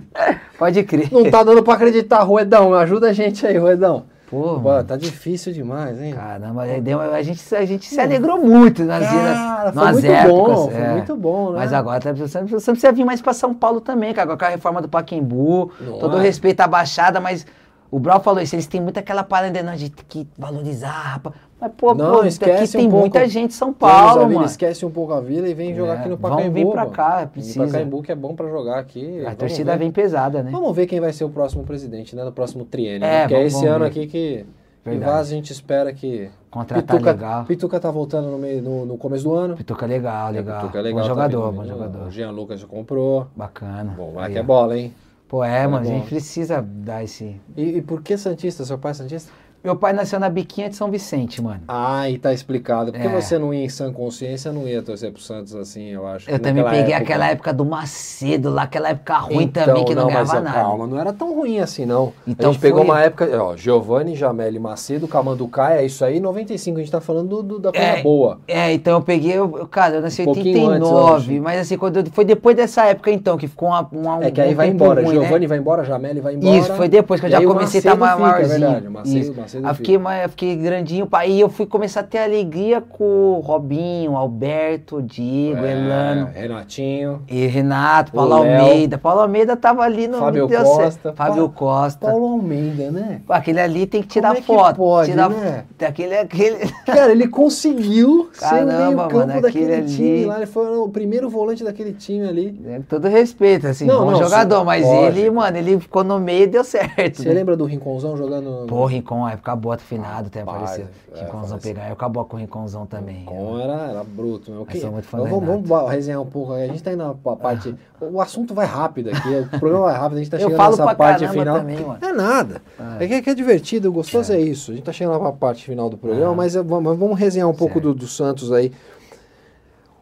Pode 0.58 0.82
crer. 0.84 1.10
Não 1.10 1.30
tá 1.30 1.42
dando 1.42 1.62
pra 1.62 1.72
acreditar, 1.72 2.22
Ruedão. 2.24 2.74
Ajuda 2.74 3.08
a 3.08 3.12
gente 3.14 3.46
aí, 3.46 3.56
Ruedão. 3.56 4.04
Pô, 4.30 4.60
tá 4.86 4.96
difícil 4.96 5.54
demais, 5.54 6.00
hein? 6.00 6.12
Caramba, 6.12 6.62
a, 6.62 7.22
gente, 7.22 7.54
a 7.54 7.64
gente 7.64 7.86
se 7.86 7.98
alegrou 7.98 8.38
muito 8.38 8.84
nas, 8.84 9.02
Cara, 9.02 9.64
nas, 9.64 9.74
foi 9.74 9.84
nas 9.84 9.92
muito 9.92 10.06
épocas. 10.06 10.56
bom, 10.56 10.70
foi 10.70 10.80
é. 10.80 10.92
muito 10.92 11.16
bom, 11.16 11.50
né? 11.52 11.58
Mas 11.60 11.72
agora 11.72 12.00
tá 12.00 12.12
precisando, 12.12 12.48
você 12.48 12.70
precisa 12.70 12.92
vir 12.92 13.04
mais 13.06 13.22
pra 13.22 13.32
São 13.32 13.54
Paulo 13.54 13.80
também, 13.80 14.12
cara, 14.12 14.36
com 14.36 14.44
a 14.44 14.48
reforma 14.48 14.82
do 14.82 14.88
Paquembu, 14.88 15.72
Não 15.80 15.98
todo 15.98 16.18
respeito 16.18 16.60
à 16.60 16.66
Baixada, 16.66 17.20
mas 17.20 17.46
o 17.90 17.98
Brau 17.98 18.20
falou 18.20 18.42
isso, 18.42 18.54
eles 18.54 18.66
têm 18.66 18.82
muito 18.82 18.98
aquela 18.98 19.24
parada 19.24 19.62
não, 19.62 19.74
de 19.74 19.88
que 19.88 20.28
valorizar, 20.36 20.90
rapaz. 20.90 21.34
Mas, 21.60 21.72
pô, 21.76 21.92
Não, 21.94 22.12
pô, 22.12 22.18
aqui 22.20 22.28
esquece 22.28 22.76
tem 22.78 22.86
um 22.86 22.90
pouco. 22.90 23.00
muita 23.00 23.26
gente 23.28 23.50
em 23.52 23.54
São 23.54 23.70
a 23.70 23.72
Paulo, 23.72 24.20
vila, 24.20 24.34
mano. 24.34 24.46
Esquece 24.46 24.86
um 24.86 24.90
pouco 24.90 25.12
a 25.12 25.20
vila 25.20 25.48
e 25.48 25.54
vem 25.54 25.74
jogar 25.74 25.94
É, 25.94 25.98
aqui 25.98 26.08
no 26.08 26.16
vamos 26.16 26.36
Pacaembu. 26.36 26.54
vir 26.54 26.66
pra 26.70 26.82
mano. 26.82 26.90
cá, 26.92 27.16
Vem 27.18 27.26
precisa. 27.28 27.54
pra 27.58 27.66
Pacaembu 27.66 28.02
que 28.02 28.12
é 28.12 28.14
bom 28.14 28.34
pra 28.36 28.48
jogar 28.48 28.78
aqui. 28.78 29.20
A 29.20 29.24
Vamos 29.24 29.38
torcida 29.38 29.72
ver. 29.72 29.78
vem 29.78 29.90
pesada, 29.90 30.42
né? 30.42 30.50
Vamos 30.52 30.76
ver 30.76 30.86
quem 30.86 31.00
vai 31.00 31.12
ser 31.12 31.24
o 31.24 31.30
próximo 31.30 31.64
presidente, 31.64 32.14
né? 32.14 32.22
No 32.22 32.30
próximo 32.32 32.64
triênio. 32.64 33.04
É, 33.04 33.10
né? 33.10 33.20
Porque 33.22 33.34
é 33.34 33.36
vamos- 33.38 33.52
esse 33.52 33.60
vamos 33.64 33.74
ano 33.76 33.84
ver. 33.86 33.90
aqui 33.90 34.06
que, 34.06 34.06
que 34.08 34.46
Verdade. 34.84 35.10
Vaz 35.12 35.26
a 35.26 35.30
gente 35.30 35.52
espera 35.52 35.92
que. 35.92 36.30
Contratar 36.50 36.84
Pituca, 36.96 37.10
legal. 37.10 37.44
Pituca 37.44 37.80
tá 37.80 37.90
voltando 37.90 38.30
no, 38.30 38.38
meio, 38.38 38.62
no, 38.62 38.86
no 38.86 38.96
começo 38.96 39.24
do 39.24 39.34
ano. 39.34 39.56
Pituca 39.56 39.84
é 39.84 39.88
legal, 39.88 40.30
legal. 40.30 40.60
Pituca 40.60 40.78
é 40.78 40.82
legal. 40.82 41.00
bom 41.00 41.02
tá 41.02 41.08
jogador, 41.08 41.46
vindo, 41.50 41.56
bom 41.56 41.62
né? 41.62 41.68
jogador. 41.68 42.06
O 42.06 42.10
Jean 42.12 42.30
Lucas 42.30 42.60
já 42.60 42.66
comprou. 42.68 43.26
Bacana. 43.36 43.92
Bom, 43.96 44.06
Aí, 44.10 44.14
moleque 44.14 44.38
é 44.38 44.42
bola, 44.44 44.78
hein? 44.78 44.94
Pô, 45.28 45.44
é, 45.44 45.66
mano, 45.66 45.76
a 45.86 45.90
bom. 45.90 45.94
gente 45.98 46.08
precisa 46.08 46.62
dar 46.62 47.04
esse... 47.04 47.38
E, 47.54 47.62
e 47.78 47.82
por 47.82 48.00
que 48.00 48.16
Santista? 48.16 48.64
Seu 48.64 48.78
pai 48.78 48.92
é 48.92 48.94
Santista? 48.94 49.30
Meu 49.62 49.74
pai 49.74 49.92
nasceu 49.92 50.20
na 50.20 50.28
biquinha 50.30 50.68
de 50.68 50.76
São 50.76 50.88
Vicente, 50.90 51.42
mano. 51.42 51.60
Ah, 51.66 52.08
e 52.08 52.16
tá 52.16 52.32
explicado. 52.32 52.92
Por 52.92 53.00
que 53.00 53.06
É. 53.06 53.10
você 53.20 53.38
não 53.38 53.52
ia 53.52 53.64
em 53.64 53.68
sã 53.68 53.92
consciência, 53.92 54.52
não 54.52 54.68
ia 54.68 54.80
torcer 54.82 55.10
pro 55.12 55.20
Santos 55.20 55.54
assim, 55.56 55.88
eu 55.88 56.06
acho. 56.06 56.30
Eu 56.30 56.38
também 56.38 56.62
peguei 56.62 56.80
época. 56.94 56.96
aquela 56.98 57.28
época 57.28 57.52
do 57.52 57.64
Macedo 57.64 58.50
lá, 58.50 58.62
aquela 58.62 58.90
época 58.90 59.18
ruim 59.18 59.42
Então, 59.44 59.64
também, 59.64 59.84
que 59.84 59.94
não, 59.96 60.04
mas, 60.04 60.12
ganhava 60.30 60.38
ó, 60.38 60.40
nada. 60.42 60.60
Calma, 60.60 60.86
não 60.86 60.98
era 61.00 61.12
tão 61.12 61.34
ruim 61.34 61.58
assim, 61.58 61.84
não. 61.84 62.12
Então 62.26 62.50
a 62.50 62.52
gente 62.52 62.62
pegou 62.62 62.84
foi- 62.84 62.90
uma 62.94 63.02
época, 63.02 63.28
ó, 63.42 63.56
Giovanni, 63.56 64.14
Jameli, 64.14 64.58
Macedo, 64.60 65.08
Camanducaia, 65.08 65.80
é 65.82 65.86
isso 65.86 66.04
aí, 66.04 66.20
95, 66.20 66.78
a 66.78 66.80
gente 66.80 66.92
tá 66.92 67.00
falando 67.00 67.28
do, 67.28 67.42
do- 67.42 67.58
da 67.58 67.72
coisa 67.72 67.86
É, 67.86 68.02
boa. 68.02 68.38
É, 68.46 68.72
então 68.72 68.94
eu 68.94 69.02
peguei, 69.02 69.32
eu, 69.32 69.48
cara, 69.66 69.96
eu 69.96 70.00
nasci 70.02 70.22
em 70.22 70.24
Um 70.28 70.32
pouquinho 70.34 70.68
antes, 70.70 70.88
89, 70.88 71.36
eu 71.36 71.42
mas 71.42 71.60
assim, 71.60 71.76
quando 71.76 71.96
eu- 71.98 72.06
foi 72.12 72.24
depois 72.24 72.56
dessa 72.56 72.84
época 72.84 73.10
então, 73.10 73.36
que 73.36 73.48
ficou 73.48 73.68
uma, 73.68 73.86
uma, 73.90 74.24
É 74.24 74.30
que 74.30 74.40
aí 74.40 74.52
um 74.52 74.56
vai 74.56 74.68
embora, 74.68 75.02
ruim, 75.02 75.16
né? 75.18 75.22
Giovanni 75.24 75.46
vai 75.48 75.58
embora, 75.58 75.84
Jameli 75.84 76.20
vai 76.20 76.34
embora. 76.36 76.56
Isso, 76.56 76.72
foi 76.74 76.88
depois 76.88 77.20
que 77.20 77.26
eu 77.26 77.30
já 77.30 77.42
comecei 77.42 77.78
a 77.78 77.80
estar 77.80 77.96
Macedo 77.96 78.16
fica, 78.18 78.28
é 78.28 78.32
maiorzinho. 78.32 78.60
verdade, 78.60 78.86
o 78.86 78.90
Macedo- 78.92 79.18
Isso. 79.18 79.32
o 79.32 79.36
Macedo 79.36 79.47
aí 79.56 79.74
fiquei, 79.74 79.98
mais, 79.98 80.30
fiquei 80.30 80.56
grandinho, 80.56 81.08
aí 81.12 81.40
eu 81.40 81.48
fui 81.48 81.66
começar 81.66 82.00
a 82.00 82.02
ter 82.02 82.18
alegria 82.18 82.80
com 82.80 83.04
o 83.04 83.40
Robinho, 83.40 84.16
Alberto, 84.16 85.02
Diego, 85.02 85.64
É, 85.64 85.72
Elano. 85.72 86.30
Renatinho, 86.34 87.22
E 87.28 87.46
Renato, 87.46 88.12
Paulo. 88.12 88.34
Almeida. 88.34 88.98
Paulo 88.98 89.20
Almeida 89.22 89.56
tava 89.56 89.82
ali 89.82 90.06
no. 90.08 90.18
Fábio. 90.18 90.48
Costa. 90.48 91.12
Fábio 91.14 91.48
Costa. 91.48 92.06
Paulo 92.06 92.26
Almeida, 92.32 92.90
né? 92.90 93.20
Aquele 93.28 93.60
ali 93.60 93.86
tem 93.86 94.02
que 94.02 94.08
tirar 94.08 94.28
Como 94.28 94.38
é 94.38 94.40
que 94.40 94.46
foto. 94.46 94.76
pode, 94.76 95.10
tirar 95.10 95.28
né? 95.30 95.64
Aquele, 95.86 96.16
aquele... 96.16 96.56
Cara, 96.86 97.12
ele 97.12 97.28
conseguiu 97.28 98.28
ser 98.34 98.44
o 98.46 98.48
Caramba, 98.48 98.76
meio 98.86 98.96
campo 98.96 99.14
mano, 99.16 99.40
daquele 99.42 99.74
aquele 99.74 99.86
time 99.88 100.08
ali- 100.18 100.24
lá. 100.26 100.36
Ele 100.38 100.46
foi 100.46 100.78
o 100.78 100.88
primeiro 100.88 101.28
volante 101.28 101.64
daquele 101.64 101.92
time 101.92 102.28
ali. 102.28 102.60
É, 102.66 102.80
Todo 102.88 103.08
respeito, 103.08 103.66
assim, 103.66 103.86
Não, 103.86 104.04
bom 104.04 104.10
não, 104.12 104.22
jogador, 104.22 104.60
sim, 104.60 104.64
mas 104.66 104.84
lógico. 104.84 105.06
ele, 105.18 105.30
mano, 105.30 105.56
ele 105.56 105.80
ficou 105.80 106.04
no 106.04 106.18
meio 106.18 106.44
e 106.44 106.46
deu 106.46 106.64
certo. 106.64 107.22
Você 107.22 107.28
né? 107.28 107.34
lembra 107.34 107.56
do 107.56 107.64
Rinconzão 107.64 108.16
jogando? 108.16 108.66
Pô, 108.66 108.84
Rincon, 108.86 109.24
a 109.26 109.36
época 109.38 109.56
boa, 109.56 109.78
finado, 109.78 110.26
até 110.26 110.42
apareceu. 110.42 110.86
é, 111.14 111.26
faleceu. 111.26 111.58
pegar. 111.58 111.86
Eu 111.88 111.94
acabou 111.94 112.24
com 112.24 112.36
o 112.36 112.40
Rincãozão 112.40 112.84
também. 112.84 113.24
Com 113.24 113.58
era, 113.58 113.90
era 113.90 114.04
bruto. 114.04 114.50
Meu. 114.50 114.66
Eu 114.68 114.80
sou 114.80 114.92
muito 114.92 115.06
fã 115.06 115.18
vamos, 115.18 115.66
vamos 115.66 115.90
resenhar 115.90 116.20
um 116.20 116.26
pouco. 116.26 116.52
A 116.52 116.66
gente 116.66 116.82
tá 116.82 116.92
indo 116.92 117.18
pra 117.22 117.36
parte. 117.36 117.74
O 118.00 118.20
assunto 118.20 118.52
vai 118.52 118.66
rápido 118.66 119.10
aqui. 119.10 119.28
O 119.56 119.58
programa 119.58 119.86
vai 119.86 119.96
rápido. 119.96 120.18
A 120.18 120.20
gente 120.20 120.30
tá 120.30 120.38
chegando 120.38 120.70
nessa 120.70 120.94
parte 120.94 121.28
final. 121.28 121.58
também, 121.58 121.80
mano. 121.80 121.98
É 122.02 122.12
nada. 122.12 122.62
É, 123.00 123.06
que, 123.06 123.14
é 123.14 123.22
que 123.22 123.30
é 123.30 123.34
divertido. 123.34 123.88
O 123.88 123.92
gostoso 123.92 124.32
é. 124.32 124.40
isso. 124.40 124.72
A 124.72 124.74
gente 124.74 124.84
tá 124.84 124.92
chegando 124.92 125.14
lá 125.14 125.20
pra 125.20 125.32
parte 125.32 125.64
final 125.64 125.88
do 125.88 125.96
programa. 125.96 126.32
Ah. 126.32 126.36
Mas 126.36 126.54
é, 126.54 126.62
vamos, 126.62 126.98
vamos 126.98 127.18
resenhar 127.18 127.48
um 127.48 127.54
pouco 127.54 127.80
do, 127.80 127.94
do 127.94 128.06
Santos 128.06 128.52
aí. 128.52 128.72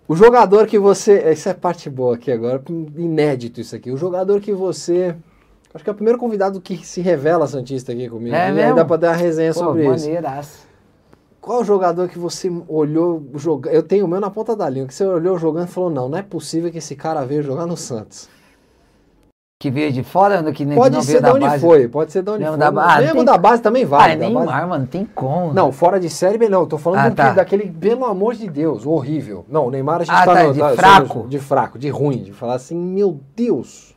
O 0.09 0.15
jogador 0.15 0.67
que 0.67 0.79
você. 0.79 1.33
Isso 1.33 1.49
é 1.49 1.55
parte 1.55 1.91
boa 1.91 2.15
aqui 2.15 2.31
agora. 2.31 2.63
Inédito 2.97 3.61
isso 3.61 3.75
aqui. 3.75 3.91
O 3.91 3.97
jogador 3.97 4.41
que 4.41 4.53
você. 4.53 5.17
Acho 5.77 5.85
que 5.85 5.91
é 5.91 5.93
o 5.93 5.97
primeiro 5.97 6.19
convidado 6.19 6.59
que 6.59 6.79
se 6.79 7.03
revela 7.03 7.47
Santista 7.47 7.93
aqui 7.93 8.09
comigo. 8.09 8.35
É 8.35 8.47
aí 8.47 8.53
mesmo? 8.55 8.77
dá 8.77 8.85
pra 8.85 8.97
dar 8.97 9.09
uma 9.11 9.17
resenha 9.17 9.53
Pô, 9.53 9.59
sobre 9.61 9.83
isso. 9.83 10.07
maneiraço. 10.07 10.67
Qual 11.39 11.59
é 11.59 11.61
o 11.61 11.65
jogador 11.65 12.09
que 12.09 12.19
você 12.19 12.51
olhou 12.67 13.23
jogando? 13.35 13.75
Eu 13.75 13.83
tenho 13.83 14.07
o 14.07 14.09
meu 14.09 14.19
na 14.19 14.31
ponta 14.31 14.57
da 14.57 14.69
língua, 14.71 14.89
que 14.89 14.95
você 14.95 15.05
olhou 15.05 15.39
jogando 15.39 15.69
e 15.69 15.71
falou: 15.71 15.91
não, 15.91 16.09
não 16.09 16.17
é 16.17 16.23
possível 16.23 16.71
que 16.73 16.79
esse 16.79 16.97
cara 16.97 17.27
veio 17.27 17.43
jogar 17.43 17.67
no 17.67 17.77
Santos. 17.77 18.27
Que 19.61 19.71
veio 19.71 19.93
de 19.93 20.03
fora, 20.03 20.43
no 20.43 20.53
que 20.53 20.65
nem 20.65 20.77
Pode 20.77 20.95
não 20.97 21.03
ser 21.03 21.21
da 21.21 21.33
onde 21.33 21.41
base. 21.47 21.61
foi, 21.61 21.89
pode 21.89 22.13
ser 22.13 22.23
de 22.23 22.31
onde 22.31 22.41
Mesmo 22.41 22.53
foi. 22.53 22.59
da 22.59 22.71
mas 22.73 22.85
base, 22.87 23.01
mesmo 23.03 23.17
tem- 23.17 23.25
da 23.25 23.39
base 23.39 23.63
também 23.63 23.85
Ah, 23.85 23.87
vale. 23.87 24.13
é 24.13 24.17
da 24.17 24.25
Neymar, 24.27 24.47
base- 24.47 24.67
mano, 24.67 24.87
tem 24.87 25.05
como. 25.15 25.53
Não, 25.55 25.73
fora 25.73 26.01
de 26.01 26.11
série, 26.11 26.49
não. 26.49 26.61
Eu 26.61 26.67
tô 26.67 26.79
falando 26.79 27.01
Ah, 27.07 27.11
que- 27.11 27.17
tá. 27.17 27.33
daquele, 27.33 27.71
pelo 27.71 28.05
amor 28.05 28.35
de 28.35 28.49
Deus, 28.51 28.85
horrível. 28.87 29.45
Não, 29.49 29.67
o 29.67 29.71
Neymar 29.71 30.01
a 30.01 30.05
gente 30.05 30.15
Ah, 30.15 30.25
tá, 30.27 30.35
tá, 30.35 30.43
no- 30.45 30.53
de 30.53 30.59
tá- 30.61 30.75
fraco. 30.75 31.27
De 31.29 31.39
fraco, 31.39 31.79
de 31.79 31.89
ruim, 31.89 32.23
de 32.23 32.33
falar 32.33 32.55
assim, 32.55 32.77
meu 32.77 33.19
Deus. 33.37 33.96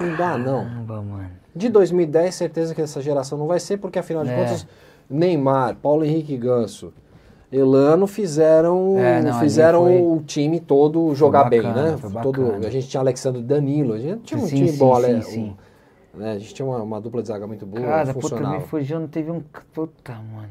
Não 0.00 0.16
dá, 0.16 0.36
não. 0.38 0.64
Caramba, 0.64 1.02
mano. 1.02 1.30
De 1.54 1.68
2010, 1.68 2.34
certeza 2.34 2.74
que 2.74 2.80
essa 2.80 3.00
geração 3.02 3.36
não 3.38 3.46
vai 3.46 3.60
ser, 3.60 3.76
porque 3.76 3.98
afinal 3.98 4.24
de 4.24 4.30
É. 4.30 4.34
contas, 4.36 4.66
Neymar, 5.08 5.76
Paulo 5.76 6.04
Henrique 6.04 6.36
Ganso, 6.36 6.92
Elano 7.52 8.06
fizeram, 8.06 8.96
É, 8.98 9.20
não, 9.22 9.38
fizeram 9.38 9.82
foi- 9.84 10.00
o 10.00 10.22
time 10.26 10.58
todo 10.58 11.14
jogar 11.14 11.44
bacana, 11.44 11.72
bem, 11.74 11.92
né? 11.92 11.98
Todo, 12.22 12.42
bacana. 12.42 12.66
a 12.66 12.70
gente 12.70 12.88
tinha 12.88 13.00
Alexandre 13.02 13.42
Danilo, 13.42 13.92
a 13.92 13.98
gente 13.98 14.22
tinha 14.22 14.40
um 14.40 14.46
Sim, 14.46 14.56
time 14.56 14.68
sim, 14.72 14.78
bom, 14.78 14.96
sim, 14.96 15.12
né? 15.12 15.20
sim. 15.20 15.56
Um, 16.14 16.18
né? 16.18 16.32
A 16.32 16.38
gente 16.38 16.54
tinha 16.54 16.64
uma, 16.66 16.82
uma 16.82 17.00
dupla 17.00 17.20
de 17.20 17.28
zaga 17.28 17.46
muito 17.46 17.66
boa, 17.66 17.82
Cara, 17.82 18.14
puta, 18.14 18.40
me 18.40 18.60
fugiu, 18.60 18.98
não 18.98 19.08
teve 19.08 19.30
um. 19.30 19.42
Puta, 19.74 20.14
mano. 20.14 20.48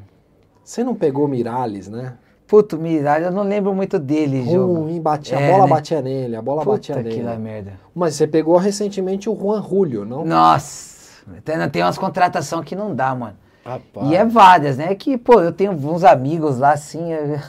Você 0.63 0.83
não 0.83 0.93
pegou 0.93 1.27
Miralles, 1.27 1.87
né? 1.87 2.13
Puta, 2.51 2.75
o 2.75 2.79
Miralha, 2.79 3.27
eu 3.27 3.31
não 3.31 3.43
lembro 3.43 3.73
muito 3.73 3.97
dele, 3.97 4.43
jogo. 4.43 4.81
Ruim, 4.81 4.99
batia, 4.99 5.37
É, 5.37 5.47
a 5.47 5.51
bola 5.53 5.63
né? 5.63 5.69
batia 5.69 6.01
nele, 6.01 6.35
a 6.35 6.41
bola 6.41 6.65
batia 6.65 6.97
Puta 6.97 7.07
que 7.09 7.21
nele. 7.23 7.37
merda. 7.37 7.73
Mas 7.95 8.15
você 8.15 8.27
pegou 8.27 8.57
recentemente 8.57 9.29
o 9.29 9.39
Juan 9.39 9.63
Julio, 9.63 10.03
não? 10.03 10.25
Nossa, 10.25 11.23
tem, 11.45 11.69
tem 11.69 11.81
umas 11.81 11.97
contratações 11.97 12.65
que 12.65 12.75
não 12.75 12.93
dá, 12.93 13.15
mano. 13.15 13.37
Rapaz. 13.63 14.05
E 14.05 14.17
é 14.17 14.25
várias, 14.25 14.77
né? 14.77 14.93
Que, 14.95 15.17
pô, 15.17 15.39
eu 15.39 15.53
tenho 15.53 15.71
uns 15.71 16.03
amigos 16.03 16.57
lá 16.57 16.73
assim. 16.73 17.13
eu- 17.13 17.39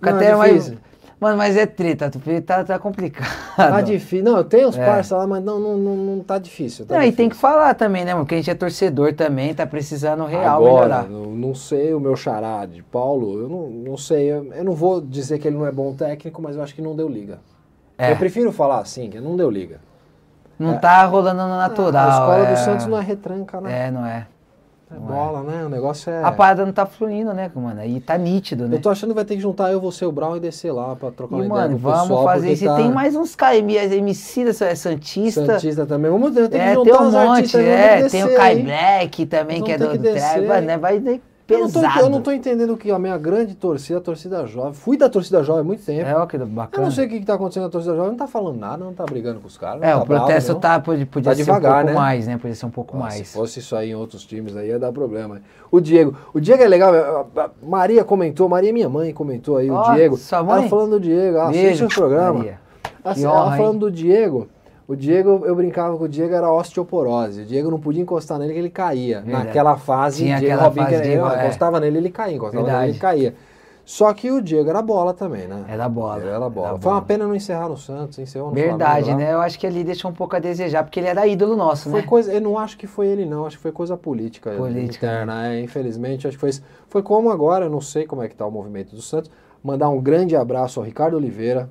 Não, 0.00 0.14
até 0.16 0.30
é 0.30 0.34
mais-. 0.34 0.72
Mano, 1.20 1.36
mas 1.36 1.54
é 1.54 1.66
treta, 1.66 2.10
tá, 2.46 2.64
tá 2.64 2.78
complicado. 2.78 3.28
Tá 3.54 3.82
difícil. 3.82 4.24
Não, 4.24 4.38
eu 4.38 4.44
tenho 4.44 4.68
uns 4.68 4.78
É. 4.78 4.86
parça 4.86 5.18
lá, 5.18 5.26
mas 5.26 5.44
não, 5.44 5.60
não, 5.60 5.76
não, 5.76 5.96
não 5.96 6.20
tá 6.24 6.38
difícil. 6.38 6.86
Tá 6.86 6.94
Não, 6.94 7.02
e 7.02 7.12
tem 7.12 7.28
que 7.28 7.34
difícil. 7.34 7.40
falar 7.40 7.74
também, 7.74 8.06
né, 8.06 8.14
mano? 8.14 8.24
Porque 8.24 8.36
a 8.36 8.38
gente 8.38 8.50
é 8.50 8.54
torcedor 8.54 9.12
também, 9.12 9.52
tá 9.54 9.66
precisando 9.66 10.24
real 10.24 10.64
Agora, 10.64 11.02
melhorar. 11.02 11.08
não, 11.10 11.26
não 11.26 11.54
sei 11.54 11.92
o 11.92 12.00
meu 12.00 12.16
xará 12.16 12.64
de 12.64 12.82
Paulo, 12.82 13.38
eu 13.38 13.48
não, 13.50 13.68
não 13.68 13.96
sei. 13.98 14.32
Eu, 14.32 14.50
eu 14.54 14.64
não 14.64 14.72
vou 14.72 14.98
dizer 14.98 15.38
que 15.38 15.46
ele 15.46 15.58
não 15.58 15.66
é 15.66 15.70
bom 15.72 15.92
técnico, 15.92 16.40
mas 16.40 16.56
eu 16.56 16.62
acho 16.62 16.74
que 16.74 16.80
não 16.80 16.96
deu 16.96 17.06
liga. 17.06 17.38
É. 17.98 18.12
Eu 18.12 18.16
prefiro 18.16 18.50
falar 18.50 18.78
assim, 18.78 19.10
que 19.10 19.20
não 19.20 19.36
deu 19.36 19.50
liga. 19.50 19.78
Não 20.58 20.78
tá 20.78 21.04
rolando 21.04 21.42
no 21.42 21.56
natural. 21.56 22.06
a 22.08 22.12
escola 22.12 22.48
é... 22.48 22.52
do 22.52 22.58
Santos 22.58 22.86
não 22.86 22.98
é 22.98 23.02
retranca, 23.02 23.60
né? 23.60 23.88
É, 23.88 23.90
não 23.90 24.06
é. 24.06 24.26
É 24.92 24.98
bola, 24.98 25.42
né? 25.44 25.64
O 25.64 25.68
negócio 25.68 26.10
é. 26.10 26.24
A 26.24 26.32
parada 26.32 26.66
não 26.66 26.72
tá 26.72 26.84
fluindo, 26.84 27.32
né, 27.32 27.48
mano? 27.54 27.84
E 27.84 28.00
tá 28.00 28.18
nítido, 28.18 28.66
né? 28.66 28.76
Eu 28.76 28.82
tô 28.82 28.90
achando 28.90 29.10
que 29.10 29.14
vai 29.14 29.24
ter 29.24 29.36
que 29.36 29.40
juntar 29.40 29.70
eu, 29.70 29.80
você, 29.80 30.04
o 30.04 30.10
Brown 30.10 30.36
e 30.36 30.40
descer 30.40 30.72
lá 30.72 30.96
pra 30.96 31.12
trocar 31.12 31.36
uma 31.36 31.44
E, 31.44 31.46
ideia 31.46 31.60
mano, 31.62 31.70
com 31.74 31.76
o 31.76 31.78
vamos 31.92 32.00
pessoal, 32.08 32.24
fazer 32.24 32.52
isso. 32.52 32.64
tá- 32.64 32.76
tem 32.76 32.90
mais 32.90 33.14
uns 33.14 33.36
KM, 33.36 33.76
MC 33.76 34.44
da 34.44 34.66
é 34.66 34.74
Santista. 34.74 35.46
Santista 35.46 35.86
também. 35.86 36.10
Vamos 36.10 36.32
ter, 36.34 36.48
que 36.48 36.56
É, 36.56 36.74
juntar 36.74 36.90
tem 36.90 37.00
um 37.06 37.10
monte, 37.12 37.16
artistas, 37.18 37.62
vamos 37.64 37.78
é. 37.78 38.02
descer 38.02 38.10
Tem 38.26 38.34
o 38.34 38.36
Kai. 38.36 38.62
Black 38.62 39.26
também, 39.26 39.58
Nós 39.60 39.66
que 39.66 39.72
é 39.72 39.78
vamos 39.78 39.92
do, 39.92 40.02
ter 40.02 40.08
que 40.08 40.40
do 40.40 40.48
mano, 40.48 40.66
né? 40.66 40.78
Vai 40.78 41.00
de 41.50 41.60
Eu 41.62 41.66
não, 41.66 41.70
tô, 41.70 41.80
pesado. 41.80 42.00
eu 42.00 42.10
não 42.10 42.20
tô 42.22 42.30
entendendo 42.32 42.76
que 42.76 42.90
a 42.90 42.98
minha 42.98 43.16
grande 43.18 43.54
torcida, 43.54 43.98
a 43.98 44.00
torcida 44.00 44.46
jovem, 44.46 44.72
fui 44.72 44.96
da 44.96 45.08
torcida 45.08 45.42
jovem 45.42 45.60
há 45.60 45.64
muito 45.64 45.84
tempo. 45.84 46.08
É, 46.08 46.16
ó, 46.16 46.26
que 46.26 46.36
eu 46.36 46.46
bacana. 46.46 46.84
não 46.86 46.90
sei 46.92 47.06
o 47.06 47.08
que, 47.08 47.20
que 47.20 47.26
tá 47.26 47.34
acontecendo 47.34 47.64
na 47.64 47.68
torcida 47.70 47.94
jovem, 47.94 48.10
não 48.10 48.16
tá 48.18 48.26
falando 48.26 48.58
nada, 48.58 48.84
não 48.84 48.92
tá 48.92 49.04
brigando 49.04 49.40
com 49.40 49.46
os 49.46 49.58
caras. 49.58 49.82
É, 49.82 49.90
tá 49.92 49.98
o 49.98 50.06
protesto 50.06 50.48
bravo, 50.54 50.60
tá, 50.60 50.80
podia, 50.80 51.06
podia 51.06 51.30
Tá 51.32 51.36
ser 51.36 51.44
devagar, 51.44 51.70
um 51.72 51.74
pouco 51.78 51.86
né? 51.88 51.94
mais, 51.94 52.26
né? 52.26 52.36
Podia 52.38 52.54
ser 52.54 52.66
um 52.66 52.70
pouco 52.70 52.96
mais. 52.96 53.14
Se 53.14 53.24
fosse 53.24 53.58
isso 53.60 53.74
aí 53.76 53.90
em 53.90 53.94
outros 53.94 54.24
times 54.24 54.56
aí 54.56 54.68
ia 54.68 54.78
dar 54.78 54.92
problema. 54.92 55.40
O 55.70 55.80
Diego, 55.80 56.16
o 56.32 56.40
Diego 56.40 56.62
é 56.62 56.68
legal. 56.68 56.92
a- 56.94 57.40
a- 57.42 57.50
Maria 57.62 58.04
comentou, 58.04 58.48
Maria 58.48 58.72
minha 58.72 58.88
mãe 58.88 59.12
comentou 59.12 59.56
aí 59.56 59.70
Ó, 59.70 59.80
o 59.90 59.94
Diego. 59.94 60.16
sua 60.16 60.42
mãe? 60.42 60.60
Ela 60.60 60.68
falando 60.68 60.90
do 60.92 61.00
Diego, 61.00 61.38
assiste 61.40 61.62
Beijo, 61.62 61.86
o 61.86 61.88
programa. 61.88 62.38
Maria. 62.38 62.60
Assim, 63.02 63.20
Que 63.20 63.26
ela 63.26 63.44
honra, 63.46 63.56
falando 63.56 63.72
hein? 63.74 63.78
do 63.78 63.90
Diego, 63.90 64.48
o 64.92 64.96
Diego, 64.96 65.42
eu 65.46 65.54
brincava 65.54 65.96
com 65.96 66.04
o 66.04 66.08
Diego, 66.08 66.34
era 66.34 66.52
osteoporose. 66.52 67.42
O 67.42 67.46
Diego 67.46 67.70
não 67.70 67.78
podia 67.78 68.02
encostar 68.02 68.38
nele 68.38 68.52
que 68.52 68.58
ele 68.58 68.70
caía. 68.70 69.20
Verdade. 69.20 69.46
Naquela 69.46 69.76
fase, 69.76 70.24
Tinha 70.24 70.38
Diego 70.38 70.58
fase 70.58 70.74
que 70.80 70.84
de- 70.86 70.94
ele, 70.94 71.12
é. 71.14 71.44
encostava 71.44 71.78
nele, 71.80 71.98
ele 71.98 72.10
caía, 72.10 72.36
encostava 72.36 72.64
Verdade. 72.64 72.80
nele, 72.86 72.92
ele 72.92 72.98
caía. 73.00 73.34
Só 73.84 74.12
que 74.14 74.30
o 74.30 74.40
Diego 74.40 74.68
era 74.70 74.82
bola 74.82 75.12
também, 75.12 75.48
né? 75.48 75.64
Era 75.68 75.88
bola, 75.88 76.18
Ele 76.20 76.28
era 76.28 76.48
bola. 76.48 76.68
era 76.68 76.78
Foi 76.78 76.90
uma 76.92 76.98
bola. 77.00 77.02
pena 77.02 77.26
não 77.26 77.34
encerrar 77.34 77.68
no 77.68 77.76
Santos, 77.76 78.18
encerrou 78.20 78.48
no 78.50 78.54
Verdade, 78.54 79.06
Flamengo 79.06 79.20
né? 79.28 79.32
Eu 79.34 79.40
acho 79.40 79.58
que 79.58 79.66
ali 79.66 79.82
deixou 79.82 80.10
um 80.10 80.14
pouco 80.14 80.36
a 80.36 80.38
desejar, 80.38 80.84
porque 80.84 81.00
ele 81.00 81.08
era 81.08 81.26
ídolo 81.26 81.56
nosso, 81.56 81.90
Foi 81.90 82.00
né? 82.02 82.06
coisa, 82.06 82.32
eu 82.32 82.40
não 82.40 82.56
acho 82.58 82.76
que 82.78 82.86
foi 82.86 83.06
ele 83.08 83.24
não, 83.26 83.46
acho 83.46 83.56
que 83.56 83.62
foi 83.62 83.72
coisa 83.72 83.96
política, 83.96 84.50
Política, 84.52 85.06
né? 85.06 85.12
interna, 85.22 85.46
é, 85.54 85.60
infelizmente, 85.60 86.28
acho 86.28 86.36
que 86.36 86.40
foi 86.40 86.50
isso. 86.50 86.62
Foi 86.88 87.02
como 87.02 87.30
agora, 87.30 87.64
eu 87.66 87.70
não 87.70 87.80
sei 87.80 88.06
como 88.06 88.22
é 88.22 88.28
que 88.28 88.34
tá 88.36 88.46
o 88.46 88.50
movimento 88.50 88.94
do 88.94 89.02
Santos, 89.02 89.30
mandar 89.62 89.88
um 89.88 90.00
grande 90.00 90.36
abraço 90.36 90.78
ao 90.78 90.86
Ricardo 90.86 91.16
Oliveira, 91.16 91.68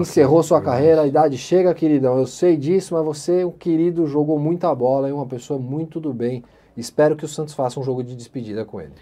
Encerrou 0.00 0.42
sua 0.42 0.58
verdade. 0.58 0.78
carreira, 0.78 1.02
a 1.02 1.06
idade 1.06 1.36
chega, 1.38 1.74
queridão, 1.74 2.18
eu 2.18 2.26
sei 2.26 2.56
disso, 2.56 2.94
mas 2.94 3.04
você, 3.04 3.40
é 3.42 3.46
um 3.46 3.50
querido, 3.50 4.06
jogou 4.06 4.38
muita 4.38 4.74
bola, 4.74 5.08
é 5.08 5.12
uma 5.12 5.26
pessoa 5.26 5.58
muito 5.58 6.00
do 6.00 6.12
bem, 6.12 6.42
espero 6.76 7.14
que 7.16 7.24
o 7.24 7.28
Santos 7.28 7.54
faça 7.54 7.78
um 7.78 7.82
jogo 7.82 8.02
de 8.02 8.16
despedida 8.16 8.64
com 8.64 8.80
ele. 8.80 8.92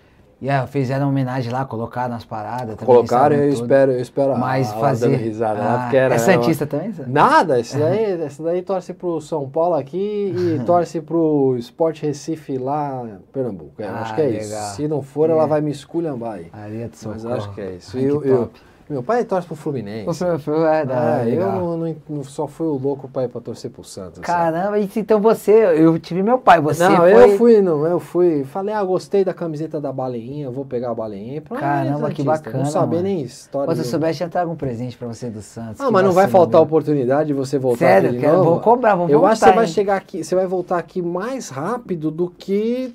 E 0.40 0.48
é, 0.48 0.66
fizeram 0.66 1.08
homenagem 1.08 1.52
lá, 1.52 1.64
colocaram 1.64 2.14
nas 2.14 2.24
paradas. 2.24 2.74
Colocaram, 2.74 3.36
eu 3.36 3.52
tudo. 3.52 3.62
espero, 3.62 3.92
eu 3.92 4.00
espero, 4.00 4.36
Mas 4.36 4.72
ah, 4.72 4.76
fazer... 4.76 5.14
risada 5.14 5.60
Ah, 5.62 5.94
era... 5.94 6.16
é 6.16 6.18
Santista 6.18 6.66
também? 6.66 6.92
sabe? 6.92 7.12
Nada, 7.12 7.60
esse 7.60 7.78
daí, 7.78 8.20
esse 8.26 8.42
daí 8.42 8.60
torce 8.60 8.92
pro 8.92 9.20
São 9.20 9.48
Paulo 9.48 9.76
aqui 9.76 10.34
e 10.36 10.58
torce 10.66 11.00
pro 11.00 11.54
Sport 11.60 12.00
Recife 12.02 12.58
lá 12.58 13.06
Pernambuco. 13.32 13.80
É, 13.80 13.86
Ah, 13.86 14.00
acho 14.00 14.16
que 14.16 14.20
é 14.20 14.24
legal. 14.24 14.40
isso. 14.40 14.74
Se 14.74 14.88
não 14.88 15.00
for, 15.00 15.30
ela 15.30 15.46
vai 15.46 15.60
me 15.60 15.70
esculhambar 15.70 16.32
aí. 16.38 16.46
Ali 16.52 16.82
é 16.82 16.88
de 16.88 16.96
Mas 17.06 17.22
socorro. 17.22 17.34
acho 17.34 17.54
que 17.54 17.60
é 17.60 17.70
isso. 17.76 17.96
Ai, 17.96 18.02
que 18.02 18.08
Eu. 18.28 18.50
Meu 18.92 19.02
pai 19.02 19.24
torce 19.24 19.46
pro 19.46 19.56
Fluminense. 19.56 20.08
O 20.08 20.38
Flu- 20.38 20.64
é, 20.66 20.84
Ah, 20.88 21.28
eu 21.28 21.40
não, 21.40 21.76
não- 21.78 21.96
não- 22.08 22.24
só 22.24 22.46
fui 22.46 22.66
o 22.66 22.76
louco 22.78 23.08
pai 23.08 23.26
pra 23.28 23.40
torcer 23.40 23.70
pro 23.70 23.82
Santos. 23.82 24.20
Caramba, 24.20 24.78
então 24.78 25.20
você, 25.20 25.52
eu 25.76 25.98
tive 25.98 26.22
meu 26.22 26.38
pai, 26.38 26.60
você 26.60 26.86
não, 26.88 26.96
foi... 26.96 27.12
eu 27.32 27.38
fui, 27.38 27.60
não, 27.62 27.86
eu 27.86 27.98
fui. 27.98 28.44
Falei, 28.44 28.74
ah, 28.74 28.82
gostei 28.84 29.24
da 29.24 29.32
camiseta 29.34 29.80
da 29.80 29.92
baleinha, 29.92 30.50
vou 30.50 30.64
pegar 30.64 30.90
a 30.90 30.94
baleinha. 30.94 31.40
Pra 31.40 31.58
Caramba, 31.58 32.10
que 32.10 32.22
bacana, 32.22 32.58
Não 32.58 32.64
saber 32.66 32.96
mano. 32.96 33.08
nem 33.08 33.22
história. 33.22 33.74
Se 33.74 33.80
eu 33.80 33.84
soubesse, 33.84 34.18
tinha 34.18 34.28
trago 34.28 34.52
um 34.52 34.56
presente 34.56 34.96
pra 34.96 35.08
você 35.08 35.28
do 35.30 35.40
Santos. 35.42 35.80
Ah, 35.80 35.90
mas 35.90 36.04
não 36.04 36.12
vai 36.12 36.24
vacilo, 36.26 36.40
faltar 36.42 36.60
oportunidade 36.60 37.28
de 37.28 37.32
você 37.34 37.58
voltar 37.58 37.78
Sério, 37.86 38.08
aqui 38.10 38.18
de 38.18 38.24
quero- 38.24 38.38
novo? 38.38 38.50
vou 38.50 38.60
cobrar, 38.60 38.94
vou 38.94 39.08
Eu 39.08 39.18
voltar, 39.20 39.32
acho 39.32 39.40
que 39.40 39.46
você 39.48 39.54
vai 39.56 39.64
hein? 39.64 39.70
chegar 39.72 39.96
aqui, 39.96 40.22
você 40.24 40.34
vai 40.34 40.46
voltar 40.46 40.78
aqui 40.78 41.00
mais 41.02 41.48
rápido 41.48 42.10
do 42.10 42.28
que 42.28 42.94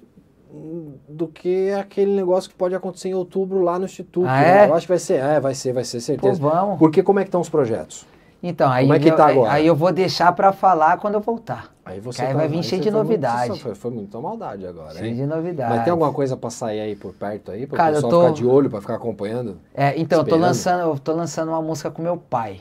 do 1.09 1.27
que 1.27 1.71
aquele 1.71 2.15
negócio 2.15 2.49
que 2.49 2.55
pode 2.55 2.73
acontecer 2.75 3.09
em 3.09 3.13
outubro 3.13 3.61
lá 3.61 3.77
no 3.77 3.85
instituto. 3.85 4.27
Ah, 4.27 4.39
né? 4.41 4.65
é? 4.65 4.69
Eu 4.69 4.73
acho 4.75 4.85
que 4.85 4.91
vai 4.91 4.99
ser, 4.99 5.13
é, 5.15 5.39
vai 5.39 5.53
ser, 5.53 5.73
vai 5.73 5.83
ser 5.83 5.97
Pô, 5.97 6.01
certeza. 6.03 6.39
vamos. 6.41 6.79
Porque 6.79 7.03
como 7.03 7.19
é 7.19 7.23
que 7.23 7.27
estão 7.27 7.41
os 7.41 7.49
projetos? 7.49 8.05
Então, 8.41 8.71
aí, 8.71 8.85
Como 8.85 8.93
é 8.93 8.99
que 8.99 9.09
eu, 9.09 9.15
tá 9.15 9.27
agora? 9.29 9.51
aí 9.51 9.65
eu 9.65 9.75
vou 9.75 9.91
deixar 9.91 10.31
pra 10.31 10.53
falar 10.53 10.97
quando 10.97 11.15
eu 11.15 11.19
voltar. 11.21 11.73
Aí 11.83 11.99
você 11.99 12.21
aí 12.21 12.33
vai 12.35 12.47
vir 12.47 12.61
cheio 12.63 12.81
de 12.81 12.91
foi 12.91 12.97
muito- 12.99 13.07
novidade. 13.09 13.59
foi, 13.59 13.73
foi 13.73 13.91
muita 13.91 14.19
maldade 14.21 14.65
agora, 14.67 14.91
Cheio 14.93 15.07
hein? 15.07 15.15
de 15.15 15.25
novidades. 15.25 15.75
Mas 15.75 15.83
tem 15.83 15.91
alguma 15.91 16.13
coisa 16.13 16.37
pra 16.37 16.49
sair 16.51 16.79
aí 16.81 16.95
por 16.95 17.13
perto 17.13 17.49
aí, 17.51 17.65
para 17.65 17.89
o 17.89 17.93
pessoal 17.93 18.11
tô- 18.11 18.21
ficar 18.21 18.33
de 18.33 18.45
olho, 18.45 18.69
pra 18.69 18.79
ficar 18.79 18.95
acompanhando? 18.95 19.57
É, 19.73 19.99
então, 19.99 20.19
eu 20.19 20.25
tô 20.25 20.35
lançando, 20.35 20.81
eu 20.81 20.99
tô 20.99 21.13
lançando 21.13 21.49
uma 21.49 21.61
música 21.63 21.89
com 21.89 22.01
meu 22.01 22.15
pai. 22.17 22.59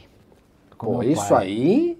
Com 0.79 0.87
Pô, 0.87 0.99
meu 0.99 1.11
isso 1.11 1.29
pai. 1.29 1.45
aí, 1.47 1.99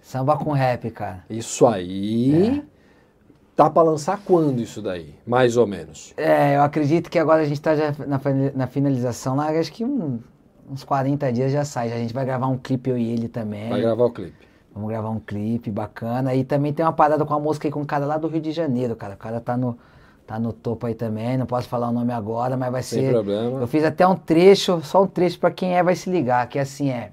Samba 0.00 0.36
com 0.36 0.50
rap, 0.50 0.90
cara. 0.90 1.24
isso 1.30 1.64
aí, 1.64 2.64
tá 3.56 3.68
pra 3.70 3.82
lançar 3.82 4.20
quando 4.24 4.60
isso 4.60 4.80
daí? 4.82 5.14
Mais 5.26 5.56
ou 5.56 5.66
menos. 5.66 6.12
É, 6.16 6.56
eu 6.56 6.62
acredito 6.62 7.10
que 7.10 7.18
agora 7.18 7.42
a 7.42 7.44
gente 7.44 7.60
tá 7.60 7.74
já 7.76 7.94
na, 8.06 8.20
na 8.54 8.66
finalização 8.66 9.36
lá, 9.36 9.48
acho 9.50 9.72
que 9.72 9.84
um- 9.84 10.20
uns 10.70 10.84
40 10.84 11.32
dias 11.32 11.52
já 11.52 11.64
sai. 11.64 11.92
A 11.92 11.96
gente 11.98 12.14
vai 12.14 12.24
gravar 12.24 12.46
um 12.46 12.56
clipe, 12.58 12.88
eu 12.90 12.96
e 12.98 13.10
ele 13.10 13.28
também. 13.28 13.68
Vai 13.68 13.80
gravar 13.80 14.04
o 14.04 14.10
clipe. 14.10 14.46
Vamos 14.74 14.88
gravar 14.88 15.10
um 15.10 15.20
clipe 15.20 15.70
bacana. 15.70 16.34
E 16.34 16.44
também 16.44 16.72
tem 16.72 16.84
uma 16.84 16.92
parada 16.92 17.24
com 17.26 17.34
a 17.34 17.38
música 17.38 17.68
aí 17.68 17.72
com 17.72 17.80
um 17.80 17.84
cara 17.84 18.06
lá 18.06 18.16
do 18.16 18.26
Rio 18.28 18.40
de 18.40 18.52
Janeiro, 18.52 18.96
cara. 18.96 19.14
O 19.14 19.18
cara 19.18 19.38
tá 19.38 19.54
no, 19.54 19.76
tá 20.26 20.38
no 20.38 20.50
topo 20.52 20.86
aí 20.86 20.94
também. 20.94 21.36
Não 21.36 21.44
posso 21.44 21.68
falar 21.68 21.90
o 21.90 21.92
nome 21.92 22.10
agora, 22.12 22.56
mas 22.56 22.72
vai 22.72 22.82
Sem 22.82 23.02
ser. 23.02 23.10
problema. 23.12 23.60
Eu 23.60 23.66
fiz 23.66 23.84
até 23.84 24.06
um 24.06 24.16
trecho, 24.16 24.80
só 24.82 25.02
um 25.02 25.06
trecho 25.06 25.38
pra 25.38 25.50
quem 25.50 25.76
é 25.76 25.82
vai 25.82 25.94
se 25.94 26.08
ligar, 26.08 26.46
que 26.48 26.58
assim 26.58 26.88
é. 26.88 27.10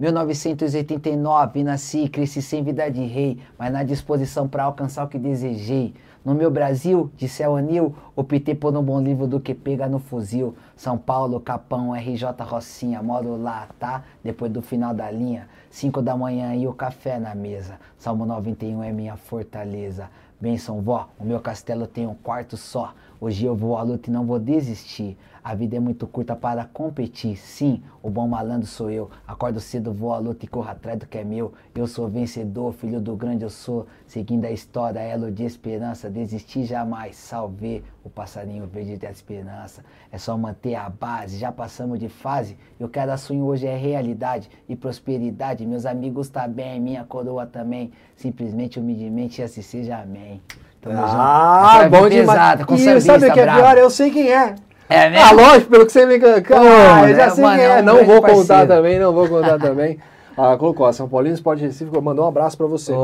1989, 0.00 1.62
nasci, 1.62 2.08
cresci 2.08 2.40
sem 2.40 2.64
vida 2.64 2.90
de 2.90 3.04
rei, 3.04 3.38
mas 3.58 3.70
na 3.70 3.82
disposição 3.82 4.48
pra 4.48 4.64
alcançar 4.64 5.04
o 5.04 5.08
que 5.08 5.18
desejei. 5.18 5.92
No 6.24 6.34
meu 6.34 6.50
Brasil, 6.50 7.10
de 7.18 7.28
céu 7.28 7.54
anil, 7.54 7.94
optei 8.16 8.54
por 8.54 8.74
um 8.74 8.82
bom 8.82 8.98
livro 8.98 9.26
do 9.26 9.38
que 9.38 9.54
pega 9.54 9.86
no 9.86 9.98
fuzil. 9.98 10.54
São 10.74 10.96
Paulo, 10.96 11.38
Capão, 11.38 11.92
RJ 11.92 12.28
Rocinha, 12.40 13.02
moro 13.02 13.36
lá, 13.36 13.68
tá? 13.78 14.02
Depois 14.24 14.50
do 14.50 14.62
final 14.62 14.94
da 14.94 15.10
linha, 15.10 15.46
5 15.68 16.00
da 16.00 16.16
manhã 16.16 16.54
e 16.54 16.66
o 16.66 16.72
café 16.72 17.18
na 17.18 17.34
mesa. 17.34 17.78
Salmo 17.98 18.24
91 18.24 18.82
é 18.82 18.92
minha 18.92 19.16
fortaleza. 19.18 20.08
Benção, 20.40 20.80
vó, 20.80 21.10
o 21.18 21.24
meu 21.26 21.40
castelo 21.40 21.86
tem 21.86 22.06
um 22.06 22.14
quarto 22.14 22.56
só. 22.56 22.94
Hoje 23.20 23.44
eu 23.44 23.54
vou 23.54 23.76
à 23.76 23.82
luta 23.82 24.08
e 24.08 24.12
não 24.12 24.24
vou 24.24 24.38
desistir. 24.38 25.18
A 25.42 25.54
vida 25.54 25.76
é 25.76 25.80
muito 25.80 26.06
curta 26.06 26.34
para 26.34 26.64
competir. 26.64 27.36
Sim, 27.36 27.82
o 28.02 28.10
bom 28.10 28.26
malandro 28.26 28.66
sou 28.66 28.90
eu. 28.90 29.10
Acordo 29.26 29.60
cedo, 29.60 29.92
vou 29.92 30.12
à 30.12 30.18
luta 30.18 30.44
e 30.44 30.48
corro 30.48 30.68
atrás 30.68 30.98
do 30.98 31.06
que 31.06 31.18
é 31.18 31.24
meu. 31.24 31.52
Eu 31.74 31.86
sou 31.86 32.08
vencedor, 32.08 32.72
filho 32.72 33.00
do 33.00 33.14
grande 33.14 33.44
eu 33.44 33.50
sou. 33.50 33.86
Seguindo 34.06 34.44
a 34.44 34.50
história, 34.50 34.98
elo 34.98 35.30
de 35.30 35.44
esperança. 35.44 36.10
Desistir 36.10 36.64
jamais, 36.64 37.16
salvei 37.16 37.84
o 38.02 38.10
passarinho 38.10 38.66
verde 38.66 38.96
da 38.96 39.10
esperança. 39.10 39.84
É 40.10 40.18
só 40.18 40.36
manter 40.36 40.74
a 40.74 40.88
base, 40.88 41.38
já 41.38 41.52
passamos 41.52 41.98
de 41.98 42.08
fase. 42.08 42.56
Eu 42.78 42.88
quero 42.88 43.10
sonho 43.20 43.44
hoje 43.44 43.66
é 43.66 43.76
realidade 43.76 44.50
e 44.68 44.74
prosperidade. 44.74 45.66
Meus 45.66 45.86
amigos 45.86 46.28
tá 46.28 46.48
bem, 46.48 46.80
minha 46.80 47.04
coroa 47.04 47.46
também. 47.46 47.92
Simplesmente, 48.16 48.80
humildemente, 48.80 49.42
assim 49.42 49.62
seja 49.62 49.98
amém. 49.98 50.40
Tamo 50.80 50.96
junto. 50.96 51.08
Ah, 51.08 51.80
é 51.82 51.88
bom 51.88 52.08
pesada, 52.08 52.64
demais. 52.64 52.64
com 52.64 52.74
e 52.74 53.00
sabe 53.00 53.28
o 53.28 53.32
que 53.32 53.40
é 53.40 53.42
brabo. 53.42 53.60
pior? 53.60 53.78
Eu 53.78 53.90
sei 53.90 54.10
quem 54.10 54.32
é. 54.32 54.54
É 54.90 55.08
mesmo? 55.08 55.26
Ah, 55.26 55.32
lógico, 55.32 55.70
pelo 55.70 55.86
que 55.86 55.92
você 55.92 56.04
me... 56.04 56.14
Ah, 56.16 57.08
eu 57.08 57.16
já 57.16 57.26
né? 57.26 57.30
sei 57.30 57.44
Mano, 57.44 57.56
quem 57.56 57.64
é 57.64 57.78
é. 57.78 57.82
Não 57.82 57.94
grande 57.94 58.10
vou 58.10 58.20
contar 58.20 58.36
parceiro. 58.36 58.68
também, 58.68 58.98
não 58.98 59.12
vou 59.12 59.28
contar 59.28 59.58
também. 59.58 59.98
Ah, 60.36 60.56
colocou, 60.56 60.86
a 60.86 60.92
São 60.92 61.06
Paulino 61.06 61.34
Esporte 61.34 61.62
Recife 61.62 61.90
mandou 62.00 62.24
um 62.24 62.28
abraço 62.28 62.56
pra 62.56 62.66
você. 62.66 62.94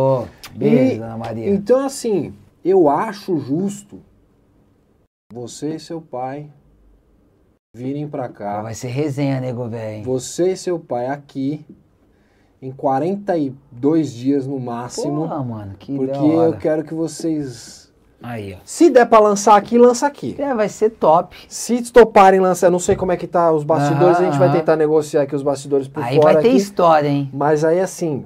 Beijo, 0.55 0.95
E, 0.95 0.99
dona 0.99 1.19
Maria. 1.19 1.51
Então, 1.51 1.85
assim, 1.85 2.33
eu 2.65 2.89
acho 2.89 3.39
justo 3.39 4.01
você 5.31 5.75
e 5.75 5.81
seu 5.81 6.01
pai 6.01 6.49
virem 7.77 8.09
pra 8.09 8.29
cá. 8.31 8.63
Vai 8.63 8.73
ser 8.73 8.89
resenha, 8.89 9.39
nego, 9.39 9.69
velho. 9.69 10.03
Você 10.05 10.53
e 10.53 10.57
seu 10.57 10.79
pai 10.79 11.09
aqui 11.09 11.67
em 12.63 12.73
42 12.73 14.13
dias 14.13 14.47
no 14.47 14.59
máximo. 14.59 15.29
Porra, 15.29 15.43
mano, 15.43 15.75
que 15.79 15.95
porque 15.95 16.19
eu 16.19 16.57
quero 16.57 16.85
que 16.85 16.95
vocês. 16.95 17.86
Aí, 18.23 18.55
ó. 18.55 18.57
Se 18.65 18.89
der 18.91 19.07
pra 19.07 19.19
lançar 19.19 19.57
aqui, 19.57 19.77
lança 19.79 20.07
aqui. 20.07 20.35
É, 20.39 20.55
vai 20.55 20.69
ser 20.69 20.91
top. 20.91 21.37
Se 21.49 21.83
toparem 21.93 22.41
lançar, 22.41 22.69
eu 22.69 22.71
não 22.71 22.79
sei 22.79 22.97
como 22.97 23.13
é 23.13 23.17
que 23.17 23.27
tá 23.27 23.53
os 23.53 23.63
bastidores, 23.63 24.17
Aham, 24.17 24.27
a 24.27 24.31
gente 24.31 24.39
vai 24.39 24.49
aham. 24.49 24.57
tentar 24.59 24.77
negociar 24.77 25.23
aqui 25.23 25.37
os 25.37 25.43
bastidores 25.43 25.87
por 25.87 26.03
Aí 26.03 26.17
fora 26.17 26.33
vai 26.35 26.43
ter 26.43 26.49
aqui. 26.49 26.57
história, 26.57 27.09
hein? 27.09 27.31
Mas 27.33 27.65
aí 27.65 27.79
assim, 27.79 28.25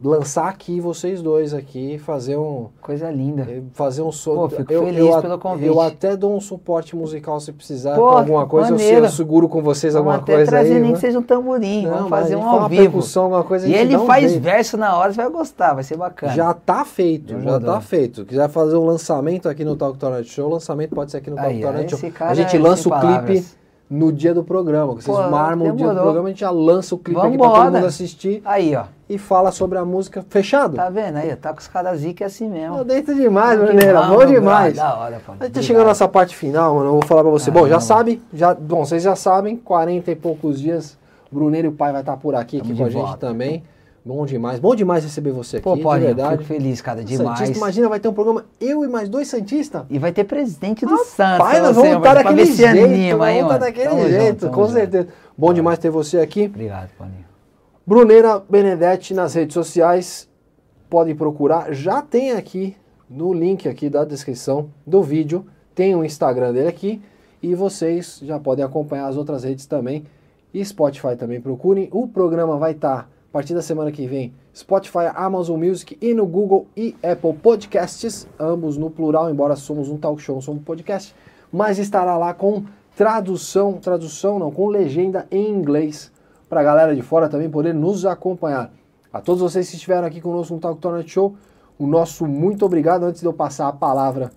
lançar 0.00 0.48
aqui 0.48 0.80
vocês 0.80 1.20
dois 1.20 1.52
aqui, 1.52 1.98
fazer 1.98 2.36
um 2.36 2.68
Coisa 2.80 3.10
linda. 3.10 3.46
fazer 3.72 4.00
um 4.02 4.12
som. 4.12 4.34
Pô, 4.34 4.48
fico 4.48 4.66
feliz 4.72 5.14
a- 5.14 5.20
pelo 5.22 5.38
convite. 5.38 5.66
Eu 5.66 5.80
até 5.80 6.16
dou 6.16 6.36
um 6.36 6.40
suporte 6.40 6.94
musical 6.94 7.40
se 7.40 7.52
precisar 7.52 7.96
Pô, 7.96 8.06
alguma 8.08 8.46
coisa, 8.46 8.68
eu, 8.68 8.76
maneiro. 8.76 9.06
eu 9.06 9.10
seguro 9.10 9.48
com 9.48 9.60
vocês 9.60 9.94
Vamos 9.94 10.06
alguma 10.12 10.22
até 10.22 10.34
coisa 10.36 10.50
trazer 10.52 10.74
aí. 10.74 10.80
nem 10.80 10.90
né? 10.90 10.94
que 10.94 11.00
seja 11.00 11.18
um 11.18 11.22
tamborim. 11.22 11.82
Não, 11.84 11.94
Vamos 11.94 12.10
fazer 12.10 12.36
um 12.36 12.42
ao 12.48 12.58
uma 12.60 12.68
vivo. 12.68 12.82
percussão, 12.82 13.24
alguma 13.24 13.42
coisa, 13.44 13.66
E 13.66 13.74
ele 13.74 13.96
um 13.96 14.06
faz 14.06 14.30
jeito. 14.30 14.42
verso 14.42 14.76
na 14.76 14.96
hora, 14.96 15.12
você 15.12 15.16
vai 15.20 15.30
gostar, 15.30 15.74
vai 15.74 15.82
ser 15.82 15.96
bacana. 15.96 16.32
Já 16.32 16.54
tá 16.54 16.84
feito, 16.84 17.32
já 17.32 17.38
Demorou. 17.38 17.60
tá 17.60 17.80
feito. 17.80 18.24
Quiser 18.24 18.48
fazer 18.48 18.76
um 18.76 18.84
lançamento 18.86 19.48
aqui 19.48 19.64
no 19.64 19.74
Talk 19.74 19.98
Tornet 19.98 20.28
Show, 20.30 20.46
o 20.48 20.52
lançamento 20.52 20.94
pode 20.94 21.10
ser 21.10 21.16
aqui 21.18 21.30
no 21.30 21.36
Talk 21.36 21.60
Tornet 21.60 21.92
esse 21.94 22.00
Show. 22.00 22.26
A 22.26 22.34
gente 22.34 22.56
é 22.56 22.60
lança 22.60 22.88
o 22.88 22.92
clipe. 23.00 23.44
No 23.90 24.12
dia 24.12 24.34
do 24.34 24.44
programa. 24.44 24.94
Vocês 24.94 25.16
Pô, 25.16 25.30
marmam 25.30 25.68
o 25.68 25.72
dia 25.76 25.86
do 25.86 25.88
demorou. 25.88 26.02
programa, 26.02 26.28
a 26.28 26.30
gente 26.30 26.40
já 26.40 26.50
lança 26.50 26.94
o 26.94 26.98
clipe 26.98 27.18
aqui 27.20 27.36
pra 27.38 27.46
Vambora. 27.46 27.64
todo 27.64 27.74
mundo 27.74 27.86
assistir 27.86 28.42
Aí, 28.44 28.76
ó. 28.76 28.84
e 29.08 29.16
fala 29.16 29.50
sobre 29.50 29.78
a 29.78 29.84
música. 29.84 30.24
Fechado? 30.28 30.76
Tá 30.76 30.90
vendo 30.90 31.16
aí? 31.16 31.34
Tá 31.36 31.52
com 31.52 31.58
os 31.60 31.68
caras 31.68 32.00
zica 32.00 32.26
assim 32.26 32.48
mesmo. 32.48 32.76
Pô, 32.78 32.84
dentro 32.84 33.14
demais, 33.14 33.58
Bruneira. 33.58 34.02
Bom 34.02 34.26
demais. 34.26 34.76
Da 34.76 34.94
hora, 34.94 35.20
pô. 35.24 35.32
A 35.40 35.44
gente 35.44 35.54
tá 35.54 35.62
chegando 35.62 35.86
nessa 35.86 36.06
parte 36.06 36.36
final, 36.36 36.74
mano. 36.74 36.86
Eu 36.88 36.92
vou 36.92 37.02
falar 37.06 37.22
pra 37.22 37.30
você. 37.30 37.48
Ah, 37.50 37.52
bom, 37.54 37.66
já 37.66 37.74
não. 37.74 37.80
sabe, 37.80 38.22
já, 38.32 38.54
bom, 38.54 38.84
vocês 38.84 39.02
já 39.02 39.16
sabem, 39.16 39.56
40 39.56 40.10
e 40.10 40.14
poucos 40.16 40.60
dias, 40.60 40.98
Bruneiro 41.32 41.68
e 41.68 41.70
o 41.70 41.72
pai 41.72 41.92
vai 41.92 42.00
estar 42.02 42.16
por 42.18 42.34
aqui, 42.34 42.58
aqui 42.58 42.68
Tamo 42.68 42.78
com 42.80 42.84
a 42.84 42.90
gente 42.90 43.00
volta. 43.02 43.16
também. 43.26 43.62
Bom 44.08 44.24
demais. 44.24 44.58
Bom 44.58 44.74
demais 44.74 45.04
receber 45.04 45.32
você 45.32 45.58
aqui, 45.58 45.64
Pô, 45.64 45.74
de 45.74 46.00
verdade. 46.00 46.38
fico 46.38 46.44
feliz, 46.44 46.80
cara, 46.80 47.04
demais. 47.04 47.40
Santista, 47.40 47.58
imagina, 47.58 47.90
vai 47.90 48.00
ter 48.00 48.08
um 48.08 48.14
programa 48.14 48.46
eu 48.58 48.82
e 48.82 48.88
mais 48.88 49.06
dois 49.06 49.28
Santistas. 49.28 49.82
E 49.90 49.98
vai 49.98 50.12
ter 50.12 50.24
presidente 50.24 50.86
do 50.86 50.96
Santos. 51.04 51.46
Pai, 51.46 51.60
nós 51.60 51.76
vamos 51.76 51.98
estar 51.98 52.14
daquele 52.14 52.46
jeito. 52.46 52.84
anima 52.84 53.26
vamos 53.26 53.42
estar 53.42 53.58
daquele 53.58 53.88
Tamo 53.90 54.08
jeito, 54.08 54.40
junto, 54.46 54.54
com 54.54 54.62
junto. 54.62 54.72
certeza. 54.72 55.08
Bom 55.36 55.52
demais 55.52 55.78
ter 55.78 55.90
você 55.90 56.20
aqui. 56.20 56.46
Obrigado, 56.46 56.88
Paulinho. 56.96 57.26
Bruneira 57.86 58.42
Benedetti 58.48 59.12
nas 59.12 59.34
redes 59.34 59.52
sociais. 59.52 60.26
Podem 60.88 61.14
procurar. 61.14 61.74
Já 61.74 62.00
tem 62.00 62.32
aqui 62.32 62.74
no 63.10 63.34
link 63.34 63.68
aqui 63.68 63.90
da 63.90 64.06
descrição 64.06 64.70
do 64.86 65.02
vídeo. 65.02 65.44
Tem 65.74 65.94
o 65.94 66.02
Instagram 66.02 66.54
dele 66.54 66.68
aqui. 66.68 67.02
E 67.42 67.54
vocês 67.54 68.20
já 68.22 68.40
podem 68.40 68.64
acompanhar 68.64 69.06
as 69.06 69.18
outras 69.18 69.44
redes 69.44 69.66
também. 69.66 70.04
E 70.54 70.64
Spotify 70.64 71.14
também 71.14 71.42
procurem. 71.42 71.90
O 71.92 72.08
programa 72.08 72.56
vai 72.56 72.72
estar 72.72 73.06
a 73.28 73.32
partir 73.32 73.54
da 73.54 73.62
semana 73.62 73.92
que 73.92 74.06
vem. 74.06 74.32
Spotify, 74.54 75.10
Amazon 75.14 75.62
Music 75.62 75.96
e 76.00 76.14
no 76.14 76.26
Google 76.26 76.66
e 76.76 76.96
Apple 77.02 77.34
Podcasts. 77.34 78.26
Ambos 78.38 78.76
no 78.76 78.90
plural, 78.90 79.30
embora 79.30 79.54
somos 79.56 79.88
um 79.88 79.96
talk 79.98 80.20
show, 80.22 80.34
não 80.34 80.42
somos 80.42 80.60
um 80.60 80.64
podcast. 80.64 81.14
Mas 81.52 81.78
estará 81.78 82.16
lá 82.16 82.32
com 82.34 82.64
tradução, 82.96 83.74
tradução 83.74 84.38
não, 84.38 84.50
com 84.50 84.66
legenda 84.68 85.26
em 85.30 85.48
inglês 85.50 86.10
para 86.48 86.60
a 86.60 86.64
galera 86.64 86.94
de 86.96 87.02
fora 87.02 87.28
também 87.28 87.48
poder 87.48 87.72
nos 87.74 88.04
acompanhar. 88.04 88.72
A 89.12 89.20
todos 89.20 89.40
vocês 89.42 89.68
que 89.68 89.76
estiveram 89.76 90.06
aqui 90.06 90.20
conosco 90.20 90.54
no 90.54 90.60
Talk 90.60 90.80
Tornet 90.80 91.08
Show, 91.08 91.34
o 91.78 91.86
nosso 91.86 92.26
muito 92.26 92.64
obrigado. 92.66 93.04
Antes 93.04 93.20
de 93.20 93.26
eu 93.26 93.32
passar 93.32 93.68
a 93.68 93.72
palavra 93.72 94.30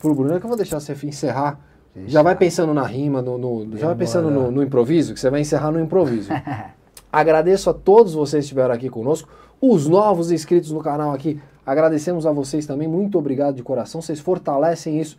pro 0.00 0.14
Bruno, 0.14 0.38
que 0.40 0.46
eu 0.46 0.48
vou 0.48 0.56
deixar 0.56 0.80
você 0.80 0.96
encerrar. 1.06 1.60
Já 2.06 2.22
vai 2.22 2.36
pensando 2.36 2.72
na 2.72 2.84
rima, 2.86 3.20
no, 3.20 3.36
no- 3.36 3.76
já 3.76 3.88
vai 3.88 3.96
pensando 3.96 4.30
no, 4.30 4.50
no 4.50 4.62
improviso, 4.62 5.12
que 5.12 5.20
você 5.20 5.28
vai 5.28 5.40
encerrar 5.40 5.70
no 5.72 5.80
improviso. 5.80 6.30
Agradeço 7.12 7.68
a 7.68 7.74
todos 7.74 8.14
vocês 8.14 8.42
que 8.42 8.46
estiveram 8.46 8.74
aqui 8.74 8.88
conosco, 8.88 9.28
os 9.60 9.88
novos 9.88 10.30
inscritos 10.30 10.70
no 10.70 10.80
canal 10.80 11.12
aqui. 11.12 11.40
Agradecemos 11.66 12.24
a 12.24 12.32
vocês 12.32 12.66
também, 12.66 12.86
muito 12.86 13.18
obrigado 13.18 13.56
de 13.56 13.62
coração. 13.62 14.00
Vocês 14.00 14.20
fortalecem 14.20 15.00
isso. 15.00 15.18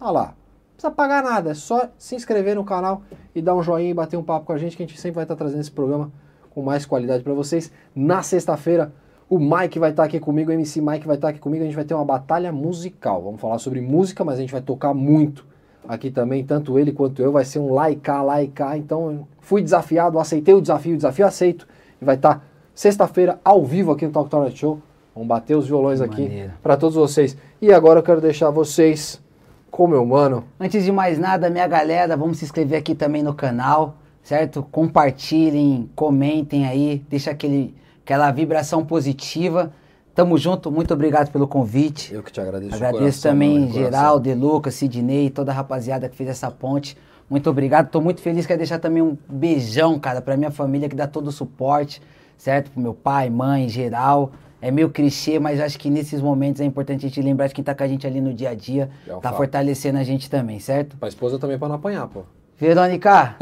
Olha 0.00 0.10
lá, 0.10 0.24
não 0.26 0.34
precisa 0.76 0.90
pagar 0.90 1.22
nada, 1.22 1.50
é 1.50 1.54
só 1.54 1.88
se 1.98 2.14
inscrever 2.14 2.54
no 2.54 2.64
canal 2.64 3.02
e 3.34 3.42
dar 3.42 3.54
um 3.54 3.62
joinha 3.62 3.90
e 3.90 3.94
bater 3.94 4.16
um 4.16 4.22
papo 4.22 4.46
com 4.46 4.52
a 4.52 4.58
gente, 4.58 4.76
que 4.76 4.82
a 4.82 4.86
gente 4.86 5.00
sempre 5.00 5.16
vai 5.16 5.24
estar 5.24 5.36
trazendo 5.36 5.60
esse 5.60 5.70
programa 5.70 6.10
com 6.50 6.62
mais 6.62 6.86
qualidade 6.86 7.24
para 7.24 7.34
vocês. 7.34 7.72
Na 7.94 8.22
sexta-feira, 8.22 8.92
o 9.28 9.38
Mike 9.38 9.78
vai 9.78 9.90
estar 9.90 10.04
aqui 10.04 10.20
comigo, 10.20 10.50
o 10.50 10.54
MC 10.54 10.80
Mike 10.80 11.06
vai 11.06 11.16
estar 11.16 11.28
aqui 11.28 11.40
comigo, 11.40 11.62
a 11.62 11.66
gente 11.66 11.76
vai 11.76 11.84
ter 11.84 11.94
uma 11.94 12.04
batalha 12.04 12.52
musical. 12.52 13.22
Vamos 13.22 13.40
falar 13.40 13.58
sobre 13.58 13.80
música, 13.80 14.24
mas 14.24 14.38
a 14.38 14.40
gente 14.40 14.52
vai 14.52 14.62
tocar 14.62 14.94
muito 14.94 15.44
aqui 15.88 16.10
também, 16.10 16.44
tanto 16.44 16.78
ele 16.78 16.92
quanto 16.92 17.20
eu, 17.20 17.32
vai 17.32 17.44
ser 17.44 17.58
um 17.58 17.72
laica, 17.72 18.22
laica. 18.22 18.76
Então, 18.76 19.10
eu 19.10 19.28
fui 19.40 19.62
desafiado, 19.62 20.18
aceitei 20.18 20.54
o 20.54 20.60
desafio, 20.60 20.94
o 20.94 20.96
desafio 20.96 21.26
aceito, 21.26 21.66
e 22.00 22.04
vai 22.04 22.16
estar 22.16 22.44
sexta-feira 22.74 23.38
ao 23.44 23.64
vivo 23.64 23.92
aqui 23.92 24.06
no 24.06 24.12
Talk 24.12 24.30
Talk 24.30 24.56
Show. 24.56 24.80
Vamos 25.14 25.28
bater 25.28 25.56
os 25.56 25.66
violões 25.66 26.00
aqui 26.00 26.22
Maneiro. 26.22 26.52
para 26.62 26.76
todos 26.76 26.96
vocês. 26.96 27.36
E 27.62 27.72
agora 27.72 28.00
eu 28.00 28.02
quero 28.02 28.20
deixar 28.20 28.50
vocês 28.50 29.22
com 29.70 29.86
meu 29.86 30.04
mano. 30.04 30.44
Antes 30.58 30.84
de 30.84 30.90
mais 30.90 31.18
nada, 31.18 31.48
minha 31.48 31.66
galera, 31.68 32.16
vamos 32.16 32.38
se 32.38 32.44
inscrever 32.44 32.78
aqui 32.78 32.94
também 32.94 33.22
no 33.22 33.32
canal, 33.32 33.96
certo? 34.22 34.62
Compartilhem, 34.72 35.88
comentem 35.94 36.66
aí, 36.66 37.04
deixa 37.08 37.30
aquele, 37.30 37.74
aquela 38.04 38.30
vibração 38.32 38.84
positiva. 38.84 39.72
Tamo 40.14 40.38
junto, 40.38 40.70
muito 40.70 40.94
obrigado 40.94 41.32
pelo 41.32 41.48
convite. 41.48 42.14
Eu 42.14 42.22
que 42.22 42.30
te 42.30 42.40
agradeço. 42.40 42.70
de 42.70 42.76
Agradeço 42.76 43.00
coração, 43.00 43.32
também 43.32 43.54
mano, 43.54 43.66
de 43.66 43.72
coração. 43.72 43.90
Geral, 43.90 44.20
De 44.20 44.34
Lucas, 44.34 44.74
Sidney, 44.74 45.28
toda 45.28 45.50
a 45.50 45.54
rapaziada 45.54 46.08
que 46.08 46.16
fez 46.16 46.30
essa 46.30 46.50
ponte. 46.50 46.96
Muito 47.28 47.50
obrigado. 47.50 47.90
Tô 47.90 48.00
muito 48.00 48.20
feliz. 48.20 48.46
Quero 48.46 48.58
deixar 48.58 48.78
também 48.78 49.02
um 49.02 49.18
beijão, 49.28 49.98
cara, 49.98 50.22
pra 50.22 50.36
minha 50.36 50.52
família 50.52 50.88
que 50.88 50.94
dá 50.94 51.08
todo 51.08 51.26
o 51.28 51.32
suporte, 51.32 52.00
certo? 52.36 52.70
Pro 52.70 52.80
meu 52.80 52.94
pai, 52.94 53.28
mãe, 53.28 53.68
geral. 53.68 54.30
É 54.62 54.70
meio 54.70 54.88
clichê, 54.88 55.38
mas 55.38 55.60
acho 55.60 55.78
que 55.78 55.90
nesses 55.90 56.22
momentos 56.22 56.60
é 56.60 56.64
importante 56.64 57.04
a 57.04 57.08
gente 57.08 57.20
lembrar 57.20 57.48
de 57.48 57.54
quem 57.54 57.64
tá 57.64 57.74
com 57.74 57.82
a 57.82 57.88
gente 57.88 58.06
ali 58.06 58.20
no 58.20 58.32
dia 58.32 58.50
a 58.50 58.54
dia. 58.54 58.88
É 59.06 59.14
um 59.14 59.20
tá 59.20 59.30
fato. 59.30 59.36
fortalecendo 59.36 59.98
a 59.98 60.04
gente 60.04 60.30
também, 60.30 60.60
certo? 60.60 60.96
Pra 60.96 61.08
esposa 61.08 61.38
também 61.38 61.58
pra 61.58 61.68
não 61.68 61.74
apanhar, 61.74 62.06
pô. 62.06 62.22
Verônica, 62.58 63.34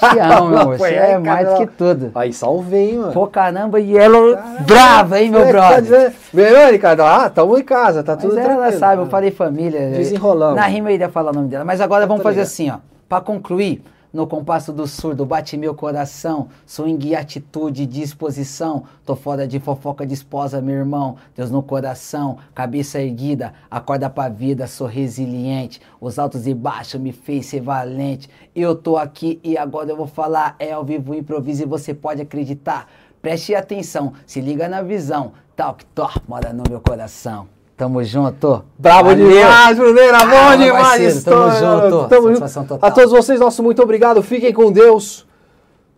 te 0.00 0.18
amo, 0.18 0.48
meu 0.48 0.58
amor. 0.58 0.78
Você 0.78 0.94
é 0.94 1.18
mais 1.18 1.46
cara. 1.46 1.58
que 1.58 1.66
tudo. 1.66 2.10
Aí 2.14 2.32
salvei, 2.32 2.92
hein, 2.92 2.98
mano. 2.98 3.12
Pô, 3.12 3.26
caramba, 3.26 3.78
e 3.78 3.96
ela 3.96 4.42
brava, 4.66 5.20
hein, 5.20 5.30
meu 5.30 5.42
Tá 5.42 5.48
brother? 5.48 5.82
dizendo- 5.82 6.12
Verônica, 6.32 6.92
ah, 7.04 7.28
tamo 7.30 7.58
em 7.58 7.62
casa, 7.62 8.02
tá 8.02 8.16
tudo 8.16 8.34
Mas 8.34 8.44
ela 8.44 8.54
tranquilo. 8.56 8.78
sabe, 8.80 9.02
eu 9.02 9.06
falei 9.06 9.30
família. 9.30 9.90
Desenrolamos. 9.90 10.56
Na 10.56 10.66
rima 10.66 10.90
eu 10.90 10.94
iria 10.94 11.08
falar 11.10 11.32
o 11.32 11.34
nome 11.34 11.48
dela. 11.48 11.64
Mas 11.64 11.80
agora 11.82 12.06
vamos 12.06 12.22
tô 12.22 12.28
fazer 12.28 12.40
ligado. 12.40 12.46
assim, 12.50 12.70
ó. 12.70 12.76
Pra 13.08 13.20
concluir, 13.20 13.82
no 14.14 14.28
compasso 14.28 14.72
do 14.72 14.86
surdo, 14.86 15.26
bate 15.26 15.56
meu 15.56 15.74
coração. 15.74 16.48
Swing 16.64 17.16
atitude, 17.16 17.84
disposição. 17.84 18.84
Tô 19.04 19.16
fora 19.16 19.44
de 19.44 19.58
fofoca 19.58 20.06
de 20.06 20.14
esposa, 20.14 20.62
meu 20.62 20.76
irmão. 20.76 21.16
Deus 21.34 21.50
no 21.50 21.60
coração, 21.60 22.38
cabeça 22.54 23.02
erguida. 23.02 23.52
Acorda 23.68 24.08
pra 24.08 24.28
vida, 24.28 24.68
sou 24.68 24.86
resiliente. 24.86 25.80
Os 26.00 26.16
altos 26.16 26.46
e 26.46 26.54
baixos 26.54 27.00
me 27.00 27.10
fez 27.10 27.46
ser 27.46 27.60
valente. 27.60 28.30
Eu 28.54 28.76
tô 28.76 28.96
aqui 28.96 29.40
e 29.42 29.58
agora 29.58 29.90
eu 29.90 29.96
vou 29.96 30.06
falar. 30.06 30.54
É 30.60 30.70
ao 30.70 30.84
vivo, 30.84 31.12
improviso 31.12 31.64
e 31.64 31.66
você 31.66 31.92
pode 31.92 32.22
acreditar. 32.22 32.88
Preste 33.20 33.52
atenção, 33.52 34.12
se 34.24 34.40
liga 34.40 34.68
na 34.68 34.80
visão. 34.80 35.32
Talk, 35.56 35.84
talk, 35.86 36.20
mora 36.28 36.52
no 36.52 36.62
meu 36.70 36.80
coração. 36.80 37.53
Tamo 37.76 38.02
junto. 38.04 38.64
Bravo 38.78 39.08
Valeu. 39.10 39.28
demais, 39.28 39.76
Bruneira, 39.76 40.18
bom 40.20 40.36
Ah, 40.36 40.56
demais. 40.56 40.82
parceiro, 40.82 41.22
tamo 41.22 41.50
junto. 41.50 42.08
tamo 42.08 42.22
Satisfação 42.28 42.62
junto. 42.62 42.68
total. 42.74 42.88
A 42.88 42.92
todos 42.92 43.10
vocês, 43.10 43.40
nosso 43.40 43.62
muito 43.62 43.82
obrigado. 43.82 44.22
Fiquem 44.22 44.52
com 44.52 44.70
Deus. 44.70 45.26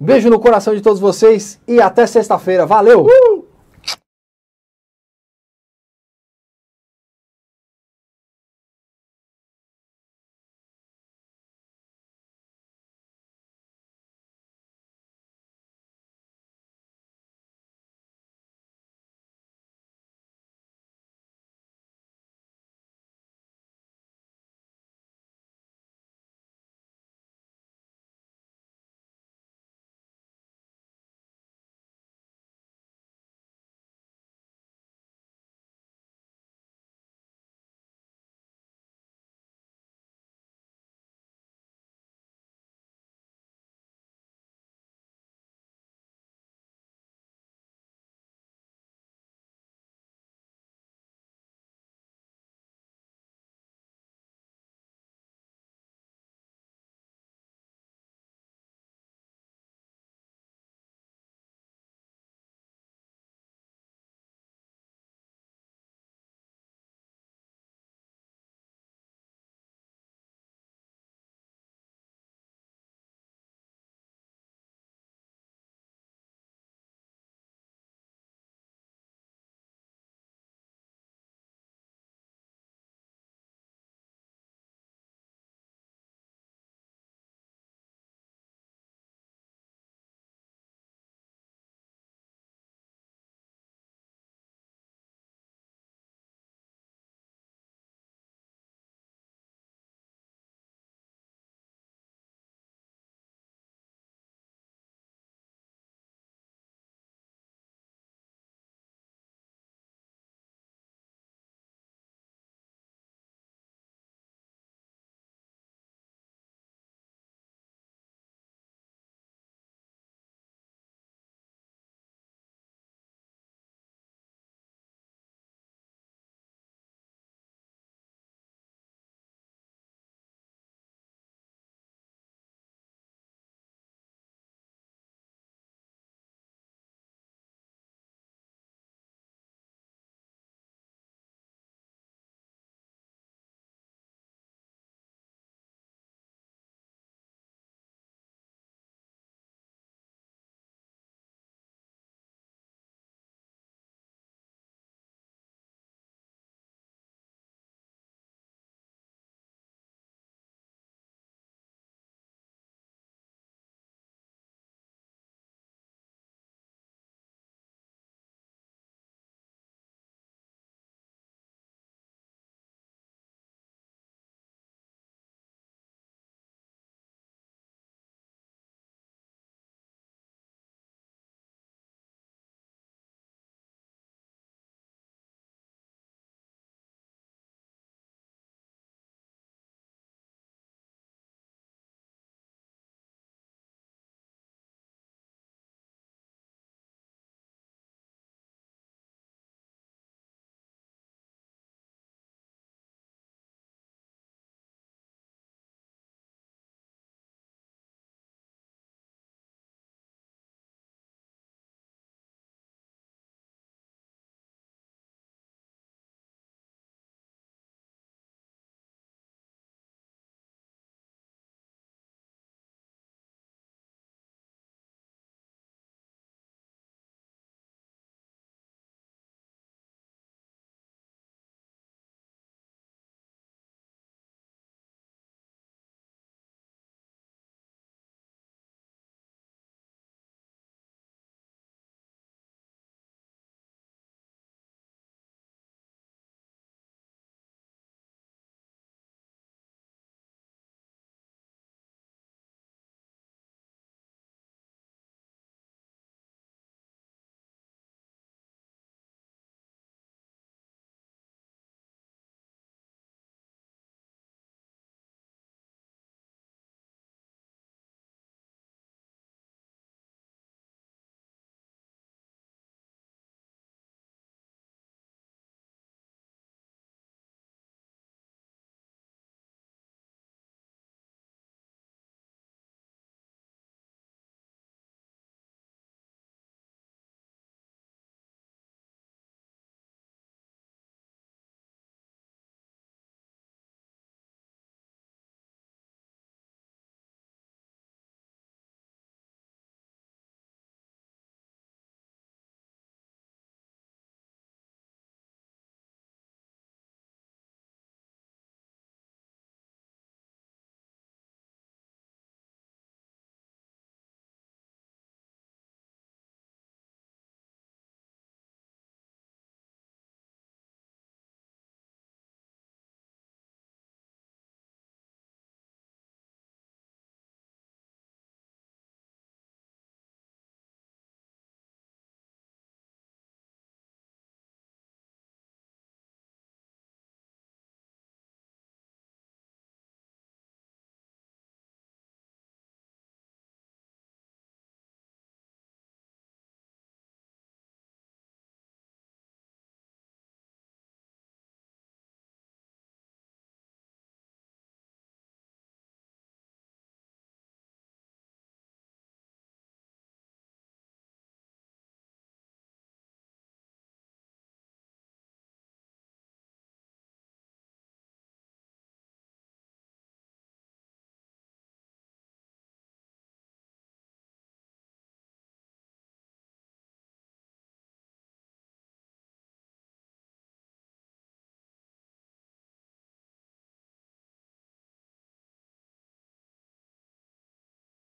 Beijo 0.01 0.31
no 0.31 0.39
coração 0.39 0.75
de 0.75 0.81
todos 0.81 0.99
vocês 1.01 1.59
e 1.69 1.81
até 1.81 2.07
sexta-feira. 2.07 2.65
Valeu! 2.67 3.07